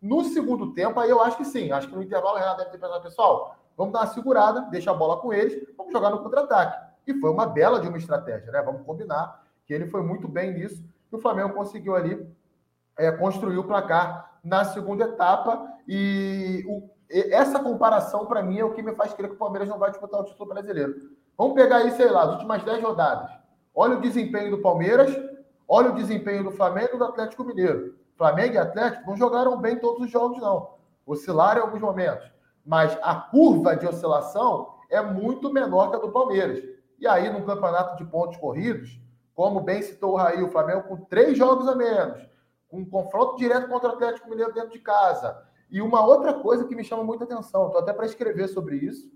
No 0.03 0.23
segundo 0.25 0.73
tempo, 0.75 1.01
aí 1.01 1.09
eu 1.09 1.23
acho 1.23 1.37
que 1.37 1.45
sim. 1.45 1.73
Acho 1.73 1.89
que 1.89 1.95
no 1.95 2.03
intervalo 2.03 2.37
o 2.37 2.39
Renato 2.39 2.59
deve 2.59 2.71
ter 2.71 2.79
pensado, 2.79 3.03
pessoal, 3.03 3.57
vamos 3.77 3.93
dar 3.93 4.01
uma 4.01 4.07
segurada, 4.09 4.61
deixa 4.71 4.91
a 4.91 4.95
bola 4.95 5.17
com 5.17 5.33
eles, 5.33 5.67
vamos 5.77 5.93
jogar 5.93 6.11
no 6.11 6.23
contra-ataque. 6.23 6.89
E 7.07 7.15
foi 7.15 7.31
uma 7.31 7.47
bela 7.47 7.81
de 7.81 7.89
uma 7.89 7.97
estratégia, 7.97 8.53
né? 8.53 8.61
Vamos 8.63 8.85
combinar 8.85 9.43
que 9.65 9.73
ele 9.73 9.87
foi 9.87 10.03
muito 10.03 10.29
bem 10.29 10.53
nisso 10.53 10.85
e 11.11 11.17
o 11.17 11.19
Flamengo 11.19 11.55
conseguiu 11.55 11.97
ali 11.97 12.29
é, 12.99 13.11
construir 13.13 13.57
o 13.59 13.65
placar 13.65 14.28
na 14.43 14.65
segunda 14.65 15.05
etapa. 15.05 15.67
E 15.87 16.65
o, 16.67 16.89
essa 17.11 17.59
comparação, 17.59 18.27
para 18.27 18.43
mim, 18.43 18.59
é 18.59 18.65
o 18.65 18.73
que 18.73 18.83
me 18.83 18.95
faz 18.95 19.13
crer 19.15 19.29
que 19.29 19.37
o 19.37 19.39
Palmeiras 19.39 19.69
não 19.69 19.79
vai 19.79 19.91
disputar 19.91 20.21
o 20.21 20.25
título 20.25 20.51
brasileiro. 20.51 20.95
Vamos 21.37 21.55
pegar 21.55 21.79
aí, 21.79 21.91
sei 21.93 22.11
lá, 22.11 22.23
as 22.25 22.33
últimas 22.33 22.63
10 22.63 22.83
rodadas. 22.83 23.31
Olha 23.75 23.97
o 23.97 24.01
desempenho 24.01 24.51
do 24.51 24.59
Palmeiras, 24.59 25.17
olha 25.69 25.91
o 25.91 25.95
desempenho 25.95 26.45
do 26.45 26.51
Flamengo 26.51 26.91
e 26.95 26.99
do 26.99 27.05
Atlético 27.05 27.45
Mineiro. 27.45 27.95
Flamengo 28.17 28.55
e 28.55 28.59
Atlético 28.59 29.09
não 29.09 29.17
jogaram 29.17 29.57
bem 29.59 29.79
todos 29.79 30.05
os 30.05 30.11
jogos, 30.11 30.41
não. 30.41 30.75
Oscilaram 31.07 31.61
em 31.61 31.65
alguns 31.65 31.81
momentos. 31.81 32.29
Mas 32.67 32.99
a 33.03 33.15
curva 33.15 33.77
de 33.77 33.87
oscilação 33.87 34.75
é 34.91 35.01
muito 35.01 35.53
menor 35.53 35.91
que 35.91 35.97
a 35.97 36.01
do 36.01 36.11
Palmeiras. 36.11 36.63
E 36.99 37.07
aí, 37.07 37.31
no 37.31 37.47
campeonato 37.47 37.97
de 37.97 38.11
pontos 38.11 38.37
corridos, 38.37 39.01
como 39.35 39.61
bem 39.61 39.81
citou 39.81 40.15
o 40.15 40.17
Raí, 40.17 40.43
o 40.43 40.51
Flamengo 40.51 40.83
com 40.83 40.97
três 40.97 41.39
jogos 41.39 41.69
a 41.69 41.77
menos, 41.77 42.27
com 42.69 42.79
um 42.79 42.85
confronto 42.85 43.37
direto 43.37 43.69
contra 43.69 43.89
o 43.89 43.93
Atlético 43.93 44.29
Mineiro 44.29 44.53
dentro 44.53 44.71
de 44.71 44.79
casa. 44.79 45.43
E 45.71 45.83
uma 45.83 46.05
outra 46.05 46.35
coisa 46.35 46.65
que 46.67 46.75
me 46.75 46.85
chama 46.85 47.05
muita 47.05 47.25
atenção, 47.25 47.67
estou 47.67 47.81
até 47.81 47.93
para 47.93 48.07
escrever 48.07 48.49
sobre 48.49 48.77
isso, 48.77 49.11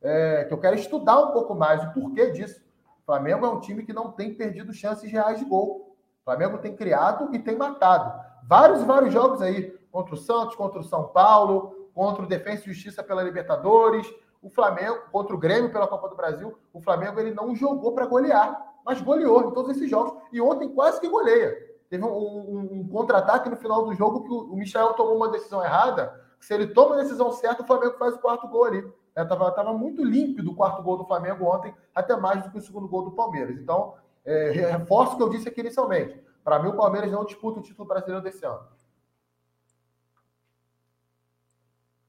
é, 0.00 0.44
que 0.44 0.52
eu 0.52 0.58
quero 0.58 0.76
estudar 0.76 1.18
um 1.18 1.32
pouco 1.32 1.54
mais 1.54 1.82
o 1.84 1.92
porquê 1.92 2.30
disso. 2.30 2.60
O 3.02 3.04
Flamengo 3.04 3.46
é 3.46 3.48
um 3.48 3.60
time 3.60 3.84
que 3.84 3.92
não 3.92 4.10
tem 4.10 4.34
perdido 4.34 4.72
chances 4.72 5.10
reais 5.10 5.38
de 5.38 5.44
gol. 5.44 5.96
O 6.20 6.24
Flamengo 6.24 6.58
tem 6.58 6.74
criado 6.74 7.34
e 7.34 7.38
tem 7.38 7.56
matado. 7.56 8.12
Vários 8.48 8.82
vários 8.82 9.12
jogos 9.12 9.40
aí, 9.42 9.70
contra 9.90 10.14
o 10.14 10.18
Santos, 10.18 10.56
contra 10.56 10.80
o 10.80 10.84
São 10.84 11.08
Paulo, 11.08 11.90
contra 11.94 12.22
o 12.22 12.26
Defensa 12.26 12.62
e 12.64 12.72
Justiça 12.72 13.02
pela 13.02 13.22
Libertadores, 13.22 14.06
o 14.40 14.50
Flamengo, 14.50 15.02
contra 15.12 15.34
o 15.34 15.38
Grêmio 15.38 15.70
pela 15.70 15.86
Copa 15.86 16.08
do 16.08 16.16
Brasil, 16.16 16.58
o 16.72 16.80
Flamengo 16.80 17.20
ele 17.20 17.32
não 17.32 17.54
jogou 17.54 17.92
para 17.92 18.06
golear, 18.06 18.74
mas 18.84 19.00
goleou 19.00 19.48
em 19.48 19.52
todos 19.52 19.76
esses 19.76 19.88
jogos. 19.88 20.20
E 20.32 20.40
ontem 20.40 20.68
quase 20.68 21.00
que 21.00 21.08
goleia. 21.08 21.71
Teve 21.92 22.06
um, 22.06 22.08
um, 22.08 22.68
um 22.72 22.88
contra-ataque 22.88 23.50
no 23.50 23.56
final 23.58 23.84
do 23.84 23.92
jogo 23.92 24.24
que 24.24 24.32
o, 24.32 24.50
o 24.50 24.56
Michel 24.56 24.94
tomou 24.94 25.14
uma 25.14 25.30
decisão 25.30 25.62
errada. 25.62 26.18
Se 26.40 26.54
ele 26.54 26.68
toma 26.68 26.94
a 26.94 27.02
decisão 27.02 27.30
certa, 27.32 27.62
o 27.62 27.66
Flamengo 27.66 27.98
faz 27.98 28.14
o 28.14 28.18
quarto 28.18 28.48
gol 28.48 28.64
ali. 28.64 28.78
Estava 29.14 29.48
é, 29.48 29.50
tava 29.50 29.74
muito 29.74 30.02
límpido 30.02 30.52
o 30.52 30.54
quarto 30.54 30.82
gol 30.82 30.96
do 30.96 31.04
Flamengo 31.04 31.44
ontem, 31.44 31.74
até 31.94 32.16
mais 32.16 32.42
do 32.42 32.50
que 32.50 32.56
o 32.56 32.62
segundo 32.62 32.88
gol 32.88 33.04
do 33.04 33.10
Palmeiras. 33.10 33.58
Então, 33.58 33.94
é, 34.24 34.52
reforço 34.70 35.12
o 35.12 35.16
que 35.18 35.22
eu 35.22 35.28
disse 35.28 35.46
aqui 35.46 35.60
inicialmente. 35.60 36.18
Para 36.42 36.62
mim, 36.62 36.70
o 36.70 36.76
Palmeiras 36.78 37.12
não 37.12 37.26
disputa 37.26 37.60
o 37.60 37.62
título 37.62 37.86
brasileiro 37.86 38.24
desse 38.24 38.42
ano. 38.46 38.66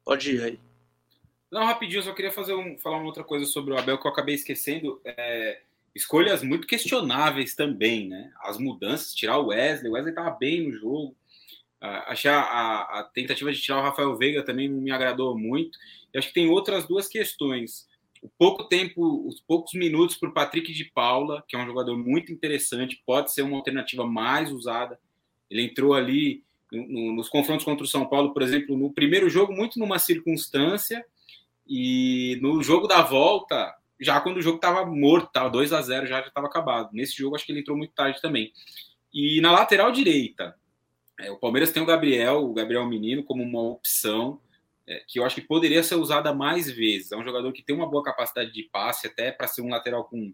Pode 0.05 0.33
ir 0.33 0.43
aí. 0.45 0.59
Não, 1.51 1.65
rapidinho, 1.65 1.99
eu 1.99 2.03
só 2.03 2.13
queria 2.13 2.31
fazer 2.31 2.53
um, 2.53 2.77
falar 2.77 2.95
uma 2.95 3.07
outra 3.07 3.25
coisa 3.25 3.45
sobre 3.45 3.73
o 3.73 3.77
Abel 3.77 3.99
que 3.99 4.07
eu 4.07 4.11
acabei 4.11 4.35
esquecendo. 4.35 5.01
É, 5.03 5.61
escolhas 5.95 6.43
muito 6.43 6.67
questionáveis 6.67 7.55
também, 7.55 8.07
né? 8.07 8.31
As 8.41 8.57
mudanças, 8.57 9.13
tirar 9.13 9.37
o 9.37 9.47
Wesley, 9.47 9.89
o 9.89 9.93
Wesley 9.93 10.11
estava 10.11 10.31
bem 10.31 10.67
no 10.67 10.73
jogo. 10.73 11.15
Uh, 11.81 12.01
achei 12.07 12.31
a, 12.31 12.39
a, 12.39 12.99
a, 12.99 13.03
tentativa 13.03 13.51
de 13.51 13.61
tirar 13.61 13.79
o 13.79 13.83
Rafael 13.83 14.15
Veiga 14.17 14.43
também 14.43 14.69
não 14.69 14.81
me 14.81 14.91
agradou 14.91 15.37
muito. 15.37 15.77
Acho 16.15 16.29
que 16.29 16.33
tem 16.33 16.49
outras 16.49 16.87
duas 16.87 17.07
questões. 17.07 17.87
O 18.21 18.29
pouco 18.37 18.63
tempo, 18.63 19.27
os 19.27 19.41
poucos 19.41 19.73
minutos 19.73 20.15
para 20.15 20.29
o 20.29 20.33
Patrick 20.33 20.71
de 20.71 20.85
Paula, 20.85 21.43
que 21.47 21.55
é 21.55 21.59
um 21.59 21.65
jogador 21.65 21.97
muito 21.97 22.31
interessante, 22.31 23.01
pode 23.05 23.33
ser 23.33 23.41
uma 23.41 23.57
alternativa 23.57 24.05
mais 24.05 24.51
usada. 24.51 24.97
Ele 25.49 25.63
entrou 25.63 25.93
ali 25.93 26.43
no, 26.71 27.13
nos 27.13 27.27
confrontos 27.27 27.65
contra 27.65 27.83
o 27.83 27.87
São 27.87 28.07
Paulo, 28.07 28.33
por 28.33 28.41
exemplo, 28.41 28.77
no 28.77 28.93
primeiro 28.93 29.29
jogo, 29.29 29.53
muito 29.53 29.77
numa 29.77 29.99
circunstância, 29.99 31.05
e 31.67 32.37
no 32.41 32.61
jogo 32.63 32.87
da 32.87 33.01
volta, 33.01 33.73
já 34.03 34.19
quando 34.19 34.37
o 34.37 34.41
jogo 34.41 34.57
estava 34.57 34.85
morto, 34.85 35.31
tava 35.31 35.49
2 35.49 35.73
a 35.73 35.81
0 35.81 36.07
já 36.07 36.19
estava 36.19 36.47
acabado. 36.47 36.89
Nesse 36.93 37.17
jogo, 37.17 37.35
acho 37.35 37.45
que 37.45 37.51
ele 37.51 37.61
entrou 37.61 37.77
muito 37.77 37.93
tarde 37.93 38.21
também. 38.21 38.51
E 39.13 39.39
na 39.41 39.51
lateral 39.51 39.91
direita, 39.91 40.55
é, 41.19 41.31
o 41.31 41.37
Palmeiras 41.37 41.71
tem 41.71 41.81
o 41.81 41.85
Gabriel, 41.85 42.43
o 42.43 42.53
Gabriel 42.53 42.85
Menino, 42.85 43.23
como 43.23 43.43
uma 43.43 43.61
opção 43.61 44.39
é, 44.87 45.01
que 45.07 45.19
eu 45.19 45.25
acho 45.25 45.35
que 45.35 45.41
poderia 45.41 45.83
ser 45.83 45.95
usada 45.95 46.33
mais 46.33 46.69
vezes. 46.69 47.11
É 47.11 47.17
um 47.17 47.23
jogador 47.23 47.51
que 47.53 47.63
tem 47.63 47.75
uma 47.75 47.89
boa 47.89 48.03
capacidade 48.03 48.51
de 48.51 48.63
passe, 48.63 49.07
até 49.07 49.31
para 49.31 49.47
ser 49.47 49.61
um 49.61 49.69
lateral 49.69 50.05
com, 50.05 50.33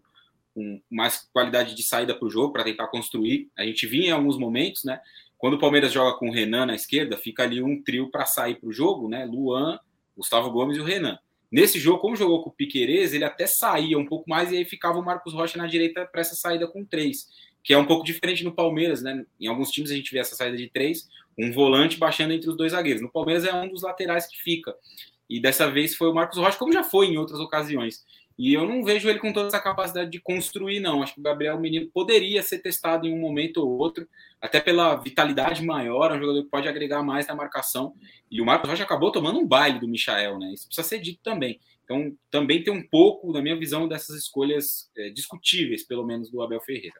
com 0.54 0.80
mais 0.90 1.28
qualidade 1.32 1.74
de 1.74 1.82
saída 1.82 2.14
para 2.14 2.26
o 2.26 2.30
jogo, 2.30 2.52
para 2.52 2.64
tentar 2.64 2.88
construir. 2.88 3.50
A 3.56 3.64
gente 3.64 3.86
vinha 3.86 4.08
em 4.08 4.12
alguns 4.12 4.38
momentos, 4.38 4.84
né? 4.84 5.00
Quando 5.38 5.54
o 5.54 5.58
Palmeiras 5.58 5.92
joga 5.92 6.18
com 6.18 6.28
o 6.28 6.32
Renan 6.32 6.66
na 6.66 6.74
esquerda, 6.74 7.16
fica 7.16 7.42
ali 7.42 7.62
um 7.62 7.82
trio 7.82 8.10
para 8.10 8.26
sair 8.26 8.56
para 8.56 8.68
o 8.68 8.72
jogo, 8.72 9.08
né? 9.08 9.24
Luan, 9.24 9.78
Gustavo 10.16 10.50
Gomes 10.50 10.76
e 10.76 10.80
o 10.80 10.84
Renan. 10.84 11.18
Nesse 11.50 11.78
jogo, 11.78 11.98
como 11.98 12.14
jogou 12.14 12.42
com 12.42 12.50
o 12.50 12.52
Piquerez, 12.52 13.12
ele 13.12 13.24
até 13.24 13.46
saía 13.46 13.98
um 13.98 14.06
pouco 14.06 14.28
mais 14.30 14.52
e 14.52 14.56
aí 14.56 14.64
ficava 14.64 14.98
o 14.98 15.04
Marcos 15.04 15.34
Rocha 15.34 15.58
na 15.58 15.66
direita 15.66 16.06
para 16.06 16.20
essa 16.20 16.36
saída 16.36 16.66
com 16.66 16.84
três, 16.84 17.28
que 17.64 17.74
é 17.74 17.78
um 17.78 17.84
pouco 17.84 18.04
diferente 18.04 18.44
no 18.44 18.52
Palmeiras, 18.52 19.02
né? 19.02 19.24
Em 19.40 19.48
alguns 19.48 19.70
times 19.70 19.90
a 19.90 19.94
gente 19.94 20.12
vê 20.12 20.20
essa 20.20 20.36
saída 20.36 20.56
de 20.56 20.68
três, 20.68 21.08
um 21.36 21.52
volante 21.52 21.96
baixando 21.96 22.32
entre 22.32 22.48
os 22.48 22.56
dois 22.56 22.72
zagueiros. 22.72 23.02
No 23.02 23.10
Palmeiras 23.10 23.44
é 23.44 23.52
um 23.52 23.68
dos 23.68 23.82
laterais 23.82 24.26
que 24.26 24.36
fica. 24.36 24.74
E 25.28 25.40
dessa 25.40 25.70
vez 25.70 25.94
foi 25.94 26.08
o 26.08 26.14
Marcos 26.14 26.38
Rocha, 26.38 26.58
como 26.58 26.72
já 26.72 26.84
foi 26.84 27.06
em 27.06 27.16
outras 27.16 27.40
ocasiões. 27.40 28.04
E 28.40 28.54
eu 28.54 28.66
não 28.66 28.82
vejo 28.82 29.06
ele 29.06 29.18
com 29.18 29.34
toda 29.34 29.48
essa 29.48 29.60
capacidade 29.60 30.10
de 30.10 30.18
construir, 30.18 30.80
não. 30.80 31.02
Acho 31.02 31.12
que 31.12 31.20
o 31.20 31.22
Gabriel 31.22 31.60
Menino 31.60 31.90
poderia 31.92 32.42
ser 32.42 32.60
testado 32.60 33.06
em 33.06 33.12
um 33.12 33.20
momento 33.20 33.58
ou 33.58 33.68
outro, 33.76 34.08
até 34.40 34.58
pela 34.58 34.96
vitalidade 34.96 35.62
maior, 35.62 36.10
é 36.10 36.14
um 36.14 36.20
jogador 36.20 36.42
que 36.42 36.48
pode 36.48 36.66
agregar 36.66 37.02
mais 37.02 37.26
na 37.26 37.34
marcação. 37.34 37.92
E 38.30 38.40
o 38.40 38.46
Marcos 38.46 38.70
Rocha 38.70 38.82
acabou 38.82 39.12
tomando 39.12 39.38
um 39.38 39.46
baile 39.46 39.78
do 39.78 39.86
Michael, 39.86 40.38
né? 40.38 40.54
Isso 40.54 40.66
precisa 40.68 40.88
ser 40.88 41.00
dito 41.00 41.20
também. 41.22 41.60
Então, 41.84 42.16
também 42.30 42.64
tem 42.64 42.72
um 42.72 42.82
pouco, 42.82 43.30
na 43.30 43.42
minha 43.42 43.58
visão, 43.58 43.86
dessas 43.86 44.16
escolhas 44.16 44.90
é, 44.96 45.10
discutíveis, 45.10 45.82
pelo 45.82 46.06
menos, 46.06 46.30
do 46.30 46.40
Abel 46.40 46.62
Ferreira. 46.62 46.96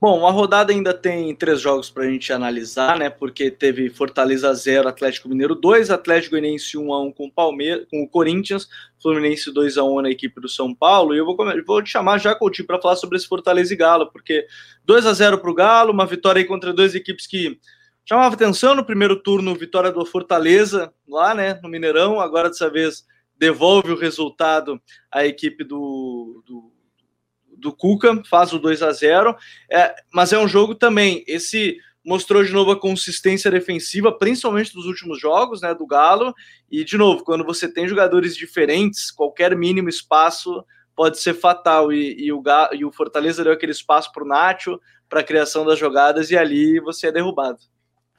Bom, 0.00 0.24
a 0.24 0.30
rodada 0.30 0.72
ainda 0.72 0.94
tem 0.94 1.34
três 1.34 1.60
jogos 1.60 1.90
para 1.90 2.04
a 2.04 2.08
gente 2.08 2.32
analisar, 2.32 2.96
né? 2.96 3.10
Porque 3.10 3.50
teve 3.50 3.90
Fortaleza 3.90 4.54
0, 4.54 4.88
Atlético 4.88 5.28
Mineiro 5.28 5.56
2, 5.56 5.90
Atlético 5.90 6.36
Goianiense 6.36 6.78
1 6.78 6.92
a 6.92 7.02
1 7.02 7.12
com 7.12 7.26
o 7.26 7.32
Palmeiras, 7.32 7.84
com 7.90 8.04
o 8.04 8.08
Corinthians, 8.08 8.68
Fluminense 9.02 9.52
2 9.52 9.76
a 9.76 9.82
1 9.82 10.02
na 10.02 10.10
equipe 10.10 10.40
do 10.40 10.48
São 10.48 10.72
Paulo. 10.72 11.16
E 11.16 11.18
eu 11.18 11.24
vou, 11.24 11.36
vou 11.66 11.82
te 11.82 11.90
chamar 11.90 12.18
já 12.18 12.32
Coutinho 12.32 12.64
para 12.64 12.80
falar 12.80 12.94
sobre 12.94 13.16
esse 13.16 13.26
Fortaleza 13.26 13.74
e 13.74 13.76
Galo, 13.76 14.06
porque 14.12 14.46
2 14.84 15.04
a 15.04 15.12
0 15.12 15.38
para 15.38 15.50
o 15.50 15.54
Galo, 15.54 15.92
uma 15.92 16.06
vitória 16.06 16.38
aí 16.38 16.46
contra 16.46 16.72
duas 16.72 16.94
equipes 16.94 17.26
que 17.26 17.58
chamava 18.04 18.36
atenção 18.36 18.76
no 18.76 18.84
primeiro 18.84 19.20
turno, 19.20 19.52
vitória 19.56 19.90
do 19.90 20.06
Fortaleza 20.06 20.92
lá, 21.08 21.34
né, 21.34 21.58
no 21.60 21.68
Mineirão. 21.68 22.20
Agora 22.20 22.48
dessa 22.48 22.70
vez 22.70 23.04
devolve 23.36 23.90
o 23.90 23.98
resultado 23.98 24.80
à 25.10 25.26
equipe 25.26 25.64
do, 25.64 26.40
do 26.46 26.77
do 27.58 27.72
Cuca, 27.72 28.22
faz 28.28 28.52
o 28.52 28.58
2 28.58 28.82
a 28.82 28.92
0 28.92 29.36
é, 29.70 29.94
mas 30.12 30.32
é 30.32 30.38
um 30.38 30.48
jogo 30.48 30.74
também. 30.74 31.24
Esse 31.26 31.78
mostrou 32.04 32.42
de 32.42 32.52
novo 32.52 32.70
a 32.70 32.80
consistência 32.80 33.50
defensiva, 33.50 34.10
principalmente 34.10 34.72
dos 34.72 34.86
últimos 34.86 35.20
jogos, 35.20 35.60
né, 35.60 35.74
do 35.74 35.86
Galo. 35.86 36.34
E 36.70 36.84
de 36.84 36.96
novo, 36.96 37.22
quando 37.22 37.44
você 37.44 37.70
tem 37.70 37.86
jogadores 37.86 38.34
diferentes, 38.34 39.10
qualquer 39.10 39.54
mínimo 39.56 39.88
espaço 39.88 40.64
pode 40.96 41.18
ser 41.18 41.34
fatal. 41.34 41.92
E, 41.92 42.16
e 42.18 42.32
o, 42.32 42.40
Galo, 42.40 42.74
e 42.74 42.84
o 42.84 42.92
Fortaleza 42.92 43.44
deu 43.44 43.52
aquele 43.52 43.72
espaço 43.72 44.10
para 44.12 44.24
o 44.24 44.26
Nacho, 44.26 44.80
para 45.08 45.20
a 45.20 45.24
criação 45.24 45.66
das 45.66 45.78
jogadas, 45.78 46.30
e 46.30 46.36
ali 46.36 46.80
você 46.80 47.08
é 47.08 47.12
derrubado. 47.12 47.58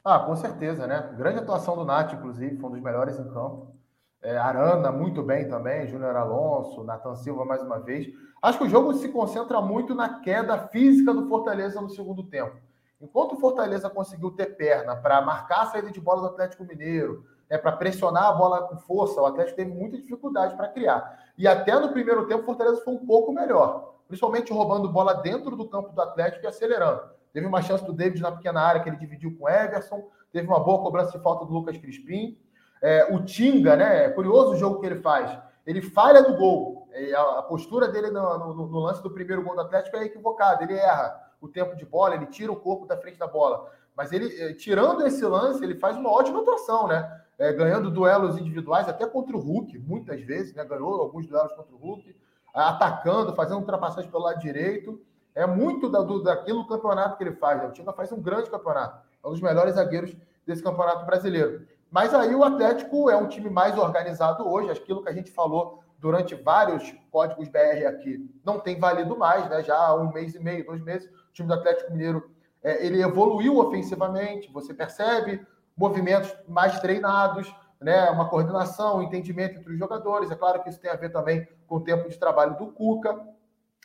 Ah, 0.04 0.18
com 0.20 0.34
certeza, 0.34 0.86
né? 0.86 1.12
Grande 1.16 1.40
atuação 1.40 1.76
do 1.76 1.84
Nacho, 1.84 2.14
inclusive, 2.14 2.56
foi 2.56 2.70
um 2.70 2.72
dos 2.72 2.82
melhores 2.82 3.18
em 3.18 3.24
campo. 3.24 3.74
É, 4.22 4.36
Arana, 4.36 4.92
muito 4.92 5.22
bem 5.22 5.48
também, 5.48 5.86
Júnior 5.86 6.14
Alonso, 6.14 6.84
Nathan 6.84 7.14
Silva 7.14 7.44
mais 7.44 7.62
uma 7.62 7.78
vez. 7.78 8.06
Acho 8.42 8.58
que 8.58 8.64
o 8.64 8.68
jogo 8.68 8.92
se 8.92 9.08
concentra 9.08 9.60
muito 9.62 9.94
na 9.94 10.20
queda 10.20 10.58
física 10.68 11.14
do 11.14 11.26
Fortaleza 11.26 11.80
no 11.80 11.88
segundo 11.88 12.22
tempo. 12.24 12.56
Enquanto 13.00 13.32
o 13.32 13.40
Fortaleza 13.40 13.88
conseguiu 13.88 14.30
ter 14.30 14.56
perna 14.56 14.94
para 14.94 15.22
marcar 15.22 15.62
a 15.62 15.66
saída 15.66 15.90
de 15.90 15.98
bola 15.98 16.20
do 16.20 16.26
Atlético 16.26 16.64
Mineiro, 16.64 17.24
é 17.48 17.56
para 17.56 17.72
pressionar 17.72 18.24
a 18.24 18.32
bola 18.32 18.68
com 18.68 18.76
força, 18.76 19.22
o 19.22 19.26
Atlético 19.26 19.56
teve 19.56 19.72
muita 19.72 19.96
dificuldade 19.96 20.54
para 20.54 20.68
criar. 20.68 21.18
E 21.38 21.48
até 21.48 21.78
no 21.80 21.90
primeiro 21.90 22.26
tempo, 22.26 22.42
o 22.42 22.46
Fortaleza 22.46 22.82
foi 22.84 22.92
um 22.92 23.06
pouco 23.06 23.32
melhor, 23.32 23.94
principalmente 24.06 24.52
roubando 24.52 24.86
bola 24.86 25.14
dentro 25.14 25.56
do 25.56 25.66
campo 25.66 25.94
do 25.94 26.02
Atlético 26.02 26.44
e 26.44 26.46
acelerando. 26.46 27.02
Teve 27.32 27.46
uma 27.46 27.62
chance 27.62 27.84
do 27.84 27.92
David 27.92 28.20
na 28.20 28.32
pequena 28.32 28.60
área 28.60 28.82
que 28.82 28.88
ele 28.90 28.98
dividiu 28.98 29.34
com 29.38 29.44
o 29.44 29.48
Everson, 29.48 30.06
teve 30.30 30.46
uma 30.46 30.60
boa 30.60 30.82
cobrança 30.82 31.16
de 31.16 31.22
falta 31.22 31.46
do 31.46 31.52
Lucas 31.52 31.78
Crispim. 31.78 32.38
É, 32.82 33.14
o 33.14 33.24
Tinga, 33.24 33.76
né? 33.76 34.06
É 34.06 34.08
curioso 34.10 34.52
o 34.52 34.56
jogo 34.56 34.80
que 34.80 34.86
ele 34.86 35.00
faz. 35.00 35.36
Ele 35.66 35.82
falha 35.82 36.22
do 36.22 36.36
gol, 36.36 36.88
a 37.14 37.42
postura 37.42 37.88
dele 37.88 38.10
no, 38.10 38.38
no, 38.38 38.66
no, 38.66 38.78
lance 38.80 39.02
do 39.02 39.10
primeiro 39.10 39.42
gol 39.42 39.54
do 39.54 39.60
Atlético 39.60 39.96
é 39.96 40.04
equivocada. 40.04 40.64
Ele 40.64 40.74
erra 40.74 41.30
o 41.40 41.48
tempo 41.48 41.76
de 41.76 41.86
bola, 41.86 42.14
ele 42.14 42.26
tira 42.26 42.50
o 42.50 42.56
corpo 42.56 42.86
da 42.86 42.96
frente 42.96 43.18
da 43.18 43.26
bola. 43.26 43.70
Mas 43.96 44.12
ele, 44.12 44.34
eh, 44.40 44.54
tirando 44.54 45.06
esse 45.06 45.24
lance, 45.24 45.62
ele 45.62 45.76
faz 45.76 45.96
uma 45.96 46.10
ótima 46.10 46.40
atuação, 46.40 46.86
né? 46.88 47.20
É, 47.38 47.52
ganhando 47.52 47.90
duelos 47.90 48.36
individuais, 48.38 48.88
até 48.88 49.06
contra 49.06 49.36
o 49.36 49.40
Hulk, 49.40 49.78
muitas 49.78 50.20
vezes, 50.22 50.54
né? 50.54 50.64
Ganhou 50.64 51.00
alguns 51.00 51.26
duelos 51.26 51.52
contra 51.52 51.74
o 51.74 51.78
Hulk, 51.78 52.14
atacando, 52.52 53.34
fazendo 53.34 53.58
ultrapassagem 53.58 54.10
pelo 54.10 54.24
lado 54.24 54.40
direito. 54.40 55.00
É 55.34 55.46
muito 55.46 55.88
da, 55.88 56.00
do, 56.00 56.22
daquilo 56.22 56.66
campeonato 56.66 57.16
que 57.16 57.24
ele 57.24 57.36
faz. 57.36 57.60
Né? 57.60 57.68
O 57.68 57.72
Tinga 57.72 57.92
faz 57.92 58.10
um 58.12 58.20
grande 58.20 58.50
campeonato. 58.50 59.00
É 59.22 59.28
um 59.28 59.30
dos 59.30 59.40
melhores 59.40 59.74
zagueiros 59.74 60.14
desse 60.46 60.62
campeonato 60.62 61.06
brasileiro. 61.06 61.66
Mas 61.90 62.14
aí 62.14 62.34
o 62.34 62.44
Atlético 62.44 63.10
é 63.10 63.16
um 63.16 63.26
time 63.26 63.50
mais 63.50 63.76
organizado 63.76 64.48
hoje, 64.48 64.70
aquilo 64.70 65.02
que 65.02 65.08
a 65.08 65.12
gente 65.12 65.30
falou 65.30 65.82
durante 65.98 66.34
vários 66.34 66.94
códigos 67.10 67.48
BR 67.48 67.86
aqui 67.86 68.30
não 68.44 68.58
tem 68.58 68.78
valido 68.78 69.16
mais, 69.18 69.48
né? 69.50 69.62
Já 69.62 69.76
há 69.76 69.94
um 69.94 70.12
mês 70.12 70.34
e 70.34 70.38
meio, 70.38 70.64
dois 70.64 70.82
meses, 70.82 71.08
o 71.10 71.32
time 71.32 71.48
do 71.48 71.54
Atlético 71.54 71.90
Mineiro 71.90 72.30
é, 72.62 72.84
ele 72.84 73.02
evoluiu 73.02 73.58
ofensivamente, 73.58 74.50
você 74.52 74.72
percebe 74.72 75.44
movimentos 75.76 76.34
mais 76.46 76.78
treinados, 76.78 77.52
né? 77.80 78.08
Uma 78.10 78.28
coordenação, 78.28 78.98
um 78.98 79.02
entendimento 79.02 79.58
entre 79.58 79.72
os 79.72 79.78
jogadores. 79.78 80.30
É 80.30 80.36
claro 80.36 80.62
que 80.62 80.68
isso 80.68 80.80
tem 80.80 80.90
a 80.90 80.96
ver 80.96 81.10
também 81.10 81.46
com 81.66 81.76
o 81.76 81.80
tempo 81.80 82.08
de 82.08 82.18
trabalho 82.18 82.56
do 82.56 82.68
Cuca, 82.68 83.18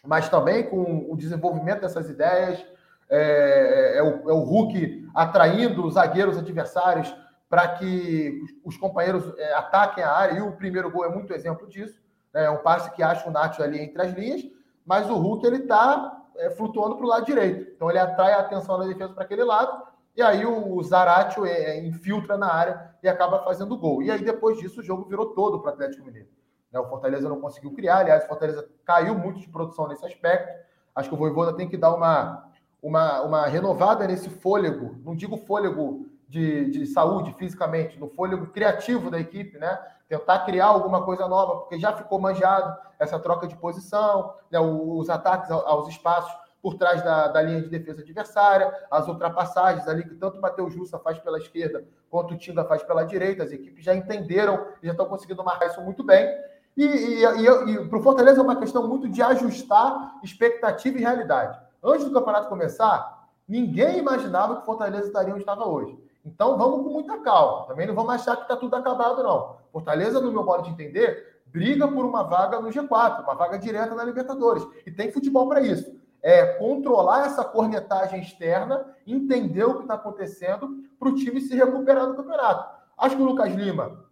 mas 0.06 0.30
também 0.30 0.64
com 0.64 1.08
o 1.10 1.16
desenvolvimento 1.18 1.82
dessas 1.82 2.10
ideias. 2.10 2.64
É, 3.08 3.94
é, 3.94 3.98
é 3.98 4.04
o, 4.04 4.30
é 4.30 4.34
o 4.34 4.40
Hulk 4.40 5.10
atraindo 5.14 5.86
os 5.86 5.94
zagueiros 5.94 6.38
adversários 6.38 7.16
para 7.50 7.68
que 7.68 8.42
os 8.64 8.78
companheiros 8.78 9.34
é, 9.38 9.54
ataquem 9.54 10.04
a 10.04 10.12
área, 10.12 10.38
e 10.38 10.42
o 10.42 10.54
primeiro 10.54 10.90
gol 10.90 11.06
é 11.06 11.10
muito 11.10 11.34
exemplo 11.34 11.68
disso. 11.68 12.02
Né? 12.34 12.46
É 12.46 12.50
um 12.50 12.58
passe 12.58 12.92
que 12.92 13.04
acha 13.04 13.28
o 13.30 13.32
Nacho 13.32 13.62
ali 13.62 13.80
entre 13.80 14.02
as 14.02 14.12
linhas, 14.14 14.44
mas 14.86 15.10
o 15.10 15.16
Hulk 15.16 15.46
ele 15.46 15.58
está 15.58 16.24
é, 16.38 16.50
flutuando 16.52 16.96
para 16.96 17.06
o 17.06 17.10
lado 17.10 17.26
direito. 17.26 17.72
Então 17.76 17.90
ele 17.90 18.00
atrai 18.00 18.34
a 18.34 18.40
atenção 18.40 18.80
da 18.80 18.86
defesa 18.86 19.14
para 19.14 19.24
aquele 19.24 19.44
lado, 19.44 19.84
e 20.16 20.22
aí 20.22 20.46
o 20.46 20.82
Zaratio 20.82 21.46
é, 21.46 21.78
infiltra 21.86 22.38
na 22.38 22.52
área 22.52 22.96
e 23.04 23.08
acaba 23.08 23.44
fazendo 23.44 23.78
gol. 23.78 24.02
E 24.02 24.10
aí 24.10 24.24
depois 24.24 24.58
disso 24.58 24.80
o 24.80 24.84
jogo 24.84 25.06
virou 25.06 25.28
todo 25.34 25.60
para 25.60 25.72
o 25.72 25.74
Atlético 25.74 26.06
Mineiro. 26.06 26.30
Né? 26.72 26.80
O 26.80 26.88
Fortaleza 26.88 27.28
não 27.30 27.40
conseguiu 27.40 27.74
criar, 27.74 28.00
aliás, 28.00 28.24
o 28.24 28.28
Fortaleza 28.28 28.68
caiu 28.86 29.16
muito 29.18 29.40
de 29.40 29.50
produção 29.50 29.88
nesse 29.88 30.06
aspecto. 30.06 30.66
Acho 30.96 31.10
que 31.10 31.16
o 31.16 31.18
Voivoda 31.18 31.54
tem 31.54 31.68
que 31.68 31.76
dar 31.78 31.94
uma, 31.94 32.50
uma, 32.82 33.22
uma 33.22 33.48
renovada 33.48 34.08
nesse 34.08 34.30
fôlego, 34.30 34.96
não 35.04 35.16
digo 35.16 35.38
fôlego 35.38 36.05
de, 36.28 36.72
de 36.72 36.86
saúde 36.86 37.34
fisicamente, 37.34 38.00
no 38.00 38.08
fôlego 38.10 38.48
criativo 38.48 39.10
da 39.10 39.20
equipe, 39.20 39.58
né? 39.58 39.80
Tentar 40.08 40.40
criar 40.40 40.68
alguma 40.68 41.04
coisa 41.04 41.28
nova, 41.28 41.58
porque 41.58 41.80
já 41.80 41.94
ficou 41.94 42.20
manjado 42.20 42.78
essa 43.00 43.20
troca 43.20 43.48
de 43.48 43.56
posição, 43.56 44.34
né? 44.52 44.60
os 44.60 45.10
ataques 45.10 45.50
aos 45.50 45.88
espaços 45.88 46.32
por 46.62 46.76
trás 46.76 47.04
da, 47.04 47.28
da, 47.28 47.42
linha 47.42 47.62
de 47.62 47.70
defesa 47.70 48.02
adversária, 48.02 48.74
as 48.90 49.08
ultrapassagens 49.08 49.88
ali 49.88 50.04
que 50.04 50.16
tanto 50.16 50.40
o 50.40 50.42
Matheus 50.42 50.74
Jussa 50.74 50.98
faz 50.98 51.20
pela 51.20 51.38
esquerda 51.38 51.86
quanto 52.10 52.34
o 52.34 52.38
Tinga 52.38 52.66
faz 52.66 52.82
pela 52.82 53.04
direita, 53.04 53.44
as 53.44 53.52
equipes 53.52 53.86
já 53.86 53.94
entenderam 53.94 54.66
e 54.82 54.88
já 54.88 54.94
estão 54.94 55.06
conseguindo 55.06 55.44
marcar 55.44 55.68
isso 55.68 55.82
muito 55.82 56.04
bem. 56.04 56.28
E, 56.76 56.84
e, 56.84 57.24
e, 57.24 57.72
e 57.72 57.88
para 57.88 58.00
o 58.00 58.02
Fortaleza 58.02 58.40
é 58.40 58.44
uma 58.44 58.56
questão 58.56 58.88
muito 58.88 59.08
de 59.08 59.22
ajustar 59.22 60.20
expectativa 60.24 60.98
e 60.98 61.02
realidade. 61.02 61.60
Antes 61.84 62.06
do 62.06 62.12
campeonato 62.12 62.50
começar, 62.50 63.30
ninguém 63.48 64.00
imaginava 64.00 64.56
que 64.56 64.62
o 64.64 64.66
Fortaleza 64.66 65.06
estaria 65.06 65.34
onde 65.34 65.44
estava 65.44 65.68
hoje. 65.68 65.96
Então 66.26 66.58
vamos 66.58 66.84
com 66.84 66.90
muita 66.90 67.20
calma. 67.20 67.68
Também 67.68 67.86
não 67.86 67.94
vamos 67.94 68.14
achar 68.14 68.36
que 68.36 68.42
está 68.42 68.56
tudo 68.56 68.76
acabado, 68.76 69.22
não. 69.22 69.58
Fortaleza, 69.72 70.20
no 70.20 70.32
meu 70.32 70.44
modo 70.44 70.64
de 70.64 70.72
entender, 70.72 71.42
briga 71.46 71.88
por 71.88 72.04
uma 72.06 72.24
vaga 72.24 72.60
no 72.60 72.70
G4, 72.70 73.24
uma 73.24 73.36
vaga 73.36 73.58
direta 73.58 73.94
na 73.94 74.04
Libertadores. 74.04 74.68
E 74.86 74.92
tem 74.92 75.12
futebol 75.12 75.48
para 75.48 75.62
isso. 75.62 75.96
É 76.22 76.58
controlar 76.58 77.28
essa 77.28 77.46
cornetagem 77.46 78.20
externa, 78.20 78.86
entender 79.06 79.64
o 79.64 79.76
que 79.76 79.82
está 79.84 79.94
acontecendo 79.94 80.84
para 81.00 81.10
o 81.10 81.16
time 81.16 81.40
se 81.40 81.56
recuperar 81.56 82.08
do 82.08 82.16
campeonato. 82.16 82.76
Acho 82.98 83.16
que 83.16 83.22
o 83.22 83.26
Lucas 83.26 83.54
Lima 83.54 84.06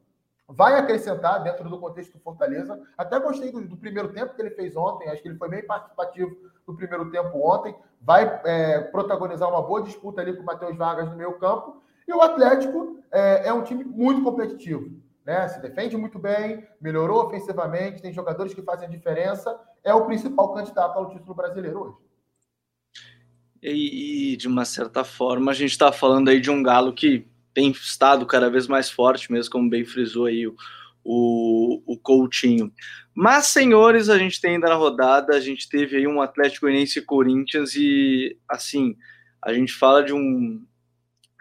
vai 0.47 0.76
acrescentar 0.76 1.41
dentro 1.41 1.68
do 1.68 1.80
contexto 1.80 2.14
do 2.14 2.20
Fortaleza. 2.20 2.80
Até 2.97 3.20
gostei 3.20 3.51
do, 3.51 3.61
do, 3.61 3.78
primeiro 3.78 4.14
tempo 4.14 4.36
que 4.36 4.41
ele 4.41 4.51
fez 4.51 4.76
ontem, 4.76 5.09
acho 5.09 5.22
que 5.22 5.28
ele 5.28 5.38
foi 5.38 5.49
bem 5.49 5.66
participativo 5.66 6.36
no 6.68 6.76
primeiro 6.76 7.09
tempo 7.09 7.39
ontem. 7.43 7.76
Vai 7.99 8.41
é, 8.45 8.80
protagonizar 8.82 9.49
uma 9.49 9.61
boa 9.61 9.82
disputa 9.82 10.22
ali 10.22 10.36
com 10.36 10.43
o 10.43 10.45
Matheus 10.45 10.78
Vargas 10.78 11.09
no 11.09 11.16
meio 11.16 11.34
campo. 11.39 11.82
E 12.08 12.14
o 12.14 12.22
Atlético 12.22 13.04
é, 13.12 13.47
é 13.47 13.54
um 13.54 13.64
time 13.64 13.84
muito 13.84 14.22
competitivo. 14.22 14.89
Né? 15.26 15.47
Se 15.47 15.62
defende 15.62 15.95
muito 15.95 16.20
bem, 16.20 16.68
melhorou 16.82 17.26
ofensivamente, 17.26 18.01
tem 18.01 18.12
jogadores 18.12 18.54
que 18.54 18.62
fazem 18.62 18.88
a 18.88 18.91
diferença, 18.91 19.58
é 19.84 19.93
o 19.93 20.06
principal 20.06 20.54
candidato 20.54 20.97
ao 20.97 21.10
título 21.10 21.34
brasileiro 21.34 21.82
hoje. 21.82 21.97
E, 23.62 24.34
e 24.34 24.38
de 24.38 24.47
uma 24.47 24.66
certa 24.66 25.06
forma, 25.06 25.51
a 25.51 25.54
gente 25.54 25.72
está 25.72 25.91
falando 25.91 26.30
aí 26.30 26.41
de 26.41 26.51
um 26.51 26.62
galo 26.62 26.91
que 26.91 27.26
tem 27.54 27.72
estado 27.72 28.26
cada 28.26 28.49
vez 28.49 28.68
mais 28.68 28.89
forte, 28.89 29.32
mesmo 29.32 29.51
como 29.51 29.70
bem 29.70 29.86
frisou 29.86 30.26
aí 30.26 30.45
o, 30.45 30.56
o, 31.04 31.82
o 31.86 31.97
Coutinho. 31.97 32.74
Mas, 33.14 33.47
senhores, 33.47 34.10
a 34.10 34.18
gente 34.18 34.41
tem 34.41 34.56
ainda 34.56 34.68
na 34.68 34.76
rodada, 34.76 35.36
a 35.36 35.39
gente 35.39 35.70
teve 35.70 35.95
aí 35.95 36.08
um 36.08 36.22
Atlético 36.22 36.66
Goianiense 36.66 36.99
e 36.99 37.04
Corinthians 37.04 37.76
e, 37.76 38.38
assim, 38.49 38.97
a 39.41 39.54
gente 39.54 39.72
fala 39.72 40.04
de 40.04 40.12
um, 40.12 40.66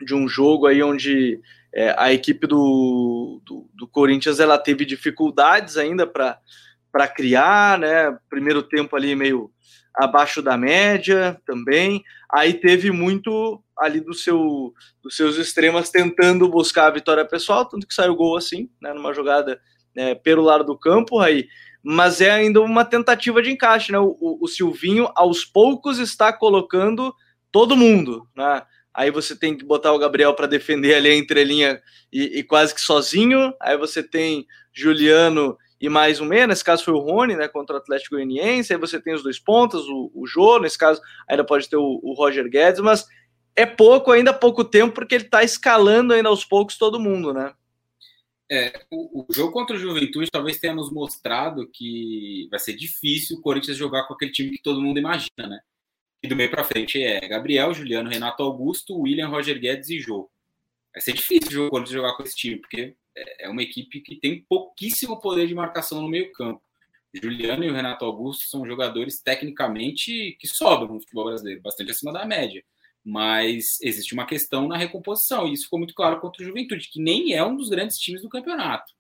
de 0.01 0.15
um 0.15 0.29
jogo 0.29 0.67
aí 0.67 0.83
onde 0.83 1.41
é, 1.75 1.95
a 1.99 2.13
equipe 2.13 2.47
do, 2.47 3.41
do, 3.45 3.69
do, 3.75 3.89
Corinthians 3.89 4.39
ela 4.39 4.59
teve 4.59 4.85
dificuldades 4.85 5.77
ainda 5.77 6.07
para 6.07 7.09
criar, 7.09 7.79
né? 7.79 8.17
Primeiro 8.29 8.63
tempo 8.63 8.95
ali 8.95 9.17
meio 9.17 9.51
abaixo 9.95 10.43
da 10.43 10.57
média 10.57 11.41
também. 11.47 12.03
Aí 12.31 12.55
teve 12.55 12.91
muito 12.91 13.63
ali 13.79 14.01
do 14.01 14.15
seu, 14.15 14.73
dos 15.03 15.17
seus 15.17 15.37
extremas 15.37 15.91
tentando 15.91 16.49
buscar 16.49 16.87
a 16.87 16.91
vitória 16.91 17.25
pessoal, 17.25 17.65
tanto 17.65 17.87
que 17.87 17.95
saiu 17.95 18.15
gol 18.15 18.37
assim, 18.37 18.69
né? 18.81 18.93
Numa 18.93 19.15
jogada 19.15 19.61
né, 19.95 20.15
pelo 20.15 20.43
lado 20.43 20.65
do 20.65 20.79
campo 20.79 21.19
aí. 21.21 21.49
Mas 21.83 22.21
é 22.21 22.31
ainda 22.31 22.61
uma 22.61 22.85
tentativa 22.85 23.43
de 23.43 23.51
encaixe, 23.51 23.91
né? 23.91 23.99
O, 23.99 24.17
o, 24.21 24.45
o 24.45 24.49
Silvinho 24.49 25.11
aos 25.15 25.45
poucos 25.45 25.99
está 25.99 26.33
colocando 26.33 27.15
todo 27.51 27.77
mundo, 27.77 28.27
né? 28.37 28.63
Aí 28.95 29.11
você 29.11 29.37
tem 29.37 29.57
que 29.57 29.65
botar 29.65 29.93
o 29.93 29.99
Gabriel 29.99 30.35
para 30.35 30.47
defender 30.47 30.95
ali 30.95 31.09
a 31.09 31.17
entrelinha 31.17 31.81
e, 32.13 32.39
e, 32.39 32.43
quase 32.43 32.75
que 32.75 32.81
sozinho, 32.81 33.55
aí 33.61 33.77
você 33.77 34.03
tem 34.03 34.47
Juliano 34.73 35.57
e 35.81 35.89
mais 35.89 36.21
um 36.21 36.25
meia, 36.25 36.47
nesse 36.47 36.63
caso 36.63 36.85
foi 36.85 36.95
o 36.95 36.99
Rony, 36.99 37.35
né, 37.35 37.49
contra 37.49 37.77
o 37.77 37.79
Atlético 37.79 38.15
Goianiense, 38.15 38.73
aí 38.73 38.79
você 38.79 39.01
tem 39.01 39.15
os 39.15 39.23
dois 39.23 39.39
pontos, 39.39 39.89
o, 39.89 40.11
o 40.15 40.27
Jô, 40.27 40.59
nesse 40.59 40.79
caso 40.79 41.01
ainda 41.29 41.45
pode 41.45 41.69
ter 41.69 41.77
o, 41.77 42.01
o 42.03 42.15
Roger 42.15 42.49
Guedes, 42.49 42.81
mas 42.81 43.07
é 43.57 43.67
pouco, 43.67 44.13
ainda 44.13 44.33
pouco 44.33 44.65
tempo, 44.65 44.95
porque 44.95 45.15
ele 45.15 45.25
está 45.25 45.43
escalando 45.43 46.13
ainda 46.13 46.29
aos 46.29 46.45
poucos 46.45 46.79
todo 46.79 47.01
mundo, 47.01 47.35
né? 47.35 47.53
É, 48.51 48.85
o, 48.91 49.23
o, 49.23 49.33
jogo 49.33 49.51
contra 49.51 49.75
o 49.75 49.79
Juventude 49.79 50.31
talvez 50.31 50.59
tenha 50.59 50.75
nos 50.75 50.93
mostrado 50.93 51.67
que 51.73 52.47
vai 52.51 52.59
ser 52.59 52.75
difícil 52.75 53.39
o 53.39 53.41
Corinthians 53.41 53.79
jogar 53.79 54.07
com 54.07 54.13
aquele 54.13 54.31
time 54.31 54.51
que 54.51 54.63
todo 54.63 54.81
mundo 54.81 54.99
imagina, 54.99 55.49
né? 55.49 55.61
E 56.23 56.29
do 56.29 56.37
meio 56.37 56.51
para 56.51 56.63
frente 56.63 57.03
é 57.03 57.27
Gabriel, 57.27 57.75
Juliano, 57.75 58.09
Renato 58.09 58.43
Augusto, 58.43 58.97
William, 58.97 59.29
Roger 59.29 59.59
Guedes 59.59 59.91
e 59.91 59.99
Jô. 59.99 60.31
Vai 60.95 61.01
ser 61.01 61.15
difícil 61.15 61.69
quando 61.69 61.91
jogar 61.91 62.17
com 62.17 62.23
esse 62.23 62.37
time, 62.37 62.57
porque 62.57 62.95
é 63.41 63.49
uma 63.49 63.63
equipe 63.63 64.01
que 64.01 64.17
tem 64.17 64.45
pouquíssimo 64.49 65.21
poder 65.21 65.47
de 65.47 65.55
marcação 65.55 66.01
no 66.01 66.09
meio-campo. 66.09 66.63
Juliano 67.13 67.65
e 67.65 67.71
o 67.71 67.75
Renato 67.75 68.05
Augusto 68.05 68.49
são 68.49 68.65
jogadores 68.65 69.21
tecnicamente 69.21 70.37
que 70.39 70.47
sobram 70.47 70.95
no 70.95 71.01
futebol 71.01 71.27
brasileiro, 71.27 71.61
bastante 71.61 71.91
acima 71.91 72.13
da 72.13 72.25
média. 72.25 72.65
Mas 73.05 73.81
existe 73.81 74.15
uma 74.15 74.25
questão 74.25 74.69
na 74.69 74.77
recomposição, 74.77 75.49
e 75.49 75.55
isso 75.55 75.65
ficou 75.65 75.79
muito 75.79 75.93
claro 75.93 76.21
contra 76.21 76.43
o 76.43 76.47
Juventude, 76.47 76.89
que 76.89 77.03
nem 77.03 77.35
é 77.35 77.45
um 77.45 77.57
dos 77.57 77.69
grandes 77.69 77.99
times 77.99 78.23
do 78.23 78.29
campeonato. 78.29 78.93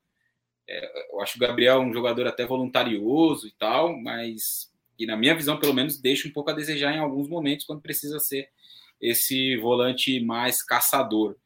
É, 0.68 1.12
eu 1.12 1.20
acho 1.20 1.36
o 1.36 1.40
Gabriel 1.40 1.76
é 1.76 1.84
um 1.84 1.92
jogador 1.92 2.26
até 2.26 2.44
voluntarioso 2.44 3.46
e 3.46 3.52
tal, 3.52 3.96
mas 3.96 4.71
que 4.97 5.07
na 5.07 5.16
minha 5.16 5.34
visão, 5.34 5.59
pelo 5.59 5.74
menos, 5.74 6.01
deixa 6.01 6.28
um 6.28 6.32
pouco 6.32 6.51
a 6.51 6.55
desejar 6.55 6.95
em 6.95 6.99
alguns 6.99 7.28
momentos, 7.28 7.66
quando 7.66 7.80
precisa 7.80 8.18
ser 8.18 8.49
esse 9.01 9.57
volante 9.57 10.20
mais 10.20 10.62
caçador. 10.62 11.36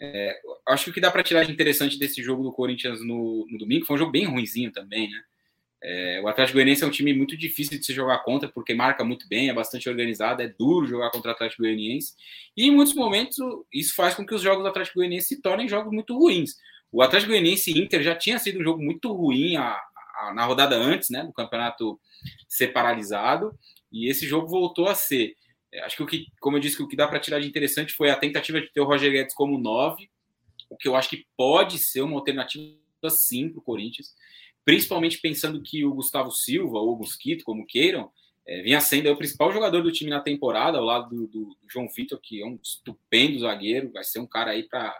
É, 0.00 0.40
acho 0.68 0.84
que 0.84 0.90
o 0.90 0.92
que 0.94 1.00
dá 1.00 1.10
para 1.10 1.22
tirar 1.22 1.44
de 1.44 1.52
interessante 1.52 1.98
desse 1.98 2.22
jogo 2.22 2.42
do 2.42 2.52
Corinthians 2.52 3.00
no, 3.00 3.46
no, 3.50 3.58
domingo 3.58 3.86
foi 3.86 3.94
um 3.94 3.98
jogo 3.98 4.10
bem 4.10 4.24
ruinzinho 4.24 4.72
também, 4.72 5.08
né? 5.10 5.22
É, 5.84 6.20
o 6.22 6.28
Atlético 6.28 6.54
Goianiense 6.54 6.84
é 6.84 6.86
um 6.86 6.90
time 6.90 7.12
muito 7.12 7.36
difícil 7.36 7.76
de 7.76 7.84
se 7.84 7.92
jogar 7.92 8.18
contra, 8.18 8.48
porque 8.48 8.72
marca 8.72 9.04
muito 9.04 9.28
bem, 9.28 9.48
é 9.48 9.52
bastante 9.52 9.88
organizado, 9.88 10.40
é 10.40 10.48
duro 10.48 10.86
jogar 10.86 11.10
contra 11.10 11.32
o 11.32 11.34
Atlético 11.34 11.62
Goianiense. 11.62 12.14
E 12.56 12.66
em 12.66 12.70
muitos 12.70 12.94
momentos 12.94 13.36
isso 13.72 13.94
faz 13.94 14.14
com 14.14 14.24
que 14.24 14.34
os 14.34 14.42
jogos 14.42 14.62
do 14.62 14.68
Atlético 14.68 14.98
Goianiense 14.98 15.28
se 15.28 15.42
tornem 15.42 15.68
jogos 15.68 15.92
muito 15.92 16.16
ruins. 16.16 16.56
O 16.92 17.02
Atlético 17.02 17.32
Goianiense 17.32 17.76
Inter 17.76 18.02
já 18.02 18.14
tinha 18.14 18.38
sido 18.38 18.60
um 18.60 18.62
jogo 18.64 18.80
muito 18.80 19.12
ruim 19.12 19.56
a, 19.56 19.80
na 20.34 20.44
rodada 20.44 20.76
antes, 20.76 21.10
né, 21.10 21.24
do 21.24 21.32
Campeonato 21.32 21.98
ser 22.48 22.68
paralisado, 22.68 23.56
e 23.90 24.08
esse 24.08 24.26
jogo 24.26 24.46
voltou 24.46 24.88
a 24.88 24.94
ser. 24.94 25.34
É, 25.72 25.80
acho 25.80 25.96
que 25.96 26.02
o 26.02 26.06
que, 26.06 26.26
como 26.40 26.56
eu 26.56 26.60
disse, 26.60 26.82
o 26.82 26.88
que 26.88 26.96
dá 26.96 27.08
para 27.08 27.20
tirar 27.20 27.40
de 27.40 27.48
interessante 27.48 27.92
foi 27.92 28.10
a 28.10 28.16
tentativa 28.16 28.60
de 28.60 28.70
ter 28.72 28.80
o 28.80 28.84
Roger 28.84 29.10
Guedes 29.10 29.34
como 29.34 29.58
9, 29.58 30.08
o 30.70 30.76
que 30.76 30.88
eu 30.88 30.96
acho 30.96 31.10
que 31.10 31.26
pode 31.36 31.78
ser 31.78 32.02
uma 32.02 32.16
alternativa 32.16 32.78
sim 33.10 33.48
para 33.48 33.58
o 33.58 33.62
Corinthians, 33.62 34.14
principalmente 34.64 35.18
pensando 35.18 35.62
que 35.62 35.84
o 35.84 35.94
Gustavo 35.94 36.30
Silva, 36.30 36.78
ou 36.78 36.94
o 36.94 36.98
Mosquito, 36.98 37.44
como 37.44 37.66
queiram, 37.66 38.10
é, 38.46 38.62
vinha 38.62 38.80
sendo 38.80 39.10
o 39.10 39.16
principal 39.16 39.52
jogador 39.52 39.82
do 39.82 39.92
time 39.92 40.10
na 40.10 40.20
temporada, 40.20 40.78
ao 40.78 40.84
lado 40.84 41.08
do, 41.08 41.26
do, 41.26 41.44
do 41.44 41.70
João 41.70 41.88
Vitor, 41.88 42.18
que 42.20 42.42
é 42.42 42.46
um 42.46 42.58
estupendo 42.62 43.40
zagueiro, 43.40 43.92
vai 43.92 44.04
ser 44.04 44.18
um 44.18 44.26
cara 44.26 44.50
aí 44.50 44.64
para 44.64 44.98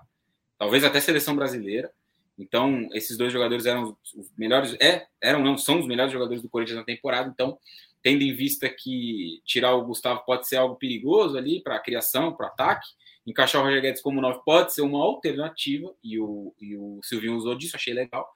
talvez 0.59 0.85
até 0.85 1.01
seleção 1.01 1.35
brasileira. 1.35 1.93
Então, 2.39 2.89
esses 2.93 3.17
dois 3.17 3.33
jogadores 3.33 3.67
eram 3.67 3.97
os 4.17 4.33
melhores, 4.37 4.75
é, 4.81 5.07
eram 5.21 5.43
não, 5.43 5.57
são 5.57 5.81
os 5.81 5.87
melhores 5.87 6.13
jogadores 6.13 6.43
do 6.43 6.49
Corinthians 6.49 6.79
na 6.79 6.85
temporada. 6.85 7.31
Então, 7.33 7.59
tendo 8.03 8.23
em 8.23 8.35
vista 8.35 8.69
que 8.69 9.41
tirar 9.45 9.75
o 9.75 9.85
Gustavo 9.85 10.25
pode 10.25 10.49
ser 10.49 10.57
algo 10.57 10.77
perigoso 10.77 11.39
ali 11.39 11.63
para 11.63 11.77
a 11.77 11.81
criação, 11.81 12.35
para 12.35 12.47
o 12.47 12.49
ataque, 12.49 12.87
encaixar 13.27 13.61
o 13.61 13.65
Roger 13.65 13.81
Guedes 13.81 14.03
como 14.03 14.21
9 14.21 14.41
pode 14.45 14.75
ser 14.75 14.83
uma 14.83 15.03
alternativa, 15.05 15.95
e 16.03 16.19
o, 16.19 16.55
e 16.61 16.77
o 16.77 17.01
Silvinho 17.03 17.37
usou 17.37 17.55
disso, 17.55 17.77
achei 17.77 17.95
legal. 17.95 18.29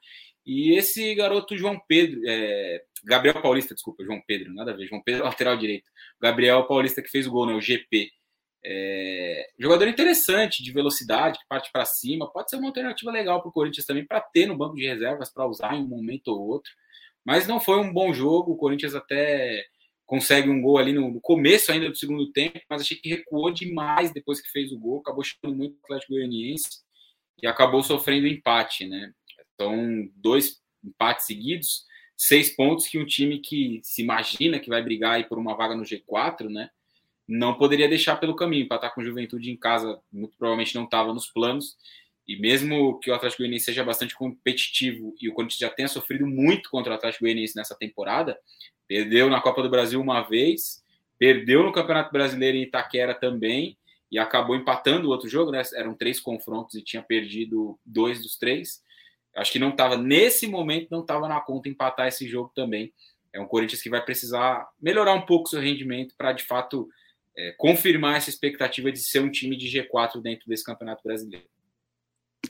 E 0.46 0.76
esse 0.76 1.12
garoto 1.16 1.58
João 1.58 1.80
Pedro, 1.88 2.20
é, 2.24 2.80
Gabriel 3.04 3.42
Paulista, 3.42 3.74
desculpa, 3.74 4.04
João 4.04 4.22
Pedro, 4.24 4.54
nada 4.54 4.70
a 4.70 4.76
ver, 4.76 4.86
João 4.86 5.02
Pedro, 5.02 5.24
lateral 5.26 5.56
direito. 5.56 5.90
Gabriel 6.20 6.64
Paulista 6.64 7.02
que 7.02 7.10
fez 7.10 7.26
o 7.26 7.30
gol, 7.30 7.46
né, 7.46 7.54
o 7.54 7.60
GP. 7.60 8.10
É, 8.68 9.46
jogador 9.56 9.86
interessante, 9.86 10.60
de 10.60 10.72
velocidade, 10.72 11.38
que 11.38 11.46
parte 11.48 11.70
para 11.70 11.84
cima, 11.84 12.28
pode 12.32 12.50
ser 12.50 12.56
uma 12.56 12.66
alternativa 12.66 13.12
legal 13.12 13.40
para 13.40 13.48
o 13.48 13.52
Corinthians 13.52 13.86
também, 13.86 14.04
para 14.04 14.20
ter 14.20 14.46
no 14.46 14.56
banco 14.56 14.74
de 14.74 14.84
reservas, 14.84 15.32
para 15.32 15.46
usar 15.46 15.76
em 15.76 15.84
um 15.84 15.86
momento 15.86 16.28
ou 16.28 16.48
outro. 16.48 16.72
Mas 17.24 17.46
não 17.46 17.60
foi 17.60 17.78
um 17.78 17.92
bom 17.92 18.12
jogo, 18.12 18.52
o 18.52 18.56
Corinthians 18.56 18.96
até 18.96 19.64
consegue 20.04 20.50
um 20.50 20.60
gol 20.60 20.78
ali 20.78 20.92
no, 20.92 21.20
começo 21.20 21.70
ainda 21.70 21.88
do 21.88 21.96
segundo 21.96 22.32
tempo, 22.32 22.60
mas 22.68 22.82
achei 22.82 22.96
que 22.96 23.08
recuou 23.08 23.52
demais 23.52 24.12
depois 24.12 24.40
que 24.40 24.50
fez 24.50 24.72
o 24.72 24.78
gol, 24.78 24.98
acabou 24.98 25.22
chutando 25.22 25.54
muito 25.54 25.74
o 25.74 25.84
Atlético 25.84 26.14
Goianiense 26.14 26.80
e 27.40 27.46
acabou 27.46 27.84
sofrendo 27.84 28.26
empate, 28.26 28.84
né? 28.84 29.12
Então, 29.54 30.08
dois 30.16 30.60
empates 30.82 31.26
seguidos, 31.26 31.84
seis 32.16 32.54
pontos 32.54 32.88
que 32.88 32.98
um 32.98 33.06
time 33.06 33.38
que 33.38 33.80
se 33.84 34.02
imagina 34.02 34.58
que 34.58 34.68
vai 34.68 34.82
brigar 34.82 35.14
aí 35.14 35.24
por 35.24 35.38
uma 35.38 35.56
vaga 35.56 35.76
no 35.76 35.84
G4, 35.84 36.48
né? 36.48 36.68
Não 37.28 37.54
poderia 37.54 37.88
deixar 37.88 38.16
pelo 38.16 38.36
caminho. 38.36 38.68
Para 38.68 38.76
estar 38.76 38.90
com 38.90 39.02
juventude 39.02 39.50
em 39.50 39.56
casa, 39.56 40.00
muito 40.12 40.36
provavelmente 40.36 40.74
não 40.74 40.84
estava 40.84 41.12
nos 41.12 41.28
planos. 41.28 41.76
E 42.26 42.36
mesmo 42.36 42.98
que 42.98 43.10
o 43.10 43.14
Atlético 43.14 43.42
Goianiense 43.42 43.66
seja 43.66 43.84
bastante 43.84 44.14
competitivo 44.14 45.14
e 45.20 45.28
o 45.28 45.32
Corinthians 45.32 45.60
já 45.60 45.70
tenha 45.70 45.86
sofrido 45.86 46.26
muito 46.26 46.68
contra 46.70 46.92
o 46.92 46.96
Atlético 46.96 47.24
Goianiense 47.24 47.54
nessa 47.54 47.76
temporada, 47.76 48.36
perdeu 48.88 49.30
na 49.30 49.40
Copa 49.40 49.62
do 49.62 49.70
Brasil 49.70 50.00
uma 50.00 50.22
vez, 50.22 50.82
perdeu 51.18 51.62
no 51.62 51.72
Campeonato 51.72 52.12
Brasileiro 52.12 52.56
em 52.56 52.62
Itaquera 52.62 53.14
também 53.14 53.78
e 54.10 54.18
acabou 54.18 54.56
empatando 54.56 55.06
o 55.06 55.10
outro 55.10 55.28
jogo, 55.28 55.52
né? 55.52 55.62
Eram 55.74 55.94
três 55.94 56.18
confrontos 56.18 56.74
e 56.74 56.82
tinha 56.82 57.02
perdido 57.02 57.78
dois 57.84 58.22
dos 58.22 58.36
três. 58.36 58.82
Acho 59.36 59.52
que 59.52 59.58
não 59.58 59.70
estava, 59.70 59.96
nesse 59.96 60.46
momento, 60.46 60.88
não 60.90 61.02
estava 61.02 61.28
na 61.28 61.40
conta 61.40 61.68
empatar 61.68 62.08
esse 62.08 62.26
jogo 62.26 62.50
também. 62.54 62.92
É 63.32 63.40
um 63.40 63.46
Corinthians 63.46 63.82
que 63.82 63.90
vai 63.90 64.02
precisar 64.02 64.66
melhorar 64.80 65.14
um 65.14 65.26
pouco 65.26 65.48
seu 65.48 65.60
rendimento 65.60 66.14
para, 66.16 66.32
de 66.32 66.42
fato, 66.42 66.88
é, 67.36 67.52
confirmar 67.58 68.16
essa 68.16 68.30
expectativa 68.30 68.90
de 68.90 68.98
ser 68.98 69.20
um 69.20 69.30
time 69.30 69.56
de 69.56 69.66
G4 69.66 70.20
dentro 70.22 70.48
desse 70.48 70.64
Campeonato 70.64 71.02
Brasileiro. 71.04 71.46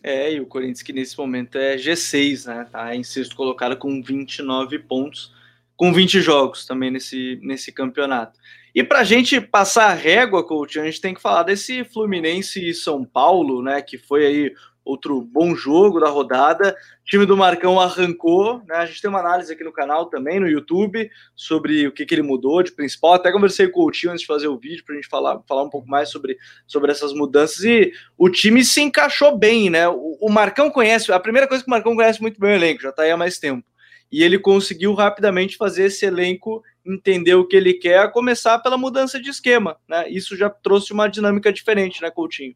É, 0.03 0.33
e 0.33 0.41
o 0.41 0.47
Corinthians 0.47 0.83
que 0.83 0.93
nesse 0.93 1.17
momento 1.17 1.57
é 1.57 1.77
G6, 1.77 2.47
né? 2.47 2.69
Tá 2.71 2.95
em 2.95 3.03
sexto 3.03 3.35
colocado 3.35 3.77
com 3.77 4.03
29 4.03 4.79
pontos, 4.81 5.33
com 5.77 5.93
20 5.93 6.21
jogos 6.21 6.67
também 6.67 6.91
nesse, 6.91 7.39
nesse 7.43 7.73
campeonato. 7.73 8.39
E 8.75 8.85
para 8.85 9.01
a 9.01 9.05
gente 9.05 9.41
passar 9.41 9.91
a 9.91 9.95
régua, 9.95 10.47
coach, 10.47 10.79
a 10.79 10.85
gente 10.85 11.01
tem 11.01 11.15
que 11.15 11.21
falar 11.21 11.45
desse 11.45 11.83
Fluminense 11.85 12.69
e 12.69 12.75
São 12.75 13.05
Paulo, 13.05 13.63
né? 13.63 13.81
Que 13.81 13.97
foi 13.97 14.27
aí 14.27 14.55
outro 14.87 15.21
bom 15.21 15.55
jogo 15.55 15.99
da 15.99 16.09
rodada. 16.09 16.71
O 17.03 17.05
time 17.05 17.27
do 17.27 17.37
Marcão 17.37 17.79
arrancou, 17.79 18.63
né? 18.67 18.77
A 18.77 18.87
gente 18.87 19.03
tem 19.03 19.11
uma 19.11 19.19
análise 19.19 19.53
aqui 19.53 19.65
no 19.65 19.73
canal 19.73 20.07
também, 20.07 20.39
no 20.39 20.49
YouTube, 20.49 21.11
sobre 21.35 21.89
o 21.89 21.93
que, 21.93 22.07
que 22.07 22.15
ele 22.15 22.23
mudou 22.23 22.63
de 22.63 22.73
principal. 22.73 23.15
Até 23.15 23.33
conversei 23.33 23.67
com 23.67 23.81
o 23.81 23.85
Coutinho 23.85 24.13
antes 24.13 24.23
de 24.23 24.27
fazer 24.27 24.47
o 24.47 24.57
vídeo 24.57 24.85
para 24.85 24.95
a 24.95 24.97
gente 24.97 25.09
falar, 25.09 25.41
falar 25.47 25.65
um 25.65 25.69
pouco 25.69 25.89
mais 25.89 26.09
sobre, 26.09 26.39
sobre 26.67 26.93
essas 26.93 27.13
mudanças. 27.13 27.65
E 27.65 27.93
o 28.17 28.31
time 28.31 28.65
se 28.65 28.81
encaixou 28.81 29.37
bem, 29.37 29.69
né? 29.69 29.89
O, 29.89 30.17
o 30.21 30.31
Marcão 30.31 30.71
conhece, 30.71 31.13
a 31.13 31.21
primeira 31.21 31.49
coisa 31.49 31.65
que 31.65 31.69
o 31.69 31.73
Marcão 31.73 31.97
conhece 31.97 32.23
muito 32.23 32.41
bem 32.41 32.53
o 32.53 32.55
elenco, 32.55 32.83
já 32.83 32.91
está 32.91 33.03
aí 33.03 33.11
há 33.11 33.17
mais 33.17 33.39
tempo. 33.39 33.67
E 34.11 34.23
ele 34.23 34.39
conseguiu 34.39 34.95
rapidamente 34.95 35.57
fazer 35.57 35.87
esse 35.87 36.07
elenco 36.07 36.63
entender 36.85 37.35
o 37.35 37.45
que 37.45 37.57
ele 37.57 37.75
quer, 37.75 37.99
a 37.99 38.09
começar 38.09 38.61
pela 38.61 38.79
mudança 38.79 39.21
de 39.21 39.29
esquema, 39.31 39.77
né? 39.89 40.09
Isso 40.09 40.37
já 40.37 40.49
trouxe 40.49 40.93
uma 40.93 41.09
dinâmica 41.09 41.53
diferente, 41.53 42.01
né, 42.01 42.09
Coutinho? 42.09 42.55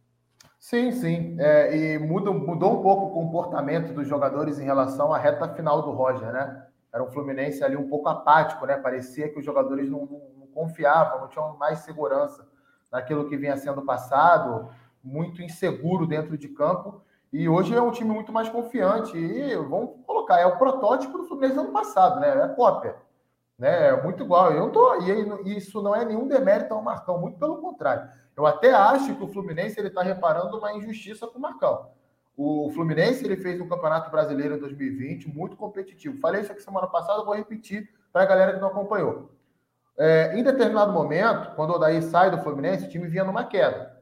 Sim, 0.61 0.93
sim. 0.93 1.37
É, 1.41 1.75
e 1.95 1.99
muda, 1.99 2.31
mudou 2.31 2.79
um 2.79 2.83
pouco 2.83 3.07
o 3.07 3.11
comportamento 3.11 3.95
dos 3.95 4.07
jogadores 4.07 4.59
em 4.59 4.65
relação 4.65 5.11
à 5.13 5.17
reta 5.19 5.49
final 5.55 5.81
do 5.81 5.91
Roger, 5.91 6.31
né? 6.33 6.67
Era 6.93 7.03
um 7.03 7.11
Fluminense 7.11 7.65
ali 7.65 7.77
um 7.77 7.89
pouco 7.89 8.09
apático, 8.11 8.67
né? 8.67 8.77
Parecia 8.77 9.31
que 9.31 9.39
os 9.39 9.45
jogadores 9.45 9.89
não, 9.89 10.01
não, 10.01 10.21
não 10.39 10.47
confiavam, 10.53 11.23
não 11.23 11.29
tinham 11.29 11.57
mais 11.57 11.79
segurança 11.79 12.47
naquilo 12.93 13.27
que 13.27 13.39
vinha 13.39 13.57
sendo 13.57 13.81
passado, 13.83 14.69
muito 15.03 15.41
inseguro 15.43 16.07
dentro 16.07 16.37
de 16.37 16.49
campo. 16.49 17.01
E 17.33 17.49
hoje 17.49 17.75
é 17.75 17.81
um 17.81 17.91
time 17.91 18.11
muito 18.11 18.31
mais 18.31 18.51
confiante. 18.51 19.17
E 19.17 19.57
vamos 19.57 19.93
colocar, 20.07 20.41
é 20.41 20.47
o 20.47 20.59
protótipo 20.59 21.17
do 21.17 21.25
Fluminense 21.25 21.55
do 21.55 21.63
ano 21.63 21.73
passado, 21.73 22.21
né? 22.21 22.29
É 22.45 22.49
cópia. 22.49 22.97
Né? 23.59 23.89
É 23.89 24.03
muito 24.03 24.23
igual. 24.23 24.53
Eu 24.53 24.71
tô, 24.71 25.01
e 25.01 25.57
isso 25.57 25.81
não 25.81 25.95
é 25.97 26.05
nenhum 26.05 26.29
demérito 26.29 26.75
ao 26.75 26.83
Marcão, 26.83 27.19
muito 27.19 27.39
pelo 27.39 27.63
contrário. 27.63 28.20
Eu 28.37 28.47
até 28.47 28.72
acho 28.72 29.14
que 29.14 29.22
o 29.22 29.28
Fluminense 29.28 29.78
ele 29.78 29.89
está 29.89 30.03
reparando 30.03 30.57
uma 30.59 30.72
injustiça 30.72 31.26
com 31.26 31.39
o 31.39 31.43
Marcão. 31.43 31.91
O 32.37 32.70
Fluminense 32.70 33.24
ele 33.24 33.37
fez 33.37 33.61
um 33.61 33.68
Campeonato 33.68 34.11
Brasileiro 34.11 34.57
em 34.57 34.59
2020 34.59 35.28
muito 35.28 35.57
competitivo. 35.57 36.18
Falei 36.20 36.41
isso 36.41 36.53
aqui 36.53 36.62
semana 36.62 36.87
passada, 36.87 37.22
vou 37.22 37.35
repetir 37.35 37.91
para 38.12 38.22
a 38.22 38.26
galera 38.26 38.55
que 38.55 38.61
não 38.61 38.68
acompanhou. 38.68 39.31
É, 39.99 40.39
em 40.39 40.43
determinado 40.43 40.93
momento, 40.93 41.55
quando 41.55 41.70
o 41.70 41.74
Odaí 41.74 42.01
sai 42.01 42.31
do 42.31 42.39
Fluminense, 42.39 42.87
o 42.87 42.89
time 42.89 43.07
vinha 43.07 43.24
numa 43.24 43.45
queda. 43.45 44.01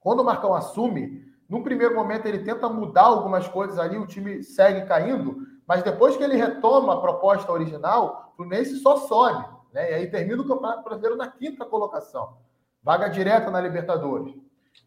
Quando 0.00 0.20
o 0.20 0.24
Marcão 0.24 0.52
assume, 0.52 1.24
no 1.48 1.62
primeiro 1.62 1.94
momento 1.94 2.26
ele 2.26 2.40
tenta 2.40 2.68
mudar 2.68 3.04
algumas 3.04 3.48
coisas 3.48 3.78
ali, 3.78 3.96
o 3.96 4.06
time 4.06 4.42
segue 4.42 4.86
caindo, 4.86 5.46
mas 5.66 5.82
depois 5.82 6.16
que 6.16 6.22
ele 6.22 6.36
retoma 6.36 6.94
a 6.94 7.00
proposta 7.00 7.50
original, 7.50 8.32
o 8.34 8.36
Fluminense 8.36 8.76
só 8.80 8.96
sobe. 8.96 9.48
Né? 9.72 9.92
E 9.92 9.94
aí 9.94 10.10
termina 10.10 10.42
o 10.42 10.46
Campeonato 10.46 10.84
Brasileiro 10.84 11.16
na 11.16 11.28
quinta 11.28 11.64
colocação 11.64 12.36
vaga 12.82 13.08
direta 13.08 13.50
na 13.50 13.60
Libertadores. 13.60 14.34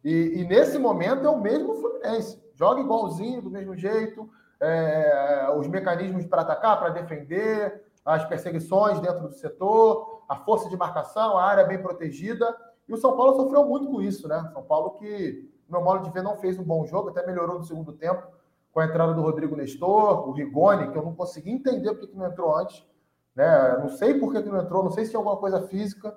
E, 0.04 0.40
e, 0.40 0.46
nesse 0.46 0.78
momento 0.78 1.26
é 1.26 1.30
o 1.30 1.40
mesmo 1.40 1.76
Fluminense. 1.76 2.44
Joga 2.54 2.82
igualzinho, 2.82 3.42
do 3.42 3.50
mesmo 3.50 3.76
jeito, 3.76 4.30
é, 4.60 5.48
os 5.58 5.68
mecanismos 5.68 6.26
para 6.26 6.42
atacar, 6.42 6.80
para 6.80 6.90
defender, 6.90 7.84
as 8.04 8.24
perseguições 8.26 9.00
dentro 9.00 9.28
do 9.28 9.34
setor, 9.34 10.24
a 10.30 10.36
força 10.36 10.70
de 10.70 10.78
marcação, 10.78 11.38
a 11.38 11.44
área 11.44 11.64
bem 11.64 11.82
protegida. 11.82 12.56
E 12.88 12.94
o 12.94 12.98
São 12.98 13.16
Paulo 13.16 13.36
sofreu 13.36 13.66
muito 13.66 13.88
com 13.88 14.02
isso, 14.02 14.28
né? 14.28 14.50
São 14.54 14.64
Paulo 14.64 14.92
que, 14.92 15.50
no 15.68 15.78
meu 15.78 15.84
modo 15.84 16.04
de 16.04 16.12
ver, 16.12 16.22
não 16.22 16.38
fez 16.38 16.60
um 16.60 16.64
bom 16.64 16.86
jogo, 16.86 17.10
até 17.10 17.26
melhorou 17.26 17.58
no 17.58 17.66
segundo 17.66 17.94
tempo 17.94 18.28
com 18.72 18.82
a 18.82 18.86
entrada 18.86 19.14
do 19.14 19.22
Rodrigo 19.22 19.56
Nestor, 19.56 20.28
o 20.28 20.34
Rigoni, 20.34 20.92
que 20.92 20.98
eu 20.98 21.02
não 21.02 21.16
consegui 21.16 21.50
entender 21.50 21.92
porque 21.94 22.08
que 22.08 22.18
não 22.18 22.28
entrou 22.28 22.56
antes. 22.58 22.86
Né? 23.34 23.78
Não 23.80 23.88
sei 23.88 24.20
por 24.20 24.34
que, 24.34 24.44
que 24.44 24.50
não 24.50 24.62
entrou, 24.62 24.84
não 24.84 24.92
sei 24.92 25.06
se 25.06 25.12
tinha 25.12 25.20
alguma 25.20 25.38
coisa 25.38 25.66
física. 25.68 26.16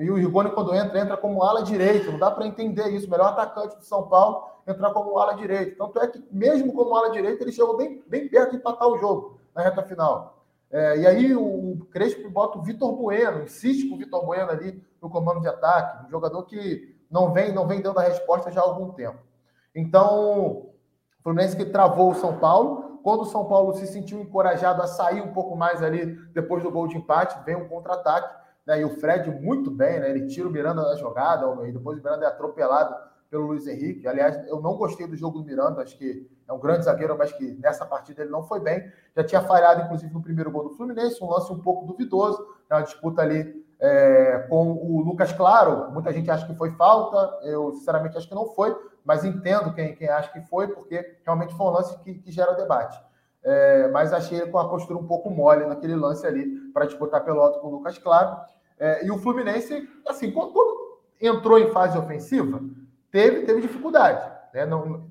E 0.00 0.10
o 0.10 0.14
Rigoni, 0.14 0.50
quando 0.50 0.74
entra, 0.74 0.98
entra 0.98 1.16
como 1.16 1.42
ala 1.42 1.62
direito. 1.62 2.10
Não 2.10 2.18
dá 2.18 2.30
para 2.30 2.46
entender 2.46 2.88
isso. 2.88 3.06
O 3.06 3.10
melhor 3.10 3.28
atacante 3.28 3.76
do 3.76 3.84
São 3.84 4.08
Paulo 4.08 4.48
entrar 4.66 4.90
como 4.92 5.18
ala 5.18 5.34
direito. 5.34 5.76
Tanto 5.76 6.00
é 6.00 6.06
que, 6.06 6.24
mesmo 6.30 6.72
como 6.72 6.94
ala 6.96 7.10
direito, 7.10 7.42
ele 7.42 7.52
chegou 7.52 7.76
bem, 7.76 8.02
bem 8.08 8.26
perto 8.28 8.52
de 8.52 8.56
empatar 8.56 8.88
o 8.88 8.96
jogo 8.98 9.38
na 9.54 9.62
reta 9.62 9.82
final. 9.82 10.38
É, 10.70 10.98
e 10.98 11.06
aí 11.06 11.36
o 11.36 11.86
Crespo 11.90 12.30
bota 12.30 12.58
o 12.58 12.62
Vitor 12.62 12.92
Bueno, 12.92 13.42
insiste 13.42 13.88
com 13.88 13.96
o 13.96 13.98
Vitor 13.98 14.24
Bueno 14.24 14.50
ali 14.50 14.82
no 15.02 15.10
comando 15.10 15.40
de 15.40 15.48
ataque, 15.48 16.06
um 16.06 16.10
jogador 16.10 16.44
que 16.44 16.96
não 17.10 17.32
vem, 17.32 17.52
não 17.52 17.66
vem 17.66 17.80
dando 17.80 17.98
a 17.98 18.04
resposta 18.04 18.52
já 18.52 18.60
há 18.60 18.64
algum 18.64 18.92
tempo. 18.92 19.18
Então, 19.74 20.30
o 20.30 20.74
Fluminense 21.22 21.56
que 21.56 21.64
travou 21.64 22.10
o 22.10 22.14
São 22.14 22.38
Paulo. 22.38 23.00
Quando 23.02 23.22
o 23.22 23.26
São 23.26 23.46
Paulo 23.46 23.72
se 23.74 23.86
sentiu 23.86 24.20
encorajado 24.20 24.82
a 24.82 24.86
sair 24.86 25.22
um 25.22 25.32
pouco 25.32 25.56
mais 25.56 25.82
ali 25.82 26.06
depois 26.32 26.62
do 26.62 26.70
gol 26.70 26.86
de 26.86 26.96
empate, 26.96 27.42
vem 27.44 27.56
um 27.56 27.66
contra-ataque 27.66 28.39
né? 28.66 28.80
E 28.80 28.84
o 28.84 28.90
Fred 28.90 29.30
muito 29.30 29.70
bem, 29.70 30.00
né? 30.00 30.10
Ele 30.10 30.26
tira 30.26 30.48
o 30.48 30.50
Miranda 30.50 30.82
da 30.82 30.96
jogada, 30.96 31.46
e 31.66 31.72
depois 31.72 31.98
o 31.98 32.02
Miranda 32.02 32.24
é 32.24 32.28
atropelado 32.28 32.94
pelo 33.30 33.46
Luiz 33.46 33.66
Henrique. 33.66 34.06
Aliás, 34.08 34.36
eu 34.48 34.60
não 34.60 34.76
gostei 34.76 35.06
do 35.06 35.16
jogo 35.16 35.38
do 35.38 35.44
Miranda, 35.44 35.82
acho 35.82 35.96
que 35.96 36.28
é 36.48 36.52
um 36.52 36.58
grande 36.58 36.84
zagueiro, 36.84 37.16
mas 37.16 37.32
que 37.32 37.52
nessa 37.54 37.86
partida 37.86 38.22
ele 38.22 38.30
não 38.30 38.42
foi 38.42 38.60
bem. 38.60 38.90
Já 39.16 39.22
tinha 39.22 39.40
falhado, 39.42 39.82
inclusive, 39.82 40.12
no 40.12 40.20
primeiro 40.20 40.50
gol 40.50 40.64
do 40.64 40.70
Fluminense, 40.70 41.22
um 41.22 41.30
lance 41.30 41.52
um 41.52 41.60
pouco 41.60 41.86
duvidoso, 41.86 42.38
né? 42.68 42.76
uma 42.76 42.82
disputa 42.82 43.22
ali 43.22 43.64
é, 43.78 44.46
com 44.48 44.72
o 44.72 45.00
Lucas 45.00 45.32
Claro. 45.32 45.92
Muita 45.92 46.12
gente 46.12 46.30
acha 46.30 46.46
que 46.46 46.54
foi 46.54 46.72
falta, 46.72 47.38
eu 47.46 47.72
sinceramente 47.74 48.16
acho 48.16 48.28
que 48.28 48.34
não 48.34 48.46
foi, 48.46 48.76
mas 49.04 49.24
entendo 49.24 49.72
quem, 49.72 49.94
quem 49.94 50.08
acha 50.08 50.30
que 50.32 50.40
foi, 50.42 50.68
porque 50.68 51.18
realmente 51.24 51.54
foi 51.54 51.66
um 51.66 51.70
lance 51.70 51.96
que, 52.00 52.14
que 52.14 52.32
gera 52.32 52.52
debate. 52.52 53.00
É, 53.42 53.88
mas 53.88 54.12
achei 54.12 54.38
ele 54.38 54.50
com 54.50 54.58
a 54.58 54.68
postura 54.68 54.98
um 54.98 55.06
pouco 55.06 55.30
mole 55.30 55.64
naquele 55.64 55.96
lance 55.96 56.26
ali 56.26 56.46
para 56.72 56.84
disputar 56.84 57.24
pelo 57.24 57.40
alto 57.40 57.60
com 57.60 57.68
o 57.68 57.70
Lucas 57.70 57.98
Claro. 57.98 58.38
É, 58.78 59.04
e 59.04 59.10
o 59.10 59.18
Fluminense, 59.18 59.88
assim, 60.06 60.30
quando, 60.30 60.52
quando, 60.52 61.00
entrou 61.20 61.58
em 61.58 61.70
fase 61.70 61.98
ofensiva, 61.98 62.60
teve, 63.10 63.42
teve 63.44 63.60
dificuldade. 63.60 64.30
Né? 64.54 64.64
Não, 64.64 65.06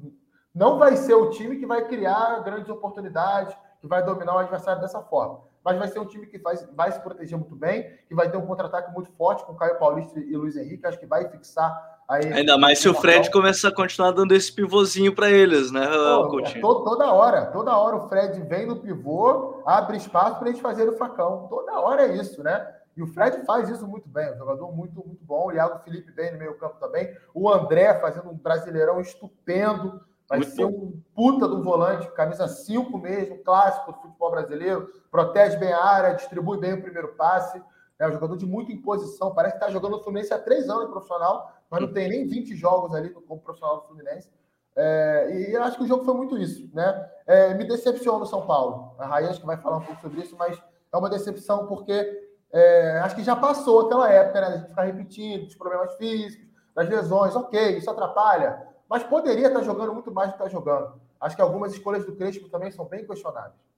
não 0.54 0.80
vai 0.80 0.96
ser 0.96 1.14
o 1.14 1.30
time 1.30 1.58
que 1.58 1.66
vai 1.66 1.88
criar 1.88 2.44
grandes 2.44 2.70
oportunidades, 2.70 3.56
que 3.80 3.88
vai 3.88 4.04
dominar 4.04 4.36
o 4.36 4.40
adversário 4.40 4.82
dessa 4.82 5.02
forma. 5.02 5.42
mas 5.64 5.78
vai 5.78 5.88
ser 5.88 6.00
um 6.00 6.06
time 6.06 6.26
que 6.26 6.40
faz, 6.40 6.68
vai 6.76 6.92
se 6.92 7.00
proteger 7.00 7.38
muito 7.38 7.56
bem, 7.56 7.96
que 8.08 8.16
vai 8.16 8.30
ter 8.30 8.38
um 8.38 8.46
contra-ataque 8.46 8.92
muito 8.92 9.12
forte 9.12 9.46
com 9.46 9.56
Caio 9.56 9.78
Paulista 9.78 10.20
e 10.20 10.36
Luiz 10.36 10.56
Henrique, 10.56 10.86
acho 10.86 11.00
que 11.00 11.06
vai 11.06 11.30
fixar 11.30 11.99
Aí, 12.10 12.34
Ainda 12.34 12.58
mais 12.58 12.80
se 12.80 12.90
o 12.90 12.94
Fred 12.96 13.30
começar 13.30 13.68
a 13.68 13.76
continuar 13.76 14.10
dando 14.10 14.34
esse 14.34 14.52
pivôzinho 14.52 15.14
para 15.14 15.30
eles, 15.30 15.72
né, 15.72 15.88
Pô, 15.88 16.40
é 16.40 16.60
to, 16.60 16.84
toda 16.84 17.14
hora, 17.14 17.46
toda 17.46 17.78
hora 17.78 17.98
o 17.98 18.10
Fred 18.10 18.42
vem 18.42 18.66
no 18.66 18.78
pivô, 18.78 19.62
abre 19.64 19.98
espaço 19.98 20.40
para 20.40 20.50
eles 20.50 20.60
fazerem 20.60 20.92
o 20.92 20.98
facão. 20.98 21.46
Toda 21.48 21.80
hora 21.80 22.08
é 22.08 22.16
isso, 22.18 22.42
né? 22.42 22.68
E 22.98 23.04
o 23.04 23.08
Fred 23.08 23.46
faz 23.46 23.70
isso 23.70 23.88
muito 23.88 24.10
bem, 24.10 24.34
um 24.34 24.38
jogador 24.38 24.76
muito, 24.76 25.06
muito 25.06 25.24
bom. 25.24 25.48
O 25.48 25.52
Iago 25.52 25.84
Felipe 25.84 26.12
bem 26.12 26.32
no 26.32 26.40
meio 26.40 26.58
campo 26.58 26.78
também. 26.80 27.16
O 27.32 27.48
André 27.48 28.00
fazendo 28.00 28.32
um 28.32 28.36
brasileirão 28.36 29.00
estupendo. 29.00 30.02
Vai 30.28 30.40
muito 30.40 30.52
ser 30.52 30.66
bom. 30.66 30.72
um 30.72 31.02
puta 31.16 31.48
do 31.48 31.64
volante, 31.64 32.12
camisa 32.12 32.48
5 32.48 32.98
mesmo, 32.98 33.38
clássico 33.44 33.92
do 33.92 34.00
futebol 34.00 34.32
brasileiro. 34.32 34.90
Protege 35.12 35.58
bem 35.58 35.72
a 35.72 35.82
área, 35.84 36.16
distribui 36.16 36.60
bem 36.60 36.74
o 36.74 36.82
primeiro 36.82 37.10
passe. 37.10 37.62
É 38.00 38.08
um 38.08 38.12
jogador 38.14 38.38
de 38.38 38.46
muita 38.46 38.72
imposição. 38.72 39.34
Parece 39.34 39.56
que 39.56 39.64
está 39.64 39.72
jogando 39.72 39.98
no 39.98 40.04
Fluminense 40.04 40.34
há 40.34 40.40
três 40.40 40.70
anos 40.70 40.90
profissional, 40.90 41.54
mas 41.70 41.82
não 41.82 41.92
tem 41.92 42.08
nem 42.10 42.26
20 42.26 42.56
jogos 42.56 42.96
ali 42.96 43.10
como 43.10 43.42
profissional 43.42 43.82
do 43.82 43.88
Fluminense. 43.88 44.30
É, 44.76 45.30
e 45.32 45.54
eu 45.54 45.62
acho 45.62 45.78
que 45.78 45.84
o 45.84 45.88
jogo 45.88 46.06
foi 46.06 46.14
muito 46.14 46.38
isso, 46.38 46.70
né? 46.74 47.10
É, 47.28 47.54
me 47.54 47.66
decepciona 47.66 48.24
o 48.24 48.26
São 48.26 48.46
Paulo. 48.46 48.96
A 48.98 49.18
acho 49.18 49.42
que 49.42 49.46
vai 49.46 49.58
falar 49.58 49.78
um 49.78 49.82
pouco 49.82 50.02
sobre 50.02 50.22
isso, 50.22 50.38
mas 50.38 50.58
é 50.92 50.98
uma 50.98 51.10
decepção 51.10 51.68
porque 51.68 52.30
é, 52.52 53.00
acho 53.00 53.16
que 53.16 53.24
já 53.24 53.36
passou 53.36 53.82
aquela 53.82 54.10
época, 54.10 54.40
né? 54.42 54.48
A 54.48 54.58
gente 54.58 54.70
ficar 54.70 54.84
repetindo 54.84 55.46
dos 55.46 55.56
problemas 55.56 55.94
físicos, 55.96 56.48
das 56.74 56.88
lesões, 56.88 57.36
ok, 57.36 57.78
isso 57.78 57.90
atrapalha, 57.90 58.66
mas 58.90 59.04
poderia 59.04 59.48
estar 59.48 59.62
jogando 59.64 59.94
muito 59.94 60.12
mais 60.12 60.30
do 60.30 60.38
que 60.38 60.44
está 60.44 60.50
jogando. 60.50 61.00
Acho 61.20 61.36
que 61.36 61.42
algumas 61.42 61.74
escolhas 61.74 62.06
do 62.06 62.16
Crespo 62.16 62.48
também 62.48 62.72
são 62.72 62.86
bem 62.86 63.06
questionáveis. 63.06 63.69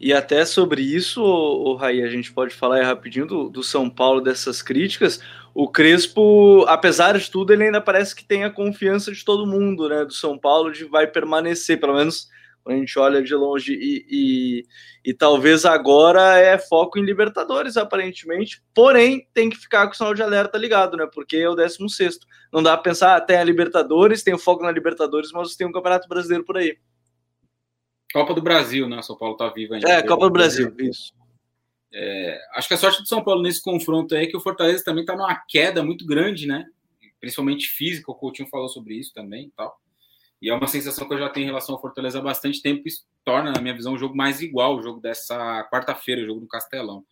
E 0.00 0.12
até 0.12 0.44
sobre 0.44 0.80
isso, 0.80 1.20
o, 1.22 1.74
Raí, 1.74 2.02
a 2.02 2.08
gente 2.08 2.32
pode 2.32 2.54
falar 2.54 2.84
rapidinho 2.84 3.26
do, 3.26 3.48
do, 3.48 3.62
São 3.64 3.90
Paulo, 3.90 4.20
dessas 4.20 4.62
críticas. 4.62 5.20
O 5.52 5.68
Crespo, 5.68 6.64
apesar 6.68 7.18
de 7.18 7.28
tudo, 7.28 7.52
ele 7.52 7.64
ainda 7.64 7.80
parece 7.80 8.14
que 8.14 8.24
tem 8.24 8.44
a 8.44 8.50
confiança 8.50 9.10
de 9.10 9.24
todo 9.24 9.46
mundo, 9.46 9.88
né? 9.88 10.04
Do 10.04 10.12
São 10.12 10.38
Paulo, 10.38 10.70
de 10.70 10.84
vai 10.84 11.08
permanecer, 11.08 11.80
pelo 11.80 11.94
menos 11.94 12.28
quando 12.62 12.76
a 12.76 12.78
gente 12.78 12.96
olha 12.96 13.20
de 13.20 13.34
longe. 13.34 13.72
E, 13.72 14.06
e, 14.08 14.66
e 15.10 15.14
talvez 15.14 15.64
agora 15.64 16.38
é 16.38 16.56
foco 16.58 16.96
em 16.96 17.04
Libertadores, 17.04 17.76
aparentemente. 17.76 18.62
Porém, 18.72 19.26
tem 19.34 19.50
que 19.50 19.56
ficar 19.56 19.86
com 19.88 19.94
o 19.94 19.96
sinal 19.96 20.14
de 20.14 20.22
alerta 20.22 20.56
ligado, 20.56 20.96
né? 20.96 21.08
Porque 21.12 21.38
é 21.38 21.48
o 21.48 21.56
16. 21.56 22.20
Não 22.52 22.62
dá 22.62 22.76
para 22.76 22.84
pensar, 22.84 23.16
ah, 23.16 23.20
tem 23.20 23.36
a 23.36 23.42
Libertadores, 23.42 24.22
tem 24.22 24.32
o 24.34 24.38
foco 24.38 24.62
na 24.62 24.70
Libertadores, 24.70 25.32
mas 25.32 25.56
tem 25.56 25.66
um 25.66 25.72
Campeonato 25.72 26.08
Brasileiro 26.08 26.44
por 26.44 26.56
aí. 26.56 26.76
Copa 28.12 28.34
do 28.34 28.42
Brasil, 28.42 28.88
né? 28.88 29.02
São 29.02 29.16
Paulo 29.16 29.36
tá 29.36 29.48
vivo 29.48 29.74
ainda. 29.74 29.88
É, 29.88 30.02
Copa 30.02 30.26
do 30.26 30.32
Brasil, 30.32 30.74
isso. 30.78 31.12
É, 31.92 32.38
acho 32.54 32.68
que 32.68 32.74
a 32.74 32.78
sorte 32.78 33.02
do 33.02 33.08
São 33.08 33.22
Paulo 33.22 33.42
nesse 33.42 33.62
confronto 33.62 34.14
é 34.14 34.26
que 34.26 34.36
o 34.36 34.40
Fortaleza 34.40 34.84
também 34.84 35.02
está 35.02 35.16
numa 35.16 35.34
queda 35.48 35.82
muito 35.82 36.06
grande, 36.06 36.46
né? 36.46 36.66
Principalmente 37.20 37.66
física, 37.68 38.10
o 38.10 38.14
Coutinho 38.14 38.48
falou 38.48 38.68
sobre 38.68 38.94
isso 38.94 39.12
também 39.12 39.46
e 39.46 39.50
tal. 39.50 39.78
E 40.40 40.48
é 40.48 40.54
uma 40.54 40.68
sensação 40.68 41.08
que 41.08 41.14
eu 41.14 41.18
já 41.18 41.28
tenho 41.28 41.44
em 41.44 41.48
relação 41.48 41.74
ao 41.74 41.80
Fortaleza 41.80 42.18
há 42.18 42.22
bastante 42.22 42.62
tempo. 42.62 42.86
Isso 42.86 43.04
torna, 43.24 43.50
na 43.50 43.60
minha 43.60 43.74
visão, 43.74 43.94
o 43.94 43.98
jogo 43.98 44.16
mais 44.16 44.40
igual, 44.40 44.76
o 44.76 44.82
jogo 44.82 45.00
dessa 45.00 45.68
quarta-feira, 45.70 46.22
o 46.22 46.26
jogo 46.26 46.40
do 46.40 46.48
Castelão. 46.48 47.04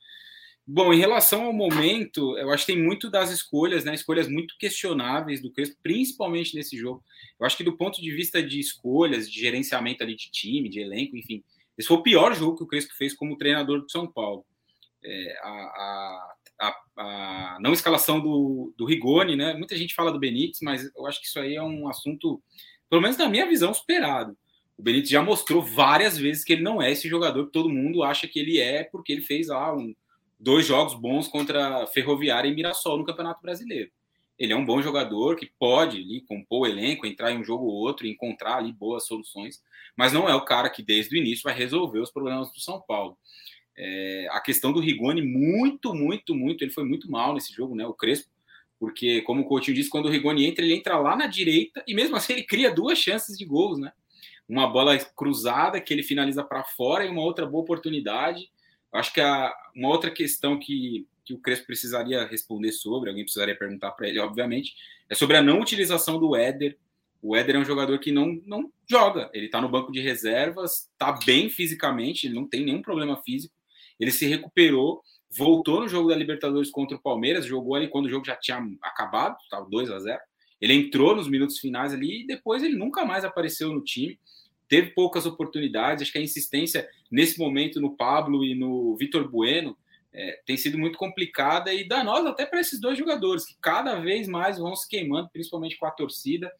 Bom, 0.69 0.93
em 0.93 0.99
relação 0.99 1.45
ao 1.45 1.53
momento, 1.53 2.37
eu 2.37 2.51
acho 2.51 2.67
que 2.67 2.73
tem 2.73 2.83
muito 2.83 3.09
das 3.09 3.31
escolhas, 3.31 3.85
né? 3.85 3.95
Escolhas 3.95 4.29
muito 4.29 4.57
questionáveis 4.59 5.41
do 5.41 5.53
Crespo, 5.53 5.77
principalmente 5.81 6.57
nesse 6.57 6.77
jogo. 6.77 7.05
Eu 7.39 7.47
acho 7.47 7.57
que 7.57 7.63
do 7.63 7.77
ponto 7.77 8.03
de 8.03 8.11
vista 8.11 8.43
de 8.43 8.59
escolhas, 8.59 9.31
de 9.31 9.39
gerenciamento 9.39 10.03
ali 10.03 10.17
de 10.17 10.29
time, 10.29 10.69
de 10.69 10.81
elenco, 10.81 11.17
enfim, 11.17 11.45
esse 11.79 11.87
foi 11.87 11.99
o 11.99 12.03
pior 12.03 12.35
jogo 12.35 12.57
que 12.57 12.65
o 12.65 12.67
Crespo 12.67 12.95
fez 12.97 13.15
como 13.15 13.39
treinador 13.39 13.81
do 13.81 13.91
São 13.91 14.11
Paulo. 14.11 14.45
É, 15.05 15.39
a, 15.41 16.35
a, 16.59 16.77
a, 16.97 17.59
não 17.61 17.73
escalação 17.73 18.19
do, 18.19 18.75
do 18.77 18.87
Rigoni, 18.87 19.37
né? 19.37 19.55
Muita 19.55 19.77
gente 19.77 19.95
fala 19.95 20.11
do 20.11 20.19
Benítez, 20.19 20.59
mas 20.63 20.91
eu 20.97 21.07
acho 21.07 21.21
que 21.21 21.29
isso 21.29 21.39
aí 21.39 21.55
é 21.55 21.63
um 21.63 21.89
assunto, 21.89 22.43
pelo 22.91 23.03
menos 23.03 23.17
na 23.17 23.29
minha 23.29 23.47
visão, 23.47 23.73
superado. 23.73 24.37
O 24.77 24.83
Benítez 24.83 25.11
já 25.11 25.23
mostrou 25.23 25.63
várias 25.63 26.19
vezes 26.19 26.43
que 26.43 26.55
ele 26.55 26.63
não 26.63 26.83
é 26.83 26.91
esse 26.91 27.09
jogador 27.09 27.47
que 27.47 27.53
todo 27.53 27.71
mundo 27.71 28.03
acha 28.03 28.27
que 28.27 28.41
ele 28.41 28.59
é, 28.59 28.83
porque 28.83 29.13
ele 29.13 29.23
fez 29.23 29.47
lá 29.47 29.73
um 29.73 29.95
dois 30.39 30.67
jogos 30.67 30.95
bons 30.95 31.29
contra 31.29 31.87
Ferroviária 31.89 32.49
e 32.49 32.55
Mirassol 32.55 32.99
no 32.99 33.05
Campeonato 33.05 33.43
Brasileiro. 33.43 33.91
Ele 34.39 34.53
é 34.53 34.57
um 34.57 34.67
bom 34.67 34.83
jogador 34.83 35.37
que 35.37 35.51
pode 35.59 35.97
ali, 35.97 36.21
compor 36.21 36.63
o 36.63 36.67
elenco, 36.67 37.07
entrar 37.07 37.33
em 37.33 37.39
um 37.39 37.45
jogo 37.45 37.65
ou 37.65 37.73
outro 37.73 38.07
e 38.07 38.11
encontrar 38.11 38.57
ali 38.57 38.71
boas 38.71 39.07
soluções, 39.07 39.63
mas 39.97 40.13
não 40.13 40.29
é 40.29 40.35
o 40.35 40.45
cara 40.45 40.69
que 40.69 40.83
desde 40.83 41.17
o 41.17 41.19
início 41.19 41.45
vai 41.45 41.55
resolver 41.55 42.01
os 42.01 42.11
problemas 42.11 42.53
do 42.53 42.61
São 42.61 42.81
Paulo. 42.81 43.17
É, 43.79 44.29
a 44.31 44.41
questão 44.41 44.73
do 44.73 44.81
Rigoni, 44.81 45.23
muito, 45.23 45.95
muito, 45.95 46.35
muito, 46.35 46.63
ele 46.63 46.71
foi 46.71 46.85
muito 46.85 47.11
mal 47.11 47.35
nesse 47.35 47.53
jogo, 47.53 47.75
né? 47.75 47.87
O 47.87 47.95
Crespo, 47.95 48.31
porque, 48.79 49.23
como 49.23 49.41
o 49.41 49.45
Coutinho 49.47 49.75
disse, 49.75 49.89
quando 49.89 50.07
o 50.07 50.11
Rigoni 50.11 50.47
entra, 50.47 50.65
ele 50.65 50.75
entra 50.75 50.99
lá 50.99 51.17
na 51.17 51.27
direita 51.27 51.83
e 51.87 51.95
mesmo 51.95 52.15
assim 52.15 52.35
ele 52.35 52.43
cria 52.43 52.71
duas 52.71 52.99
chances 52.99 53.39
de 53.39 53.45
gols, 53.45 53.79
né? 53.79 53.91
Uma 54.47 54.67
bola 54.67 54.99
cruzada 55.17 55.81
que 55.81 55.93
ele 55.93 56.03
finaliza 56.03 56.45
para 56.45 56.63
fora 56.63 57.05
e 57.05 57.09
uma 57.09 57.23
outra 57.23 57.47
boa 57.47 57.63
oportunidade 57.63 58.51
Acho 58.97 59.13
que 59.13 59.21
a, 59.21 59.53
uma 59.75 59.89
outra 59.89 60.11
questão 60.11 60.59
que, 60.59 61.07
que 61.25 61.35
o 61.35 61.39
Crespo 61.39 61.67
precisaria 61.67 62.25
responder 62.27 62.73
sobre, 62.73 63.09
alguém 63.09 63.25
precisaria 63.25 63.57
perguntar 63.57 63.93
para 63.93 64.09
ele, 64.09 64.19
obviamente, 64.19 64.75
é 65.09 65.15
sobre 65.15 65.37
a 65.37 65.43
não 65.43 65.61
utilização 65.61 66.19
do 66.19 66.35
Éder. 66.35 66.79
O 67.23 67.37
Éder 67.37 67.57
é 67.57 67.59
um 67.59 67.65
jogador 67.65 67.99
que 67.99 68.13
não, 68.13 68.41
não 68.47 68.71
joga, 68.89 69.31
ele 69.33 69.47
está 69.47 69.61
no 69.61 69.69
banco 69.69 69.91
de 69.91 70.01
reservas, 70.01 70.89
está 70.93 71.13
bem 71.25 71.49
fisicamente, 71.49 72.27
ele 72.27 72.35
não 72.35 72.47
tem 72.47 72.65
nenhum 72.65 72.83
problema 72.83 73.17
físico, 73.23 73.55
ele 73.99 74.11
se 74.11 74.27
recuperou, 74.27 75.03
voltou 75.37 75.81
no 75.81 75.89
jogo 75.89 76.09
da 76.09 76.17
Libertadores 76.17 76.71
contra 76.71 76.97
o 76.97 77.03
Palmeiras, 77.03 77.47
jogou 77.47 77.75
ali 77.75 77.89
quando 77.89 78.07
o 78.07 78.11
jogo 78.11 78.25
já 78.25 78.37
tinha 78.37 78.59
acabado, 78.83 79.37
estava 79.43 79.69
2 79.69 79.91
a 79.91 79.99
0 79.99 80.21
Ele 80.61 80.75
entrou 80.75 81.17
nos 81.17 81.29
minutos 81.29 81.59
finais 81.59 81.93
ali 81.93 82.23
e 82.23 82.27
depois 82.27 82.63
ele 82.63 82.77
nunca 82.77 83.05
mais 83.05 83.25
apareceu 83.25 83.73
no 83.73 83.83
time 83.83 84.19
teve 84.69 84.91
poucas 84.91 85.27
oportunidades. 85.27 86.03
Acho 86.03 86.13
que 86.13 86.19
a 86.19 86.23
insistência 86.23 86.89
nesse 87.11 87.39
momento 87.39 87.81
no 87.81 87.97
Pablo 87.97 88.45
e 88.45 88.55
no 88.55 88.97
Vitor 88.97 89.29
Bueno 89.29 89.77
é, 90.13 90.41
tem 90.47 90.57
sido 90.57 90.79
muito 90.79 90.97
complicada 90.97 91.73
e 91.73 91.87
danosa 91.87 92.31
até 92.31 92.47
para 92.47 92.61
esses 92.61 92.81
dois 92.81 92.99
jogadores, 92.99 93.45
que 93.45 93.57
cada 93.61 94.01
vez 94.01 94.27
mais 94.27 94.59
vão 94.59 94.75
se 94.75 94.89
queimando, 94.89 95.29
principalmente 95.31 95.77
com 95.77 95.87
a 95.87 95.91
torcida. 95.91 96.51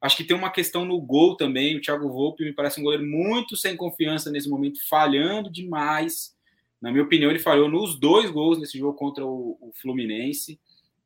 Acho 0.00 0.16
que 0.16 0.24
tem 0.24 0.36
uma 0.36 0.50
questão 0.50 0.84
no 0.84 1.00
gol 1.00 1.36
também. 1.36 1.76
O 1.76 1.80
Thiago 1.80 2.08
Volpe 2.08 2.44
me 2.44 2.52
parece 2.52 2.78
um 2.78 2.84
goleiro 2.84 3.06
muito 3.06 3.56
sem 3.56 3.76
confiança 3.76 4.30
nesse 4.30 4.48
momento, 4.48 4.78
falhando 4.88 5.50
demais. 5.50 6.36
Na 6.80 6.92
minha 6.92 7.02
opinião, 7.02 7.30
ele 7.30 7.40
falhou 7.40 7.68
nos 7.68 7.98
dois 7.98 8.30
gols 8.30 8.60
nesse 8.60 8.78
jogo 8.78 8.96
contra 8.96 9.26
o, 9.26 9.58
o 9.60 9.72
Fluminense. 9.80 10.60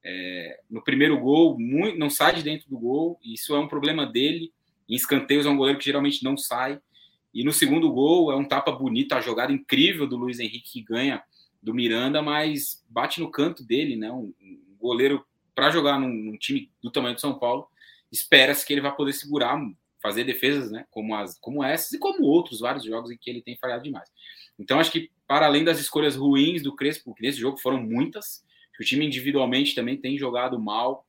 É, 0.05 0.61
no 0.69 0.83
primeiro 0.83 1.19
gol, 1.19 1.59
muito, 1.59 1.97
não 1.99 2.11
sai 2.11 2.35
de 2.35 2.43
dentro 2.43 2.69
do 2.69 2.79
gol, 2.79 3.19
isso 3.25 3.55
é 3.55 3.59
um 3.59 3.69
problema 3.69 4.05
dele. 4.05 4.53
Em 4.89 4.95
escanteios 4.95 5.47
é 5.47 5.49
um 5.49 5.57
goleiro 5.57 5.79
que 5.79 5.85
geralmente 5.85 6.25
não 6.25 6.37
sai. 6.37 6.81
E 7.33 7.43
no 7.45 7.53
segundo 7.53 7.91
gol 7.91 8.31
é 8.31 8.37
um 8.37 8.45
tapa 8.45 8.71
bonito, 8.73 9.13
a 9.13 9.21
jogada 9.21 9.53
incrível 9.53 10.07
do 10.07 10.17
Luiz 10.17 10.39
Henrique 10.39 10.73
que 10.73 10.83
ganha 10.83 11.23
do 11.63 11.73
Miranda, 11.73 12.21
mas 12.21 12.85
bate 12.89 13.21
no 13.21 13.31
canto 13.31 13.65
dele, 13.65 13.97
né? 13.97 14.11
Um, 14.11 14.35
goleiro 14.79 15.25
para 15.55 15.71
jogar 15.71 15.99
num, 15.99 16.09
num, 16.09 16.37
time 16.37 16.71
do 16.83 16.91
tamanho 16.91 17.15
de 17.15 17.21
São 17.21 17.39
Paulo, 17.39 17.69
espera-se 18.11 18.67
que 18.67 18.73
ele 18.73 18.81
vai 18.81 18.95
poder 18.95 19.13
segurar, 19.13 19.57
fazer 20.03 20.25
defesas, 20.25 20.73
né? 20.73 20.85
Como 20.91 21.15
as, 21.15 21.39
como 21.39 21.63
essas 21.63 21.93
e 21.93 21.99
como 21.99 22.25
outros 22.25 22.61
vários 22.61 22.85
jogos 22.85 23.11
em 23.11 23.17
que 23.17 23.31
ele 23.31 23.41
tem 23.41 23.57
falhado 23.57 23.85
demais. 23.85 24.11
Então 24.59 24.81
acho 24.81 24.91
que 24.91 25.11
para 25.27 25.47
além 25.47 25.65
das 25.65 25.79
escolhas 25.79 26.17
ruins 26.17 26.63
do 26.63 26.75
Crespo, 26.75 27.15
que 27.15 27.23
nesse 27.23 27.39
jogo 27.39 27.57
foram 27.59 27.81
muitas, 27.81 28.45
o 28.83 28.85
time 28.85 29.07
individualmente 29.07 29.77
também 29.77 29.97
tem 29.97 30.19
jogado 30.19 30.59
mal, 30.59 31.07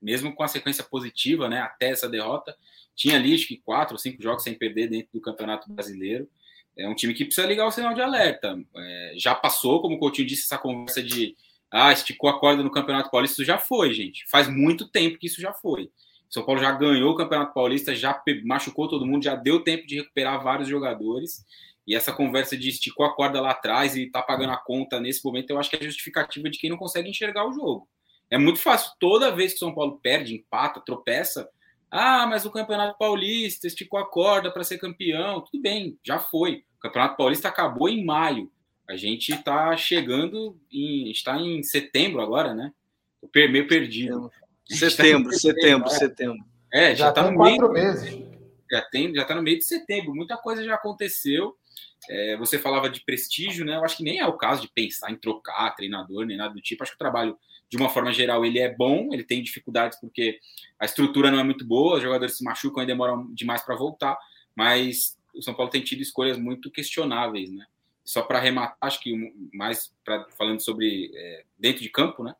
mesmo 0.00 0.34
com 0.34 0.42
a 0.42 0.48
sequência 0.48 0.84
positiva, 0.84 1.48
né? 1.48 1.60
Até 1.60 1.90
essa 1.90 2.08
derrota, 2.08 2.56
tinha 2.94 3.16
ali, 3.16 3.34
acho 3.34 3.46
que 3.46 3.58
quatro 3.58 3.94
ou 3.94 3.98
cinco 3.98 4.22
jogos 4.22 4.42
sem 4.42 4.54
perder 4.54 4.88
dentro 4.88 5.08
do 5.12 5.20
Campeonato 5.20 5.72
Brasileiro. 5.72 6.28
É 6.76 6.88
um 6.88 6.94
time 6.94 7.12
que 7.12 7.24
precisa 7.24 7.46
ligar 7.46 7.66
o 7.66 7.70
sinal 7.70 7.92
de 7.92 8.00
alerta. 8.00 8.56
É, 8.76 9.12
já 9.16 9.34
passou, 9.34 9.80
como 9.80 9.96
o 9.96 9.98
Coutinho 9.98 10.28
disse, 10.28 10.44
essa 10.44 10.58
conversa 10.58 11.02
de 11.02 11.36
ah, 11.70 11.92
esticou 11.92 12.30
a 12.30 12.38
corda 12.38 12.62
no 12.62 12.70
Campeonato 12.70 13.10
Paulista, 13.10 13.34
isso 13.34 13.44
já 13.44 13.58
foi, 13.58 13.92
gente. 13.92 14.28
Faz 14.28 14.48
muito 14.48 14.88
tempo 14.88 15.18
que 15.18 15.26
isso 15.26 15.40
já 15.40 15.52
foi. 15.52 15.90
São 16.30 16.44
Paulo 16.44 16.60
já 16.60 16.72
ganhou 16.72 17.12
o 17.12 17.16
Campeonato 17.16 17.54
Paulista, 17.54 17.94
já 17.94 18.20
machucou 18.44 18.88
todo 18.88 19.06
mundo, 19.06 19.24
já 19.24 19.34
deu 19.34 19.62
tempo 19.62 19.86
de 19.86 19.96
recuperar 19.96 20.42
vários 20.42 20.68
jogadores. 20.68 21.44
E 21.86 21.94
essa 21.94 22.12
conversa 22.12 22.56
de 22.56 22.68
esticou 22.68 23.06
a 23.06 23.14
corda 23.14 23.40
lá 23.40 23.52
atrás 23.52 23.96
e 23.96 24.10
tá 24.10 24.22
pagando 24.22 24.52
a 24.52 24.58
conta 24.58 25.00
nesse 25.00 25.24
momento, 25.24 25.50
eu 25.50 25.58
acho 25.58 25.70
que 25.70 25.76
é 25.76 25.82
justificativa 25.82 26.50
de 26.50 26.58
quem 26.58 26.68
não 26.68 26.76
consegue 26.76 27.08
enxergar 27.08 27.48
o 27.48 27.52
jogo. 27.52 27.88
É 28.30 28.38
muito 28.38 28.58
fácil. 28.58 28.92
Toda 28.98 29.34
vez 29.34 29.52
que 29.52 29.56
o 29.56 29.60
São 29.60 29.74
Paulo 29.74 29.98
perde, 30.02 30.34
empata, 30.34 30.80
tropeça, 30.80 31.48
ah, 31.90 32.26
mas 32.26 32.44
o 32.44 32.50
Campeonato 32.50 32.98
Paulista 32.98 33.66
esticou 33.66 33.98
a 33.98 34.08
corda 34.08 34.50
para 34.50 34.64
ser 34.64 34.78
campeão. 34.78 35.40
Tudo 35.40 35.62
bem, 35.62 35.98
já 36.04 36.18
foi. 36.18 36.64
O 36.76 36.80
Campeonato 36.80 37.16
Paulista 37.16 37.48
acabou 37.48 37.88
em 37.88 38.04
maio. 38.04 38.50
A 38.88 38.96
gente 38.96 39.32
está 39.32 39.76
chegando 39.76 40.58
em. 40.70 41.10
está 41.10 41.38
em 41.38 41.62
setembro 41.62 42.20
agora, 42.20 42.54
né? 42.54 42.72
Tô 43.20 43.28
meio 43.34 43.66
perdido. 43.66 44.30
Setembro, 44.66 45.30
tá 45.30 45.38
setembro, 45.38 45.90
setembro. 45.90 46.44
É, 46.72 46.94
já, 46.94 47.08
está 47.08 47.30
no 47.30 47.38
meio. 47.38 47.70
meses. 47.70 48.22
Já 48.70 48.82
tem, 48.82 49.14
já 49.14 49.22
está 49.22 49.34
no 49.34 49.42
meio 49.42 49.58
de 49.58 49.64
setembro. 49.64 50.14
Muita 50.14 50.36
coisa 50.36 50.62
já 50.62 50.74
aconteceu. 50.74 51.56
É, 52.08 52.36
você 52.36 52.58
falava 52.58 52.88
de 52.88 53.00
prestígio, 53.04 53.64
né? 53.64 53.76
Eu 53.76 53.84
acho 53.84 53.96
que 53.96 54.02
nem 54.04 54.20
é 54.20 54.26
o 54.26 54.36
caso 54.36 54.62
de 54.62 54.68
pensar 54.68 55.10
em 55.10 55.16
trocar 55.16 55.74
treinador 55.74 56.26
nem 56.26 56.36
nada 56.36 56.54
do 56.54 56.60
tipo. 56.60 56.82
Acho 56.82 56.92
que 56.92 56.96
o 56.96 56.98
trabalho, 56.98 57.38
de 57.70 57.76
uma 57.76 57.88
forma 57.88 58.12
geral, 58.12 58.44
ele 58.44 58.58
é 58.58 58.74
bom. 58.74 59.12
Ele 59.12 59.24
tem 59.24 59.42
dificuldades 59.42 59.98
porque 60.00 60.38
a 60.78 60.84
estrutura 60.84 61.30
não 61.30 61.38
é 61.38 61.44
muito 61.44 61.64
boa, 61.64 61.96
os 61.96 62.02
jogadores 62.02 62.36
se 62.36 62.44
machucam 62.44 62.82
e 62.82 62.86
demoram 62.86 63.32
demais 63.34 63.62
para 63.62 63.76
voltar. 63.76 64.18
Mas 64.54 65.18
o 65.34 65.42
São 65.42 65.54
Paulo 65.54 65.70
tem 65.70 65.82
tido 65.82 66.00
escolhas 66.00 66.38
muito 66.38 66.70
questionáveis, 66.70 67.50
né? 67.50 67.66
Só 68.04 68.22
para 68.22 68.38
arrematar, 68.38 68.76
acho 68.80 69.00
que 69.00 69.12
mais 69.52 69.92
pra, 70.04 70.26
falando 70.36 70.60
sobre 70.60 71.10
é, 71.14 71.44
dentro 71.58 71.82
de 71.82 71.90
campo, 71.90 72.24
né? 72.24 72.34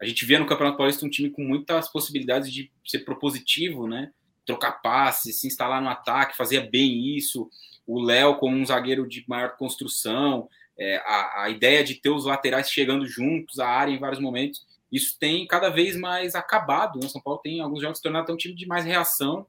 A 0.00 0.06
gente 0.06 0.24
via 0.24 0.38
no 0.38 0.46
Campeonato 0.46 0.78
Paulista 0.78 1.04
um 1.04 1.10
time 1.10 1.30
com 1.30 1.42
muitas 1.42 1.88
possibilidades 1.88 2.50
de 2.50 2.70
ser 2.86 3.00
propositivo, 3.00 3.86
né? 3.86 4.12
Trocar 4.46 4.80
passes, 4.80 5.40
se 5.40 5.46
instalar 5.46 5.82
no 5.82 5.88
ataque, 5.88 6.36
fazia 6.36 6.60
bem 6.60 7.16
isso 7.16 7.50
o 7.90 8.00
Léo 8.00 8.36
como 8.36 8.56
um 8.56 8.64
zagueiro 8.64 9.06
de 9.08 9.24
maior 9.26 9.56
construção, 9.56 10.48
é, 10.80 10.96
a, 11.04 11.42
a, 11.42 11.50
ideia 11.50 11.84
de 11.84 11.94
ter 11.96 12.08
os 12.08 12.24
laterais 12.24 12.70
chegando 12.70 13.06
juntos 13.06 13.60
à 13.60 13.68
área 13.68 13.92
em 13.92 13.98
vários 13.98 14.18
momentos, 14.18 14.66
isso 14.90 15.18
tem 15.20 15.46
cada 15.46 15.68
vez 15.68 15.94
mais 15.94 16.34
acabado. 16.34 16.98
Né? 16.98 17.06
São 17.06 17.20
Paulo 17.20 17.38
tem 17.38 17.60
alguns 17.60 17.82
jogos 17.82 17.98
se 17.98 18.02
tornado 18.02 18.32
um 18.32 18.36
time 18.36 18.54
de 18.54 18.66
mais 18.66 18.86
reação 18.86 19.46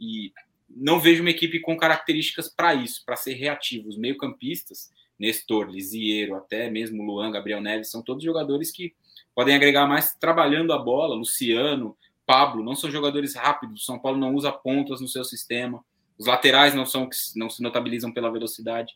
e 0.00 0.32
não 0.68 0.98
vejo 0.98 1.22
uma 1.22 1.30
equipe 1.30 1.60
com 1.60 1.76
características 1.76 2.48
para 2.48 2.74
isso, 2.74 3.04
para 3.06 3.14
ser 3.14 3.34
reativo. 3.34 3.88
Os 3.88 3.96
meio-campistas, 3.96 4.90
Nestor, 5.16 5.70
Lisiero, 5.70 6.34
até 6.34 6.68
mesmo 6.68 7.04
Luan, 7.04 7.30
Gabriel 7.30 7.60
Neves, 7.60 7.90
são 7.90 8.02
todos 8.02 8.24
jogadores 8.24 8.72
que 8.72 8.92
podem 9.32 9.54
agregar 9.54 9.86
mais 9.86 10.12
trabalhando 10.14 10.72
a 10.72 10.78
bola. 10.78 11.14
Luciano, 11.14 11.96
Pablo, 12.26 12.64
não 12.64 12.74
são 12.74 12.90
jogadores 12.90 13.36
rápidos. 13.36 13.86
São 13.86 13.96
Paulo 13.96 14.18
não 14.18 14.34
usa 14.34 14.50
pontas 14.50 15.00
no 15.00 15.06
seu 15.06 15.24
sistema. 15.24 15.84
Os 16.18 16.26
laterais 16.26 16.74
não 16.74 16.84
são 16.84 17.08
não 17.36 17.48
se 17.48 17.62
notabilizam 17.62 18.12
pela 18.12 18.32
velocidade. 18.32 18.92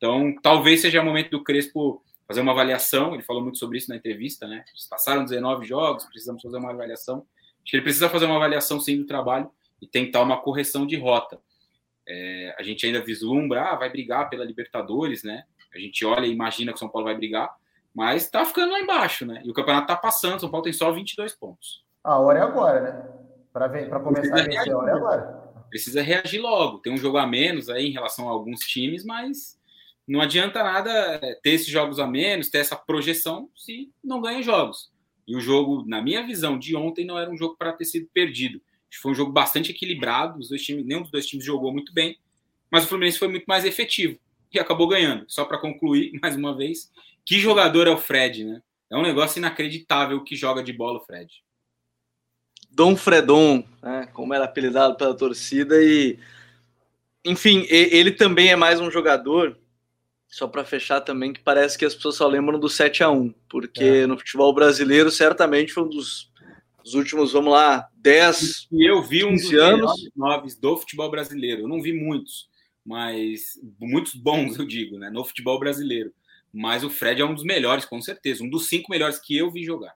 Então, 0.00 0.34
talvez 0.42 0.80
seja 0.80 1.02
o 1.02 1.04
momento 1.04 1.30
do 1.30 1.44
Crespo 1.44 2.02
fazer 2.26 2.40
uma 2.40 2.52
avaliação. 2.52 3.12
Ele 3.12 3.22
falou 3.22 3.42
muito 3.42 3.58
sobre 3.58 3.76
isso 3.76 3.90
na 3.90 3.96
entrevista, 3.96 4.48
né? 4.48 4.64
Passaram 4.88 5.26
19 5.26 5.66
jogos, 5.66 6.06
precisamos 6.06 6.40
fazer 6.40 6.56
uma 6.56 6.70
avaliação. 6.70 7.18
Acho 7.62 7.70
que 7.70 7.76
ele 7.76 7.82
precisa 7.82 8.08
fazer 8.08 8.24
uma 8.24 8.36
avaliação 8.36 8.80
sim 8.80 8.96
do 8.96 9.06
trabalho 9.06 9.50
e 9.80 9.86
tentar 9.86 10.22
uma 10.22 10.40
correção 10.40 10.86
de 10.86 10.96
rota. 10.96 11.38
É, 12.08 12.54
a 12.58 12.62
gente 12.62 12.86
ainda 12.86 13.04
vislumbra, 13.04 13.72
ah, 13.72 13.76
vai 13.76 13.90
brigar 13.90 14.30
pela 14.30 14.42
Libertadores, 14.42 15.22
né? 15.22 15.44
A 15.74 15.78
gente 15.78 16.02
olha 16.06 16.24
e 16.24 16.32
imagina 16.32 16.72
que 16.72 16.76
o 16.76 16.78
São 16.78 16.88
Paulo 16.88 17.04
vai 17.04 17.14
brigar, 17.14 17.54
mas 17.94 18.30
tá 18.30 18.42
ficando 18.46 18.72
lá 18.72 18.80
embaixo, 18.80 19.26
né? 19.26 19.42
E 19.44 19.50
o 19.50 19.54
campeonato 19.54 19.88
tá 19.88 19.96
passando, 19.96 20.40
São 20.40 20.50
Paulo 20.50 20.64
tem 20.64 20.72
só 20.72 20.90
22 20.90 21.34
pontos. 21.34 21.84
A 22.02 22.18
hora 22.18 22.38
é 22.38 22.42
agora, 22.42 22.80
né? 22.80 23.04
Para 23.52 24.00
começar 24.00 24.40
a 24.40 24.42
vencer, 24.44 24.72
a 24.72 24.78
hora 24.78 24.90
é 24.90 24.94
agora 24.94 25.50
precisa 25.70 26.02
reagir 26.02 26.40
logo. 26.40 26.78
Tem 26.78 26.92
um 26.92 26.98
jogo 26.98 27.16
a 27.16 27.26
menos 27.26 27.70
aí 27.70 27.86
em 27.86 27.92
relação 27.92 28.28
a 28.28 28.32
alguns 28.32 28.60
times, 28.60 29.04
mas 29.04 29.58
não 30.10 30.20
adianta 30.20 30.60
nada 30.62 30.90
é, 30.90 31.34
ter 31.36 31.50
esses 31.50 31.68
jogos 31.68 32.00
a 32.00 32.06
menos, 32.06 32.48
ter 32.48 32.58
essa 32.58 32.74
projeção 32.74 33.48
se 33.54 33.92
não 34.02 34.20
ganha 34.20 34.42
jogos. 34.42 34.90
E 35.26 35.36
o 35.36 35.40
jogo, 35.40 35.84
na 35.86 36.02
minha 36.02 36.26
visão, 36.26 36.58
de 36.58 36.74
ontem 36.74 37.06
não 37.06 37.16
era 37.16 37.30
um 37.30 37.36
jogo 37.36 37.56
para 37.56 37.72
ter 37.72 37.84
sido 37.84 38.08
perdido. 38.12 38.60
Foi 39.00 39.12
um 39.12 39.14
jogo 39.14 39.30
bastante 39.30 39.70
equilibrado, 39.70 40.40
os 40.40 40.48
dois 40.48 40.62
times, 40.62 40.84
nenhum 40.84 41.02
dos 41.02 41.12
dois 41.12 41.24
times 41.26 41.44
jogou 41.44 41.72
muito 41.72 41.92
bem, 41.94 42.18
mas 42.68 42.84
o 42.84 42.88
Fluminense 42.88 43.20
foi 43.20 43.28
muito 43.28 43.44
mais 43.44 43.64
efetivo 43.64 44.18
e 44.52 44.58
acabou 44.58 44.88
ganhando. 44.88 45.24
Só 45.28 45.44
para 45.44 45.58
concluir, 45.58 46.10
mais 46.20 46.34
uma 46.34 46.56
vez, 46.56 46.90
que 47.24 47.38
jogador 47.38 47.86
é 47.86 47.90
o 47.90 47.96
Fred, 47.96 48.44
né? 48.44 48.60
É 48.90 48.96
um 48.96 49.02
negócio 49.02 49.38
inacreditável 49.38 50.24
que 50.24 50.34
joga 50.34 50.60
de 50.60 50.72
bola 50.72 50.98
o 50.98 51.04
Fred. 51.04 51.32
Dom 52.68 52.96
Fredon, 52.96 53.64
né, 53.80 54.08
como 54.12 54.34
era 54.34 54.44
apelidado 54.44 54.96
pela 54.96 55.16
torcida, 55.16 55.80
e 55.80 56.18
enfim, 57.24 57.64
ele 57.68 58.10
também 58.10 58.48
é 58.48 58.56
mais 58.56 58.80
um 58.80 58.90
jogador, 58.90 59.59
só 60.30 60.46
para 60.46 60.64
fechar 60.64 61.00
também, 61.00 61.32
que 61.32 61.40
parece 61.40 61.76
que 61.76 61.84
as 61.84 61.94
pessoas 61.94 62.14
só 62.14 62.26
lembram 62.28 62.58
do 62.58 62.68
7 62.68 63.02
a 63.02 63.10
1 63.10 63.34
porque 63.48 63.84
é. 63.84 64.06
no 64.06 64.16
futebol 64.16 64.54
brasileiro 64.54 65.10
certamente 65.10 65.72
foi 65.72 65.82
um 65.82 65.88
dos, 65.88 66.30
últimos, 66.94 67.32
vamos 67.32 67.52
lá, 67.52 67.88
10 67.96 68.68
E 68.70 68.88
eu 68.88 69.02
vi 69.02 69.24
um 69.24 69.34
dos 69.34 69.52
anos 69.52 69.92
novos 70.16 70.54
do 70.54 70.76
futebol 70.76 71.10
brasileiro, 71.10 71.62
eu 71.62 71.68
não 71.68 71.82
vi 71.82 71.92
muitos, 71.92 72.48
mas 72.86 73.58
muitos 73.80 74.14
bons, 74.14 74.56
eu 74.56 74.64
digo, 74.64 74.98
né, 74.98 75.10
no 75.10 75.24
futebol 75.24 75.58
brasileiro. 75.58 76.12
Mas 76.52 76.82
o 76.82 76.90
Fred 76.90 77.20
é 77.20 77.24
um 77.24 77.34
dos 77.34 77.44
melhores, 77.44 77.84
com 77.84 78.00
certeza, 78.00 78.42
um 78.42 78.50
dos 78.50 78.68
cinco 78.68 78.90
melhores 78.90 79.18
que 79.18 79.36
eu 79.36 79.50
vi 79.50 79.64
jogar. 79.64 79.94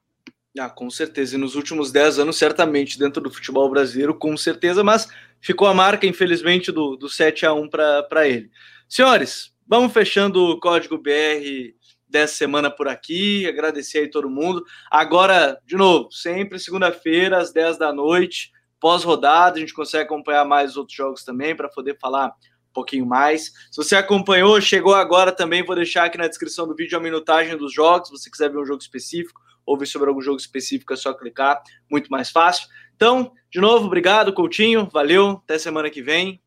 Ah, 0.57 0.71
com 0.71 0.89
certeza. 0.89 1.35
E 1.35 1.39
nos 1.39 1.57
últimos 1.57 1.91
10 1.91 2.21
anos, 2.21 2.37
certamente, 2.37 2.97
dentro 2.97 3.21
do 3.21 3.31
futebol 3.31 3.69
brasileiro, 3.69 4.15
com 4.15 4.37
certeza, 4.37 4.85
mas 4.85 5.09
ficou 5.41 5.67
a 5.67 5.75
marca, 5.75 6.07
infelizmente, 6.07 6.71
do, 6.71 6.95
do 6.97 7.09
7 7.09 7.45
a 7.45 7.53
1 7.53 7.69
para 7.69 8.29
ele. 8.29 8.53
Senhores, 8.89 9.54
vamos 9.67 9.93
fechando 9.93 10.43
o 10.45 10.61
código 10.61 10.99
BR 10.99 11.75
dessa 12.09 12.35
semana 12.35 12.71
por 12.71 12.89
aqui. 12.89 13.47
Agradecer 13.47 13.99
aí 13.99 14.11
todo 14.11 14.31
mundo. 14.31 14.65
Agora, 14.91 15.59
de 15.67 15.77
novo, 15.77 16.11
sempre 16.13 16.59
segunda-feira, 16.59 17.39
às 17.39 17.53
10 17.53 17.79
da 17.79 17.93
noite, 17.93 18.53
pós-rodada, 18.81 19.57
a 19.57 19.61
gente 19.61 19.75
consegue 19.75 20.05
acompanhar 20.05 20.45
mais 20.45 20.77
outros 20.77 20.97
jogos 20.97 21.25
também 21.25 21.57
para 21.57 21.69
poder 21.69 21.99
falar 21.99 22.29
um 22.29 22.73
pouquinho 22.73 23.07
mais. 23.07 23.53
Se 23.71 23.77
você 23.77 23.97
acompanhou, 23.97 24.61
chegou 24.61 24.95
agora 24.95 25.33
também, 25.33 25.65
vou 25.65 25.75
deixar 25.75 26.05
aqui 26.05 26.19
na 26.19 26.29
descrição 26.29 26.67
do 26.67 26.75
vídeo 26.75 26.99
a 26.99 27.01
minutagem 27.01 27.57
dos 27.57 27.73
jogos, 27.73 28.09
se 28.09 28.15
você 28.15 28.31
quiser 28.31 28.51
ver 28.51 28.59
um 28.59 28.67
jogo 28.67 28.83
específico 28.83 29.45
ouvir 29.67 29.87
sobre 29.87 30.09
algum 30.09 30.21
jogo 30.21 30.37
específico, 30.37 30.93
é 30.93 30.97
só 30.97 31.13
clicar, 31.15 31.63
muito 31.91 32.09
mais 32.09 32.31
fácil. 32.31 32.69
Então, 32.95 33.33
de 33.51 33.61
novo, 33.61 33.87
obrigado, 33.87 34.33
Coutinho, 34.33 34.89
valeu, 34.93 35.41
até 35.43 35.59
semana 35.59 35.91
que 35.91 36.03
vem. 36.03 36.41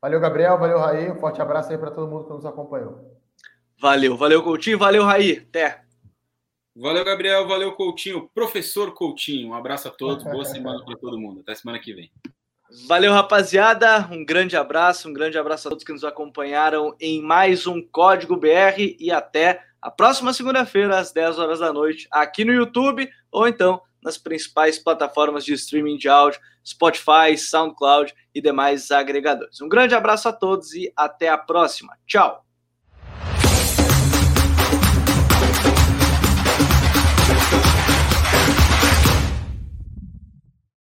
Valeu, 0.00 0.20
Gabriel, 0.20 0.58
valeu, 0.58 0.78
Raí, 0.78 1.10
um 1.10 1.16
forte 1.16 1.42
abraço 1.42 1.70
aí 1.70 1.78
para 1.78 1.90
todo 1.90 2.08
mundo 2.08 2.24
que 2.24 2.32
nos 2.32 2.46
acompanhou. 2.46 3.18
Valeu, 3.80 4.16
valeu, 4.16 4.42
Coutinho, 4.42 4.78
valeu, 4.78 5.04
Raí, 5.04 5.44
até. 5.48 5.82
Valeu, 6.76 7.04
Gabriel, 7.04 7.48
valeu, 7.48 7.72
Coutinho, 7.72 8.30
professor 8.32 8.94
Coutinho, 8.94 9.48
um 9.48 9.54
abraço 9.54 9.88
a 9.88 9.90
todos, 9.90 10.22
boa 10.22 10.44
semana 10.46 10.84
para 10.84 10.96
todo 10.96 11.18
mundo, 11.18 11.40
até 11.40 11.52
semana 11.54 11.80
que 11.80 11.92
vem. 11.92 12.12
Valeu, 12.86 13.12
rapaziada. 13.12 14.06
Um 14.12 14.24
grande 14.24 14.56
abraço, 14.56 15.08
um 15.08 15.12
grande 15.12 15.38
abraço 15.38 15.66
a 15.66 15.70
todos 15.70 15.84
que 15.84 15.92
nos 15.92 16.04
acompanharam 16.04 16.94
em 17.00 17.22
mais 17.22 17.66
um 17.66 17.82
Código 17.82 18.36
BR 18.36 18.96
e 19.00 19.10
até 19.10 19.64
a 19.80 19.90
próxima 19.90 20.32
segunda-feira, 20.32 20.98
às 20.98 21.10
10 21.10 21.38
horas 21.38 21.60
da 21.60 21.72
noite, 21.72 22.06
aqui 22.10 22.44
no 22.44 22.52
YouTube 22.52 23.08
ou 23.32 23.48
então 23.48 23.80
nas 24.02 24.18
principais 24.18 24.78
plataformas 24.78 25.44
de 25.44 25.52
streaming 25.54 25.96
de 25.96 26.08
áudio, 26.08 26.40
Spotify, 26.64 27.36
SoundCloud 27.36 28.14
e 28.34 28.40
demais 28.40 28.90
agregadores. 28.90 29.60
Um 29.60 29.68
grande 29.68 29.94
abraço 29.94 30.28
a 30.28 30.32
todos 30.32 30.74
e 30.74 30.92
até 30.96 31.28
a 31.28 31.38
próxima. 31.38 31.96
Tchau! 32.06 32.47